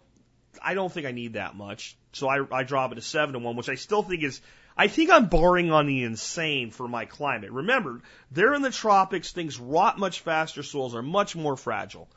I 0.62 0.74
don't 0.74 0.91
think 0.91 1.08
I 1.08 1.12
need 1.12 1.34
that 1.34 1.56
much. 1.56 1.95
So 2.12 2.28
I, 2.28 2.45
I 2.52 2.64
drop 2.64 2.91
it 2.91 2.95
to 2.95 3.02
seven 3.02 3.32
to 3.32 3.39
one, 3.39 3.56
which 3.56 3.70
I 3.70 3.76
still 3.76 4.04
think 4.04 4.24
is, 4.24 4.41
I 4.76 4.89
think 4.89 5.10
I'm 5.10 5.28
barring 5.28 5.72
on 5.72 5.88
the 5.88 6.04
insane 6.04 6.72
for 6.72 6.86
my 6.86 7.06
climate. 7.06 7.52
Remember, 7.52 8.02
they're 8.30 8.54
in 8.54 8.62
the 8.62 8.72
tropics, 8.72 9.32
things 9.32 9.58
rot 9.58 9.97
much 9.97 10.20
faster, 10.20 10.64
soils 10.64 10.95
are 10.95 11.02
much 11.02 11.34
more 11.34 11.56
fragile. 11.56 12.10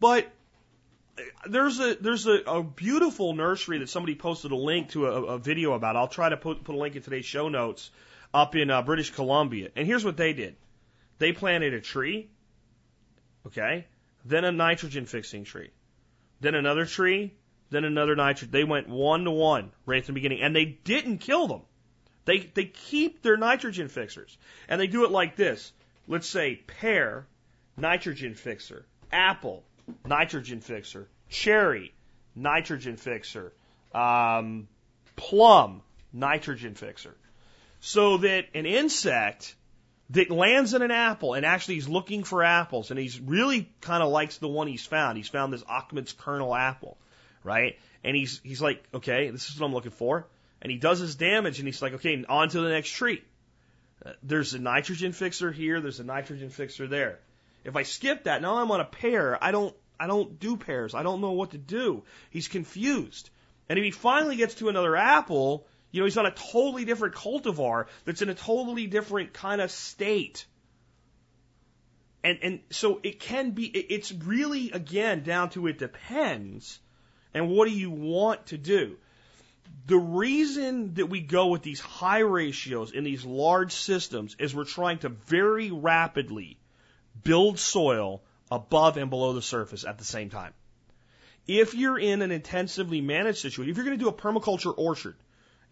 But 0.00 0.26
there's 1.48 1.78
a 1.78 1.94
there's 1.94 2.26
a, 2.26 2.42
a 2.46 2.62
beautiful 2.62 3.34
nursery 3.34 3.78
that 3.78 3.88
somebody 3.88 4.16
posted 4.16 4.50
a 4.50 4.56
link 4.56 4.90
to 4.90 5.06
a, 5.06 5.22
a 5.34 5.38
video 5.38 5.74
about. 5.74 5.94
I'll 5.94 6.08
try 6.08 6.28
to 6.28 6.36
put 6.36 6.64
put 6.64 6.74
a 6.74 6.78
link 6.78 6.96
in 6.96 7.02
today's 7.02 7.24
show 7.24 7.48
notes 7.48 7.90
up 8.34 8.56
in 8.56 8.70
uh, 8.70 8.82
British 8.82 9.10
Columbia. 9.10 9.70
And 9.76 9.86
here's 9.86 10.04
what 10.04 10.16
they 10.16 10.32
did. 10.32 10.56
They 11.18 11.32
planted 11.32 11.74
a 11.74 11.80
tree, 11.80 12.30
okay, 13.46 13.86
then 14.24 14.44
a 14.44 14.52
nitrogen 14.52 15.06
fixing 15.06 15.44
tree, 15.44 15.70
then 16.40 16.54
another 16.54 16.86
tree, 16.86 17.34
then 17.70 17.84
another 17.84 18.14
nitrogen. 18.14 18.50
They 18.50 18.64
went 18.64 18.88
one 18.88 19.24
to 19.24 19.30
one 19.30 19.72
right 19.84 19.98
at 19.98 20.06
the 20.06 20.12
beginning, 20.12 20.42
and 20.42 20.54
they 20.54 20.64
didn't 20.64 21.18
kill 21.18 21.48
them. 21.48 21.62
They 22.24 22.38
they 22.40 22.66
keep 22.66 23.22
their 23.22 23.36
nitrogen 23.36 23.88
fixers, 23.88 24.36
and 24.68 24.80
they 24.80 24.86
do 24.86 25.04
it 25.04 25.10
like 25.10 25.36
this. 25.36 25.72
Let's 26.06 26.28
say 26.28 26.56
pear, 26.56 27.26
nitrogen 27.76 28.34
fixer, 28.34 28.86
apple, 29.10 29.64
nitrogen 30.06 30.60
fixer, 30.60 31.08
cherry, 31.28 31.92
nitrogen 32.34 32.96
fixer, 32.96 33.52
um, 33.94 34.68
plum, 35.16 35.82
nitrogen 36.12 36.74
fixer, 36.74 37.16
so 37.80 38.18
that 38.18 38.46
an 38.54 38.66
insect 38.66 39.54
that 40.10 40.30
lands 40.30 40.74
in 40.74 40.82
an 40.82 40.90
apple 40.90 41.34
and 41.34 41.44
actually 41.44 41.74
he's 41.74 41.88
looking 41.88 42.24
for 42.24 42.42
apples 42.42 42.90
and 42.90 42.98
he's 42.98 43.20
really 43.20 43.70
kind 43.80 44.02
of 44.02 44.10
likes 44.10 44.38
the 44.38 44.48
one 44.48 44.66
he's 44.66 44.86
found. 44.86 45.16
He's 45.16 45.28
found 45.28 45.52
this 45.52 45.62
Ashmead's 45.64 46.12
Kernel 46.12 46.54
apple, 46.54 46.96
right? 47.44 47.78
And 48.02 48.16
he's 48.16 48.40
he's 48.42 48.62
like, 48.62 48.82
okay, 48.94 49.30
this 49.30 49.48
is 49.50 49.60
what 49.60 49.66
I'm 49.66 49.74
looking 49.74 49.90
for. 49.90 50.26
And 50.62 50.72
he 50.72 50.78
does 50.78 50.98
his 50.98 51.14
damage 51.14 51.58
and 51.58 51.68
he's 51.68 51.82
like, 51.82 51.94
okay, 51.94 52.24
on 52.28 52.48
to 52.48 52.60
the 52.60 52.70
next 52.70 52.90
tree. 52.90 53.22
Uh, 54.04 54.12
there's 54.22 54.54
a 54.54 54.58
nitrogen 54.58 55.12
fixer 55.12 55.52
here. 55.52 55.80
There's 55.80 56.00
a 56.00 56.04
nitrogen 56.04 56.50
fixer 56.50 56.86
there. 56.86 57.18
If 57.64 57.76
I 57.76 57.82
skip 57.82 58.24
that, 58.24 58.40
now 58.40 58.56
I'm 58.56 58.70
on 58.70 58.80
a 58.80 58.84
pear. 58.84 59.42
I 59.42 59.50
don't 59.50 59.74
I 60.00 60.06
don't 60.06 60.38
do 60.40 60.56
pears. 60.56 60.94
I 60.94 61.02
don't 61.02 61.20
know 61.20 61.32
what 61.32 61.50
to 61.50 61.58
do. 61.58 62.04
He's 62.30 62.48
confused. 62.48 63.30
And 63.68 63.78
if 63.78 63.84
he 63.84 63.90
finally 63.90 64.36
gets 64.36 64.54
to 64.56 64.70
another 64.70 64.96
apple, 64.96 65.66
you 65.90 66.00
know, 66.00 66.04
he's 66.04 66.18
on 66.18 66.26
a 66.26 66.30
totally 66.30 66.84
different 66.84 67.14
cultivar 67.14 67.86
that's 68.04 68.22
in 68.22 68.28
a 68.28 68.34
totally 68.34 68.86
different 68.86 69.32
kind 69.32 69.60
of 69.60 69.70
state. 69.70 70.46
And, 72.22 72.38
and 72.42 72.60
so 72.70 73.00
it 73.02 73.20
can 73.20 73.52
be, 73.52 73.66
it's 73.66 74.12
really, 74.12 74.70
again, 74.72 75.22
down 75.22 75.50
to 75.50 75.66
it 75.66 75.78
depends. 75.78 76.78
And 77.32 77.48
what 77.48 77.68
do 77.68 77.74
you 77.74 77.90
want 77.90 78.46
to 78.46 78.58
do? 78.58 78.96
The 79.86 79.96
reason 79.96 80.94
that 80.94 81.06
we 81.06 81.20
go 81.20 81.46
with 81.46 81.62
these 81.62 81.80
high 81.80 82.18
ratios 82.18 82.92
in 82.92 83.04
these 83.04 83.24
large 83.24 83.72
systems 83.72 84.36
is 84.38 84.54
we're 84.54 84.64
trying 84.64 84.98
to 84.98 85.08
very 85.08 85.70
rapidly 85.70 86.58
build 87.22 87.58
soil 87.58 88.22
above 88.50 88.96
and 88.96 89.08
below 89.08 89.32
the 89.32 89.42
surface 89.42 89.84
at 89.84 89.98
the 89.98 90.04
same 90.04 90.28
time. 90.30 90.52
If 91.46 91.74
you're 91.74 91.98
in 91.98 92.20
an 92.20 92.30
intensively 92.30 93.00
managed 93.00 93.38
situation, 93.38 93.70
if 93.70 93.76
you're 93.76 93.86
going 93.86 93.98
to 93.98 94.04
do 94.04 94.10
a 94.10 94.12
permaculture 94.12 94.74
orchard, 94.76 95.16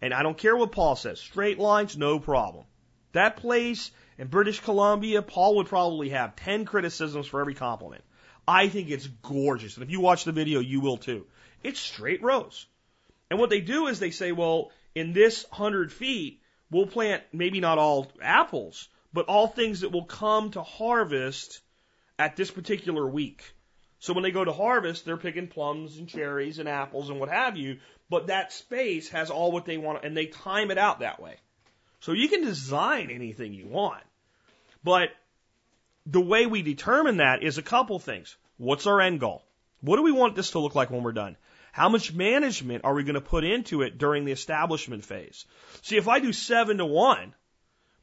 and 0.01 0.13
I 0.13 0.23
don't 0.23 0.37
care 0.37 0.55
what 0.55 0.71
Paul 0.71 0.95
says. 0.95 1.19
Straight 1.19 1.59
lines, 1.59 1.97
no 1.97 2.19
problem. 2.19 2.65
That 3.13 3.37
place 3.37 3.91
in 4.17 4.27
British 4.27 4.59
Columbia, 4.59 5.21
Paul 5.21 5.57
would 5.57 5.67
probably 5.67 6.09
have 6.09 6.35
10 6.35 6.65
criticisms 6.65 7.27
for 7.27 7.41
every 7.41 7.55
compliment. 7.55 8.03
I 8.47 8.69
think 8.69 8.89
it's 8.89 9.07
gorgeous. 9.07 9.75
And 9.75 9.83
if 9.83 9.91
you 9.91 9.99
watch 9.99 10.23
the 10.23 10.31
video, 10.31 10.59
you 10.59 10.79
will 10.79 10.97
too. 10.97 11.25
It's 11.63 11.79
straight 11.79 12.23
rows. 12.23 12.65
And 13.29 13.39
what 13.39 13.49
they 13.49 13.61
do 13.61 13.87
is 13.87 13.99
they 13.99 14.11
say, 14.11 14.31
well, 14.31 14.71
in 14.95 15.13
this 15.13 15.45
100 15.49 15.91
feet, 15.91 16.41
we'll 16.71 16.87
plant 16.87 17.23
maybe 17.33 17.59
not 17.59 17.77
all 17.77 18.11
apples, 18.21 18.87
but 19.13 19.27
all 19.27 19.47
things 19.47 19.81
that 19.81 19.91
will 19.91 20.05
come 20.05 20.51
to 20.51 20.63
harvest 20.63 21.61
at 22.17 22.35
this 22.35 22.51
particular 22.51 23.07
week. 23.07 23.43
So 23.99 24.13
when 24.13 24.23
they 24.23 24.31
go 24.31 24.45
to 24.45 24.53
harvest, 24.53 25.05
they're 25.05 25.17
picking 25.17 25.47
plums 25.47 25.97
and 25.97 26.07
cherries 26.07 26.59
and 26.59 26.69
apples 26.69 27.09
and 27.09 27.19
what 27.19 27.29
have 27.29 27.57
you, 27.57 27.79
but 28.09 28.27
that 28.27 28.53
space 28.53 29.09
has 29.09 29.31
all 29.31 29.51
what 29.51 29.65
they 29.65 29.77
want 29.77 30.05
and 30.05 30.15
they 30.15 30.27
time 30.27 30.71
it 30.71 30.77
out 30.77 30.99
that 30.99 31.19
way. 31.19 31.37
So 31.99 32.11
you 32.11 32.29
can 32.29 32.43
design 32.43 33.09
anything 33.09 33.53
you 33.53 33.67
want. 33.67 34.03
But 34.83 35.09
the 36.05 36.21
way 36.21 36.45
we 36.45 36.61
determine 36.61 37.17
that 37.17 37.43
is 37.43 37.57
a 37.57 37.63
couple 37.63 37.99
things. 37.99 38.37
What's 38.57 38.87
our 38.87 39.01
end 39.01 39.19
goal? 39.19 39.43
What 39.81 39.97
do 39.97 40.03
we 40.03 40.11
want 40.11 40.35
this 40.35 40.51
to 40.51 40.59
look 40.59 40.75
like 40.75 40.89
when 40.89 41.03
we're 41.03 41.11
done? 41.11 41.35
How 41.71 41.89
much 41.89 42.13
management 42.13 42.85
are 42.85 42.93
we 42.93 43.03
going 43.03 43.15
to 43.15 43.21
put 43.21 43.43
into 43.43 43.81
it 43.81 43.97
during 43.97 44.25
the 44.25 44.31
establishment 44.31 45.03
phase? 45.03 45.45
See, 45.83 45.97
if 45.97 46.07
I 46.07 46.19
do 46.19 46.33
seven 46.33 46.77
to 46.77 46.85
one, 46.85 47.35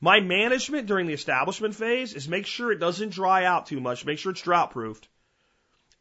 my 0.01 0.21
management 0.21 0.87
during 0.87 1.07
the 1.07 1.15
establishment 1.15 1.75
phase 1.75 2.15
is 2.15 2.29
make 2.29 2.47
sure 2.47 2.71
it 2.71 2.79
doesn't 2.79 3.11
dry 3.11 3.45
out 3.45 3.67
too 3.67 3.81
much, 3.81 4.05
make 4.05 4.19
sure 4.19 4.33
it's 4.33 4.43
drought 4.43 4.71
proofed, 4.71 5.09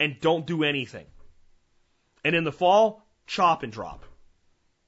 and 0.04 0.20
don't 0.20 0.46
do 0.46 0.64
anything. 0.64 1.06
And 2.26 2.36
in 2.36 2.44
the 2.44 2.52
fall, 2.52 3.06
chop 3.26 3.64
and 3.64 3.72
drop. 3.72 4.04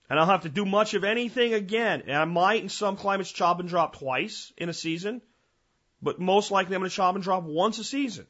And 0.10 0.20
I'll 0.20 0.26
have 0.28 0.44
to 0.44 0.50
do 0.50 0.66
much 0.66 0.94
of 0.94 1.04
anything 1.04 1.54
again. 1.54 2.04
And 2.08 2.16
I 2.16 2.26
might 2.26 2.62
in 2.62 2.70
some 2.70 2.98
climates 2.98 3.32
chop 3.32 3.60
and 3.60 3.70
drop 3.70 3.98
twice 3.98 4.54
in 4.58 4.70
a 4.70 4.74
season. 4.74 5.22
but 6.06 6.20
most 6.20 6.52
likely 6.52 6.76
I'm 6.76 6.82
going 6.82 6.90
to 6.90 6.96
chop 6.96 7.16
and 7.16 7.24
drop 7.24 7.44
once 7.44 7.80
a 7.80 7.84
season. 7.84 8.28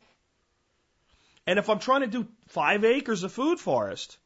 And 1.46 1.60
if 1.60 1.70
I'm 1.70 1.80
trying 1.80 2.02
to 2.02 2.08
do 2.08 2.28
five 2.48 2.86
acres 2.86 3.24
of 3.24 3.34
food 3.34 3.60
forest, 3.60 4.18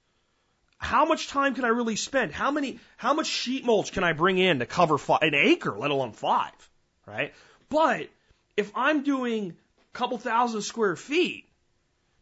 how 0.77 1.05
much 1.05 1.27
time 1.27 1.55
can 1.55 1.65
I 1.65 1.69
really 1.69 1.95
spend? 1.95 2.31
How 2.31 2.51
many, 2.51 2.79
how 2.95 3.13
much 3.13 3.25
sheet 3.25 3.65
mulch 3.65 3.91
can 3.91 4.03
I 4.03 4.13
bring 4.13 4.37
in 4.37 4.59
to 4.59 4.65
cover 4.65 4.97
five, 4.97 5.23
an 5.23 5.33
acre, 5.33 5.77
let 5.77 5.91
alone 5.91 6.13
five, 6.13 6.69
right? 7.05 7.33
But 7.69 8.09
if 8.55 8.71
I'm 8.75 9.03
doing 9.03 9.49
a 9.49 9.97
couple 9.97 10.17
thousand 10.19 10.61
square 10.61 10.95
feet, 10.95 11.48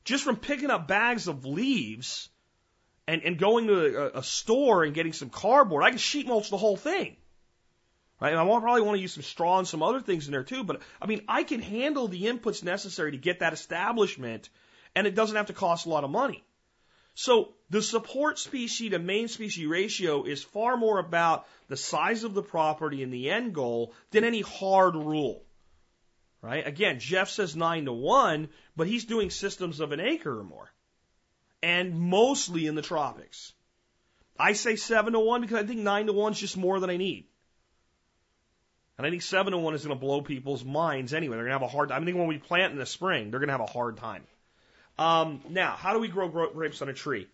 just 0.08 0.24
from 0.24 0.38
picking 0.38 0.72
up 0.72 0.88
bags 0.88 1.28
of 1.28 1.46
leaves 1.46 2.30
and, 3.10 3.22
and 3.24 3.38
going 3.38 3.68
to 3.68 4.16
a, 4.16 4.20
a 4.20 4.24
store 4.24 4.86
and 4.86 4.94
getting 4.94 5.12
some 5.12 5.30
cardboard, 5.30 5.84
I 5.84 5.90
can 5.90 5.98
sheet 5.98 6.28
mulch 6.28 6.50
the 6.50 6.56
whole 6.58 6.78
thing. 6.78 7.18
Right? 8.22 8.32
And 8.32 8.40
I 8.40 8.46
probably 8.46 8.82
want 8.82 8.96
to 8.96 9.02
use 9.02 9.14
some 9.14 9.24
straw 9.24 9.60
and 9.60 9.68
some 9.68 9.84
other 9.84 10.00
things 10.00 10.26
in 10.26 10.32
there 10.32 10.46
too, 10.46 10.64
but 10.64 10.82
I 11.02 11.08
mean, 11.08 11.24
I 11.28 11.44
can 11.44 11.62
handle 11.62 12.08
the 12.08 12.24
inputs 12.24 12.64
necessary 12.64 13.12
to 13.12 13.18
get 13.18 13.40
that 13.40 13.52
establishment 13.52 14.48
and 14.96 15.06
it 15.06 15.14
doesn't 15.14 15.36
have 15.36 15.48
to 15.48 15.54
cost 15.54 15.86
a 15.86 15.90
lot 15.90 16.06
of 16.06 16.10
money. 16.10 16.42
So 17.14 17.50
the 17.70 17.82
support 17.82 18.40
species 18.40 18.92
to 18.92 19.00
main 19.00 19.28
species 19.28 19.68
ratio 19.68 20.24
is 20.24 20.42
far 20.42 20.78
more 20.78 21.00
about 21.00 21.48
the 21.68 21.76
size 21.76 22.24
of 22.24 22.34
the 22.34 22.44
property 22.44 23.04
and 23.04 23.12
the 23.12 23.30
end 23.30 23.54
goal 23.54 23.94
than 24.12 24.24
any 24.24 24.42
hard 24.42 24.96
rule. 24.96 25.44
Right? 26.42 26.66
Again, 26.66 27.00
Geoff 27.00 27.30
says 27.30 27.56
nine 27.56 27.86
to 27.86 27.94
one, 27.94 28.50
but 28.76 28.88
he's 28.88 29.06
doing 29.06 29.30
systems 29.30 29.80
of 29.80 29.92
an 29.92 30.00
acre 30.00 30.40
or 30.40 30.44
more. 30.44 30.72
And 31.64 32.00
mostly 32.00 32.68
in 32.68 32.76
the 32.76 32.82
tropics. 32.82 33.54
I 34.40 34.54
say 34.54 34.76
seven 34.76 35.14
to 35.14 35.20
one 35.20 35.42
because 35.42 35.64
I 35.64 35.66
think 35.66 35.80
nine 35.80 36.06
to 36.06 36.14
one 36.14 36.34
is 36.34 36.40
just 36.40 36.58
more 36.58 36.80
than 36.80 36.90
I 36.90 36.98
need. 36.98 37.26
And 38.98 39.06
I 39.06 39.10
think 39.10 39.22
seven 39.22 39.52
to 39.52 39.58
one 39.58 39.74
is 39.74 39.84
going 39.86 39.96
to 39.96 40.00
blow 40.00 40.22
people's 40.22 40.64
minds 40.64 41.14
anyway. 41.14 41.36
They're 41.36 41.46
going 41.46 41.60
to 41.60 41.66
have 41.66 41.70
a 41.70 41.76
hard 41.76 41.90
time. 41.90 42.02
I 42.02 42.06
think 42.06 42.18
when 42.18 42.28
we 42.28 42.38
plant 42.38 42.74
in 42.74 42.80
the 42.80 42.86
spring, 42.86 43.30
they're 43.30 43.40
going 43.40 43.50
to 43.50 43.54
have 43.54 43.62
a 43.62 43.66
hard 43.66 43.98
time. 43.98 44.24
Um, 44.98 45.42
now, 45.50 45.72
how 45.72 45.94
do 45.94 46.00
we 46.00 46.08
grow 46.08 46.30
grapes 46.30 46.82
on 46.82 46.90
a 46.90 46.94
tree? 46.94 47.28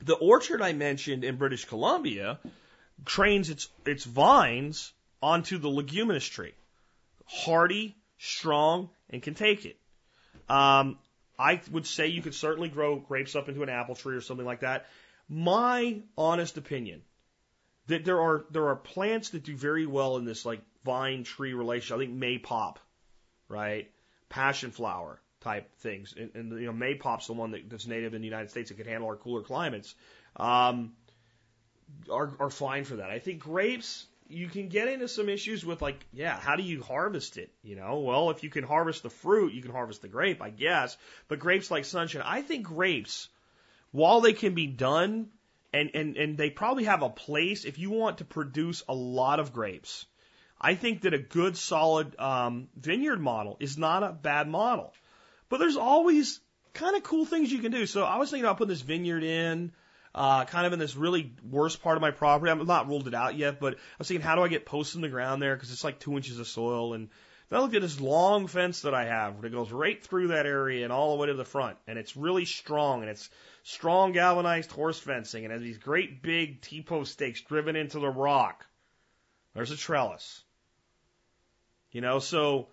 The 0.00 0.14
orchard 0.14 0.62
I 0.62 0.72
mentioned 0.72 1.24
in 1.24 1.36
British 1.36 1.64
Columbia 1.66 2.38
trains 3.04 3.50
its 3.50 3.68
its 3.84 4.04
vines 4.04 4.92
onto 5.20 5.58
the 5.58 5.68
leguminous 5.68 6.24
tree, 6.24 6.54
hardy, 7.26 7.96
strong, 8.18 8.90
and 9.10 9.22
can 9.22 9.34
take 9.34 9.64
it. 9.64 9.78
Um, 10.48 10.98
I 11.38 11.60
would 11.70 11.86
say 11.86 12.08
you 12.08 12.22
could 12.22 12.34
certainly 12.34 12.68
grow 12.68 12.96
grapes 12.96 13.36
up 13.36 13.48
into 13.48 13.62
an 13.62 13.68
apple 13.68 13.94
tree 13.94 14.16
or 14.16 14.20
something 14.20 14.46
like 14.46 14.60
that. 14.60 14.86
My 15.28 16.02
honest 16.16 16.56
opinion 16.56 17.02
that 17.86 18.04
there 18.04 18.20
are 18.20 18.44
there 18.50 18.68
are 18.68 18.76
plants 18.76 19.30
that 19.30 19.44
do 19.44 19.56
very 19.56 19.86
well 19.86 20.16
in 20.16 20.24
this 20.24 20.44
like 20.44 20.60
vine 20.84 21.24
tree 21.24 21.54
relation. 21.54 21.96
I 21.96 21.98
think 21.98 22.18
maypop, 22.18 22.76
right? 23.48 23.90
Passion 24.28 24.70
flower, 24.70 25.20
type 25.40 25.74
things. 25.78 26.14
And, 26.16 26.30
and 26.34 26.60
you 26.60 26.66
know, 26.66 26.72
maypop's 26.72 27.26
the 27.26 27.34
one 27.34 27.52
that, 27.52 27.68
that's 27.68 27.86
native 27.86 28.14
in 28.14 28.20
the 28.20 28.26
United 28.26 28.50
States 28.50 28.70
that 28.70 28.76
can 28.76 28.86
handle 28.86 29.08
our 29.08 29.16
cooler 29.16 29.42
climates. 29.42 29.94
Um, 30.36 30.92
are 32.10 32.30
are 32.38 32.50
fine 32.50 32.84
for 32.84 32.96
that. 32.96 33.10
I 33.10 33.18
think 33.18 33.40
grapes 33.40 34.06
you 34.28 34.48
can 34.48 34.68
get 34.68 34.88
into 34.88 35.08
some 35.08 35.28
issues 35.28 35.64
with 35.64 35.80
like, 35.80 36.04
yeah, 36.12 36.38
how 36.38 36.56
do 36.56 36.62
you 36.62 36.82
harvest 36.82 37.38
it? 37.38 37.50
You 37.62 37.76
know, 37.76 38.00
well, 38.00 38.30
if 38.30 38.42
you 38.42 38.50
can 38.50 38.64
harvest 38.64 39.02
the 39.02 39.10
fruit, 39.10 39.54
you 39.54 39.62
can 39.62 39.72
harvest 39.72 40.02
the 40.02 40.08
grape, 40.08 40.42
I 40.42 40.50
guess. 40.50 40.96
But 41.28 41.38
grapes 41.38 41.70
like 41.70 41.84
sunshine, 41.84 42.22
I 42.24 42.42
think 42.42 42.66
grapes, 42.66 43.28
while 43.90 44.20
they 44.20 44.34
can 44.34 44.54
be 44.54 44.66
done, 44.66 45.30
and 45.72 45.90
and 45.94 46.16
and 46.16 46.38
they 46.38 46.50
probably 46.50 46.84
have 46.84 47.02
a 47.02 47.10
place 47.10 47.64
if 47.64 47.78
you 47.78 47.90
want 47.90 48.18
to 48.18 48.24
produce 48.24 48.82
a 48.88 48.94
lot 48.94 49.40
of 49.40 49.52
grapes. 49.52 50.06
I 50.60 50.74
think 50.74 51.02
that 51.02 51.14
a 51.14 51.18
good 51.18 51.56
solid 51.56 52.18
um, 52.18 52.68
vineyard 52.76 53.20
model 53.20 53.56
is 53.60 53.78
not 53.78 54.02
a 54.02 54.12
bad 54.12 54.48
model. 54.48 54.92
But 55.48 55.58
there's 55.58 55.76
always 55.76 56.40
kind 56.74 56.96
of 56.96 57.02
cool 57.02 57.24
things 57.24 57.52
you 57.52 57.60
can 57.60 57.72
do. 57.72 57.86
So 57.86 58.04
I 58.04 58.16
was 58.16 58.30
thinking 58.30 58.44
about 58.44 58.58
putting 58.58 58.70
this 58.70 58.82
vineyard 58.82 59.22
in, 59.22 59.72
uh, 60.14 60.44
kind 60.44 60.66
of 60.66 60.72
in 60.72 60.78
this 60.78 60.96
really 60.96 61.32
worst 61.48 61.82
part 61.82 61.96
of 61.96 62.00
my 62.00 62.10
property. 62.10 62.50
I'm 62.50 62.66
not 62.66 62.88
ruled 62.88 63.08
it 63.08 63.14
out 63.14 63.36
yet, 63.36 63.60
but 63.60 63.74
I 63.74 63.78
was 63.98 64.08
thinking, 64.08 64.24
how 64.24 64.34
do 64.34 64.42
I 64.42 64.48
get 64.48 64.66
posts 64.66 64.94
in 64.94 65.00
the 65.00 65.08
ground 65.08 65.40
there? 65.40 65.54
Because 65.54 65.72
it's 65.72 65.84
like 65.84 65.98
two 65.98 66.16
inches 66.16 66.38
of 66.38 66.46
soil. 66.46 66.94
And 66.94 67.08
then 67.48 67.58
I 67.58 67.62
looked 67.62 67.74
at 67.74 67.82
this 67.82 68.00
long 68.00 68.46
fence 68.46 68.82
that 68.82 68.94
I 68.94 69.06
have 69.06 69.40
that 69.42 69.52
goes 69.52 69.70
right 69.70 70.02
through 70.02 70.28
that 70.28 70.46
area 70.46 70.84
and 70.84 70.92
all 70.92 71.16
the 71.16 71.20
way 71.20 71.28
to 71.28 71.34
the 71.34 71.44
front. 71.44 71.78
And 71.86 71.98
it's 71.98 72.16
really 72.16 72.44
strong 72.44 73.02
and 73.02 73.10
it's 73.10 73.30
strong 73.62 74.12
galvanized 74.12 74.70
horse 74.70 74.98
fencing 74.98 75.44
and 75.44 75.52
has 75.52 75.62
these 75.62 75.78
great 75.78 76.22
big 76.22 76.60
T-post 76.60 77.12
stakes 77.12 77.40
driven 77.40 77.76
into 77.76 77.98
the 77.98 78.10
rock. 78.10 78.66
There's 79.54 79.70
a 79.70 79.76
trellis. 79.76 80.42
You 81.90 82.02
know, 82.02 82.18
so 82.18 82.68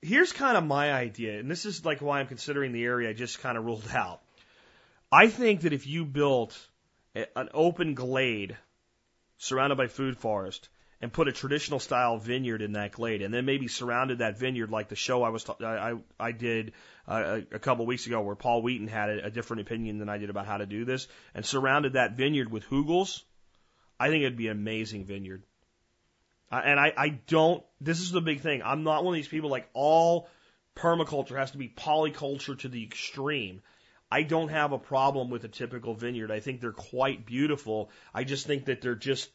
here's 0.00 0.32
kind 0.32 0.56
of 0.56 0.64
my 0.64 0.92
idea, 0.92 1.38
and 1.38 1.50
this 1.50 1.66
is 1.66 1.84
like 1.84 2.00
why 2.00 2.20
I'm 2.20 2.26
considering 2.26 2.72
the 2.72 2.84
area 2.84 3.10
I 3.10 3.12
just 3.12 3.40
kind 3.40 3.58
of 3.58 3.64
ruled 3.64 3.88
out. 3.94 4.21
I 5.12 5.28
think 5.28 5.60
that 5.62 5.74
if 5.74 5.86
you 5.86 6.06
built 6.06 6.58
an 7.14 7.50
open 7.52 7.94
glade 7.94 8.56
surrounded 9.36 9.76
by 9.76 9.86
food 9.86 10.16
forest 10.16 10.70
and 11.02 11.12
put 11.12 11.28
a 11.28 11.32
traditional 11.32 11.80
style 11.80 12.16
vineyard 12.16 12.62
in 12.62 12.72
that 12.72 12.92
glade, 12.92 13.20
and 13.20 13.34
then 13.34 13.44
maybe 13.44 13.68
surrounded 13.68 14.18
that 14.18 14.38
vineyard 14.38 14.70
like 14.70 14.88
the 14.88 14.96
show 14.96 15.22
I 15.22 15.28
was 15.28 15.44
I 15.60 15.94
I 16.18 16.32
did 16.32 16.72
uh, 17.06 17.40
a 17.52 17.58
couple 17.58 17.84
weeks 17.84 18.06
ago, 18.06 18.22
where 18.22 18.36
Paul 18.36 18.62
Wheaton 18.62 18.88
had 18.88 19.10
a, 19.10 19.26
a 19.26 19.30
different 19.30 19.60
opinion 19.62 19.98
than 19.98 20.08
I 20.08 20.16
did 20.16 20.30
about 20.30 20.46
how 20.46 20.56
to 20.56 20.66
do 20.66 20.84
this, 20.86 21.08
and 21.34 21.44
surrounded 21.44 21.94
that 21.94 22.16
vineyard 22.16 22.50
with 22.50 22.64
hugels, 22.64 23.22
I 24.00 24.08
think 24.08 24.22
it'd 24.22 24.38
be 24.38 24.48
an 24.48 24.56
amazing 24.56 25.04
vineyard. 25.04 25.42
And 26.50 26.78
I, 26.78 26.92
I 26.96 27.08
don't, 27.08 27.64
this 27.80 28.00
is 28.00 28.12
the 28.12 28.20
big 28.20 28.40
thing. 28.40 28.62
I'm 28.62 28.84
not 28.84 29.04
one 29.04 29.14
of 29.14 29.16
these 29.16 29.28
people 29.28 29.48
like 29.48 29.68
all 29.72 30.28
permaculture 30.76 31.36
has 31.38 31.50
to 31.52 31.58
be 31.58 31.68
polyculture 31.68 32.58
to 32.58 32.68
the 32.68 32.84
extreme. 32.84 33.62
I 34.12 34.24
don't 34.24 34.50
have 34.50 34.72
a 34.72 34.78
problem 34.78 35.30
with 35.30 35.44
a 35.44 35.48
typical 35.48 35.94
vineyard. 35.94 36.30
I 36.30 36.40
think 36.40 36.60
they're 36.60 36.72
quite 36.72 37.24
beautiful. 37.24 37.90
I 38.12 38.24
just 38.24 38.46
think 38.46 38.66
that 38.66 38.82
they're 38.82 38.94
just, 38.94 39.30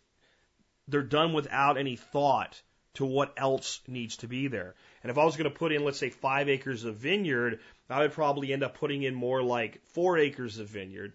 they're 0.88 1.02
done 1.02 1.34
without 1.34 1.80
any 1.80 1.96
thought 1.96 2.62
to 2.94 3.06
what 3.06 3.34
else 3.38 3.82
needs 3.88 4.18
to 4.18 4.28
be 4.28 4.48
there. 4.50 4.76
And 5.02 5.10
if 5.10 5.18
I 5.18 5.26
was 5.26 5.36
going 5.36 5.50
to 5.52 5.58
put 5.58 5.72
in, 5.72 5.84
let's 5.84 5.98
say, 5.98 6.12
five 6.12 6.48
acres 6.48 6.84
of 6.84 6.98
vineyard, 6.98 7.60
I 7.90 8.02
would 8.02 8.12
probably 8.12 8.54
end 8.54 8.64
up 8.64 8.78
putting 8.78 9.02
in 9.02 9.16
more 9.16 9.42
like 9.42 9.82
four 9.94 10.20
acres 10.20 10.60
of 10.60 10.68
vineyard 10.68 11.14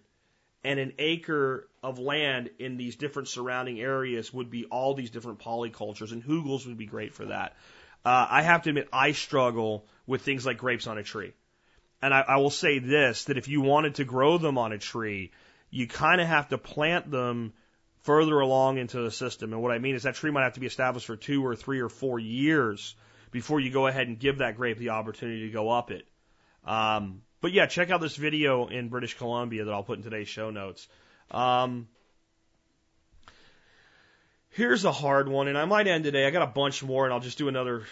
and 0.65 0.77
an 0.77 0.91
acre 0.99 1.69
of 1.81 1.99
land 1.99 2.49
in 2.59 2.75
these 2.75 2.97
different 2.97 3.29
surrounding 3.29 3.79
areas 3.79 4.33
would 4.33 4.49
be 4.49 4.65
all 4.65 4.93
these 4.93 5.09
different 5.09 5.39
polycultures, 5.39 6.11
and 6.11 6.21
hugels 6.21 6.67
would 6.67 6.77
be 6.77 6.85
great 6.85 7.13
for 7.13 7.27
that. 7.27 7.55
Uh, 8.03 8.27
I 8.29 8.41
have 8.41 8.63
to 8.63 8.71
admit, 8.71 8.89
I 8.91 9.13
struggle 9.13 9.85
with 10.05 10.21
things 10.21 10.45
like 10.45 10.57
grapes 10.57 10.87
on 10.87 10.97
a 10.97 11.03
tree. 11.03 11.31
And 12.03 12.13
I, 12.13 12.19
I 12.27 12.35
will 12.35 12.49
say 12.49 12.79
this, 12.79 13.25
that 13.25 13.37
if 13.37 13.47
you 13.47 13.61
wanted 13.61 13.95
to 13.95 14.03
grow 14.03 14.37
them 14.37 14.57
on 14.57 14.73
a 14.73 14.77
tree, 14.77 15.31
you 15.69 15.87
kind 15.87 16.19
of 16.19 16.27
have 16.27 16.49
to 16.49 16.57
plant 16.57 17.09
them 17.09 17.53
further 18.01 18.41
along 18.41 18.77
into 18.77 19.01
the 19.01 19.09
system. 19.09 19.53
And 19.53 19.61
what 19.61 19.71
I 19.71 19.79
mean 19.79 19.95
is 19.95 20.03
that 20.03 20.15
tree 20.15 20.29
might 20.29 20.43
have 20.43 20.55
to 20.55 20.59
be 20.59 20.67
established 20.67 21.05
for 21.05 21.15
two 21.15 21.45
or 21.45 21.55
three 21.55 21.79
or 21.79 21.87
four 21.87 22.19
years 22.19 22.93
before 23.31 23.61
you 23.61 23.71
go 23.71 23.87
ahead 23.87 24.09
and 24.09 24.19
give 24.19 24.39
that 24.39 24.57
grape 24.57 24.79
the 24.79 24.89
opportunity 24.89 25.47
to 25.47 25.53
go 25.53 25.69
up 25.69 25.91
it. 25.91 26.05
Um, 26.65 27.21
but 27.39 27.53
yeah, 27.53 27.67
check 27.67 27.89
out 27.89 28.01
this 28.01 28.17
video 28.17 28.67
in 28.67 28.89
British 28.89 29.13
Columbia 29.17 29.63
that 29.63 29.73
I'll 29.73 29.83
put 29.83 29.97
in 29.97 30.03
today's 30.03 30.27
show 30.27 30.49
notes. 30.49 30.89
Um, 31.31 31.87
here's 34.49 34.83
a 34.83 34.91
hard 34.91 35.29
one, 35.29 35.47
and 35.47 35.57
I 35.57 35.63
might 35.63 35.87
end 35.87 36.03
today. 36.03 36.27
I 36.27 36.31
got 36.31 36.43
a 36.43 36.47
bunch 36.51 36.83
more, 36.83 37.05
and 37.05 37.13
I'll 37.13 37.21
just 37.21 37.37
do 37.37 37.47
another 37.47 37.83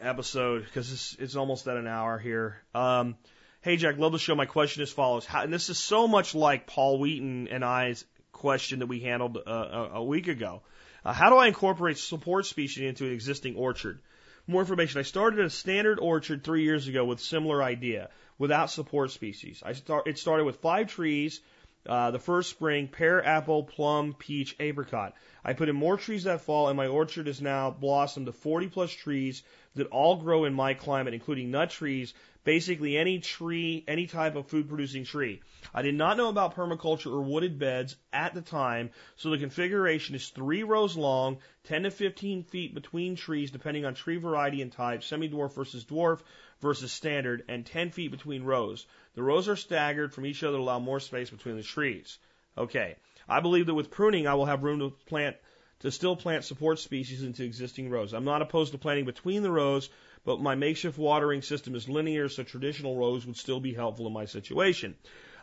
episode 0.00 0.64
because 0.64 0.92
it's, 0.92 1.16
it's 1.20 1.36
almost 1.36 1.68
at 1.68 1.76
an 1.76 1.86
hour 1.86 2.18
here. 2.18 2.60
Um, 2.74 3.14
hey, 3.62 3.76
Jack, 3.76 3.98
love 3.98 4.12
the 4.12 4.18
show. 4.18 4.34
My 4.34 4.46
question 4.46 4.82
is 4.82 4.90
follows. 4.90 5.26
How, 5.26 5.42
and 5.42 5.52
this 5.52 5.68
is 5.68 5.78
so 5.78 6.08
much 6.08 6.34
like 6.34 6.66
Paul 6.66 6.98
Wheaton 6.98 7.48
and 7.48 7.64
I's 7.64 8.04
question 8.32 8.78
that 8.78 8.86
we 8.86 9.00
handled 9.00 9.38
uh, 9.46 9.88
a, 9.92 10.02
week 10.02 10.28
ago. 10.28 10.62
Uh, 11.04 11.12
how 11.12 11.30
do 11.30 11.36
I 11.36 11.46
incorporate 11.46 11.98
support 11.98 12.46
species 12.46 12.88
into 12.88 13.06
an 13.06 13.12
existing 13.12 13.56
orchard? 13.56 14.00
More 14.46 14.62
information. 14.62 14.98
I 14.98 15.02
started 15.02 15.44
a 15.44 15.50
standard 15.50 15.98
orchard 16.00 16.42
three 16.42 16.64
years 16.64 16.88
ago 16.88 17.04
with 17.04 17.20
similar 17.20 17.62
idea 17.62 18.08
without 18.38 18.70
support 18.70 19.10
species. 19.10 19.62
I 19.64 19.74
start, 19.74 20.06
it 20.06 20.18
started 20.18 20.44
with 20.44 20.56
five 20.56 20.88
trees. 20.88 21.40
Uh, 21.86 22.10
the 22.10 22.18
first 22.18 22.50
spring, 22.50 22.88
pear, 22.88 23.24
apple, 23.24 23.64
plum, 23.64 24.14
peach, 24.18 24.54
apricot. 24.60 25.14
I 25.42 25.54
put 25.54 25.70
in 25.70 25.76
more 25.76 25.96
trees 25.96 26.24
that 26.24 26.42
fall, 26.42 26.68
and 26.68 26.76
my 26.76 26.88
orchard 26.88 27.26
is 27.26 27.40
now 27.40 27.70
blossomed 27.70 28.26
to 28.26 28.32
40 28.32 28.68
plus 28.68 28.90
trees 28.90 29.42
that 29.76 29.86
all 29.86 30.16
grow 30.16 30.44
in 30.44 30.52
my 30.52 30.74
climate, 30.74 31.14
including 31.14 31.50
nut 31.50 31.70
trees, 31.70 32.12
basically 32.44 32.96
any 32.96 33.18
tree, 33.18 33.84
any 33.86 34.06
type 34.06 34.36
of 34.36 34.48
food 34.48 34.68
producing 34.68 35.04
tree. 35.04 35.40
I 35.74 35.82
did 35.82 35.94
not 35.94 36.16
know 36.16 36.28
about 36.28 36.54
permaculture 36.54 37.12
or 37.12 37.20
wooded 37.20 37.58
beds 37.58 37.96
at 38.12 38.34
the 38.34 38.40
time, 38.40 38.90
so 39.16 39.30
the 39.30 39.38
configuration 39.38 40.14
is 40.14 40.28
three 40.28 40.62
rows 40.62 40.96
long, 40.96 41.38
10 41.64 41.82
to 41.82 41.90
15 41.90 42.44
feet 42.44 42.74
between 42.74 43.16
trees, 43.16 43.50
depending 43.50 43.84
on 43.84 43.94
tree 43.94 44.16
variety 44.16 44.62
and 44.62 44.72
type, 44.72 45.02
semi 45.02 45.28
dwarf 45.28 45.54
versus 45.54 45.84
dwarf, 45.84 46.20
versus 46.60 46.92
standard 46.92 47.44
and 47.48 47.66
10 47.66 47.90
feet 47.90 48.10
between 48.10 48.44
rows. 48.44 48.86
The 49.14 49.22
rows 49.22 49.48
are 49.48 49.56
staggered 49.56 50.12
from 50.12 50.26
each 50.26 50.42
other 50.42 50.56
to 50.56 50.62
allow 50.62 50.78
more 50.78 51.00
space 51.00 51.30
between 51.30 51.56
the 51.56 51.62
trees. 51.62 52.18
Okay. 52.56 52.96
I 53.28 53.40
believe 53.40 53.66
that 53.66 53.74
with 53.74 53.90
pruning, 53.90 54.26
I 54.26 54.34
will 54.34 54.46
have 54.46 54.64
room 54.64 54.80
to 54.80 54.90
plant, 55.06 55.36
to 55.80 55.90
still 55.90 56.16
plant 56.16 56.44
support 56.44 56.78
species 56.78 57.22
into 57.22 57.44
existing 57.44 57.88
rows. 57.90 58.12
I'm 58.12 58.24
not 58.24 58.42
opposed 58.42 58.72
to 58.72 58.78
planting 58.78 59.04
between 59.04 59.42
the 59.42 59.52
rows, 59.52 59.88
but 60.24 60.40
my 60.40 60.54
makeshift 60.54 60.98
watering 60.98 61.42
system 61.42 61.74
is 61.74 61.88
linear, 61.88 62.28
so 62.28 62.42
traditional 62.42 62.96
rows 62.96 63.26
would 63.26 63.36
still 63.36 63.60
be 63.60 63.72
helpful 63.72 64.06
in 64.06 64.12
my 64.12 64.26
situation. 64.26 64.94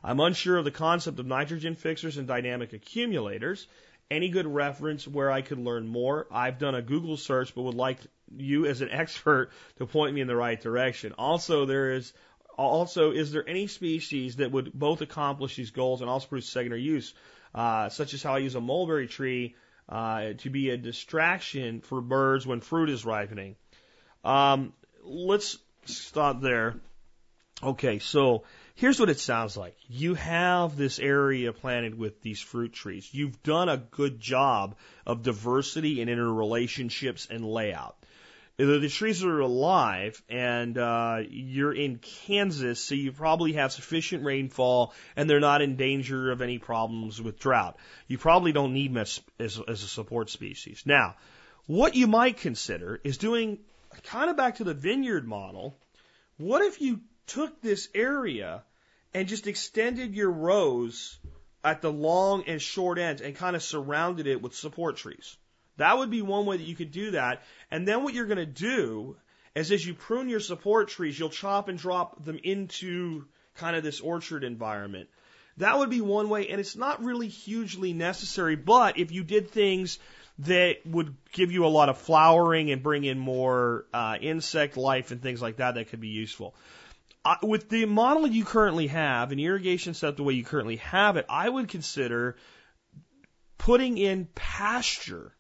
I'm 0.04 0.20
unsure 0.20 0.58
of 0.58 0.66
the 0.66 0.72
concept 0.72 1.20
of 1.20 1.26
nitrogen 1.26 1.76
fixers 1.76 2.18
and 2.18 2.28
dynamic 2.28 2.74
accumulators. 2.74 3.68
Any 4.10 4.30
good 4.30 4.48
reference 4.48 5.08
where 5.08 5.32
I 5.32 5.42
could 5.42 5.60
learn 5.60 5.88
more? 5.88 6.28
I've 6.32 6.60
done 6.60 6.76
a 6.76 6.82
Google 6.82 7.18
search, 7.18 7.54
but 7.56 7.64
would 7.64 7.76
like 7.76 8.00
you 8.38 8.66
as 8.66 8.82
an 8.82 8.90
expert 8.92 9.52
to 9.78 9.86
point 9.86 10.14
me 10.14 10.22
in 10.22 10.28
the 10.28 10.36
right 10.36 10.60
direction. 10.60 11.14
Also, 11.18 11.66
there 11.66 11.92
is 11.92 12.14
also, 12.58 13.12
is 13.12 13.32
there 13.32 13.48
any 13.48 13.68
species 13.68 14.38
that 14.38 14.52
would 14.52 14.74
both 14.74 15.02
accomplish 15.02 15.56
these 15.56 15.72
goals 15.72 16.02
and 16.02 16.10
also 16.10 16.28
produce 16.28 16.50
secondary 16.50 16.82
use, 16.82 17.14
uh, 17.54 17.90
such 17.90 18.14
as 18.14 18.24
how 18.24 18.36
I 18.36 18.40
use 18.40 18.56
a 18.56 18.62
mulberry 18.62 19.08
tree 19.08 19.56
uh, 19.90 20.34
to 20.40 20.50
be 20.50 20.72
a 20.72 20.78
distraction 20.78 21.82
for 21.82 22.02
birds 22.02 22.48
when 22.48 22.62
fruit 22.62 22.90
is 22.90 23.06
ripening? 23.06 23.56
Um, 24.28 24.74
let's 25.04 25.58
stop 25.86 26.42
there. 26.42 26.76
Okay, 27.64 28.00
so 28.00 28.44
here's 28.76 29.00
what 29.00 29.10
it 29.10 29.20
sounds 29.20 29.58
like. 29.58 29.76
You 29.88 30.14
have 30.14 30.78
this 30.78 31.00
area 31.00 31.54
planted 31.54 31.98
with 31.98 32.22
these 32.22 32.40
fruit 32.40 32.74
trees. 32.74 33.10
You've 33.12 33.42
done 33.42 33.70
a 33.70 33.78
good 33.78 34.20
job 34.20 34.76
of 35.06 35.24
diversity 35.24 36.02
and 36.02 36.10
interrelationships 36.10 37.30
and 37.30 37.46
layout 37.46 37.98
the 38.58 38.90
trees 38.90 39.24
are 39.24 39.40
alive 39.40 40.22
and 40.30 40.78
uh, 40.80 41.20
you're 41.30 41.74
in 41.74 42.00
Kansas, 42.00 42.80
so 42.80 42.96
you 42.96 43.12
probably 43.12 43.54
have 43.54 43.72
sufficient 43.72 44.24
rainfall 44.24 44.94
and 45.16 45.30
they're 45.30 45.40
not 45.40 45.62
in 45.62 45.76
danger 45.76 46.32
of 46.32 46.42
any 46.42 46.58
problems 46.58 47.22
with 47.22 47.40
drought. 47.40 47.78
You 48.08 48.18
probably 48.18 48.52
don't 48.52 48.74
need 48.74 48.92
much 48.92 49.22
as, 49.40 49.62
as 49.68 49.84
a 49.84 49.88
support 49.88 50.32
species. 50.32 50.84
Now, 50.88 51.16
what 51.68 51.96
you 51.96 52.08
might 52.08 52.38
consider 52.38 53.00
is 53.04 53.20
doing 53.20 53.60
kind 54.04 54.30
of 54.30 54.38
back 54.38 54.56
to 54.56 54.64
the 54.64 54.74
vineyard 54.74 55.28
model. 55.28 55.78
What 56.38 56.62
if 56.62 56.82
you 56.82 57.02
took 57.26 57.62
this 57.62 57.90
area 57.94 58.64
and 59.14 59.28
just 59.28 59.48
extended 59.48 60.16
your 60.16 60.32
rows 60.32 61.20
at 61.64 61.82
the 61.82 61.92
long 61.92 62.44
and 62.48 62.62
short 62.62 63.00
ends 63.00 63.22
and 63.22 63.36
kind 63.36 63.56
of 63.56 63.64
surrounded 63.64 64.28
it 64.28 64.42
with 64.42 64.56
support 64.56 64.98
trees? 64.98 65.38
That 65.78 65.98
would 65.98 66.10
be 66.10 66.22
one 66.22 66.46
way 66.46 66.58
that 66.58 66.64
you 66.64 66.76
could 66.76 66.92
do 66.92 67.12
that. 67.12 67.44
And 67.70 67.88
then 67.88 68.04
what 68.04 68.14
you're 68.14 68.26
going 68.26 68.38
to 68.38 68.46
do 68.46 69.16
is 69.56 69.72
as 69.72 69.86
you 69.86 69.94
prune 69.94 70.30
your 70.30 70.40
support 70.40 70.90
trees, 70.90 71.18
you'll 71.18 71.30
chop 71.30 71.68
and 71.68 71.78
drop 71.78 72.24
them 72.24 72.40
into 72.44 73.26
kind 73.56 73.76
of 73.76 73.84
this 73.84 74.00
orchard 74.00 74.44
environment. 74.44 75.10
That 75.58 75.80
would 75.80 75.90
be 75.90 76.02
one 76.02 76.30
way, 76.30 76.50
and 76.50 76.60
it's 76.60 76.76
not 76.76 77.04
really 77.04 77.28
hugely 77.28 77.94
necessary, 77.94 78.56
but 78.56 79.00
if 79.00 79.12
you 79.12 79.24
did 79.24 79.50
things 79.50 79.98
that 80.40 80.86
would 80.86 81.16
give 81.32 81.52
you 81.52 81.66
a 81.66 81.68
lot 81.68 81.90
of 81.90 81.98
flowering 81.98 82.72
and 82.72 82.84
bring 82.84 83.04
in 83.04 83.18
more 83.18 83.86
uh, 83.94 84.18
insect 84.22 84.78
life 84.78 85.12
and 85.12 85.22
things 85.22 85.42
like 85.42 85.58
that, 85.58 85.76
that 85.76 85.90
could 85.90 86.00
be 86.00 86.10
useful. 86.10 86.56
Uh, 87.26 87.36
with 87.44 87.70
the 87.70 87.86
model 87.86 88.28
you 88.28 88.46
currently 88.46 88.88
have, 88.88 89.32
an 89.32 89.40
irrigation 89.40 89.94
set 89.94 90.16
the 90.16 90.24
way 90.24 90.34
you 90.34 90.44
currently 90.44 90.78
have 90.78 91.18
it, 91.18 91.26
I 91.28 91.50
would 91.50 91.68
consider 91.68 92.38
putting 93.58 93.98
in 93.98 94.28
pasture 94.36 95.34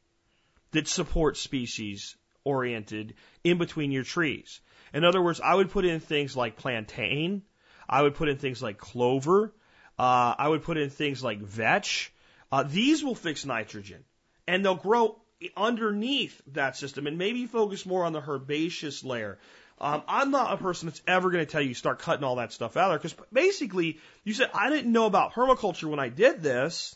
that 0.71 0.87
supports 0.87 1.39
species 1.39 2.15
oriented 2.43 3.13
in 3.43 3.57
between 3.57 3.91
your 3.91 4.03
trees. 4.03 4.61
In 4.93 5.03
other 5.03 5.21
words, 5.21 5.39
I 5.39 5.53
would 5.53 5.69
put 5.69 5.85
in 5.85 5.99
things 5.99 6.35
like 6.35 6.57
plantain. 6.57 7.43
I 7.87 8.01
would 8.01 8.15
put 8.15 8.29
in 8.29 8.37
things 8.37 8.63
like 8.63 8.77
clover. 8.77 9.53
Uh, 9.99 10.35
I 10.37 10.47
would 10.47 10.63
put 10.63 10.77
in 10.77 10.89
things 10.89 11.23
like 11.23 11.39
vetch. 11.39 12.11
Uh, 12.51 12.63
these 12.63 13.03
will 13.03 13.15
fix 13.15 13.45
nitrogen 13.45 14.03
and 14.47 14.63
they'll 14.63 14.75
grow 14.75 15.19
underneath 15.55 16.41
that 16.53 16.77
system 16.77 17.05
and 17.07 17.17
maybe 17.17 17.45
focus 17.45 17.85
more 17.85 18.05
on 18.05 18.13
the 18.13 18.21
herbaceous 18.21 19.03
layer. 19.03 19.37
Um, 19.79 20.01
I'm 20.07 20.31
not 20.31 20.53
a 20.53 20.57
person 20.57 20.87
that's 20.87 21.01
ever 21.07 21.29
going 21.29 21.45
to 21.45 21.51
tell 21.51 21.61
you 21.61 21.75
start 21.75 21.99
cutting 21.99 22.23
all 22.23 22.37
that 22.37 22.51
stuff 22.51 22.77
out 22.77 22.89
there 22.89 22.97
because 22.97 23.15
basically 23.31 23.99
you 24.23 24.33
said 24.33 24.49
I 24.53 24.71
didn't 24.71 24.91
know 24.91 25.05
about 25.05 25.33
permaculture 25.33 25.89
when 25.89 25.99
I 25.99 26.09
did 26.09 26.41
this, 26.41 26.95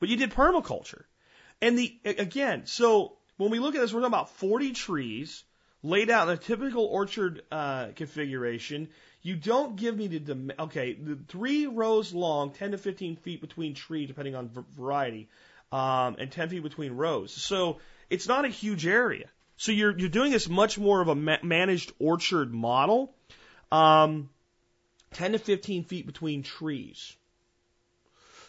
but 0.00 0.08
you 0.08 0.16
did 0.16 0.32
permaculture. 0.32 1.04
And 1.62 1.78
the 1.78 1.96
again, 2.04 2.66
so 2.66 3.18
when 3.36 3.50
we 3.50 3.60
look 3.60 3.76
at 3.76 3.80
this, 3.80 3.92
we're 3.92 4.00
talking 4.00 4.12
about 4.12 4.30
40 4.30 4.72
trees 4.72 5.44
laid 5.82 6.10
out 6.10 6.28
in 6.28 6.34
a 6.34 6.36
typical 6.36 6.84
orchard 6.84 7.42
uh, 7.52 7.88
configuration. 7.94 8.88
You 9.22 9.36
don't 9.36 9.76
give 9.76 9.96
me 9.96 10.08
the 10.08 10.54
okay, 10.58 10.94
the 10.94 11.16
three 11.28 11.66
rows 11.66 12.12
long, 12.12 12.50
10 12.52 12.72
to 12.72 12.78
15 12.78 13.16
feet 13.16 13.40
between 13.40 13.74
tree, 13.74 14.06
depending 14.06 14.34
on 14.34 14.50
variety, 14.76 15.28
um, 15.72 16.16
and 16.18 16.30
10 16.30 16.48
feet 16.48 16.62
between 16.62 16.92
rows. 16.92 17.32
So 17.32 17.78
it's 18.10 18.28
not 18.28 18.44
a 18.44 18.48
huge 18.48 18.86
area. 18.86 19.28
So 19.56 19.72
you're 19.72 19.96
you're 19.98 20.08
doing 20.08 20.30
this 20.30 20.48
much 20.48 20.78
more 20.78 21.00
of 21.00 21.08
a 21.08 21.14
ma- 21.14 21.42
managed 21.42 21.92
orchard 21.98 22.54
model, 22.54 23.12
um, 23.72 24.30
10 25.12 25.32
to 25.32 25.38
15 25.38 25.84
feet 25.84 26.06
between 26.06 26.42
trees. 26.42 27.16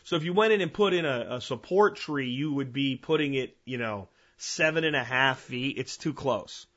So 0.04 0.16
if 0.16 0.24
you 0.24 0.34
went 0.34 0.54
in 0.54 0.62
and 0.62 0.74
put 0.74 0.94
in 0.94 1.06
a, 1.06 1.36
a 1.38 1.42
support 1.42 1.96
tree, 1.96 2.30
you 2.30 2.54
would 2.54 2.74
be 2.74 2.96
putting 2.96 3.34
it, 3.34 3.58
you 3.66 3.78
know, 3.78 4.08
seven 4.38 4.84
and 4.84 4.96
a 4.96 5.04
half 5.04 5.40
feet. 5.40 5.78
It's 5.78 5.98
too 5.98 6.14
close. 6.14 6.68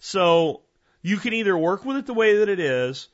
So 0.00 0.62
you 1.02 1.16
can 1.16 1.32
either 1.32 1.56
work 1.56 1.84
with 1.84 1.96
it 1.96 2.06
the 2.06 2.14
way 2.14 2.38
that 2.38 2.48
it 2.48 2.60
is, 2.60 3.08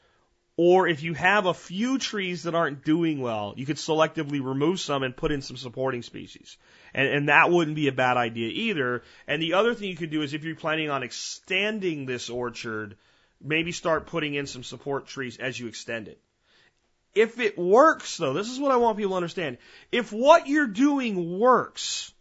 or 0.57 0.87
if 0.87 1.03
you 1.03 1.15
have 1.15 1.47
a 1.47 1.55
few 1.55 1.99
trees 1.99 2.45
that 2.45 2.55
aren't 2.55 2.85
doing 2.85 3.21
well, 3.21 3.55
you 3.57 3.67
could 3.67 3.77
selectively 3.77 4.45
remove 4.45 4.79
some 4.79 5.03
and 5.03 5.17
put 5.17 5.33
in 5.33 5.43
some 5.43 5.57
supporting 5.57 6.03
species. 6.03 6.57
And, 6.95 7.09
and 7.09 7.29
that 7.29 7.51
wouldn't 7.51 7.75
be 7.75 7.89
a 7.89 7.93
bad 7.93 8.17
idea 8.17 8.49
either. 8.49 9.03
And 9.27 9.43
the 9.43 9.55
other 9.55 9.75
thing 9.75 9.89
you 9.89 9.97
could 9.97 10.11
do 10.11 10.23
is 10.23 10.33
if 10.33 10.45
you're 10.45 10.55
planning 10.55 10.91
on 10.91 11.03
extending 11.03 12.07
this 12.07 12.31
orchard, 12.31 12.97
maybe 13.43 13.73
start 13.73 14.07
putting 14.07 14.35
in 14.35 14.47
some 14.47 14.63
support 14.63 15.07
trees 15.07 15.39
as 15.39 15.59
you 15.59 15.67
extend 15.67 16.07
it. 16.07 16.21
If 17.17 17.41
it 17.41 17.59
works, 17.59 18.17
though, 18.17 18.33
this 18.33 18.49
is 18.49 18.61
what 18.61 18.73
I 18.73 18.77
want 18.77 18.97
people 18.97 19.13
to 19.13 19.17
understand. 19.17 19.59
If 19.91 20.13
what 20.13 20.47
you're 20.47 20.67
doing 20.67 21.39
works, 21.39 22.13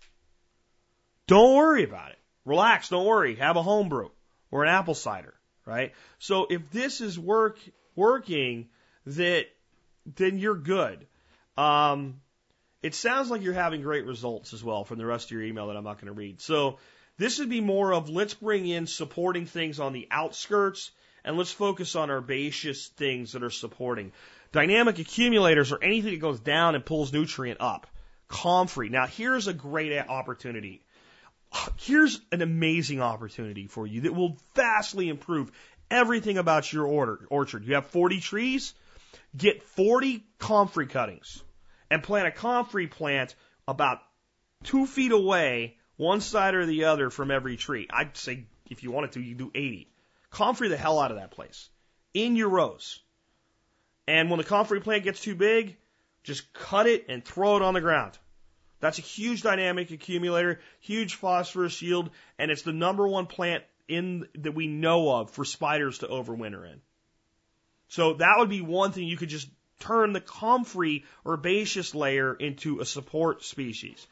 don't 1.28 1.56
worry 1.56 1.84
about 1.84 2.12
it. 2.12 2.20
Relax, 2.46 2.90
don't 2.90 3.06
worry. 3.06 3.36
Have 3.36 3.58
a 3.58 3.64
homebrew 3.64 4.10
or 4.52 4.64
an 4.64 4.70
apple 4.70 4.94
cider, 4.94 5.34
right? 5.66 5.94
So 6.20 6.48
if 6.50 6.72
this 6.72 7.00
is 7.00 7.18
work 7.18 7.58
working, 7.96 8.70
that 9.06 9.46
then 10.16 10.38
you're 10.38 10.56
good. 10.56 11.06
Um, 11.58 12.22
it 12.82 12.96
sounds 12.96 13.30
like 13.30 13.42
you're 13.42 13.54
having 13.54 13.82
great 13.82 14.06
results 14.06 14.54
as 14.54 14.64
well 14.64 14.84
from 14.84 14.98
the 14.98 15.06
rest 15.06 15.28
of 15.28 15.32
your 15.32 15.44
email 15.44 15.68
that 15.68 15.78
I'm 15.78 15.84
not 15.84 16.02
going 16.02 16.14
to 16.14 16.20
read. 16.20 16.42
So 16.42 16.80
this 17.18 17.40
would 17.40 17.50
be 17.50 17.62
more 17.62 17.94
of 17.94 18.10
let's 18.10 18.34
bring 18.34 18.68
in 18.68 18.88
supporting 18.88 19.46
things 19.46 19.80
on 19.80 19.94
the 19.94 20.08
outskirts 20.12 20.92
and 21.24 21.38
let's 21.38 21.52
focus 21.52 21.96
on 21.96 22.10
herbaceous 22.10 22.88
things 22.88 23.32
that 23.32 23.44
are 23.44 23.50
supporting. 23.50 24.12
Dynamic 24.52 25.00
accumulators 25.00 25.72
are 25.72 25.82
anything 25.82 26.12
that 26.12 26.20
goes 26.20 26.40
down 26.40 26.76
and 26.76 26.86
pulls 26.86 27.14
nutrient 27.14 27.62
up. 27.62 27.88
Comfrey. 28.28 28.90
Now 28.90 29.08
here's 29.08 29.48
a 29.48 29.54
great 29.54 29.98
opportunity. 29.98 30.82
Here's 31.78 32.20
an 32.32 32.42
amazing 32.42 33.02
opportunity 33.02 33.68
for 33.68 33.86
you 33.86 34.02
that 34.02 34.16
will 34.16 34.38
vastly 34.56 35.08
improve 35.08 35.52
everything 35.90 36.38
about 36.38 36.72
your 36.72 36.86
order, 36.86 37.26
orchard. 37.30 37.66
You 37.66 37.76
have 37.76 37.88
40 37.88 38.20
trees, 38.20 38.74
get 39.36 39.64
40 39.64 40.26
comfrey 40.40 40.88
cuttings 40.88 41.44
and 41.90 42.04
plant 42.04 42.28
a 42.28 42.32
comfrey 42.32 42.88
plant 42.88 43.36
about 43.68 44.00
two 44.64 44.86
feet 44.86 45.12
away, 45.12 45.78
one 45.98 46.22
side 46.22 46.56
or 46.56 46.66
the 46.66 46.86
other 46.86 47.10
from 47.10 47.32
every 47.32 47.58
tree. 47.58 47.88
I'd 47.92 48.18
say 48.18 48.46
if 48.70 48.84
you 48.84 48.92
wanted 48.92 49.14
to, 49.14 49.22
you 49.22 49.36
do 49.36 49.52
80. 49.54 49.90
Comfrey 50.32 50.70
the 50.70 50.78
hell 50.78 51.00
out 51.00 51.12
of 51.12 51.18
that 51.18 51.32
place 51.32 51.70
in 52.14 52.36
your 52.36 52.50
rows. 52.50 53.00
And 54.08 54.30
when 54.30 54.38
the 54.38 54.44
comfrey 54.44 54.82
plant 54.82 55.04
gets 55.04 55.22
too 55.22 55.36
big, 55.36 55.78
just 56.24 56.52
cut 56.54 56.88
it 56.88 57.06
and 57.10 57.24
throw 57.24 57.56
it 57.58 57.62
on 57.62 57.74
the 57.74 57.82
ground. 57.82 58.18
That's 58.80 59.00
a 59.00 59.04
huge 59.04 59.44
dynamic 59.44 59.92
accumulator, 59.92 60.60
huge 60.82 61.16
phosphorus 61.16 61.82
yield, 61.82 62.10
and 62.38 62.52
it's 62.52 62.64
the 62.64 62.74
number 62.74 63.08
one 63.08 63.28
plant 63.28 63.64
in 63.88 64.28
that 64.36 64.54
we 64.54 64.68
know 64.68 65.12
of 65.12 65.32
for 65.32 65.46
spiders 65.46 66.00
to 66.00 66.08
overwinter 66.08 66.66
in. 66.66 66.82
So 67.88 68.14
that 68.14 68.36
would 68.38 68.50
be 68.50 68.62
one 68.62 68.92
thing 68.92 69.08
you 69.08 69.18
could 69.18 69.30
just 69.30 69.48
turn 69.80 70.14
the 70.14 70.22
comfrey 70.22 71.04
herbaceous 71.26 71.94
layer 71.94 72.34
into 72.34 72.80
a 72.80 72.86
support 72.86 73.44
species. 73.44 74.08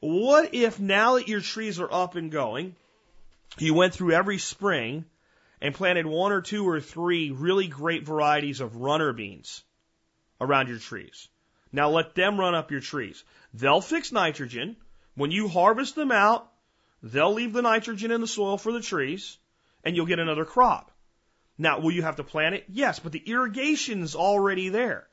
What 0.00 0.54
if 0.54 0.80
now 0.80 1.14
that 1.14 1.28
your 1.28 1.40
trees 1.40 1.78
are 1.78 1.92
up 1.92 2.16
and 2.16 2.30
going, 2.30 2.74
you 3.58 3.74
went 3.74 3.94
through 3.94 4.12
every 4.12 4.38
spring 4.38 5.04
and 5.60 5.74
planted 5.74 6.06
one 6.06 6.32
or 6.32 6.40
two 6.40 6.68
or 6.68 6.80
three 6.80 7.30
really 7.30 7.68
great 7.68 8.04
varieties 8.04 8.60
of 8.60 8.76
runner 8.76 9.12
beans 9.12 9.62
around 10.40 10.68
your 10.68 10.78
trees. 10.78 11.28
Now 11.70 11.88
let 11.88 12.14
them 12.14 12.38
run 12.38 12.54
up 12.54 12.70
your 12.70 12.80
trees. 12.80 13.22
They'll 13.54 13.80
fix 13.80 14.12
nitrogen. 14.12 14.76
When 15.14 15.30
you 15.30 15.48
harvest 15.48 15.94
them 15.94 16.10
out, 16.10 16.50
they'll 17.02 17.32
leave 17.32 17.52
the 17.52 17.62
nitrogen 17.62 18.10
in 18.10 18.20
the 18.20 18.26
soil 18.26 18.56
for 18.58 18.72
the 18.72 18.80
trees 18.80 19.38
and 19.84 19.96
you'll 19.96 20.06
get 20.06 20.18
another 20.18 20.44
crop. 20.44 20.90
Now, 21.58 21.80
will 21.80 21.92
you 21.92 22.02
have 22.02 22.16
to 22.16 22.24
plant 22.24 22.54
it? 22.54 22.64
Yes, 22.68 22.98
but 22.98 23.12
the 23.12 23.22
irrigation's 23.26 24.14
already 24.14 24.68
there. 24.70 25.06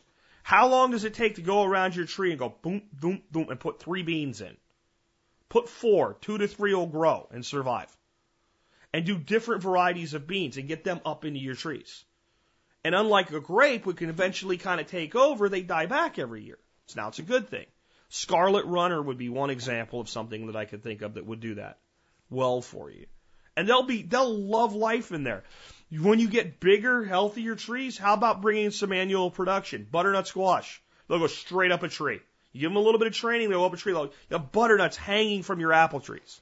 How 0.44 0.68
long 0.70 0.92
does 0.92 1.04
it 1.04 1.14
take 1.14 1.36
to 1.36 1.42
go 1.42 1.64
around 1.64 1.96
your 1.96 2.06
tree 2.06 2.32
and 2.32 2.40
go 2.40 2.50
boom, 2.62 2.84
boom, 2.94 3.22
boom 3.32 3.50
and 3.50 3.60
put 3.60 3.80
three 3.80 4.04
beans 4.04 4.42
in? 4.42 4.56
Put 5.50 5.68
four, 5.70 6.16
two 6.22 6.38
to 6.38 6.48
three 6.48 6.74
will 6.74 6.88
grow 6.88 7.28
and 7.32 7.46
survive. 7.46 7.96
and 8.94 9.06
do 9.06 9.18
different 9.18 9.62
varieties 9.62 10.14
of 10.14 10.28
beans 10.28 10.58
and 10.58 10.68
get 10.68 10.84
them 10.84 11.00
up 11.06 11.26
into 11.26 11.40
your 11.40 11.56
trees. 11.56 12.04
And 12.84 12.96
unlike 12.96 13.32
a 13.32 13.40
grape, 13.40 13.86
which 13.86 13.98
can 13.98 14.10
eventually 14.10 14.58
kind 14.58 14.82
of 14.82 14.88
take 14.88 15.16
over, 15.16 15.50
they 15.50 15.62
die 15.62 15.86
back 15.86 16.18
every 16.18 16.44
year. 16.44 16.58
So 16.88 17.02
now 17.02 17.10
it's 17.10 17.20
a 17.20 17.24
good 17.24 17.50
thing. 17.50 17.68
Scarlet 18.10 18.66
Runner 18.66 19.02
would 19.02 19.18
be 19.18 19.30
one 19.30 19.52
example 19.52 20.00
of 20.00 20.10
something 20.10 20.48
that 20.48 20.56
I 20.56 20.66
could 20.66 20.84
think 20.84 21.02
of 21.02 21.14
that 21.14 21.26
would 21.26 21.40
do 21.40 21.56
that 21.56 21.78
well 22.30 22.62
for 22.62 22.90
you. 22.90 23.06
And 23.56 23.68
they'll 23.68 23.84
be, 23.84 24.02
they'll 24.02 24.38
love 24.38 24.74
life 24.74 25.12
in 25.12 25.24
there. 25.24 25.44
When 25.92 26.20
you 26.20 26.30
get 26.30 26.60
bigger, 26.60 27.04
healthier 27.04 27.56
trees, 27.56 27.98
how 27.98 28.14
about 28.14 28.42
bringing 28.42 28.72
some 28.72 28.94
annual 28.94 29.32
production? 29.32 29.88
Butternut 29.90 30.28
squash. 30.28 30.82
They'll 31.08 31.20
go 31.20 31.28
straight 31.28 31.72
up 31.72 31.84
a 31.84 31.88
tree. 31.88 32.20
You 32.52 32.62
give 32.62 32.72
them 32.72 32.78
a 32.78 32.82
little 32.82 33.00
bit 33.00 33.08
of 33.08 33.14
training, 33.14 33.50
they'll 33.50 33.60
go 33.60 33.66
up 33.66 33.74
a 33.74 33.78
tree. 33.78 33.94
They'll 33.94 34.12
have 34.32 34.52
butternuts 34.52 34.98
hanging 34.98 35.44
from 35.44 35.60
your 35.60 35.74
apple 35.74 36.00
trees. 36.00 36.42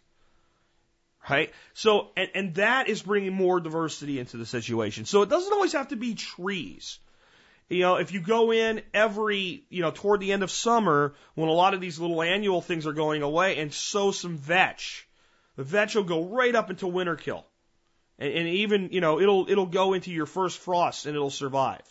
Right? 1.30 1.52
So, 1.74 2.10
and, 2.16 2.30
and 2.36 2.56
that 2.56 2.88
is 2.88 3.02
bringing 3.02 3.34
more 3.34 3.60
diversity 3.60 4.20
into 4.20 4.38
the 4.38 4.46
situation. 4.46 5.06
So 5.06 5.24
it 5.24 5.30
doesn't 5.30 5.52
always 5.52 5.74
have 5.74 5.90
to 5.90 5.98
be 5.98 6.16
trees. 6.16 7.00
You 7.70 7.82
know, 7.82 7.96
if 7.98 8.14
you 8.14 8.22
go 8.22 8.54
in 8.54 8.82
every, 8.94 9.66
you 9.70 9.82
know, 9.82 9.92
toward 9.92 10.22
the 10.22 10.32
end 10.32 10.42
of 10.42 10.52
summer 10.52 11.16
when 11.36 11.50
a 11.50 11.54
lot 11.54 11.74
of 11.74 11.82
these 11.82 12.00
little 12.00 12.22
annual 12.22 12.62
things 12.62 12.88
are 12.88 12.94
going 12.94 13.24
away 13.24 13.58
and 13.58 13.74
sow 13.74 14.12
some 14.12 14.38
vetch, 14.38 15.08
the 15.58 15.64
vetch 15.64 15.96
will 15.96 16.04
go 16.04 16.26
right 16.26 16.56
up 16.56 16.70
into 16.70 16.88
winter 16.88 17.18
kill. 17.18 17.46
And, 18.18 18.32
and 18.32 18.48
even, 18.48 18.90
you 18.94 19.02
know, 19.02 19.20
it'll, 19.20 19.50
it'll 19.50 19.66
go 19.66 19.94
into 19.94 20.12
your 20.12 20.26
first 20.26 20.60
frost 20.60 21.06
and 21.06 21.16
it'll 21.16 21.30
survive. 21.30 21.82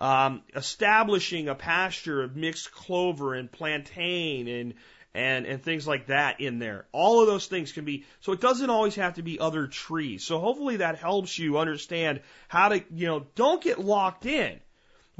Um, 0.00 0.42
establishing 0.54 1.48
a 1.48 1.54
pasture 1.54 2.22
of 2.22 2.36
mixed 2.36 2.70
clover 2.70 3.34
and 3.34 3.50
plantain 3.50 4.46
and, 4.46 4.74
and, 5.14 5.46
and 5.46 5.62
things 5.62 5.86
like 5.86 6.06
that 6.06 6.40
in 6.40 6.60
there. 6.60 6.86
All 6.92 7.20
of 7.20 7.26
those 7.26 7.46
things 7.46 7.72
can 7.72 7.84
be, 7.84 8.04
so 8.20 8.32
it 8.32 8.40
doesn't 8.40 8.70
always 8.70 8.94
have 8.96 9.14
to 9.14 9.22
be 9.22 9.40
other 9.40 9.66
trees. 9.66 10.24
So 10.24 10.38
hopefully 10.38 10.76
that 10.76 10.98
helps 10.98 11.38
you 11.38 11.58
understand 11.58 12.20
how 12.46 12.68
to, 12.68 12.84
you 12.94 13.06
know, 13.06 13.26
don't 13.34 13.62
get 13.62 13.80
locked 13.80 14.26
in. 14.26 14.60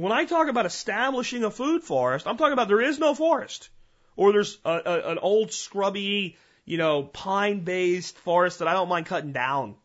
When 0.02 0.10
I 0.10 0.24
talk 0.24 0.48
about 0.48 0.66
establishing 0.66 1.44
a 1.44 1.50
food 1.50 1.84
forest, 1.84 2.26
I'm 2.26 2.36
talking 2.36 2.54
about 2.54 2.66
there 2.66 2.80
is 2.80 2.98
no 2.98 3.14
forest. 3.14 3.70
Or 4.16 4.32
there's 4.32 4.58
a, 4.64 4.80
a, 4.84 5.10
an 5.12 5.18
old 5.18 5.52
scrubby, 5.52 6.36
you 6.64 6.76
know, 6.76 7.04
pine 7.04 7.60
based 7.60 8.18
forest 8.18 8.58
that 8.58 8.66
I 8.66 8.72
don't 8.72 8.88
mind 8.88 9.06
cutting 9.06 9.30
down. 9.30 9.76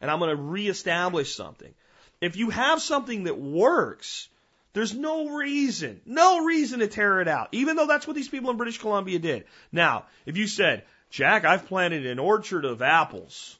And 0.00 0.10
I'm 0.10 0.18
going 0.18 0.36
to 0.36 0.42
reestablish 0.42 1.36
something. 1.36 1.72
If 2.20 2.34
you 2.34 2.50
have 2.50 2.82
something 2.82 3.22
that 3.24 3.38
works, 3.38 4.28
there's 4.72 4.94
no 4.94 5.28
reason, 5.28 6.00
no 6.06 6.44
reason 6.44 6.80
to 6.80 6.88
tear 6.88 7.20
it 7.20 7.28
out, 7.28 7.50
even 7.52 7.76
though 7.76 7.86
that's 7.86 8.08
what 8.08 8.16
these 8.16 8.28
people 8.28 8.50
in 8.50 8.56
British 8.56 8.78
Columbia 8.78 9.20
did. 9.20 9.44
Now, 9.70 10.06
if 10.26 10.36
you 10.36 10.48
said, 10.48 10.82
Jack, 11.08 11.44
I've 11.44 11.68
planted 11.68 12.04
an 12.04 12.18
orchard 12.18 12.64
of 12.64 12.82
apples. 12.82 13.56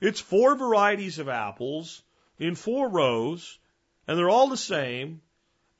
It's 0.00 0.18
four 0.18 0.56
varieties 0.56 1.20
of 1.20 1.28
apples 1.28 2.02
in 2.36 2.56
four 2.56 2.88
rows, 2.88 3.60
and 4.08 4.18
they're 4.18 4.28
all 4.28 4.48
the 4.48 4.56
same, 4.56 5.20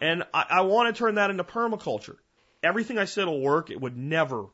and 0.01 0.25
I, 0.35 0.47
I 0.49 0.61
want 0.63 0.95
to 0.95 0.99
turn 0.99 1.17
that 1.17 1.31
into 1.31 1.45
permaculture. 1.45 2.17
Everything 2.63 2.99
I 2.99 3.05
said 3.05 3.27
will 3.27 3.41
work. 3.41 3.71
It 3.71 3.81
would 3.81 3.97
never, 3.97 4.47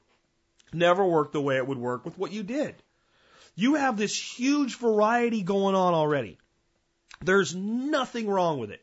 never 0.72 1.04
work 1.04 1.32
the 1.32 1.40
way 1.40 1.56
it 1.56 1.66
would 1.66 1.78
work 1.78 2.04
with 2.04 2.18
what 2.18 2.32
you 2.32 2.42
did. 2.42 2.74
You 3.54 3.74
have 3.74 3.96
this 3.96 4.18
huge 4.18 4.78
variety 4.78 5.42
going 5.42 5.74
on 5.74 5.94
already. 5.94 6.38
There's 7.20 7.54
nothing 7.54 8.28
wrong 8.28 8.58
with 8.58 8.70
it. 8.70 8.82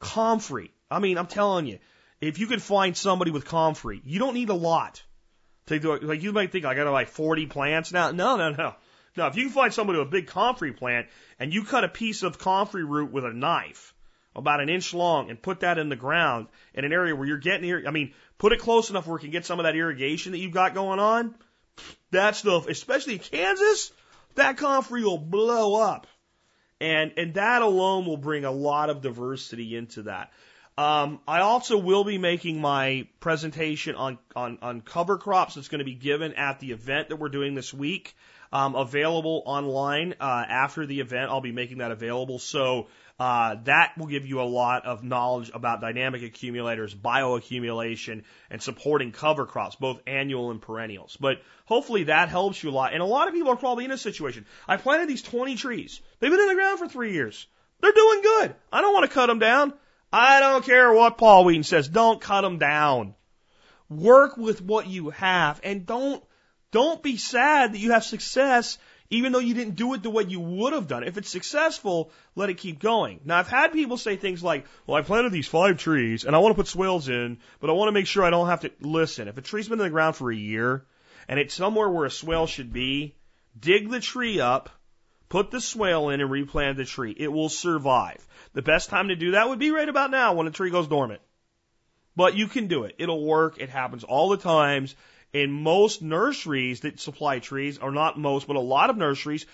Comfrey. 0.00 0.70
I 0.90 0.98
mean, 0.98 1.18
I'm 1.18 1.26
telling 1.26 1.66
you, 1.66 1.78
if 2.20 2.38
you 2.38 2.46
could 2.46 2.62
find 2.62 2.96
somebody 2.96 3.30
with 3.30 3.44
comfrey, 3.44 4.00
you 4.04 4.18
don't 4.18 4.34
need 4.34 4.50
a 4.50 4.54
lot 4.54 5.02
to. 5.66 5.98
Like 6.02 6.22
you 6.22 6.32
might 6.32 6.52
think 6.52 6.64
I 6.64 6.74
got 6.74 6.90
like 6.90 7.08
40 7.08 7.46
plants 7.46 7.92
now. 7.92 8.10
No, 8.10 8.36
no, 8.36 8.50
no. 8.50 8.74
No, 9.16 9.26
if 9.28 9.36
you 9.36 9.44
can 9.44 9.52
find 9.52 9.72
somebody 9.72 9.98
with 9.98 10.08
a 10.08 10.10
big 10.10 10.26
comfrey 10.26 10.72
plant 10.72 11.06
and 11.38 11.52
you 11.52 11.64
cut 11.64 11.84
a 11.84 11.88
piece 11.88 12.22
of 12.22 12.38
comfrey 12.38 12.84
root 12.84 13.10
with 13.12 13.24
a 13.24 13.32
knife, 13.32 13.94
about 14.36 14.60
an 14.60 14.68
inch 14.68 14.94
long, 14.94 15.30
and 15.30 15.40
put 15.40 15.60
that 15.60 15.78
in 15.78 15.88
the 15.88 15.96
ground 15.96 16.46
in 16.74 16.84
an 16.84 16.92
area 16.92 17.16
where 17.16 17.26
you're 17.26 17.38
getting 17.38 17.64
here. 17.64 17.82
I 17.86 17.90
mean, 17.90 18.12
put 18.38 18.52
it 18.52 18.60
close 18.60 18.90
enough 18.90 19.06
where 19.06 19.16
it 19.16 19.22
can 19.22 19.30
get 19.30 19.46
some 19.46 19.58
of 19.58 19.64
that 19.64 19.74
irrigation 19.74 20.32
that 20.32 20.38
you've 20.38 20.52
got 20.52 20.74
going 20.74 21.00
on. 21.00 21.34
That 22.10 22.36
stuff, 22.36 22.68
especially 22.68 23.14
in 23.14 23.18
Kansas, 23.20 23.92
that 24.36 24.56
comfrey 24.56 25.02
will 25.02 25.18
blow 25.18 25.82
up. 25.82 26.06
And, 26.80 27.12
and 27.16 27.34
that 27.34 27.62
alone 27.62 28.04
will 28.04 28.18
bring 28.18 28.44
a 28.44 28.50
lot 28.50 28.90
of 28.90 29.00
diversity 29.00 29.76
into 29.76 30.02
that. 30.02 30.30
Um, 30.78 31.20
I 31.26 31.40
also 31.40 31.78
will 31.78 32.04
be 32.04 32.18
making 32.18 32.60
my 32.60 33.08
presentation 33.18 33.94
on, 33.94 34.18
on, 34.34 34.58
on 34.60 34.82
cover 34.82 35.16
crops 35.16 35.54
that's 35.54 35.68
going 35.68 35.78
to 35.78 35.86
be 35.86 35.94
given 35.94 36.34
at 36.34 36.60
the 36.60 36.72
event 36.72 37.08
that 37.08 37.16
we're 37.16 37.30
doing 37.30 37.54
this 37.54 37.72
week. 37.72 38.14
Um, 38.52 38.74
available 38.76 39.42
online 39.44 40.14
uh, 40.20 40.44
after 40.48 40.86
the 40.86 41.00
event. 41.00 41.30
I'll 41.30 41.40
be 41.40 41.50
making 41.52 41.78
that 41.78 41.90
available. 41.90 42.38
So 42.38 42.88
uh, 43.18 43.56
that 43.64 43.96
will 43.96 44.06
give 44.06 44.26
you 44.26 44.40
a 44.40 44.44
lot 44.44 44.84
of 44.84 45.02
knowledge 45.02 45.50
about 45.54 45.80
dynamic 45.80 46.22
accumulators, 46.22 46.94
bioaccumulation, 46.94 48.24
and 48.50 48.60
supporting 48.60 49.10
cover 49.10 49.46
crops, 49.46 49.76
both 49.76 50.02
annual 50.06 50.50
and 50.50 50.60
perennials. 50.60 51.16
But 51.18 51.40
hopefully 51.64 52.04
that 52.04 52.28
helps 52.28 52.62
you 52.62 52.68
a 52.68 52.72
lot. 52.72 52.92
And 52.92 53.02
a 53.02 53.06
lot 53.06 53.28
of 53.28 53.34
people 53.34 53.50
are 53.50 53.56
probably 53.56 53.86
in 53.86 53.90
a 53.90 53.96
situation. 53.98 54.44
I 54.68 54.76
planted 54.76 55.08
these 55.08 55.22
20 55.22 55.56
trees. 55.56 56.00
They've 56.20 56.30
been 56.30 56.40
in 56.40 56.48
the 56.48 56.54
ground 56.54 56.78
for 56.78 56.88
three 56.88 57.12
years. 57.12 57.46
They're 57.80 57.92
doing 57.92 58.22
good. 58.22 58.54
I 58.70 58.82
don't 58.82 58.92
want 58.92 59.06
to 59.06 59.14
cut 59.14 59.26
them 59.26 59.38
down. 59.38 59.72
I 60.12 60.40
don't 60.40 60.64
care 60.64 60.92
what 60.92 61.18
Paul 61.18 61.44
Wheaton 61.44 61.64
says. 61.64 61.88
Don't 61.88 62.20
cut 62.20 62.42
them 62.42 62.58
down. 62.58 63.14
Work 63.88 64.36
with 64.36 64.60
what 64.60 64.88
you 64.88 65.10
have 65.10 65.60
and 65.64 65.86
don't, 65.86 66.22
don't 66.70 67.02
be 67.02 67.16
sad 67.16 67.72
that 67.72 67.78
you 67.78 67.92
have 67.92 68.04
success 68.04 68.76
even 69.10 69.32
though 69.32 69.38
you 69.38 69.54
didn't 69.54 69.76
do 69.76 69.94
it 69.94 70.02
the 70.02 70.10
way 70.10 70.24
you 70.24 70.40
would 70.40 70.72
have 70.72 70.88
done 70.88 71.02
it. 71.02 71.08
If 71.08 71.18
it's 71.18 71.30
successful, 71.30 72.10
let 72.34 72.50
it 72.50 72.58
keep 72.58 72.78
going. 72.78 73.20
Now, 73.24 73.38
I've 73.38 73.48
had 73.48 73.72
people 73.72 73.96
say 73.96 74.16
things 74.16 74.42
like, 74.42 74.66
well, 74.86 74.96
I 74.96 75.02
planted 75.02 75.32
these 75.32 75.48
five 75.48 75.78
trees 75.78 76.24
and 76.24 76.34
I 76.34 76.38
want 76.40 76.54
to 76.54 76.60
put 76.60 76.68
swales 76.68 77.08
in, 77.08 77.38
but 77.60 77.70
I 77.70 77.74
want 77.74 77.88
to 77.88 77.92
make 77.92 78.06
sure 78.06 78.24
I 78.24 78.30
don't 78.30 78.48
have 78.48 78.60
to 78.60 78.70
listen. 78.80 79.28
If 79.28 79.38
a 79.38 79.42
tree's 79.42 79.68
been 79.68 79.78
in 79.80 79.84
the 79.84 79.90
ground 79.90 80.16
for 80.16 80.30
a 80.30 80.36
year 80.36 80.84
and 81.28 81.38
it's 81.38 81.54
somewhere 81.54 81.88
where 81.88 82.06
a 82.06 82.10
swale 82.10 82.46
should 82.46 82.72
be, 82.72 83.14
dig 83.58 83.90
the 83.90 84.00
tree 84.00 84.40
up, 84.40 84.70
put 85.28 85.50
the 85.50 85.60
swale 85.60 86.10
in 86.10 86.20
and 86.20 86.30
replant 86.30 86.76
the 86.76 86.84
tree. 86.84 87.14
It 87.16 87.28
will 87.28 87.48
survive. 87.48 88.26
The 88.52 88.62
best 88.62 88.90
time 88.90 89.08
to 89.08 89.16
do 89.16 89.32
that 89.32 89.48
would 89.48 89.58
be 89.58 89.70
right 89.70 89.88
about 89.88 90.10
now 90.10 90.34
when 90.34 90.46
the 90.46 90.52
tree 90.52 90.70
goes 90.70 90.88
dormant. 90.88 91.20
But 92.16 92.34
you 92.34 92.48
can 92.48 92.66
do 92.66 92.84
it. 92.84 92.94
It'll 92.98 93.24
work. 93.24 93.58
It 93.58 93.68
happens 93.68 94.02
all 94.02 94.30
the 94.30 94.38
times. 94.38 94.94
In 95.36 95.52
most 95.52 96.00
nurseries 96.00 96.80
that 96.80 96.98
supply 96.98 97.40
trees, 97.40 97.76
or 97.76 97.90
not 97.90 98.18
most, 98.18 98.46
but 98.46 98.56
a 98.56 98.70
lot 98.74 98.88
of 98.88 98.96
nurseries, 98.96 99.44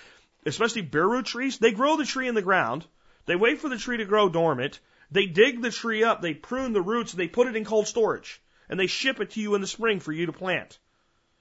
especially 0.47 0.83
bare 0.83 1.09
root 1.09 1.27
trees, 1.27 1.59
they 1.59 1.73
grow 1.73 1.97
the 1.97 2.05
tree 2.05 2.29
in 2.29 2.37
the 2.37 2.49
ground. 2.51 2.87
They 3.27 3.35
wait 3.35 3.59
for 3.59 3.69
the 3.69 3.77
tree 3.77 3.97
to 3.97 4.05
grow 4.05 4.29
dormant. 4.29 4.79
They 5.11 5.27
dig 5.27 5.61
the 5.61 5.73
tree 5.73 6.05
up, 6.05 6.23
they 6.23 6.35
prune 6.35 6.73
the 6.73 6.81
roots, 6.81 7.13
they 7.13 7.27
put 7.27 7.49
it 7.49 7.57
in 7.57 7.65
cold 7.65 7.89
storage, 7.89 8.41
and 8.69 8.79
they 8.79 8.87
ship 8.87 9.19
it 9.19 9.31
to 9.33 9.41
you 9.41 9.57
in 9.57 9.61
the 9.61 9.67
spring 9.67 9.99
for 9.99 10.13
you 10.13 10.27
to 10.27 10.33
plant. 10.33 10.79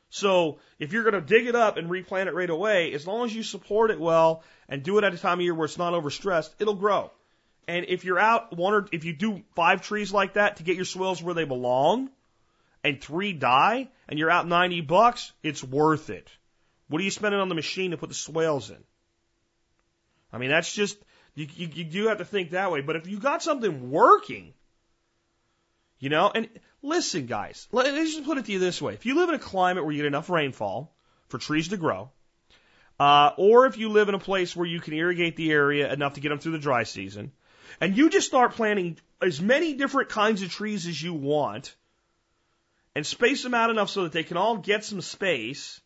So 0.09 0.57
if 0.79 0.91
you're 0.91 1.03
going 1.03 1.21
to 1.21 1.21
dig 1.21 1.45
it 1.45 1.55
up 1.55 1.77
and 1.77 1.87
replant 1.87 2.27
it 2.27 2.33
right 2.33 2.49
away, 2.49 2.93
as 2.93 3.05
long 3.05 3.25
as 3.27 3.35
you 3.35 3.43
support 3.43 3.91
it 3.91 3.99
well 3.99 4.43
and 4.67 4.81
do 4.81 4.97
it 4.97 5.03
at 5.03 5.13
a 5.13 5.19
time 5.19 5.37
of 5.37 5.43
year 5.43 5.53
where 5.53 5.65
it's 5.65 5.77
not 5.77 5.93
overstressed, 5.93 6.55
it'll 6.57 6.73
grow. 6.73 7.11
And 7.67 7.85
if 7.87 8.05
you're 8.05 8.17
out 8.17 8.57
one 8.57 8.73
or 8.73 8.87
if 8.91 9.05
you 9.05 9.13
do 9.13 9.43
five 9.53 9.83
trees 9.83 10.11
like 10.11 10.33
that 10.33 10.57
to 10.57 10.63
get 10.63 10.77
your 10.77 10.85
swales 10.85 11.21
where 11.21 11.35
they 11.35 11.45
belong, 11.45 12.09
and 12.83 13.01
three 13.01 13.33
die 13.33 13.89
and 14.07 14.19
you're 14.19 14.29
out 14.29 14.47
90 14.47 14.81
bucks, 14.81 15.31
it's 15.43 15.63
worth 15.63 16.09
it. 16.09 16.29
What 16.87 17.01
are 17.01 17.05
you 17.05 17.11
spending 17.11 17.39
on 17.39 17.49
the 17.49 17.55
machine 17.55 17.91
to 17.91 17.97
put 17.97 18.09
the 18.09 18.15
swales 18.15 18.69
in? 18.69 18.83
I 20.33 20.37
mean, 20.37 20.49
that's 20.49 20.73
just, 20.73 20.97
you, 21.35 21.47
you, 21.55 21.69
you 21.73 21.83
do 21.83 22.07
have 22.07 22.17
to 22.17 22.25
think 22.25 22.51
that 22.51 22.71
way. 22.71 22.81
But 22.81 22.95
if 22.95 23.07
you 23.07 23.19
got 23.19 23.43
something 23.43 23.91
working, 23.91 24.53
you 25.99 26.09
know, 26.09 26.31
and 26.33 26.49
listen, 26.81 27.27
guys, 27.27 27.67
let 27.71 27.93
me 27.93 28.03
just 28.03 28.25
put 28.25 28.37
it 28.37 28.45
to 28.45 28.51
you 28.51 28.59
this 28.59 28.81
way. 28.81 28.93
If 28.93 29.05
you 29.05 29.15
live 29.15 29.29
in 29.29 29.35
a 29.35 29.39
climate 29.39 29.83
where 29.83 29.93
you 29.93 29.99
get 29.99 30.07
enough 30.07 30.29
rainfall 30.29 30.93
for 31.29 31.37
trees 31.37 31.69
to 31.69 31.77
grow, 31.77 32.09
uh, 32.99 33.31
or 33.37 33.65
if 33.67 33.77
you 33.77 33.89
live 33.89 34.09
in 34.09 34.15
a 34.15 34.19
place 34.19 34.55
where 34.55 34.67
you 34.67 34.79
can 34.79 34.93
irrigate 34.93 35.35
the 35.35 35.51
area 35.51 35.91
enough 35.91 36.15
to 36.15 36.19
get 36.21 36.29
them 36.29 36.39
through 36.39 36.53
the 36.53 36.59
dry 36.59 36.83
season, 36.83 37.31
and 37.79 37.95
you 37.95 38.09
just 38.09 38.27
start 38.27 38.53
planting 38.53 38.97
as 39.21 39.39
many 39.39 39.73
different 39.73 40.09
kinds 40.09 40.41
of 40.41 40.49
trees 40.49 40.87
as 40.87 41.01
you 41.01 41.13
want, 41.13 41.75
and 42.95 43.05
space 43.05 43.43
them 43.43 43.53
out 43.53 43.69
enough 43.69 43.89
so 43.89 44.03
that 44.03 44.11
they 44.11 44.23
can 44.23 44.37
all 44.37 44.57
get 44.57 44.83
some 44.83 45.01
space 45.01 45.81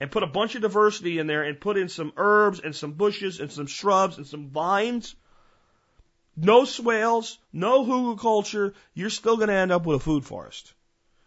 and 0.00 0.10
put 0.10 0.22
a 0.22 0.26
bunch 0.26 0.54
of 0.54 0.62
diversity 0.62 1.18
in 1.18 1.26
there 1.26 1.42
and 1.42 1.60
put 1.60 1.76
in 1.76 1.88
some 1.88 2.12
herbs 2.16 2.60
and 2.60 2.74
some 2.74 2.92
bushes 2.92 3.40
and 3.40 3.50
some 3.50 3.66
shrubs 3.66 4.16
and 4.16 4.26
some 4.26 4.48
vines. 4.48 5.14
No 6.36 6.64
swales, 6.64 7.38
no 7.52 7.84
hugelkultur, 7.84 8.74
you're 8.94 9.10
still 9.10 9.36
going 9.36 9.48
to 9.48 9.54
end 9.54 9.72
up 9.72 9.86
with 9.86 9.96
a 9.96 10.04
food 10.04 10.24
forest. 10.24 10.74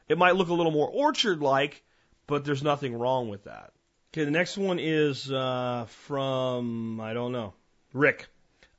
It 0.07 0.17
might 0.17 0.35
look 0.35 0.49
a 0.49 0.53
little 0.53 0.71
more 0.71 0.89
orchard 0.89 1.41
like, 1.41 1.83
but 2.27 2.45
there's 2.45 2.63
nothing 2.63 2.93
wrong 2.97 3.29
with 3.29 3.45
that. 3.45 3.73
Okay, 4.11 4.23
the 4.23 4.31
next 4.31 4.57
one 4.57 4.79
is 4.79 5.31
uh, 5.31 5.85
from, 5.87 6.99
I 6.99 7.13
don't 7.13 7.31
know, 7.31 7.53
Rick. 7.93 8.27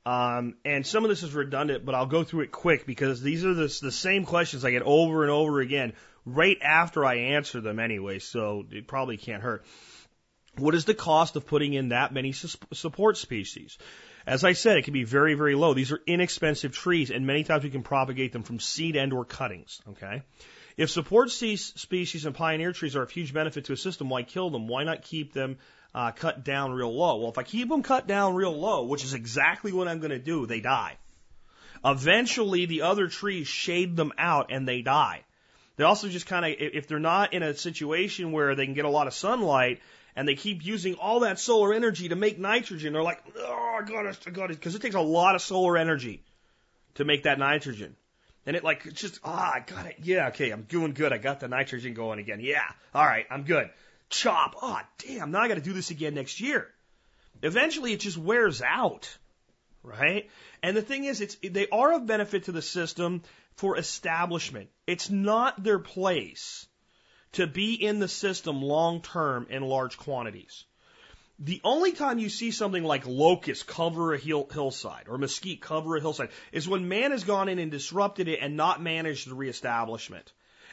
Um, 0.05 0.55
and 0.65 0.85
some 0.85 1.03
of 1.03 1.09
this 1.09 1.21
is 1.21 1.33
redundant, 1.33 1.85
but 1.85 1.93
I'll 1.93 2.07
go 2.07 2.23
through 2.23 2.41
it 2.41 2.51
quick 2.51 2.87
because 2.87 3.21
these 3.21 3.45
are 3.45 3.53
the, 3.53 3.79
the 3.81 3.91
same 3.91 4.25
questions 4.25 4.65
I 4.65 4.71
get 4.71 4.81
over 4.81 5.23
and 5.23 5.31
over 5.31 5.61
again 5.61 5.93
right 6.25 6.57
after 6.61 7.05
I 7.05 7.15
answer 7.15 7.61
them 7.61 7.79
anyway, 7.79 8.19
so 8.19 8.65
it 8.71 8.87
probably 8.87 9.17
can't 9.17 9.43
hurt. 9.43 9.65
What 10.57 10.75
is 10.75 10.85
the 10.85 10.93
cost 10.93 11.35
of 11.35 11.45
putting 11.47 11.73
in 11.73 11.89
that 11.89 12.13
many 12.13 12.33
support 12.33 13.17
species? 13.17 13.77
As 14.25 14.43
I 14.43 14.53
said, 14.53 14.77
it 14.77 14.83
can 14.83 14.93
be 14.93 15.03
very, 15.03 15.33
very 15.33 15.55
low. 15.55 15.73
These 15.73 15.91
are 15.91 16.01
inexpensive 16.05 16.73
trees, 16.73 17.09
and 17.09 17.25
many 17.25 17.43
times 17.43 17.63
we 17.63 17.69
can 17.69 17.83
propagate 17.83 18.33
them 18.33 18.43
from 18.43 18.59
seed 18.59 18.95
and 18.95 19.13
or 19.13 19.25
cuttings. 19.25 19.81
Okay. 19.89 20.23
If 20.77 20.89
support 20.89 21.31
species 21.31 22.25
and 22.25 22.35
pioneer 22.35 22.71
trees 22.71 22.95
are 22.95 23.03
of 23.03 23.11
huge 23.11 23.33
benefit 23.33 23.65
to 23.65 23.73
a 23.73 23.77
system, 23.77 24.09
why 24.09 24.23
kill 24.23 24.49
them? 24.49 24.67
Why 24.67 24.83
not 24.83 25.03
keep 25.03 25.33
them 25.33 25.57
uh, 25.93 26.11
cut 26.11 26.43
down 26.43 26.71
real 26.71 26.93
low? 26.93 27.17
Well, 27.17 27.31
if 27.31 27.37
I 27.37 27.43
keep 27.43 27.69
them 27.69 27.83
cut 27.83 28.07
down 28.07 28.35
real 28.35 28.57
low, 28.57 28.85
which 28.85 29.03
is 29.03 29.13
exactly 29.13 29.71
what 29.71 29.87
I'm 29.87 29.99
going 29.99 30.11
to 30.11 30.19
do, 30.19 30.45
they 30.45 30.61
die. 30.61 30.97
Eventually, 31.83 32.65
the 32.65 32.83
other 32.83 33.07
trees 33.07 33.47
shade 33.47 33.95
them 33.95 34.13
out 34.17 34.51
and 34.51 34.67
they 34.67 34.81
die. 34.81 35.23
They 35.77 35.83
also 35.83 36.09
just 36.09 36.27
kind 36.27 36.45
of, 36.45 36.51
if 36.59 36.87
they're 36.87 36.99
not 36.99 37.33
in 37.33 37.43
a 37.43 37.55
situation 37.55 38.31
where 38.31 38.55
they 38.55 38.65
can 38.65 38.75
get 38.75 38.85
a 38.85 38.89
lot 38.89 39.07
of 39.07 39.13
sunlight, 39.13 39.81
and 40.15 40.27
they 40.27 40.35
keep 40.35 40.65
using 40.65 40.95
all 40.95 41.21
that 41.21 41.39
solar 41.39 41.73
energy 41.73 42.09
to 42.09 42.15
make 42.15 42.37
nitrogen. 42.37 42.93
They're 42.93 43.03
like, 43.03 43.23
oh, 43.37 43.79
I 43.81 43.85
got 43.85 44.05
it, 44.05 44.19
I 44.27 44.29
got 44.29 44.51
it, 44.51 44.57
because 44.57 44.75
it 44.75 44.81
takes 44.81 44.95
a 44.95 45.01
lot 45.01 45.35
of 45.35 45.41
solar 45.41 45.77
energy 45.77 46.21
to 46.95 47.05
make 47.05 47.23
that 47.23 47.39
nitrogen. 47.39 47.95
And 48.45 48.55
it 48.55 48.63
like, 48.63 48.85
it's 48.85 48.99
just, 48.99 49.19
ah, 49.23 49.53
I 49.55 49.59
got 49.59 49.85
it. 49.85 49.97
Yeah, 50.03 50.27
okay, 50.29 50.49
I'm 50.49 50.63
doing 50.63 50.93
good. 50.93 51.13
I 51.13 51.17
got 51.17 51.39
the 51.39 51.47
nitrogen 51.47 51.93
going 51.93 52.19
again. 52.19 52.39
Yeah, 52.41 52.63
all 52.93 53.05
right, 53.05 53.25
I'm 53.29 53.43
good. 53.43 53.69
Chop. 54.11 54.55
Oh, 54.61 54.79
damn, 54.99 55.31
now 55.31 55.39
I 55.39 55.47
got 55.47 55.55
to 55.55 55.61
do 55.61 55.73
this 55.73 55.89
again 55.89 56.13
next 56.13 56.41
year. 56.41 56.67
Eventually, 57.41 57.93
it 57.93 58.01
just 58.01 58.17
wears 58.17 58.61
out, 58.61 59.17
right? 59.83 60.29
And 60.61 60.77
the 60.77 60.81
thing 60.81 61.05
is, 61.05 61.21
it's 61.21 61.37
they 61.41 61.67
are 61.69 61.93
of 61.93 62.05
benefit 62.05 62.43
to 62.43 62.51
the 62.51 62.61
system 62.61 63.23
for 63.55 63.77
establishment. 63.77 64.69
It's 64.85 65.09
not 65.09 65.63
their 65.63 65.79
place 65.79 66.67
to 67.33 67.47
be 67.47 67.73
in 67.73 67.99
the 67.99 68.07
system 68.07 68.61
long 68.61 69.01
term 69.01 69.47
in 69.49 69.63
large 69.63 69.97
quantities. 69.97 70.65
The 71.39 71.61
only 71.63 71.93
time 71.93 72.19
you 72.19 72.29
see 72.29 72.51
something 72.51 72.83
like 72.83 73.07
locust 73.07 73.65
cover 73.65 74.13
a 74.13 74.17
hill, 74.17 74.47
hillside 74.51 75.07
or 75.07 75.17
mesquite 75.17 75.61
cover 75.61 75.95
a 75.95 76.01
hillside 76.01 76.29
is 76.51 76.67
when 76.67 76.87
man 76.87 77.11
has 77.11 77.23
gone 77.23 77.49
in 77.49 77.57
and 77.57 77.71
disrupted 77.71 78.27
it 78.27 78.39
and 78.41 78.55
not 78.57 78.81
managed 78.81 79.27
the 79.27 79.35
reestablishment. 79.35 80.31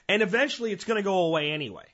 And 0.09 0.23
eventually 0.23 0.73
it's 0.73 0.85
going 0.85 0.99
to 0.99 1.03
go 1.03 1.25
away 1.25 1.53
anyway. 1.53 1.87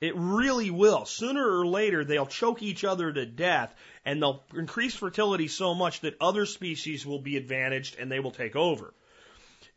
It 0.00 0.14
really 0.16 0.70
will. 0.70 1.06
Sooner 1.06 1.44
or 1.44 1.66
later, 1.66 2.04
they'll 2.04 2.26
choke 2.26 2.62
each 2.62 2.84
other 2.84 3.12
to 3.12 3.26
death 3.26 3.74
and 4.04 4.22
they'll 4.22 4.44
increase 4.54 4.94
fertility 4.94 5.48
so 5.48 5.74
much 5.74 6.00
that 6.00 6.16
other 6.20 6.46
species 6.46 7.04
will 7.04 7.18
be 7.18 7.36
advantaged 7.36 7.96
and 7.98 8.10
they 8.10 8.20
will 8.20 8.30
take 8.30 8.54
over. 8.54 8.94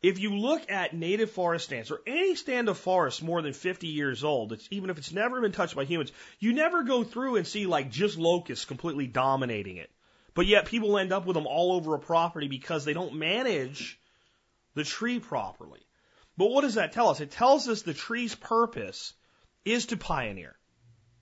If 0.04 0.20
you 0.20 0.36
look 0.36 0.72
at 0.72 0.96
native 0.96 1.32
forest 1.32 1.66
stands 1.66 1.92
or 1.92 2.02
any 2.06 2.36
stand 2.36 2.70
of 2.70 2.78
forest 2.78 3.22
more 3.24 3.42
than 3.42 3.54
50 3.54 3.88
years 3.88 4.24
old, 4.24 4.60
even 4.70 4.90
if 4.90 4.98
it's 4.98 5.12
never 5.12 5.42
been 5.42 5.52
touched 5.52 5.76
by 5.76 5.86
humans, 5.86 6.12
you 6.40 6.54
never 6.54 6.84
go 6.84 7.04
through 7.04 7.38
and 7.38 7.48
see 7.48 7.66
like 7.66 7.92
just 7.92 8.18
locusts 8.18 8.66
completely 8.66 9.08
dominating 9.08 9.78
it. 9.78 9.92
But 10.34 10.48
yet 10.48 10.66
people 10.66 10.98
end 10.98 11.12
up 11.12 11.26
with 11.26 11.36
them 11.36 11.48
all 11.48 11.74
over 11.74 11.94
a 11.96 12.00
property 12.00 12.48
because 12.48 12.86
they 12.86 12.94
don't 12.94 13.16
manage 13.16 14.00
the 14.76 14.84
tree 14.84 15.20
properly. 15.20 15.82
But 16.38 16.52
what 16.52 16.62
does 16.62 16.76
that 16.76 16.94
tell 16.94 17.10
us? 17.10 17.22
It 17.22 17.32
tells 17.32 17.68
us 17.68 17.82
the 17.82 17.94
tree's 17.94 18.34
purpose 18.34 19.14
is 19.66 19.88
to 19.88 19.98
pioneer, 19.98 20.56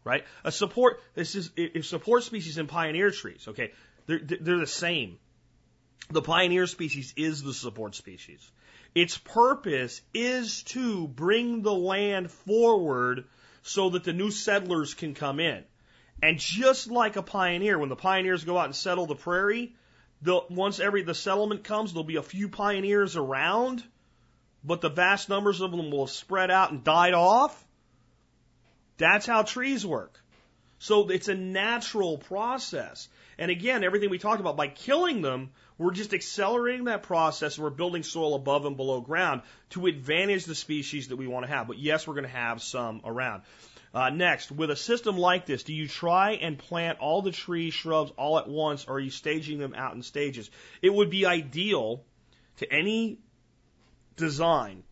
right? 0.03 0.25
A 0.43 0.51
support, 0.51 1.01
this 1.15 1.35
is, 1.35 1.51
if 1.55 1.85
support 1.85 2.23
species 2.23 2.57
and 2.57 2.69
pioneer 2.69 3.11
trees, 3.11 3.47
okay, 3.47 3.71
they're, 4.05 4.19
they're 4.19 4.59
the 4.59 4.67
same. 4.67 5.19
The 6.09 6.21
pioneer 6.21 6.65
species 6.65 7.13
is 7.15 7.43
the 7.43 7.53
support 7.53 7.95
species. 7.95 8.51
Its 8.95 9.17
purpose 9.17 10.01
is 10.13 10.63
to 10.63 11.07
bring 11.07 11.61
the 11.61 11.73
land 11.73 12.31
forward 12.31 13.25
so 13.61 13.91
that 13.91 14.03
the 14.03 14.13
new 14.13 14.31
settlers 14.31 14.93
can 14.93 15.13
come 15.13 15.39
in. 15.39 15.63
And 16.21 16.39
just 16.39 16.89
like 16.89 17.15
a 17.15 17.21
pioneer, 17.21 17.77
when 17.77 17.89
the 17.89 17.95
pioneers 17.95 18.43
go 18.43 18.57
out 18.57 18.65
and 18.65 18.75
settle 18.75 19.05
the 19.05 19.15
prairie, 19.15 19.75
the, 20.21 20.41
once 20.49 20.79
every 20.79 21.03
the 21.03 21.15
settlement 21.15 21.63
comes, 21.63 21.93
there'll 21.93 22.03
be 22.03 22.17
a 22.17 22.23
few 22.23 22.49
pioneers 22.49 23.15
around, 23.15 23.83
but 24.63 24.81
the 24.81 24.89
vast 24.89 25.29
numbers 25.29 25.61
of 25.61 25.71
them 25.71 25.91
will 25.91 26.07
have 26.07 26.15
spread 26.15 26.51
out 26.51 26.71
and 26.71 26.83
died 26.83 27.13
off. 27.13 27.65
That's 28.99 29.25
how 29.25 29.41
trees 29.41 29.85
work. 29.85 30.19
So 30.77 31.09
it's 31.09 31.27
a 31.27 31.35
natural 31.35 32.17
process. 32.17 33.07
And 33.37 33.49
again, 33.49 33.83
everything 33.83 34.09
we 34.09 34.19
talked 34.19 34.41
about, 34.41 34.57
by 34.57 34.67
killing 34.67 35.21
them, 35.21 35.51
we're 35.77 35.91
just 35.91 36.13
accelerating 36.13 36.85
that 36.85 37.03
process 37.03 37.55
and 37.55 37.63
we're 37.63 37.69
building 37.69 38.03
soil 38.03 38.35
above 38.35 38.65
and 38.65 38.77
below 38.77 39.01
ground 39.01 39.41
to 39.71 39.87
advantage 39.87 40.45
the 40.45 40.55
species 40.55 41.07
that 41.07 41.15
we 41.15 41.27
want 41.27 41.45
to 41.45 41.51
have. 41.51 41.67
But 41.67 41.79
yes, 41.79 42.05
we're 42.05 42.13
going 42.13 42.25
to 42.25 42.29
have 42.29 42.61
some 42.61 43.01
around. 43.05 43.43
Uh, 43.93 44.09
next, 44.09 44.51
with 44.51 44.69
a 44.69 44.75
system 44.75 45.17
like 45.17 45.45
this, 45.45 45.63
do 45.63 45.73
you 45.73 45.87
try 45.87 46.33
and 46.33 46.59
plant 46.59 46.99
all 46.99 47.21
the 47.21 47.31
trees, 47.31 47.73
shrubs 47.73 48.11
all 48.17 48.37
at 48.37 48.47
once, 48.47 48.85
or 48.85 48.95
are 48.95 48.99
you 48.99 49.09
staging 49.09 49.57
them 49.57 49.73
out 49.73 49.95
in 49.95 50.03
stages? 50.03 50.51
It 50.81 50.93
would 50.93 51.09
be 51.09 51.25
ideal 51.25 52.03
to 52.57 52.71
any 52.71 53.19
design 54.15 54.83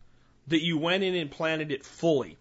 that 0.48 0.64
you 0.64 0.78
went 0.78 1.04
in 1.04 1.14
and 1.14 1.30
planted 1.30 1.70
it 1.70 1.84
fully. 1.84 2.38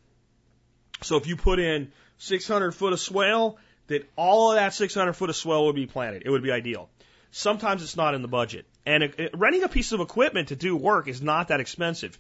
So 1.02 1.18
if 1.18 1.28
you 1.28 1.36
put 1.36 1.60
in 1.60 1.92
600 2.18 2.72
foot 2.72 2.94
of 2.94 3.00
swale, 3.00 3.58
that 3.88 4.10
all 4.16 4.52
of 4.52 4.58
that 4.58 4.74
600 4.74 5.14
foot 5.14 5.30
of 5.30 5.36
swale 5.36 5.66
would 5.66 5.76
be 5.76 5.86
planted. 5.86 6.24
It 6.26 6.30
would 6.30 6.44
be 6.44 6.52
ideal. 6.52 6.90
Sometimes 7.32 7.84
it's 7.84 7.96
not 7.96 8.14
in 8.16 8.22
the 8.22 8.28
budget. 8.28 8.66
And 8.86 9.14
renting 9.34 9.64
a 9.64 9.70
piece 9.70 9.92
of 9.92 10.00
equipment 10.00 10.50
to 10.50 10.56
do 10.56 10.76
work 10.76 11.08
is 11.08 11.22
not 11.22 11.50
that 11.50 11.60
expensive. 11.60 12.18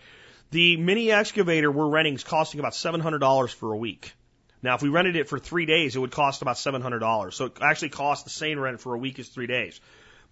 The 0.51 0.77
mini 0.77 1.11
excavator 1.11 1.71
we're 1.71 1.87
renting 1.87 2.15
is 2.15 2.23
costing 2.23 2.59
about 2.59 2.73
$700 2.73 3.53
for 3.53 3.73
a 3.73 3.77
week. 3.77 4.13
Now, 4.61 4.75
if 4.75 4.81
we 4.81 4.89
rented 4.89 5.15
it 5.15 5.29
for 5.29 5.39
three 5.39 5.65
days, 5.65 5.95
it 5.95 5.99
would 5.99 6.11
cost 6.11 6.41
about 6.41 6.55
$700. 6.55 7.33
So 7.33 7.45
it 7.45 7.57
actually 7.61 7.89
costs 7.89 8.23
the 8.23 8.29
same 8.29 8.59
rent 8.59 8.81
for 8.81 8.93
a 8.93 8.97
week 8.97 9.19
as 9.19 9.27
three 9.27 9.47
days. 9.47 9.79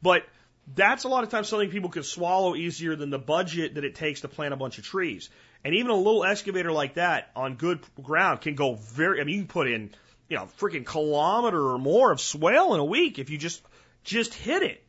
But 0.01 0.25
that's 0.73 1.03
a 1.03 1.07
lot 1.07 1.23
of 1.23 1.29
times 1.29 1.47
something 1.47 1.69
people 1.69 1.89
can 1.89 2.03
swallow 2.03 2.55
easier 2.55 2.95
than 2.95 3.09
the 3.09 3.19
budget 3.19 3.75
that 3.75 3.83
it 3.83 3.95
takes 3.95 4.21
to 4.21 4.27
plant 4.27 4.53
a 4.53 4.57
bunch 4.57 4.77
of 4.77 4.83
trees. 4.83 5.29
And 5.63 5.75
even 5.75 5.91
a 5.91 5.95
little 5.95 6.23
excavator 6.23 6.71
like 6.71 6.95
that 6.95 7.29
on 7.35 7.55
good 7.55 7.79
ground 8.01 8.41
can 8.41 8.55
go 8.55 8.75
very, 8.75 9.21
I 9.21 9.23
mean, 9.23 9.35
you 9.35 9.41
can 9.41 9.47
put 9.47 9.69
in, 9.69 9.91
you 10.29 10.37
know, 10.37 10.47
freaking 10.59 10.85
kilometer 10.85 11.71
or 11.71 11.77
more 11.77 12.11
of 12.11 12.19
swale 12.19 12.73
in 12.73 12.79
a 12.79 12.85
week 12.85 13.19
if 13.19 13.29
you 13.29 13.37
just 13.37 13.61
just 14.03 14.33
hit 14.33 14.63
it. 14.63 14.83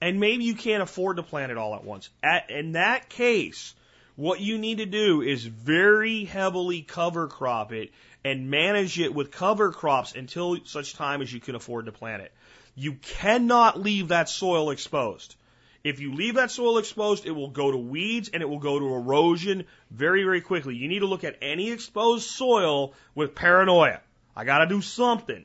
And 0.00 0.20
maybe 0.20 0.44
you 0.44 0.54
can't 0.54 0.82
afford 0.82 1.16
to 1.16 1.22
plant 1.22 1.50
it 1.50 1.58
all 1.58 1.74
at 1.74 1.84
once. 1.84 2.08
At, 2.22 2.50
in 2.50 2.72
that 2.72 3.08
case, 3.08 3.74
what 4.14 4.40
you 4.40 4.58
need 4.58 4.78
to 4.78 4.86
do 4.86 5.22
is 5.22 5.44
very 5.44 6.24
heavily 6.24 6.82
cover 6.82 7.26
crop 7.26 7.72
it 7.72 7.90
and 8.24 8.50
manage 8.50 8.98
it 9.00 9.14
with 9.14 9.30
cover 9.30 9.72
crops 9.72 10.14
until 10.14 10.58
such 10.64 10.94
time 10.94 11.22
as 11.22 11.32
you 11.32 11.40
can 11.40 11.54
afford 11.54 11.86
to 11.86 11.92
plant 11.92 12.22
it. 12.22 12.32
You 12.78 12.92
cannot 12.92 13.80
leave 13.80 14.08
that 14.08 14.28
soil 14.28 14.70
exposed. 14.70 15.34
If 15.82 15.98
you 15.98 16.14
leave 16.14 16.36
that 16.36 16.52
soil 16.52 16.78
exposed, 16.78 17.26
it 17.26 17.32
will 17.32 17.50
go 17.50 17.72
to 17.72 17.76
weeds 17.76 18.30
and 18.32 18.40
it 18.40 18.48
will 18.48 18.60
go 18.60 18.78
to 18.78 18.94
erosion 18.94 19.64
very, 19.90 20.22
very 20.22 20.40
quickly. 20.40 20.76
You 20.76 20.86
need 20.86 21.00
to 21.00 21.06
look 21.06 21.24
at 21.24 21.38
any 21.42 21.72
exposed 21.72 22.30
soil 22.30 22.94
with 23.16 23.34
paranoia. 23.34 24.00
I 24.36 24.44
got 24.44 24.58
to 24.58 24.66
do 24.66 24.80
something. 24.80 25.44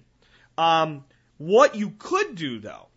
Um, 0.60 1.06
what 1.40 1.74
you 1.74 1.96
could 1.98 2.36
do 2.36 2.60
though 2.60 2.88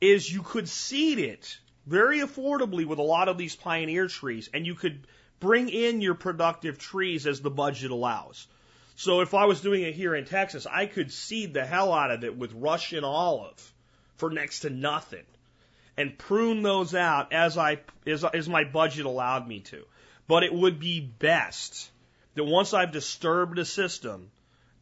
is 0.00 0.32
you 0.32 0.42
could 0.42 0.68
seed 0.68 1.20
it 1.20 1.56
very 1.86 2.18
affordably 2.18 2.84
with 2.84 2.98
a 2.98 3.02
lot 3.02 3.28
of 3.28 3.38
these 3.38 3.54
pioneer 3.54 4.08
trees, 4.08 4.50
and 4.52 4.66
you 4.66 4.74
could 4.74 5.06
bring 5.38 5.68
in 5.68 6.00
your 6.00 6.14
productive 6.14 6.78
trees 6.78 7.28
as 7.28 7.40
the 7.40 7.50
budget 7.50 7.92
allows. 7.92 8.48
So 8.96 9.20
if 9.20 9.34
I 9.34 9.46
was 9.46 9.60
doing 9.60 9.82
it 9.82 9.94
here 9.94 10.14
in 10.14 10.24
Texas, 10.24 10.66
I 10.66 10.86
could 10.86 11.12
seed 11.12 11.54
the 11.54 11.64
hell 11.64 11.92
out 11.92 12.10
of 12.10 12.24
it 12.24 12.36
with 12.36 12.52
Russian 12.52 13.04
olive 13.04 13.72
for 14.16 14.30
next 14.30 14.60
to 14.60 14.70
nothing 14.70 15.24
and 15.96 16.16
prune 16.16 16.62
those 16.62 16.94
out 16.94 17.32
as 17.32 17.58
I 17.58 17.80
as, 18.06 18.24
as 18.24 18.48
my 18.48 18.64
budget 18.64 19.06
allowed 19.06 19.46
me 19.46 19.60
to. 19.60 19.84
But 20.28 20.44
it 20.44 20.52
would 20.52 20.78
be 20.78 21.00
best 21.00 21.90
that 22.34 22.44
once 22.44 22.72
I've 22.72 22.92
disturbed 22.92 23.58
a 23.58 23.64
system 23.64 24.30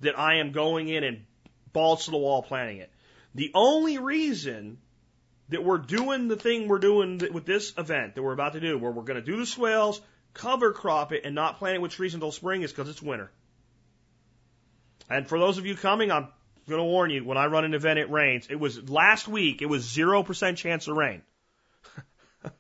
that 0.01 0.19
I 0.19 0.37
am 0.37 0.53
going 0.53 0.89
in 0.89 1.05
and 1.05 1.25
balls 1.73 2.05
to 2.05 2.11
the 2.11 2.19
wall 2.19 2.43
planting 2.43 2.79
it. 2.79 2.91
The 3.35 3.51
only 3.55 3.99
reason 3.99 4.79
that 5.51 5.65
we're 5.65 5.79
doing 5.79 6.29
the 6.29 6.37
thing 6.37 6.69
we're 6.69 6.79
doing 6.79 7.21
with 7.33 7.45
this 7.45 7.73
event 7.77 8.15
that 8.15 8.23
we're 8.23 8.33
about 8.33 8.55
to 8.55 8.61
do, 8.61 8.79
where 8.79 8.93
we're 8.93 9.03
going 9.03 9.23
to 9.23 9.33
do 9.33 9.37
the 9.37 9.47
swales, 9.47 10.01
cover 10.33 10.73
crop 10.73 11.13
it, 11.13 11.23
and 11.25 11.35
not 11.35 11.59
plant 11.59 11.77
it 11.77 11.81
with 11.81 11.93
trees 11.93 12.15
until 12.15 12.33
spring, 12.33 12.63
is 12.63 12.71
because 12.73 12.89
it's 12.89 13.03
winter. 13.03 13.31
And 15.11 15.29
for 15.29 15.39
those 15.39 15.59
of 15.59 15.67
you 15.67 15.75
coming, 15.75 16.13
I'm 16.13 16.29
going 16.69 16.79
to 16.79 16.85
warn 16.85 17.11
you, 17.11 17.25
when 17.25 17.37
I 17.37 17.47
run 17.47 17.65
an 17.65 17.75
event, 17.75 17.99
it 17.99 18.11
rains. 18.11 18.47
It 18.49 18.61
was 18.61 18.89
last 18.89 19.27
week, 19.27 19.61
it 19.61 19.67
was 19.67 19.85
0% 19.85 20.57
chance 20.57 20.87
of 20.87 20.97
rain. 20.97 21.23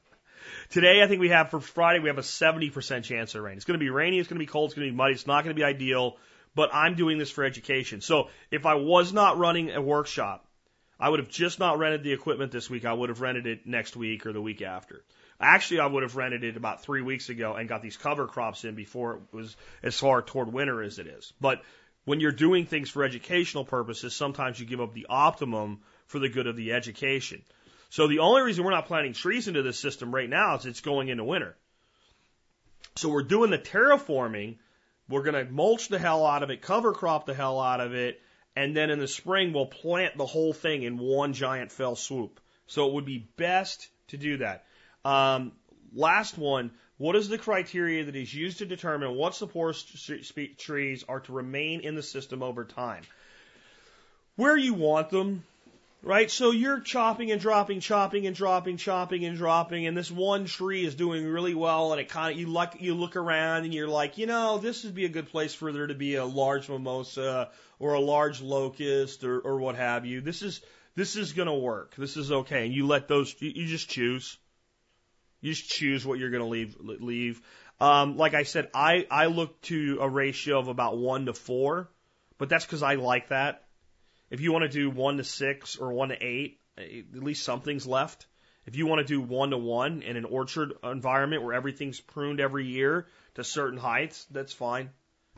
Today, 0.70 1.00
I 1.00 1.06
think 1.06 1.20
we 1.20 1.28
have 1.28 1.50
for 1.50 1.60
Friday, 1.60 2.00
we 2.00 2.08
have 2.08 2.18
a 2.18 2.22
70% 2.22 3.04
chance 3.04 3.34
of 3.36 3.42
rain. 3.42 3.56
It's 3.56 3.64
going 3.64 3.78
to 3.78 3.84
be 3.84 3.90
rainy, 3.90 4.18
it's 4.18 4.28
going 4.28 4.38
to 4.38 4.44
be 4.44 4.50
cold, 4.50 4.70
it's 4.70 4.74
going 4.74 4.88
to 4.88 4.92
be 4.92 4.96
muddy, 4.96 5.14
it's 5.14 5.28
not 5.28 5.44
going 5.44 5.54
to 5.54 5.58
be 5.58 5.64
ideal, 5.64 6.16
but 6.56 6.70
I'm 6.74 6.96
doing 6.96 7.18
this 7.18 7.30
for 7.30 7.44
education. 7.44 8.00
So 8.00 8.28
if 8.50 8.66
I 8.66 8.74
was 8.74 9.12
not 9.12 9.38
running 9.38 9.70
a 9.70 9.80
workshop, 9.80 10.44
I 10.98 11.08
would 11.08 11.20
have 11.20 11.30
just 11.30 11.60
not 11.60 11.78
rented 11.78 12.02
the 12.02 12.12
equipment 12.12 12.52
this 12.52 12.68
week. 12.68 12.84
I 12.84 12.92
would 12.92 13.08
have 13.08 13.20
rented 13.20 13.46
it 13.46 13.66
next 13.66 13.96
week 13.96 14.26
or 14.26 14.32
the 14.32 14.42
week 14.42 14.60
after. 14.60 15.02
Actually, 15.40 15.80
I 15.80 15.86
would 15.86 16.02
have 16.02 16.16
rented 16.16 16.44
it 16.44 16.58
about 16.58 16.82
three 16.82 17.00
weeks 17.00 17.30
ago 17.30 17.54
and 17.54 17.66
got 17.66 17.80
these 17.80 17.96
cover 17.96 18.26
crops 18.26 18.64
in 18.64 18.74
before 18.74 19.14
it 19.14 19.20
was 19.32 19.56
as 19.82 19.98
far 19.98 20.20
toward 20.20 20.52
winter 20.52 20.82
as 20.82 20.98
it 20.98 21.06
is. 21.06 21.32
But 21.40 21.62
When 22.04 22.20
you're 22.20 22.32
doing 22.32 22.66
things 22.66 22.90
for 22.90 23.04
educational 23.04 23.64
purposes, 23.64 24.14
sometimes 24.14 24.58
you 24.58 24.66
give 24.66 24.80
up 24.80 24.94
the 24.94 25.06
optimum 25.08 25.80
for 26.06 26.18
the 26.18 26.28
good 26.28 26.46
of 26.46 26.56
the 26.56 26.72
education. 26.72 27.42
So 27.90 28.06
the 28.06 28.20
only 28.20 28.42
reason 28.42 28.64
we're 28.64 28.70
not 28.70 28.86
planting 28.86 29.12
trees 29.12 29.48
into 29.48 29.62
this 29.62 29.78
system 29.78 30.14
right 30.14 30.28
now 30.28 30.56
is 30.56 30.66
it's 30.66 30.80
going 30.80 31.08
into 31.08 31.24
winter. 31.24 31.56
So 32.96 33.08
we're 33.08 33.22
doing 33.22 33.50
the 33.50 33.58
terraforming. 33.58 34.56
We're 35.08 35.22
going 35.22 35.46
to 35.46 35.52
mulch 35.52 35.88
the 35.88 35.98
hell 35.98 36.24
out 36.24 36.42
of 36.42 36.50
it, 36.50 36.62
cover 36.62 36.92
crop 36.92 37.26
the 37.26 37.34
hell 37.34 37.60
out 37.60 37.80
of 37.80 37.94
it, 37.94 38.20
and 38.54 38.76
then 38.76 38.90
in 38.90 39.00
the 39.00 39.08
spring 39.08 39.52
we'll 39.52 39.66
plant 39.66 40.16
the 40.16 40.26
whole 40.26 40.52
thing 40.52 40.84
in 40.84 40.98
one 40.98 41.32
giant 41.32 41.72
fell 41.72 41.96
swoop. 41.96 42.40
So 42.66 42.88
it 42.88 42.94
would 42.94 43.04
be 43.04 43.28
best 43.36 43.88
to 44.08 44.16
do 44.16 44.38
that. 44.38 44.64
Um, 45.04 45.52
last 45.92 46.38
one. 46.38 46.70
What 47.00 47.16
is 47.16 47.30
the 47.30 47.38
criteria 47.38 48.04
that 48.04 48.14
is 48.14 48.34
used 48.34 48.58
to 48.58 48.66
determine 48.66 49.14
what 49.14 49.34
support 49.34 49.82
trees 50.58 51.02
are 51.08 51.20
to 51.20 51.32
remain 51.32 51.80
in 51.80 51.94
the 51.94 52.02
system 52.02 52.42
over 52.42 52.66
time? 52.66 53.04
Where 54.36 54.54
you 54.54 54.74
want 54.74 55.08
them, 55.08 55.42
right? 56.02 56.30
So 56.30 56.50
you're 56.50 56.80
chopping 56.80 57.30
and 57.30 57.40
dropping, 57.40 57.80
chopping 57.80 58.26
and 58.26 58.36
dropping, 58.36 58.76
chopping 58.76 59.24
and 59.24 59.38
dropping, 59.38 59.86
and 59.86 59.96
this 59.96 60.10
one 60.10 60.44
tree 60.44 60.84
is 60.84 60.94
doing 60.94 61.26
really 61.26 61.54
well, 61.54 61.92
and 61.92 62.02
it 62.02 62.10
kind 62.10 62.34
of 62.34 62.38
you 62.38 62.48
look 62.48 62.78
you 62.82 62.94
look 62.94 63.16
around 63.16 63.64
and 63.64 63.72
you're 63.72 63.88
like, 63.88 64.18
you 64.18 64.26
know, 64.26 64.58
this 64.58 64.84
would 64.84 64.94
be 64.94 65.06
a 65.06 65.08
good 65.08 65.30
place 65.30 65.54
for 65.54 65.72
there 65.72 65.86
to 65.86 65.94
be 65.94 66.16
a 66.16 66.24
large 66.26 66.68
mimosa 66.68 67.48
or 67.78 67.94
a 67.94 68.00
large 68.00 68.42
locust 68.42 69.24
or 69.24 69.40
or 69.40 69.58
what 69.58 69.76
have 69.76 70.04
you. 70.04 70.20
This 70.20 70.42
is 70.42 70.60
this 70.96 71.16
is 71.16 71.32
to 71.32 71.54
work. 71.54 71.94
This 71.96 72.18
is 72.18 72.30
okay, 72.30 72.66
and 72.66 72.74
you 72.74 72.86
let 72.86 73.08
those 73.08 73.34
you, 73.40 73.52
you 73.54 73.66
just 73.68 73.88
choose. 73.88 74.36
You 75.40 75.52
just 75.52 75.68
choose 75.68 76.06
what 76.06 76.18
you're 76.18 76.30
going 76.30 76.42
to 76.42 76.48
leave. 76.48 76.76
Leave. 76.80 77.40
Um, 77.80 78.16
like 78.16 78.34
I 78.34 78.42
said, 78.42 78.68
I 78.74 79.06
I 79.10 79.26
look 79.26 79.60
to 79.62 79.98
a 80.00 80.08
ratio 80.08 80.58
of 80.58 80.68
about 80.68 80.98
one 80.98 81.26
to 81.26 81.32
four, 81.32 81.90
but 82.38 82.48
that's 82.48 82.64
because 82.64 82.82
I 82.82 82.94
like 82.94 83.28
that. 83.28 83.64
If 84.30 84.40
you 84.40 84.52
want 84.52 84.62
to 84.62 84.68
do 84.68 84.90
one 84.90 85.16
to 85.16 85.24
six 85.24 85.76
or 85.76 85.92
one 85.92 86.10
to 86.10 86.16
eight, 86.20 86.60
eh, 86.78 87.02
at 87.14 87.22
least 87.22 87.42
something's 87.42 87.86
left. 87.86 88.26
If 88.66 88.76
you 88.76 88.86
want 88.86 89.06
to 89.06 89.12
do 89.12 89.20
one 89.20 89.50
to 89.50 89.58
one 89.58 90.02
in 90.02 90.16
an 90.16 90.26
orchard 90.26 90.74
environment 90.84 91.42
where 91.42 91.54
everything's 91.54 92.00
pruned 92.00 92.40
every 92.40 92.66
year 92.66 93.06
to 93.34 93.44
certain 93.44 93.78
heights, 93.78 94.26
that's 94.30 94.52
fine. 94.52 94.90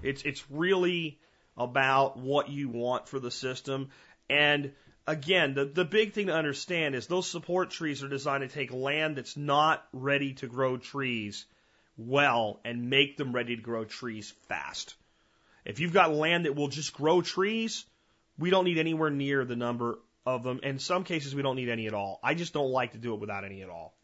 It's 0.03 0.23
it's 0.23 0.51
really 0.51 1.21
about 1.57 2.19
what 2.19 2.49
you 2.49 2.69
want 2.69 3.09
for 3.09 3.21
the 3.21 3.31
system. 3.31 3.91
And 4.29 4.73
again, 5.07 5.55
the, 5.55 5.65
the 5.65 5.85
big 5.85 6.13
thing 6.13 6.27
to 6.27 6.35
understand 6.35 6.95
is 6.95 7.07
those 7.07 7.29
support 7.29 7.71
trees 7.71 8.03
are 8.03 8.09
designed 8.09 8.49
to 8.49 8.55
take 8.55 8.73
land 8.73 9.17
that's 9.17 9.37
not 9.37 9.85
ready 9.93 10.35
to 10.35 10.47
grow 10.47 10.77
trees 10.77 11.47
well 11.97 12.61
and 12.65 12.89
make 12.89 13.17
them 13.17 13.33
ready 13.33 13.57
to 13.57 13.63
grow 13.63 13.85
trees 13.85 14.33
fast. 14.49 14.95
If 15.65 15.81
you've 15.81 15.93
got 15.93 16.13
land 16.13 16.47
that 16.47 16.57
will 16.57 16.69
just 16.69 16.93
grow 16.93 17.23
trees, 17.23 17.85
we 18.39 18.51
don't 18.51 18.65
need 18.65 18.79
anywhere 18.79 19.11
near 19.11 19.45
the 19.45 19.57
number 19.57 19.99
of 20.27 20.43
them. 20.43 20.61
In 20.63 20.79
some 20.79 21.05
cases, 21.05 21.35
we 21.35 21.43
don't 21.43 21.57
need 21.57 21.69
any 21.69 21.87
at 21.87 21.95
all. 21.95 22.19
I 22.23 22.35
just 22.35 22.53
don't 22.53 22.71
like 22.71 22.93
to 22.93 22.99
do 22.99 23.15
it 23.15 23.21
without 23.21 23.45
any 23.45 23.63
at 23.63 23.69
all. 23.69 23.95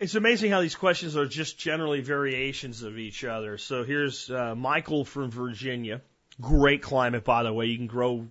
It's 0.00 0.14
amazing 0.14 0.50
how 0.50 0.62
these 0.62 0.74
questions 0.74 1.14
are 1.14 1.26
just 1.26 1.58
generally 1.58 2.00
variations 2.00 2.82
of 2.82 2.98
each 2.98 3.22
other. 3.22 3.58
So 3.58 3.84
here's 3.84 4.30
uh, 4.30 4.54
Michael 4.54 5.04
from 5.04 5.30
Virginia. 5.30 6.00
Great 6.40 6.80
climate, 6.80 7.22
by 7.24 7.42
the 7.42 7.52
way. 7.52 7.66
You 7.66 7.76
can 7.76 7.86
grow 7.86 8.28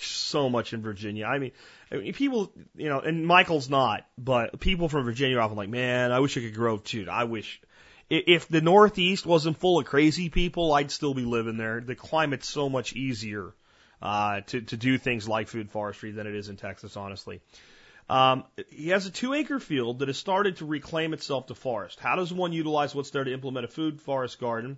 so 0.00 0.48
much 0.48 0.72
in 0.72 0.82
Virginia. 0.82 1.26
I 1.26 1.38
mean, 1.38 1.52
I 1.90 1.96
mean, 1.96 2.12
people, 2.12 2.52
you 2.74 2.88
know, 2.88 3.00
and 3.00 3.26
Michael's 3.26 3.70
not, 3.70 4.06
but 4.18 4.58
people 4.60 4.88
from 4.88 5.04
Virginia 5.04 5.38
are 5.38 5.42
often 5.42 5.56
like, 5.56 5.68
man, 5.68 6.12
I 6.12 6.20
wish 6.20 6.36
I 6.36 6.40
could 6.40 6.54
grow 6.54 6.78
too. 6.78 7.06
I 7.10 7.24
wish. 7.24 7.60
If 8.08 8.46
the 8.46 8.60
Northeast 8.60 9.26
wasn't 9.26 9.58
full 9.58 9.80
of 9.80 9.86
crazy 9.86 10.28
people, 10.28 10.72
I'd 10.72 10.92
still 10.92 11.12
be 11.12 11.24
living 11.24 11.56
there. 11.56 11.80
The 11.80 11.96
climate's 11.96 12.48
so 12.48 12.68
much 12.68 12.92
easier 12.92 13.52
uh, 14.00 14.42
to 14.42 14.60
to 14.60 14.76
do 14.76 14.96
things 14.96 15.28
like 15.28 15.48
food 15.48 15.70
forestry 15.70 16.12
than 16.12 16.26
it 16.26 16.34
is 16.34 16.48
in 16.48 16.56
Texas, 16.56 16.96
honestly. 16.96 17.40
Um, 18.08 18.44
he 18.70 18.90
has 18.90 19.06
a 19.06 19.10
two 19.10 19.34
acre 19.34 19.58
field 19.58 19.98
that 19.98 20.08
has 20.08 20.16
started 20.16 20.58
to 20.58 20.66
reclaim 20.66 21.12
itself 21.12 21.46
to 21.46 21.56
forest. 21.56 21.98
How 21.98 22.14
does 22.14 22.32
one 22.32 22.52
utilize 22.52 22.94
what's 22.94 23.10
there 23.10 23.24
to 23.24 23.32
implement 23.32 23.64
a 23.64 23.68
food 23.68 24.00
forest 24.00 24.38
garden? 24.38 24.76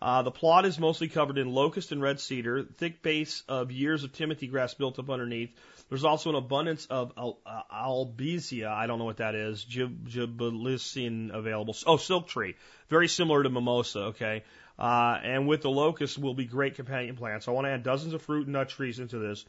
Uh, 0.00 0.22
the 0.22 0.30
plot 0.30 0.64
is 0.64 0.78
mostly 0.78 1.08
covered 1.08 1.38
in 1.38 1.48
locust 1.48 1.90
and 1.90 2.00
red 2.00 2.20
cedar, 2.20 2.62
thick 2.62 3.02
base 3.02 3.42
of 3.48 3.72
years 3.72 4.04
of 4.04 4.12
timothy 4.12 4.46
grass 4.46 4.74
built 4.74 4.98
up 4.98 5.10
underneath. 5.10 5.50
There's 5.88 6.04
also 6.04 6.30
an 6.30 6.36
abundance 6.36 6.86
of 6.86 7.12
al- 7.16 7.40
uh, 7.44 7.62
albizia, 7.72 8.68
I 8.68 8.86
don't 8.86 8.98
know 8.98 9.06
what 9.06 9.16
that 9.16 9.34
is, 9.34 9.64
julibrissin 9.64 11.34
available. 11.34 11.74
Oh, 11.86 11.96
silk 11.96 12.28
tree, 12.28 12.54
very 12.88 13.08
similar 13.08 13.42
to 13.42 13.50
mimosa, 13.50 14.00
okay. 14.10 14.44
Uh, 14.78 15.18
and 15.24 15.48
with 15.48 15.62
the 15.62 15.70
locust 15.70 16.18
will 16.18 16.34
be 16.34 16.44
great 16.44 16.76
companion 16.76 17.16
plants. 17.16 17.48
I 17.48 17.50
want 17.50 17.66
to 17.66 17.70
add 17.70 17.82
dozens 17.82 18.14
of 18.14 18.22
fruit 18.22 18.46
and 18.46 18.52
nut 18.52 18.68
trees 18.68 19.00
into 19.00 19.18
this. 19.18 19.44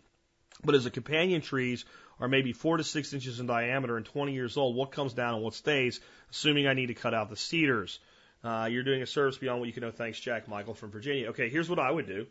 But 0.64 0.76
as 0.76 0.84
the 0.84 0.92
companion 0.92 1.42
trees 1.42 1.86
are 2.20 2.28
maybe 2.28 2.52
four 2.52 2.78
to 2.78 2.84
six 2.84 3.14
inches 3.14 3.40
in 3.40 3.46
diameter 3.46 3.96
and 3.96 4.06
20 4.06 4.34
years 4.34 4.58
old, 4.58 4.76
what 4.76 4.92
comes 4.92 5.14
down 5.14 5.36
and 5.36 5.44
what 5.44 5.54
stays, 5.54 6.02
assuming 6.32 6.68
I 6.68 6.74
need 6.74 6.88
to 6.88 6.96
cut 6.96 7.14
out 7.14 7.30
the 7.30 7.36
cedars. 7.36 8.00
Uh, 8.44 8.70
you're 8.72 8.84
doing 8.84 9.02
a 9.02 9.08
service 9.08 9.38
beyond 9.38 9.60
what 9.60 9.68
you 9.68 9.74
can 9.74 9.82
know. 9.82 9.92
Thanks, 9.92 10.20
Jack 10.20 10.48
Michael 10.48 10.74
from 10.74 10.92
Virginia. 10.92 11.30
Okay, 11.30 11.50
here's 11.50 11.70
what 11.70 11.80
I 11.80 11.92
would 11.92 12.08
do. 12.08 12.26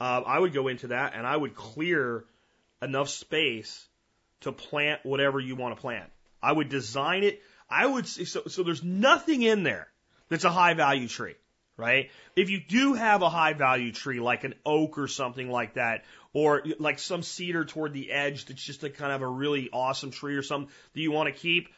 Uh, 0.00 0.22
I 0.26 0.38
would 0.38 0.52
go 0.52 0.68
into 0.68 0.88
that 0.88 1.14
and 1.14 1.26
I 1.26 1.36
would 1.36 1.54
clear 1.54 2.24
enough 2.80 3.08
space 3.08 3.86
to 4.40 4.50
plant 4.50 5.04
whatever 5.04 5.38
you 5.38 5.54
want 5.54 5.76
to 5.76 5.80
plant. 5.80 6.10
I 6.42 6.52
would 6.52 6.68
design 6.68 7.22
it. 7.22 7.40
I 7.70 7.86
would 7.86 8.06
so 8.06 8.42
so 8.48 8.62
there's 8.64 8.82
nothing 8.82 9.42
in 9.42 9.62
there 9.62 9.88
that's 10.28 10.44
a 10.44 10.50
high 10.50 10.74
value 10.74 11.06
tree, 11.06 11.36
right? 11.76 12.10
If 12.34 12.50
you 12.50 12.60
do 12.60 12.94
have 12.94 13.22
a 13.22 13.30
high 13.30 13.52
value 13.52 13.92
tree 13.92 14.18
like 14.18 14.42
an 14.44 14.54
oak 14.66 14.98
or 14.98 15.06
something 15.06 15.48
like 15.48 15.74
that, 15.74 16.04
or 16.32 16.64
like 16.78 16.98
some 16.98 17.22
cedar 17.22 17.64
toward 17.64 17.92
the 17.92 18.10
edge 18.10 18.46
that's 18.46 18.62
just 18.62 18.82
a 18.82 18.90
kind 18.90 19.12
of 19.12 19.22
a 19.22 19.26
really 19.26 19.70
awesome 19.72 20.10
tree 20.10 20.34
or 20.34 20.42
something 20.42 20.72
that 20.94 21.00
you 21.00 21.12
want 21.12 21.32
to 21.32 21.40
keep, 21.40 21.68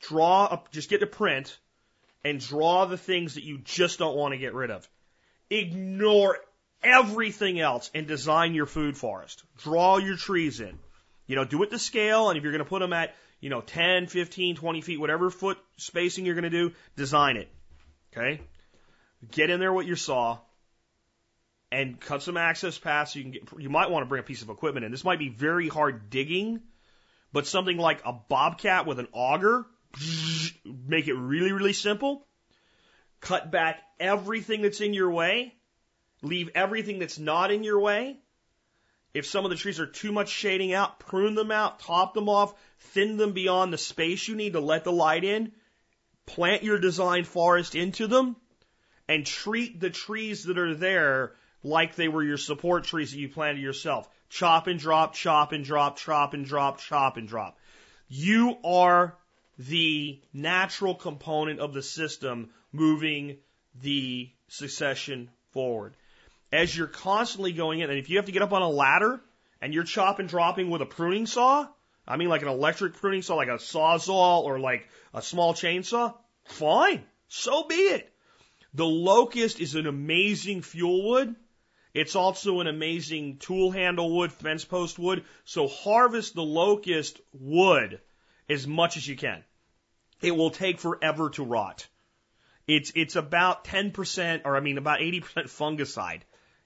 draw 0.00 0.44
up, 0.44 0.70
just 0.70 0.90
get 0.90 1.02
a 1.02 1.06
print 1.06 1.56
and 2.24 2.40
draw 2.40 2.84
the 2.84 2.98
things 2.98 3.34
that 3.34 3.44
you 3.44 3.58
just 3.58 3.98
don't 3.98 4.16
want 4.16 4.32
to 4.32 4.38
get 4.38 4.54
rid 4.54 4.70
of. 4.70 4.88
Ignore 5.48 6.38
everything 6.82 7.60
else 7.60 7.90
and 7.94 8.06
design 8.06 8.54
your 8.54 8.66
food 8.66 8.96
forest. 8.96 9.42
Draw 9.58 9.98
your 9.98 10.16
trees 10.16 10.60
in. 10.60 10.78
You 11.26 11.36
know, 11.36 11.44
do 11.44 11.62
it 11.62 11.70
to 11.70 11.78
scale, 11.78 12.28
and 12.28 12.36
if 12.36 12.42
you're 12.42 12.52
going 12.52 12.64
to 12.64 12.68
put 12.68 12.80
them 12.80 12.92
at, 12.92 13.14
you 13.40 13.50
know, 13.50 13.60
10, 13.60 14.06
15, 14.08 14.56
20 14.56 14.80
feet, 14.80 15.00
whatever 15.00 15.30
foot 15.30 15.58
spacing 15.76 16.26
you're 16.26 16.34
going 16.34 16.42
to 16.44 16.50
do, 16.50 16.72
design 16.96 17.36
it. 17.36 17.48
Okay? 18.12 18.40
Get 19.30 19.50
in 19.50 19.60
there 19.60 19.72
with 19.72 19.86
your 19.86 19.96
saw 19.96 20.38
and 21.70 22.00
cut 22.00 22.22
some 22.22 22.36
access 22.36 22.78
paths. 22.78 23.14
You 23.14 23.22
can 23.22 23.30
get, 23.30 23.42
you 23.58 23.70
might 23.70 23.90
want 23.90 24.02
to 24.02 24.08
bring 24.08 24.20
a 24.20 24.24
piece 24.24 24.42
of 24.42 24.50
equipment 24.50 24.84
in. 24.84 24.90
This 24.90 25.04
might 25.04 25.18
be 25.18 25.28
very 25.28 25.68
hard 25.68 26.10
digging, 26.10 26.60
but 27.32 27.46
something 27.46 27.76
like 27.76 28.02
a 28.04 28.12
bobcat 28.12 28.86
with 28.86 28.98
an 28.98 29.08
auger 29.12 29.66
make 30.64 31.08
it 31.08 31.14
really, 31.14 31.52
really 31.52 31.72
simple. 31.72 32.26
Cut 33.20 33.50
back 33.50 33.82
everything 33.98 34.62
that's 34.62 34.80
in 34.80 34.94
your 34.94 35.10
way. 35.10 35.54
Leave 36.22 36.50
everything 36.54 36.98
that's 36.98 37.18
not 37.18 37.50
in 37.50 37.64
your 37.64 37.80
way. 37.80 38.18
If 39.12 39.26
some 39.26 39.44
of 39.44 39.50
the 39.50 39.56
trees 39.56 39.80
are 39.80 39.86
too 39.86 40.12
much 40.12 40.28
shading 40.28 40.72
out, 40.72 41.00
prune 41.00 41.34
them 41.34 41.50
out, 41.50 41.80
top 41.80 42.14
them 42.14 42.28
off, 42.28 42.54
thin 42.78 43.16
them 43.16 43.32
beyond 43.32 43.72
the 43.72 43.78
space 43.78 44.28
you 44.28 44.36
need 44.36 44.52
to 44.52 44.60
let 44.60 44.84
the 44.84 44.92
light 44.92 45.24
in. 45.24 45.52
Plant 46.26 46.62
your 46.62 46.78
design 46.78 47.24
forest 47.24 47.74
into 47.74 48.06
them 48.06 48.36
and 49.08 49.26
treat 49.26 49.80
the 49.80 49.90
trees 49.90 50.44
that 50.44 50.58
are 50.58 50.74
there 50.74 51.34
like 51.64 51.96
they 51.96 52.06
were 52.06 52.22
your 52.22 52.36
support 52.36 52.84
trees 52.84 53.10
that 53.10 53.18
you 53.18 53.28
planted 53.28 53.60
yourself. 53.60 54.08
Chop 54.28 54.68
and 54.68 54.78
drop, 54.78 55.14
chop 55.14 55.50
and 55.52 55.64
drop, 55.64 55.96
chop 55.96 56.34
and 56.34 56.46
drop, 56.46 56.78
chop 56.78 57.16
and 57.16 57.26
drop. 57.26 57.58
You 58.08 58.56
are 58.62 59.16
the 59.68 60.18
natural 60.32 60.94
component 60.94 61.60
of 61.60 61.74
the 61.74 61.82
system 61.82 62.48
moving 62.72 63.36
the 63.82 64.30
succession 64.48 65.30
forward. 65.50 65.94
As 66.50 66.74
you're 66.74 66.86
constantly 66.86 67.52
going 67.52 67.80
in, 67.80 67.90
and 67.90 67.98
if 67.98 68.08
you 68.08 68.16
have 68.16 68.24
to 68.24 68.32
get 68.32 68.40
up 68.40 68.54
on 68.54 68.62
a 68.62 68.68
ladder 68.68 69.20
and 69.60 69.74
you're 69.74 69.84
chopping 69.84 70.28
dropping 70.28 70.70
with 70.70 70.80
a 70.80 70.86
pruning 70.86 71.26
saw, 71.26 71.68
I 72.08 72.16
mean 72.16 72.30
like 72.30 72.40
an 72.40 72.48
electric 72.48 72.94
pruning 72.94 73.20
saw, 73.20 73.34
like 73.34 73.48
a 73.48 73.58
sawzall 73.58 74.44
or 74.44 74.58
like 74.58 74.88
a 75.12 75.20
small 75.20 75.52
chainsaw, 75.52 76.14
fine. 76.44 77.04
So 77.28 77.64
be 77.64 77.74
it. 77.74 78.10
The 78.72 78.86
locust 78.86 79.60
is 79.60 79.74
an 79.74 79.86
amazing 79.86 80.62
fuel 80.62 81.06
wood. 81.06 81.36
It's 81.92 82.16
also 82.16 82.60
an 82.60 82.66
amazing 82.66 83.36
tool 83.36 83.70
handle 83.70 84.16
wood, 84.16 84.32
fence 84.32 84.64
post 84.64 84.98
wood. 84.98 85.24
So 85.44 85.68
harvest 85.68 86.34
the 86.34 86.42
locust 86.42 87.20
wood 87.34 88.00
as 88.48 88.66
much 88.66 88.96
as 88.96 89.06
you 89.06 89.16
can 89.16 89.44
it 90.22 90.36
will 90.36 90.50
take 90.50 90.80
forever 90.80 91.30
to 91.30 91.44
rot. 91.44 91.86
It's 92.66 92.92
it's 92.94 93.16
about 93.16 93.64
10% 93.64 94.42
or 94.44 94.56
I 94.56 94.60
mean 94.60 94.78
about 94.78 95.00
80% 95.00 95.22
fungicide 95.48 96.20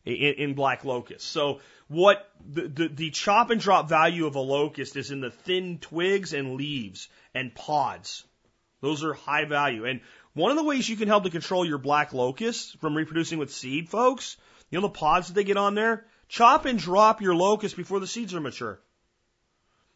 in, 0.05 0.35
in 0.35 0.55
black 0.55 0.85
locust. 0.85 1.27
So 1.27 1.61
what 1.89 2.29
the, 2.47 2.69
the 2.69 2.89
the 2.89 3.11
chop 3.11 3.51
and 3.51 3.61
drop 3.61 3.89
value 3.89 4.27
of 4.27 4.35
a 4.35 4.41
locust 4.41 4.97
is 4.97 5.11
in 5.11 5.21
the 5.21 5.31
thin 5.31 5.79
twigs 5.79 6.33
and 6.33 6.55
leaves 6.55 7.09
and 7.35 7.55
pods. 7.55 8.25
Those 8.81 9.03
are 9.03 9.15
high 9.15 9.47
value. 9.47 9.87
And 9.87 10.01
one 10.35 10.51
of 10.51 10.57
the 10.57 10.65
ways 10.65 10.89
you 10.89 10.97
can 10.97 11.09
help 11.09 11.25
to 11.25 11.31
control 11.31 11.65
your 11.65 11.79
black 11.79 12.13
locust 12.13 12.79
from 12.81 12.97
reproducing 12.97 13.39
with 13.39 13.53
seed, 13.53 13.89
folks, 13.89 14.37
you 14.71 14.79
know 14.79 14.87
the 14.87 14.93
pods 14.93 15.29
that 15.29 15.35
they 15.35 15.45
get 15.45 15.57
on 15.57 15.75
there? 15.75 16.07
Chop 16.29 16.65
and 16.65 16.79
drop 16.79 17.23
your 17.23 17.35
locust 17.35 17.77
before 17.77 18.01
the 18.01 18.07
seeds 18.07 18.35
are 18.35 18.41
mature. 18.41 18.81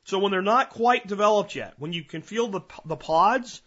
So 0.09 0.19
when 0.19 0.33
they're 0.33 0.41
not 0.41 0.71
quite 0.71 1.07
developed 1.07 1.55
yet, 1.55 1.75
when 1.77 1.93
you 1.93 2.03
can 2.03 2.23
feel 2.23 2.49
the 2.49 2.63
the 2.87 2.97
pods 2.97 3.61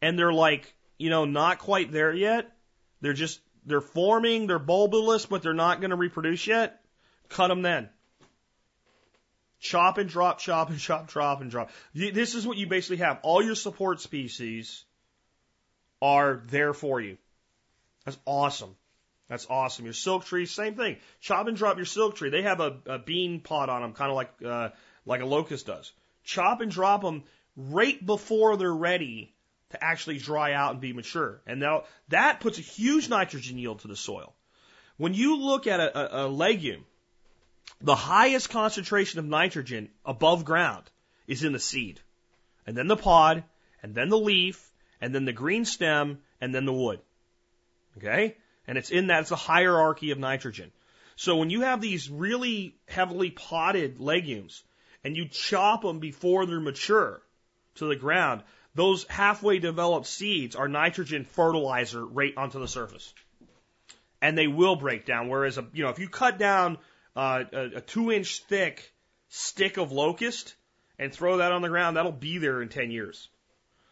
and 0.00 0.16
they're 0.16 0.32
like, 0.32 0.72
you 0.96 1.10
know, 1.10 1.24
not 1.24 1.58
quite 1.58 1.90
there 1.90 2.14
yet, 2.14 2.52
they're 3.00 3.14
just 3.14 3.40
they're 3.66 3.80
forming, 3.80 4.46
they're 4.46 4.60
bulbous, 4.60 5.26
but 5.26 5.42
they're 5.42 5.54
not 5.54 5.80
going 5.80 5.90
to 5.90 5.96
reproduce 5.96 6.46
yet. 6.46 6.80
Cut 7.28 7.48
them 7.48 7.62
then. 7.62 7.88
Chop 9.58 9.98
and 9.98 10.08
drop, 10.08 10.38
chop 10.38 10.70
and 10.70 10.78
chop, 10.78 11.08
drop 11.08 11.40
and 11.40 11.50
drop. 11.50 11.70
This 11.92 12.36
is 12.36 12.46
what 12.46 12.56
you 12.58 12.68
basically 12.68 12.98
have. 12.98 13.18
All 13.24 13.42
your 13.42 13.56
support 13.56 14.00
species 14.00 14.84
are 16.00 16.44
there 16.46 16.74
for 16.74 17.00
you. 17.00 17.18
That's 18.04 18.18
awesome. 18.24 18.76
That's 19.28 19.48
awesome. 19.50 19.84
Your 19.84 19.94
silk 19.94 20.26
tree, 20.26 20.46
same 20.46 20.76
thing. 20.76 20.98
Chop 21.20 21.48
and 21.48 21.56
drop 21.56 21.76
your 21.76 21.86
silk 21.86 22.14
tree. 22.14 22.30
They 22.30 22.42
have 22.42 22.60
a, 22.60 22.76
a 22.86 22.98
bean 23.00 23.40
pod 23.40 23.68
on 23.68 23.82
them, 23.82 23.94
kind 23.94 24.10
of 24.10 24.16
like 24.16 24.30
uh, 24.46 24.68
like 25.08 25.22
a 25.22 25.26
locust 25.26 25.66
does. 25.66 25.90
Chop 26.22 26.60
and 26.60 26.70
drop 26.70 27.02
them 27.02 27.24
right 27.56 28.04
before 28.04 28.56
they're 28.56 28.72
ready 28.72 29.34
to 29.70 29.82
actually 29.82 30.18
dry 30.18 30.52
out 30.52 30.72
and 30.72 30.80
be 30.80 30.92
mature. 30.92 31.40
And 31.46 31.58
now 31.58 31.84
that 32.08 32.40
puts 32.40 32.58
a 32.58 32.62
huge 32.62 33.08
nitrogen 33.08 33.58
yield 33.58 33.80
to 33.80 33.88
the 33.88 33.96
soil. 33.96 34.34
When 34.98 35.14
you 35.14 35.38
look 35.38 35.66
at 35.66 35.80
a, 35.80 36.22
a, 36.22 36.26
a 36.26 36.28
legume, 36.28 36.84
the 37.80 37.94
highest 37.94 38.50
concentration 38.50 39.18
of 39.18 39.24
nitrogen 39.24 39.88
above 40.04 40.44
ground 40.44 40.84
is 41.26 41.42
in 41.42 41.52
the 41.52 41.58
seed, 41.58 42.00
and 42.66 42.76
then 42.76 42.86
the 42.86 42.96
pod, 42.96 43.44
and 43.82 43.94
then 43.94 44.08
the 44.08 44.18
leaf, 44.18 44.70
and 45.00 45.14
then 45.14 45.24
the 45.24 45.32
green 45.32 45.64
stem, 45.64 46.18
and 46.40 46.54
then 46.54 46.66
the 46.66 46.72
wood. 46.72 47.00
Okay? 47.96 48.36
And 48.66 48.76
it's 48.76 48.90
in 48.90 49.06
that, 49.06 49.22
it's 49.22 49.30
a 49.30 49.36
hierarchy 49.36 50.10
of 50.10 50.18
nitrogen. 50.18 50.70
So 51.16 51.36
when 51.36 51.50
you 51.50 51.62
have 51.62 51.80
these 51.80 52.10
really 52.10 52.74
heavily 52.86 53.30
potted 53.30 54.00
legumes 54.00 54.62
and 55.04 55.16
you 55.16 55.28
chop 55.28 55.82
them 55.82 55.98
before 55.98 56.46
they're 56.46 56.60
mature 56.60 57.22
to 57.76 57.86
the 57.86 57.96
ground, 57.96 58.42
those 58.74 59.04
halfway 59.04 59.58
developed 59.58 60.06
seeds 60.06 60.56
are 60.56 60.68
nitrogen 60.68 61.24
fertilizer 61.24 62.04
right 62.04 62.34
onto 62.36 62.60
the 62.60 62.68
surface. 62.68 63.12
And 64.20 64.36
they 64.36 64.48
will 64.48 64.76
break 64.76 65.06
down. 65.06 65.28
Whereas, 65.28 65.58
a, 65.58 65.66
you 65.72 65.84
know, 65.84 65.90
if 65.90 65.98
you 65.98 66.08
cut 66.08 66.38
down 66.38 66.78
uh, 67.16 67.44
a, 67.52 67.64
a 67.76 67.80
two 67.80 68.12
inch 68.12 68.42
thick 68.48 68.92
stick 69.28 69.76
of 69.76 69.92
locust 69.92 70.54
and 70.98 71.12
throw 71.12 71.38
that 71.38 71.52
on 71.52 71.62
the 71.62 71.68
ground, 71.68 71.96
that'll 71.96 72.12
be 72.12 72.38
there 72.38 72.60
in 72.60 72.68
10 72.68 72.90
years. 72.90 73.28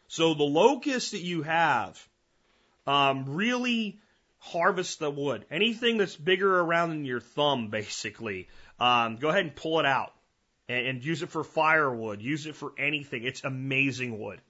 So 0.09 0.35
the 0.35 0.45
locust 0.45 1.13
that 1.13 1.23
you 1.23 1.43
have 1.43 2.01
um, 2.87 3.35
really 3.35 3.99
harvest 4.39 4.99
the 4.99 5.11
wood. 5.11 5.45
Anything 5.51 5.99
that's 5.99 6.17
bigger 6.17 6.61
around 6.61 6.91
than 6.91 7.05
your 7.05 7.21
thumb, 7.21 7.69
basically, 7.69 8.49
um, 8.79 9.17
go 9.17 9.29
ahead 9.29 9.45
and 9.45 9.55
pull 9.55 9.81
it 9.81 9.87
out 9.87 10.13
and, 10.69 10.87
and, 10.87 11.05
use 11.05 11.23
it 11.23 11.31
for 11.31 11.45
firewood. 11.45 12.21
Use 12.21 12.47
it 12.47 12.57
for 12.57 12.73
anything. 12.79 13.25
It's 13.25 13.45
amazing 13.45 14.19
wood. 14.19 14.41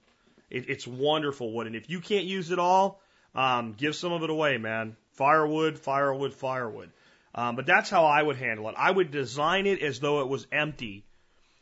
It, 0.49 0.69
it's 0.69 0.87
wonderful 0.87 1.51
wood. 1.51 1.67
And 1.67 1.75
if 1.75 1.89
you 1.89 1.99
can't 1.99 2.25
use 2.25 2.51
it 2.51 2.59
all, 2.59 3.01
um, 3.35 3.73
give 3.73 3.95
some 3.95 4.13
of 4.13 4.23
it 4.23 4.29
away, 4.29 4.57
man. 4.57 4.95
Firewood, 5.13 5.77
firewood, 5.79 6.33
firewood. 6.33 6.91
Um, 7.35 7.55
but 7.55 7.65
that's 7.65 7.89
how 7.89 8.05
I 8.05 8.21
would 8.21 8.37
handle 8.37 8.67
it. 8.69 8.75
I 8.77 8.89
would 8.89 9.11
design 9.11 9.67
it 9.67 9.81
as 9.81 9.99
though 9.99 10.21
it 10.21 10.27
was 10.27 10.47
empty, 10.51 11.05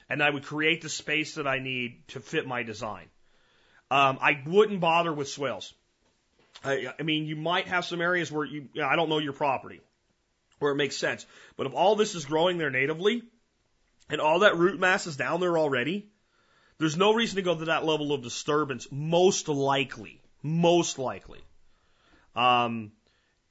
and 0.09 0.23
I 0.23 0.29
would 0.29 0.43
create 0.43 0.81
the 0.81 0.89
space 0.89 1.35
that 1.35 1.47
I 1.47 1.59
need 1.59 2.07
to 2.09 2.21
fit 2.21 2.47
my 2.47 2.63
design. 2.63 3.07
Um, 3.91 4.17
I 4.21 4.41
wouldn't 4.45 4.79
bother 4.79 5.11
with 5.11 5.27
swales. 5.27 5.73
I, 6.63 6.93
I 6.97 7.03
mean, 7.03 7.25
you 7.25 7.35
might 7.35 7.67
have 7.67 7.85
some 7.85 8.01
areas 8.01 8.31
where 8.31 8.45
you, 8.45 8.69
you 8.73 8.81
know, 8.81 8.87
I 8.87 8.95
don't 8.95 9.09
know 9.09 9.17
your 9.17 9.33
property, 9.33 9.81
where 10.59 10.71
it 10.71 10.75
makes 10.75 10.95
sense. 10.95 11.25
But 11.57 11.67
if 11.67 11.73
all 11.73 11.95
this 11.95 12.15
is 12.15 12.25
growing 12.25 12.57
there 12.57 12.69
natively, 12.69 13.23
and 14.09 14.21
all 14.21 14.39
that 14.39 14.57
root 14.57 14.79
mass 14.79 15.07
is 15.07 15.17
down 15.17 15.39
there 15.39 15.57
already, 15.57 16.09
there's 16.77 16.97
no 16.97 17.13
reason 17.13 17.37
to 17.37 17.41
go 17.41 17.57
to 17.57 17.65
that 17.65 17.85
level 17.85 18.13
of 18.13 18.21
disturbance. 18.21 18.87
Most 18.91 19.47
likely, 19.47 20.21
most 20.43 20.99
likely. 20.99 21.39
Um, 22.35 22.91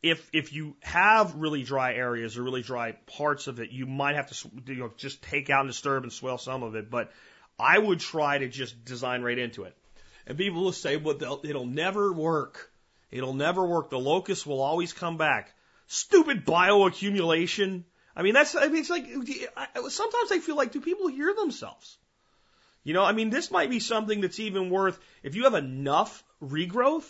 if 0.02 0.28
if 0.32 0.52
you 0.52 0.76
have 0.82 1.35
really 1.35 1.62
dry 1.62 1.94
areas 1.94 2.36
or 2.36 2.43
really 2.43 2.62
dry 2.62 2.93
parts 2.93 3.47
of 3.47 3.60
it, 3.60 3.70
you 3.70 3.86
might 3.86 4.16
have 4.16 4.31
to 4.31 4.51
you 4.66 4.76
know 4.76 4.90
just 4.97 5.22
take 5.22 5.48
out 5.48 5.60
and 5.60 5.70
disturb 5.70 6.02
and 6.02 6.12
swale 6.12 6.39
some 6.39 6.62
of 6.62 6.74
it. 6.74 6.90
But 6.90 7.10
I 7.59 7.78
would 7.78 8.01
try 8.01 8.39
to 8.39 8.48
just 8.48 8.85
design 8.85 9.22
right 9.22 9.39
into 9.39 9.64
it. 9.64 9.74
And 10.26 10.36
people 10.36 10.62
will 10.62 10.72
say, 10.72 10.97
"Well, 10.97 11.40
it'll 11.44 11.66
never 11.66 12.12
work." 12.12 12.70
It'll 13.14 13.32
never 13.32 13.64
work. 13.64 13.90
The 13.90 13.98
locust 13.98 14.44
will 14.44 14.60
always 14.60 14.93
come 14.93 15.16
back. 15.16 15.55
Stupid 15.86 16.44
bioaccumulation. 16.44 17.85
I 18.16 18.23
mean, 18.23 18.35
that's, 18.35 18.55
I 18.55 18.69
mean, 18.69 18.77
it's 18.77 18.91
like, 18.91 19.07
sometimes 19.07 20.32
I 20.32 20.39
feel 20.41 20.57
like, 20.57 20.73
do 20.73 20.81
people 20.81 21.09
hear 21.09 21.35
themselves? 21.35 21.99
You 22.85 22.95
know, 22.95 23.03
I 23.03 23.12
mean, 23.12 23.31
this 23.31 23.51
might 23.51 23.70
be 23.70 23.81
something 23.81 24.20
that's 24.20 24.39
even 24.39 24.70
worth, 24.70 24.99
if 25.23 25.35
you 25.35 25.45
have 25.45 25.55
enough 25.55 26.23
regrowth, 26.43 27.09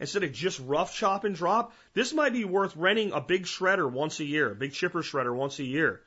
instead 0.00 0.24
of 0.24 0.32
just 0.32 0.58
rough 0.60 0.94
chop 0.94 1.24
and 1.24 1.34
drop, 1.34 1.72
this 1.94 2.12
might 2.12 2.32
be 2.32 2.44
worth 2.44 2.74
renting 2.76 3.12
a 3.12 3.20
big 3.20 3.44
shredder 3.44 3.88
once 3.90 4.18
a 4.18 4.24
year, 4.24 4.50
a 4.50 4.54
big 4.54 4.72
chipper 4.72 5.02
shredder 5.02 5.34
once 5.34 5.58
a 5.58 5.64
year. 5.64 6.00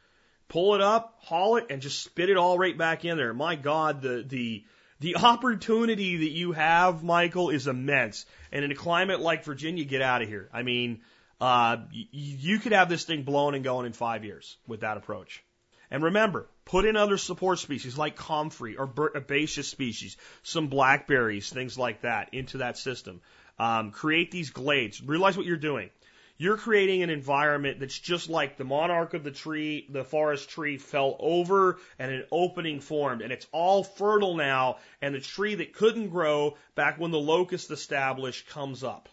Pull 0.48 0.76
it 0.76 0.82
up, 0.82 1.18
haul 1.22 1.56
it, 1.56 1.68
and 1.70 1.82
just 1.82 2.04
spit 2.04 2.30
it 2.30 2.38
all 2.38 2.58
right 2.58 2.78
back 2.78 3.06
in 3.06 3.18
there. 3.18 3.34
My 3.34 3.56
God, 3.56 4.02
the, 4.02 4.24
the, 4.28 4.66
the 5.00 5.16
opportunity 5.16 6.18
that 6.18 6.32
you 6.32 6.52
have, 6.52 7.04
Michael, 7.04 7.52
is 7.52 7.68
immense. 7.68 8.26
And 8.52 8.66
in 8.66 8.72
a 8.72 8.76
climate 8.76 9.22
like 9.22 9.44
Virginia, 9.44 9.86
get 9.86 10.02
out 10.02 10.22
of 10.22 10.28
here. 10.28 10.50
I 10.54 10.64
mean, 10.64 11.02
uh, 11.42 11.78
you 11.92 12.60
could 12.60 12.72
have 12.72 12.90
this 12.90 13.04
thing 13.04 13.24
blown 13.24 13.56
and 13.56 13.64
going 13.64 13.86
in 13.86 13.94
five 13.94 14.24
years 14.24 14.58
with 14.68 14.82
that 14.82 14.98
approach. 14.98 15.44
And 15.92 16.04
remember, 16.04 16.48
put 16.66 16.86
in 16.86 16.96
other 16.96 17.18
support 17.18 17.60
species 17.60 17.98
like 17.98 18.16
comfrey 18.16 18.76
or 18.76 18.92
herbaceous 19.16 19.68
species, 19.68 20.18
some 20.44 20.68
blackberries, 20.68 21.50
things 21.50 21.78
like 21.78 22.02
that 22.02 22.34
into 22.34 22.60
that 22.60 22.78
system. 22.78 23.22
Um, 23.60 23.92
create 23.92 24.32
these 24.32 24.50
glades. 24.50 25.02
Realize 25.02 25.38
what 25.38 25.46
you're 25.46 25.58
doing. 25.58 25.90
You're 26.38 26.58
creating 26.58 27.02
an 27.02 27.10
environment 27.10 27.80
that's 27.80 27.98
just 27.98 28.30
like 28.30 28.58
the 28.58 28.66
monarch 28.66 29.14
of 29.14 29.24
the 29.24 29.32
tree, 29.32 29.88
the 29.90 30.04
forest 30.04 30.50
tree 30.50 30.78
fell 30.78 31.16
over 31.20 31.78
and 31.98 32.12
an 32.12 32.26
opening 32.30 32.82
formed 32.82 33.22
and 33.22 33.32
it's 33.32 33.48
all 33.54 33.86
fertile 33.86 34.36
now 34.36 34.80
and 35.02 35.16
the 35.16 35.22
tree 35.22 35.56
that 35.56 35.74
couldn't 35.74 36.10
grow 36.10 36.58
back 36.76 37.00
when 37.00 37.12
the 37.12 37.20
locust 37.20 37.72
established 37.72 38.50
comes 38.50 38.84
up. 38.84 39.08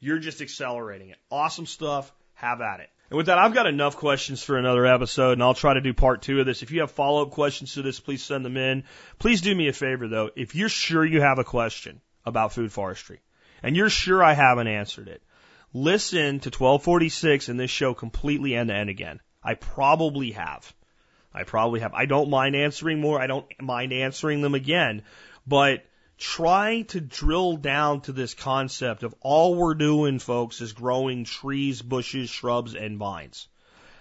You're 0.00 0.18
just 0.18 0.40
accelerating 0.40 1.10
it. 1.10 1.18
Awesome 1.30 1.66
stuff. 1.66 2.10
Have 2.34 2.62
at 2.62 2.80
it. 2.80 2.88
And 3.10 3.16
with 3.16 3.26
that, 3.26 3.38
I've 3.38 3.52
got 3.52 3.66
enough 3.66 3.96
questions 3.96 4.42
for 4.42 4.56
another 4.56 4.86
episode, 4.86 5.32
and 5.32 5.42
I'll 5.42 5.52
try 5.52 5.74
to 5.74 5.80
do 5.80 5.92
part 5.92 6.22
two 6.22 6.40
of 6.40 6.46
this. 6.46 6.62
If 6.62 6.70
you 6.70 6.80
have 6.80 6.92
follow 6.92 7.22
up 7.22 7.32
questions 7.32 7.74
to 7.74 7.82
this, 7.82 8.00
please 8.00 8.22
send 8.22 8.44
them 8.44 8.56
in. 8.56 8.84
Please 9.18 9.40
do 9.40 9.54
me 9.54 9.68
a 9.68 9.72
favor, 9.72 10.08
though. 10.08 10.30
If 10.36 10.54
you're 10.54 10.68
sure 10.68 11.04
you 11.04 11.20
have 11.20 11.38
a 11.38 11.44
question 11.44 12.00
about 12.24 12.52
food 12.52 12.72
forestry, 12.72 13.20
and 13.62 13.76
you're 13.76 13.90
sure 13.90 14.22
I 14.22 14.32
haven't 14.32 14.68
answered 14.68 15.08
it, 15.08 15.22
listen 15.74 16.40
to 16.40 16.48
1246 16.48 17.48
and 17.48 17.60
this 17.60 17.70
show 17.70 17.94
completely 17.94 18.54
end 18.54 18.68
to 18.68 18.74
end 18.74 18.88
again. 18.90 19.20
I 19.42 19.54
probably 19.54 20.30
have. 20.30 20.72
I 21.34 21.42
probably 21.44 21.80
have. 21.80 21.94
I 21.94 22.06
don't 22.06 22.30
mind 22.30 22.56
answering 22.56 23.00
more. 23.00 23.20
I 23.20 23.26
don't 23.26 23.46
mind 23.60 23.92
answering 23.92 24.40
them 24.40 24.54
again. 24.54 25.02
But 25.46 25.84
try 26.20 26.82
to 26.82 27.00
drill 27.00 27.56
down 27.56 28.02
to 28.02 28.12
this 28.12 28.34
concept 28.34 29.02
of 29.02 29.14
all 29.20 29.54
we're 29.54 29.74
doing, 29.74 30.18
folks, 30.18 30.60
is 30.60 30.72
growing 30.72 31.24
trees, 31.24 31.80
bushes, 31.80 32.28
shrubs, 32.28 32.74
and 32.74 32.98
vines. 32.98 33.48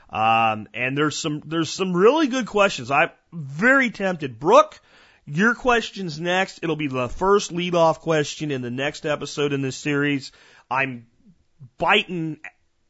Um, 0.10 0.68
and 0.74 0.98
there's 0.98 1.18
some 1.18 1.42
there's 1.46 1.70
some 1.70 1.94
really 1.94 2.28
good 2.28 2.46
questions. 2.46 2.92
I'm 2.92 3.12
very 3.32 3.90
tempted. 3.90 4.40
Brooke, 4.40 4.82
your 5.26 5.56
question's 5.56 6.20
next. 6.20 6.60
It'll 6.62 6.76
be 6.76 6.88
the 6.88 7.08
first 7.08 7.52
lead 7.52 7.74
off 7.74 8.02
question 8.02 8.52
in 8.52 8.62
the 8.62 8.72
next 8.72 9.06
episode 9.06 9.54
in 9.54 9.62
this 9.62 9.78
series. 9.78 10.32
I'm 10.70 11.08
biting 11.78 12.40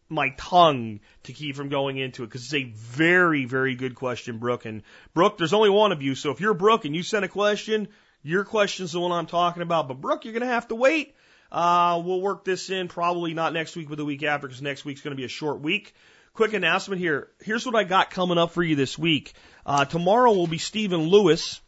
my 0.08 0.34
tongue 0.38 1.02
to 1.24 1.34
keep 1.34 1.56
from 1.56 1.70
going 1.70 1.98
into 1.98 2.24
it 2.24 2.28
because 2.28 2.46
it's 2.46 2.54
a 2.54 2.72
very, 2.72 3.46
very 3.46 3.76
good 3.76 3.94
question, 3.94 4.40
Brooke. 4.40 4.66
And 4.66 4.82
Brooke, 5.14 5.38
there's 5.38 5.54
only 5.54 5.70
one 5.70 5.92
of 5.92 6.02
you, 6.02 6.16
so 6.16 6.32
if 6.32 6.42
you're 6.42 6.56
Brooke 6.56 6.86
and 6.86 6.96
you 6.96 7.04
sent 7.04 7.26
a 7.26 7.28
question, 7.28 7.90
your 8.24 8.44
question's 8.44 8.92
the 8.92 9.00
one 9.00 9.12
I'm 9.12 9.26
talking 9.26 9.62
about. 9.62 9.88
But 9.88 10.02
Brooke, 10.02 10.26
you're 10.26 10.34
going 10.34 10.48
to 10.48 10.54
have 10.54 10.68
to 10.70 10.76
wait. 10.76 11.16
Uh, 11.52 12.02
we'll 12.04 12.22
work 12.22 12.46
this 12.46 12.70
in 12.70 12.88
probably 12.88 13.34
not 13.34 13.54
next 13.54 13.76
week, 13.76 13.90
but 13.90 13.98
the 13.98 14.06
week 14.06 14.24
after, 14.24 14.48
because 14.48 14.62
next 14.62 14.86
week's 14.86 15.02
going 15.02 15.16
to 15.16 15.18
be 15.18 15.26
a 15.26 15.30
short 15.30 15.62
week. 15.62 15.96
Quick 16.34 16.54
announcement 16.54 17.02
here. 17.02 17.30
Here's 17.42 17.66
what 17.66 17.76
I 17.76 17.84
got 17.84 18.12
coming 18.12 18.38
up 18.38 18.52
for 18.52 18.64
you 18.64 18.76
this 18.76 18.98
week. 18.98 19.34
Uh, 19.66 19.86
tomorrow 19.86 20.32
will 20.34 20.48
be 20.48 20.60
Stephen 20.60 21.02
Lewis, 21.08 21.60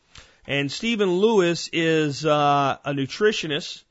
and 0.46 0.72
Stephen 0.72 1.12
Lewis 1.12 1.70
is 1.74 2.26
uh, 2.26 2.78
a 2.86 2.94
nutritionist 2.94 3.84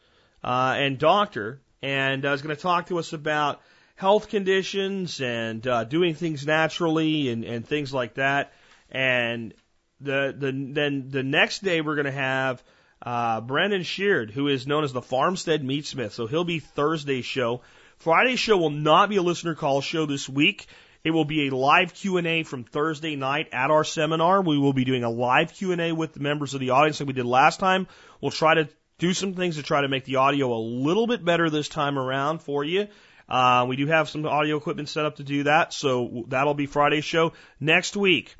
uh, 0.44 0.74
and 0.76 0.98
doctor 0.98 1.60
and 1.82 2.24
uh, 2.24 2.30
is 2.30 2.42
going 2.42 2.54
to 2.54 2.60
talk 2.60 2.86
to 2.86 2.98
us 2.98 3.12
about 3.12 3.60
health 3.96 4.28
conditions 4.28 5.20
and 5.20 5.66
uh, 5.66 5.84
doing 5.84 6.14
things 6.14 6.46
naturally 6.46 7.28
and, 7.30 7.44
and 7.44 7.66
things 7.66 7.92
like 7.92 8.14
that. 8.14 8.52
And 8.90 9.54
the 10.00 10.34
the 10.36 10.52
then 10.72 11.08
the 11.10 11.22
next 11.22 11.62
day 11.62 11.80
we're 11.80 11.96
going 11.96 12.06
to 12.06 12.12
have 12.12 12.62
uh, 13.02 13.40
Brandon 13.40 13.82
Sheard, 13.82 14.30
who 14.30 14.48
is 14.48 14.66
known 14.66 14.84
as 14.84 14.92
the 14.92 15.02
Farmstead 15.02 15.62
Meatsmith. 15.62 16.12
So 16.12 16.26
he'll 16.26 16.44
be 16.44 16.58
Thursday's 16.60 17.24
show. 17.24 17.62
Friday's 17.98 18.40
show 18.40 18.56
will 18.56 18.70
not 18.70 19.08
be 19.08 19.16
a 19.16 19.22
listener 19.22 19.54
call 19.54 19.80
show 19.80 20.06
this 20.06 20.28
week. 20.28 20.66
It 21.02 21.12
will 21.12 21.24
be 21.24 21.48
a 21.48 21.54
live 21.54 21.94
Q&A 21.94 22.42
from 22.42 22.64
Thursday 22.64 23.16
night 23.16 23.48
at 23.52 23.70
our 23.70 23.84
seminar. 23.84 24.42
We 24.42 24.58
will 24.58 24.74
be 24.74 24.84
doing 24.84 25.02
a 25.02 25.10
live 25.10 25.54
Q&A 25.54 25.92
with 25.92 26.12
the 26.12 26.20
members 26.20 26.52
of 26.52 26.60
the 26.60 26.70
audience 26.70 27.00
like 27.00 27.06
we 27.06 27.14
did 27.14 27.24
last 27.24 27.58
time. 27.58 27.86
We'll 28.20 28.30
try 28.30 28.54
to 28.54 28.68
do 28.98 29.14
some 29.14 29.32
things 29.32 29.56
to 29.56 29.62
try 29.62 29.80
to 29.80 29.88
make 29.88 30.04
the 30.04 30.16
audio 30.16 30.52
a 30.52 30.60
little 30.60 31.06
bit 31.06 31.24
better 31.24 31.48
this 31.48 31.68
time 31.68 31.98
around 31.98 32.42
for 32.42 32.62
you. 32.64 32.88
Uh, 33.30 33.64
we 33.68 33.76
do 33.76 33.86
have 33.86 34.10
some 34.10 34.26
audio 34.26 34.56
equipment 34.56 34.88
set 34.88 35.06
up 35.06 35.16
to 35.16 35.22
do 35.22 35.44
that, 35.44 35.72
so 35.72 36.24
that'll 36.28 36.54
be 36.54 36.66
Friday's 36.66 37.04
show. 37.04 37.32
Next 37.60 37.96
week, 37.96 38.36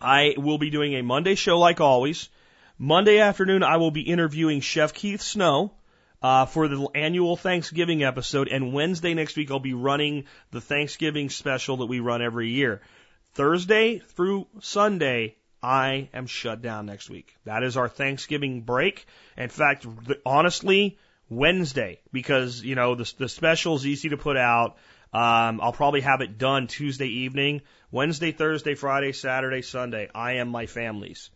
I 0.00 0.34
will 0.36 0.58
be 0.58 0.70
doing 0.70 0.94
a 0.94 1.02
Monday 1.02 1.34
show 1.34 1.58
like 1.58 1.80
always. 1.80 2.28
Monday 2.78 3.18
afternoon, 3.18 3.62
I 3.62 3.78
will 3.78 3.90
be 3.90 4.02
interviewing 4.02 4.60
Chef 4.60 4.92
Keith 4.92 5.22
Snow 5.22 5.72
uh, 6.22 6.46
for 6.46 6.68
the 6.68 6.88
annual 6.94 7.36
Thanksgiving 7.36 8.02
episode, 8.02 8.48
and 8.48 8.72
Wednesday 8.72 9.14
next 9.14 9.36
week, 9.36 9.50
I'll 9.50 9.60
be 9.60 9.74
running 9.74 10.24
the 10.50 10.60
Thanksgiving 10.60 11.30
special 11.30 11.78
that 11.78 11.86
we 11.86 12.00
run 12.00 12.22
every 12.22 12.50
year. 12.50 12.82
Thursday 13.34 13.98
through 13.98 14.46
Sunday, 14.60 15.36
I 15.62 16.08
am 16.12 16.26
shut 16.26 16.62
down 16.62 16.86
next 16.86 17.10
week. 17.10 17.34
That 17.44 17.62
is 17.62 17.76
our 17.76 17.88
Thanksgiving 17.88 18.62
break. 18.62 19.06
In 19.36 19.48
fact, 19.48 19.86
honestly, 20.24 20.98
Wednesday, 21.28 22.00
because, 22.12 22.62
you 22.62 22.74
know, 22.74 22.94
the, 22.94 23.12
the 23.18 23.28
special 23.28 23.76
is 23.76 23.86
easy 23.86 24.10
to 24.10 24.16
put 24.16 24.36
out. 24.36 24.76
Um, 25.12 25.60
I'll 25.60 25.72
probably 25.72 26.02
have 26.02 26.20
it 26.20 26.38
done 26.38 26.66
Tuesday 26.66 27.08
evening. 27.08 27.62
Wednesday, 27.90 28.32
Thursday, 28.32 28.74
Friday, 28.74 29.12
Saturday, 29.12 29.62
Sunday, 29.62 30.08
I 30.14 30.34
am 30.34 30.48
my 30.48 30.66
family's. 30.66 31.30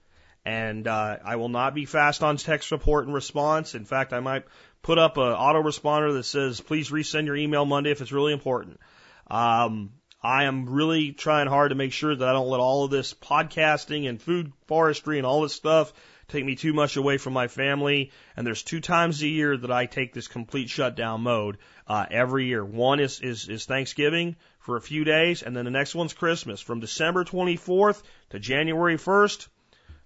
And 0.45 0.87
uh, 0.87 1.19
I 1.25 1.37
will 1.37 1.49
not 1.51 1.75
be 1.75 1.85
fast 1.85 2.23
on 2.23 2.37
text 2.37 2.69
support 2.69 3.05
and 3.05 3.15
response. 3.15 3.75
In 3.75 3.85
fact, 3.85 4.13
I 4.13 4.21
might 4.21 4.45
put 4.83 4.99
up 4.99 5.17
an 5.17 5.33
autoresponder 5.33 6.15
that 6.15 6.25
says, 6.25 6.61
please 6.61 6.91
resend 6.91 7.27
your 7.27 7.37
email 7.37 7.67
Monday 7.67 7.91
if 7.91 8.01
it's 8.01 8.13
really 8.13 8.33
important. 8.33 8.81
Um, 9.31 9.91
I 10.23 10.45
am 10.45 10.69
really 10.69 11.13
trying 11.13 11.47
hard 11.47 11.71
to 11.71 11.75
make 11.77 11.93
sure 11.93 12.15
that 12.15 12.29
I 12.29 12.33
don't 12.33 12.49
let 12.49 12.61
all 12.61 12.85
of 12.85 12.91
this 12.91 13.15
podcasting 13.15 14.09
and 14.09 14.21
food 14.21 14.53
forestry 14.67 15.19
and 15.19 15.27
all 15.27 15.43
this 15.43 15.55
stuff 15.55 15.93
take 16.29 16.45
me 16.45 16.57
too 16.57 16.73
much 16.73 16.97
away 16.97 17.19
from 17.19 17.33
my 17.33 17.49
family. 17.49 18.11
And 18.37 18.47
there's 18.47 18.63
two 18.63 18.81
times 18.81 19.23
a 19.23 19.29
year 19.29 19.57
that 19.57 19.71
I 19.71 19.87
take 19.87 20.13
this 20.13 20.29
complete 20.29 20.71
shutdown 20.71 21.23
mode 21.23 21.59
uh, 21.87 22.07
every 22.11 22.47
year. 22.47 22.65
One 22.65 23.01
is, 23.01 23.21
is 23.21 23.49
is 23.49 23.65
Thanksgiving 23.67 24.37
for 24.61 24.77
a 24.77 24.81
few 24.81 25.05
days, 25.05 25.43
and 25.43 25.57
then 25.57 25.65
the 25.65 25.71
next 25.71 25.95
one's 25.95 26.13
Christmas 26.13 26.61
from 26.61 26.81
December 26.81 27.25
24th 27.25 28.03
to 28.31 28.39
January 28.39 28.97
1st. 28.97 29.49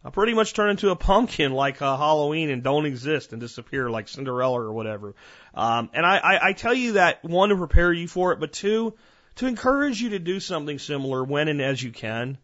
I 0.04 0.10
pretty 0.10 0.34
much 0.34 0.52
turn 0.52 0.70
into 0.70 0.90
a 0.90 0.96
pumpkin 0.96 1.52
like 1.52 1.80
uh, 1.80 1.96
Halloween 1.96 2.50
and 2.50 2.62
don't 2.62 2.86
exist 2.86 3.32
and 3.32 3.40
disappear 3.40 3.88
like 3.90 4.06
Cinderella 4.06 4.60
or 4.60 4.72
whatever. 4.72 5.14
Um, 5.54 5.90
and 5.94 6.04
I, 6.04 6.18
I, 6.18 6.48
I 6.48 6.52
tell 6.52 6.74
you 6.74 6.92
that 6.92 7.24
one 7.24 7.48
to 7.48 7.56
prepare 7.56 7.92
you 7.92 8.06
for 8.06 8.32
it, 8.32 8.40
but 8.40 8.52
two 8.52 8.94
to 9.36 9.46
encourage 9.46 10.00
you 10.00 10.10
to 10.10 10.18
do 10.18 10.40
something 10.40 10.78
similar 10.78 11.24
when 11.24 11.48
and 11.48 11.60
as 11.60 11.82
you 11.82 11.90
can. 11.90 12.38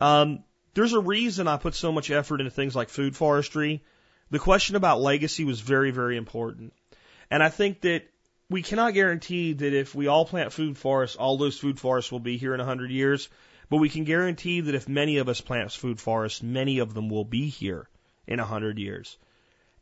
Um, 0.00 0.44
there's 0.74 0.92
a 0.92 1.00
reason 1.00 1.48
I 1.48 1.56
put 1.56 1.74
so 1.74 1.90
much 1.90 2.10
effort 2.10 2.40
into 2.40 2.50
things 2.50 2.76
like 2.76 2.88
food 2.88 3.16
forestry. 3.16 3.82
The 4.30 4.38
question 4.38 4.76
about 4.76 5.00
legacy 5.00 5.44
was 5.44 5.60
very, 5.60 5.90
very 5.90 6.16
important. 6.16 6.72
And 7.30 7.42
I 7.42 7.48
think 7.48 7.80
that 7.82 8.04
we 8.48 8.62
cannot 8.62 8.94
guarantee 8.94 9.52
that 9.54 9.72
if 9.72 9.94
we 9.94 10.06
all 10.06 10.24
plant 10.24 10.52
food 10.52 10.78
forests, 10.78 11.16
all 11.16 11.36
those 11.36 11.58
food 11.58 11.80
forests 11.80 12.12
will 12.12 12.20
be 12.20 12.36
here 12.36 12.54
in 12.54 12.60
a 12.60 12.64
hundred 12.64 12.90
years. 12.90 13.28
But 13.68 13.78
we 13.78 13.88
can 13.88 14.04
guarantee 14.04 14.60
that 14.60 14.74
if 14.76 14.88
many 14.88 15.18
of 15.18 15.28
us 15.28 15.40
plant 15.40 15.72
food 15.72 16.00
forests, 16.00 16.42
many 16.42 16.78
of 16.78 16.94
them 16.94 17.08
will 17.08 17.24
be 17.24 17.48
here 17.48 17.88
in 18.26 18.38
a 18.38 18.44
hundred 18.44 18.78
years. 18.78 19.18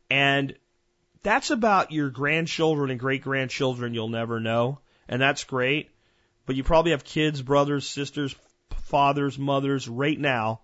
And 0.09 0.55
that's 1.21 1.51
about 1.51 1.91
your 1.91 2.09
grandchildren 2.09 2.89
and 2.89 2.99
great 2.99 3.21
grandchildren 3.21 3.93
you'll 3.93 4.09
never 4.09 4.39
know. 4.39 4.79
And 5.07 5.21
that's 5.21 5.43
great. 5.43 5.91
But 6.47 6.55
you 6.55 6.63
probably 6.63 6.91
have 6.91 7.03
kids, 7.03 7.41
brothers, 7.41 7.87
sisters, 7.87 8.35
fathers, 8.85 9.37
mothers 9.37 9.87
right 9.87 10.19
now 10.19 10.61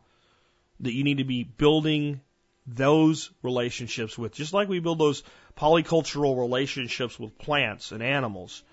that 0.80 0.94
you 0.94 1.04
need 1.04 1.18
to 1.18 1.24
be 1.24 1.44
building 1.44 2.22
those 2.66 3.32
relationships 3.42 4.18
with, 4.18 4.34
just 4.34 4.54
like 4.54 4.70
we 4.70 4.80
build 4.80 5.00
those 5.00 5.24
polycultural 5.56 6.38
relationships 6.38 7.20
with 7.20 7.38
plants 7.38 7.92
and 7.92 8.02
animals. 8.02 8.64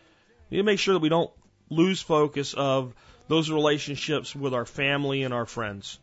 We 0.50 0.56
need 0.56 0.62
to 0.62 0.66
make 0.66 0.78
sure 0.78 0.94
that 0.94 1.00
we 1.00 1.08
don't 1.08 1.30
lose 1.70 2.00
focus 2.00 2.54
of 2.54 2.94
those 3.28 3.50
relationships 3.50 4.34
with 4.34 4.54
our 4.54 4.64
family 4.64 5.22
and 5.22 5.34
our 5.34 5.46
friends. 5.46 5.98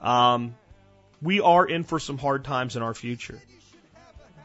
Um, 0.00 0.54
we 1.22 1.40
are 1.40 1.66
in 1.66 1.84
for 1.84 1.98
some 1.98 2.18
hard 2.18 2.44
times 2.44 2.76
in 2.76 2.82
our 2.82 2.94
future. 2.94 3.40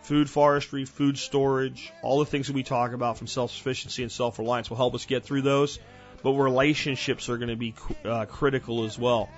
Food 0.04 0.30
forestry, 0.30 0.86
food 0.86 1.18
storage, 1.18 1.92
all 2.02 2.20
the 2.20 2.26
things 2.26 2.48
that 2.48 2.54
we 2.54 2.64
talk 2.64 2.92
about 2.92 3.18
from 3.18 3.28
self 3.28 3.52
sufficiency 3.52 4.04
and 4.04 4.12
self 4.12 4.38
reliance 4.38 4.70
will 4.70 4.78
help 4.78 4.96
us 4.96 5.06
get 5.06 5.24
through 5.24 5.44
those. 5.44 5.80
But 6.24 6.34
relationships 6.34 7.30
are 7.30 7.38
going 7.38 7.50
to 7.50 7.56
be 7.56 7.74
uh, 8.06 8.26
critical 8.26 8.86
as 8.86 8.98
well. 8.98 9.30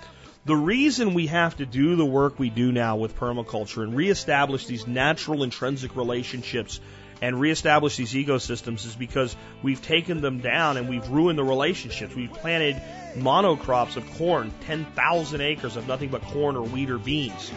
The 0.45 0.55
reason 0.55 1.15
we 1.15 1.25
have 1.25 1.57
to 1.57 1.65
do 1.65 1.95
the 1.95 2.05
work 2.05 2.37
we 2.37 2.51
do 2.51 2.71
now 2.71 2.97
with 2.97 3.17
permaculture 3.17 3.81
and 3.81 3.95
reestablish 3.95 4.67
these 4.67 4.85
natural 4.85 5.41
intrinsic 5.41 5.95
relationships 5.95 6.79
and 7.19 7.39
reestablish 7.39 7.97
these 7.97 8.13
ecosystems 8.13 8.85
is 8.85 8.95
because 8.95 9.35
we've 9.63 9.81
taken 9.81 10.21
them 10.21 10.41
down 10.41 10.77
and 10.77 10.87
we've 10.87 11.07
ruined 11.09 11.39
the 11.39 11.43
relationships. 11.43 12.13
We've 12.13 12.31
planted 12.31 12.79
monocrops 13.15 13.95
of 13.95 14.07
corn, 14.19 14.53
10,000 14.67 15.41
acres 15.41 15.77
of 15.77 15.87
nothing 15.87 16.09
but 16.09 16.21
corn 16.21 16.55
or 16.55 16.63
wheat 16.63 16.91
or 16.91 16.99
beans. 16.99 17.51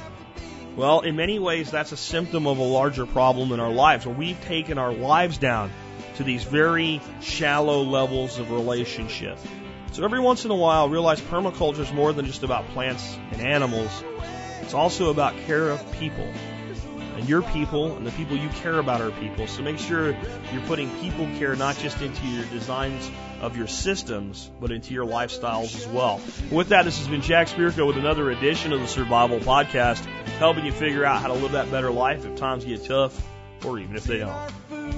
Well, 0.74 1.00
in 1.00 1.14
many 1.14 1.38
ways, 1.38 1.70
that's 1.70 1.92
a 1.92 1.96
symptom 1.96 2.46
of 2.46 2.56
a 2.56 2.62
larger 2.62 3.04
problem 3.04 3.52
in 3.52 3.60
our 3.60 3.72
lives 3.72 4.06
where 4.06 4.14
we've 4.14 4.40
taken 4.46 4.78
our 4.78 4.94
lives 4.94 5.36
down 5.36 5.70
to 6.16 6.24
these 6.24 6.44
very 6.44 7.02
shallow 7.20 7.82
levels 7.82 8.38
of 8.38 8.50
relationship. 8.50 9.38
So 9.92 10.04
every 10.04 10.20
once 10.20 10.44
in 10.44 10.50
a 10.50 10.56
while, 10.56 10.88
realize 10.88 11.20
permaculture 11.20 11.80
is 11.80 11.92
more 11.92 12.12
than 12.12 12.26
just 12.26 12.42
about 12.42 12.66
plants 12.68 13.18
and 13.32 13.40
animals. 13.40 14.04
It's 14.62 14.74
also 14.74 15.10
about 15.10 15.36
care 15.46 15.70
of 15.70 15.92
people 15.92 16.28
and 17.18 17.28
your 17.28 17.42
people 17.42 17.96
and 17.96 18.06
the 18.06 18.12
people 18.12 18.36
you 18.36 18.48
care 18.48 18.78
about 18.78 19.00
are 19.00 19.10
people. 19.10 19.48
So 19.48 19.62
make 19.62 19.78
sure 19.78 20.16
you're 20.52 20.62
putting 20.66 20.88
people 21.00 21.26
care 21.38 21.56
not 21.56 21.76
just 21.78 22.00
into 22.00 22.24
your 22.28 22.44
designs 22.46 23.10
of 23.40 23.56
your 23.56 23.66
systems, 23.66 24.50
but 24.60 24.70
into 24.70 24.94
your 24.94 25.04
lifestyles 25.04 25.74
as 25.76 25.86
well. 25.88 26.20
With 26.50 26.68
that, 26.68 26.84
this 26.84 26.98
has 26.98 27.08
been 27.08 27.22
Jack 27.22 27.48
Spirko 27.48 27.86
with 27.86 27.96
another 27.96 28.30
edition 28.30 28.72
of 28.72 28.80
the 28.80 28.86
Survival 28.86 29.40
Podcast, 29.40 30.04
helping 30.38 30.64
you 30.64 30.72
figure 30.72 31.04
out 31.04 31.20
how 31.20 31.28
to 31.28 31.34
live 31.34 31.52
that 31.52 31.70
better 31.70 31.90
life 31.90 32.24
if 32.24 32.36
times 32.36 32.64
get 32.64 32.84
tough 32.84 33.20
or 33.64 33.80
even 33.80 33.96
if 33.96 34.04
they 34.04 34.18
don't. 34.18 34.97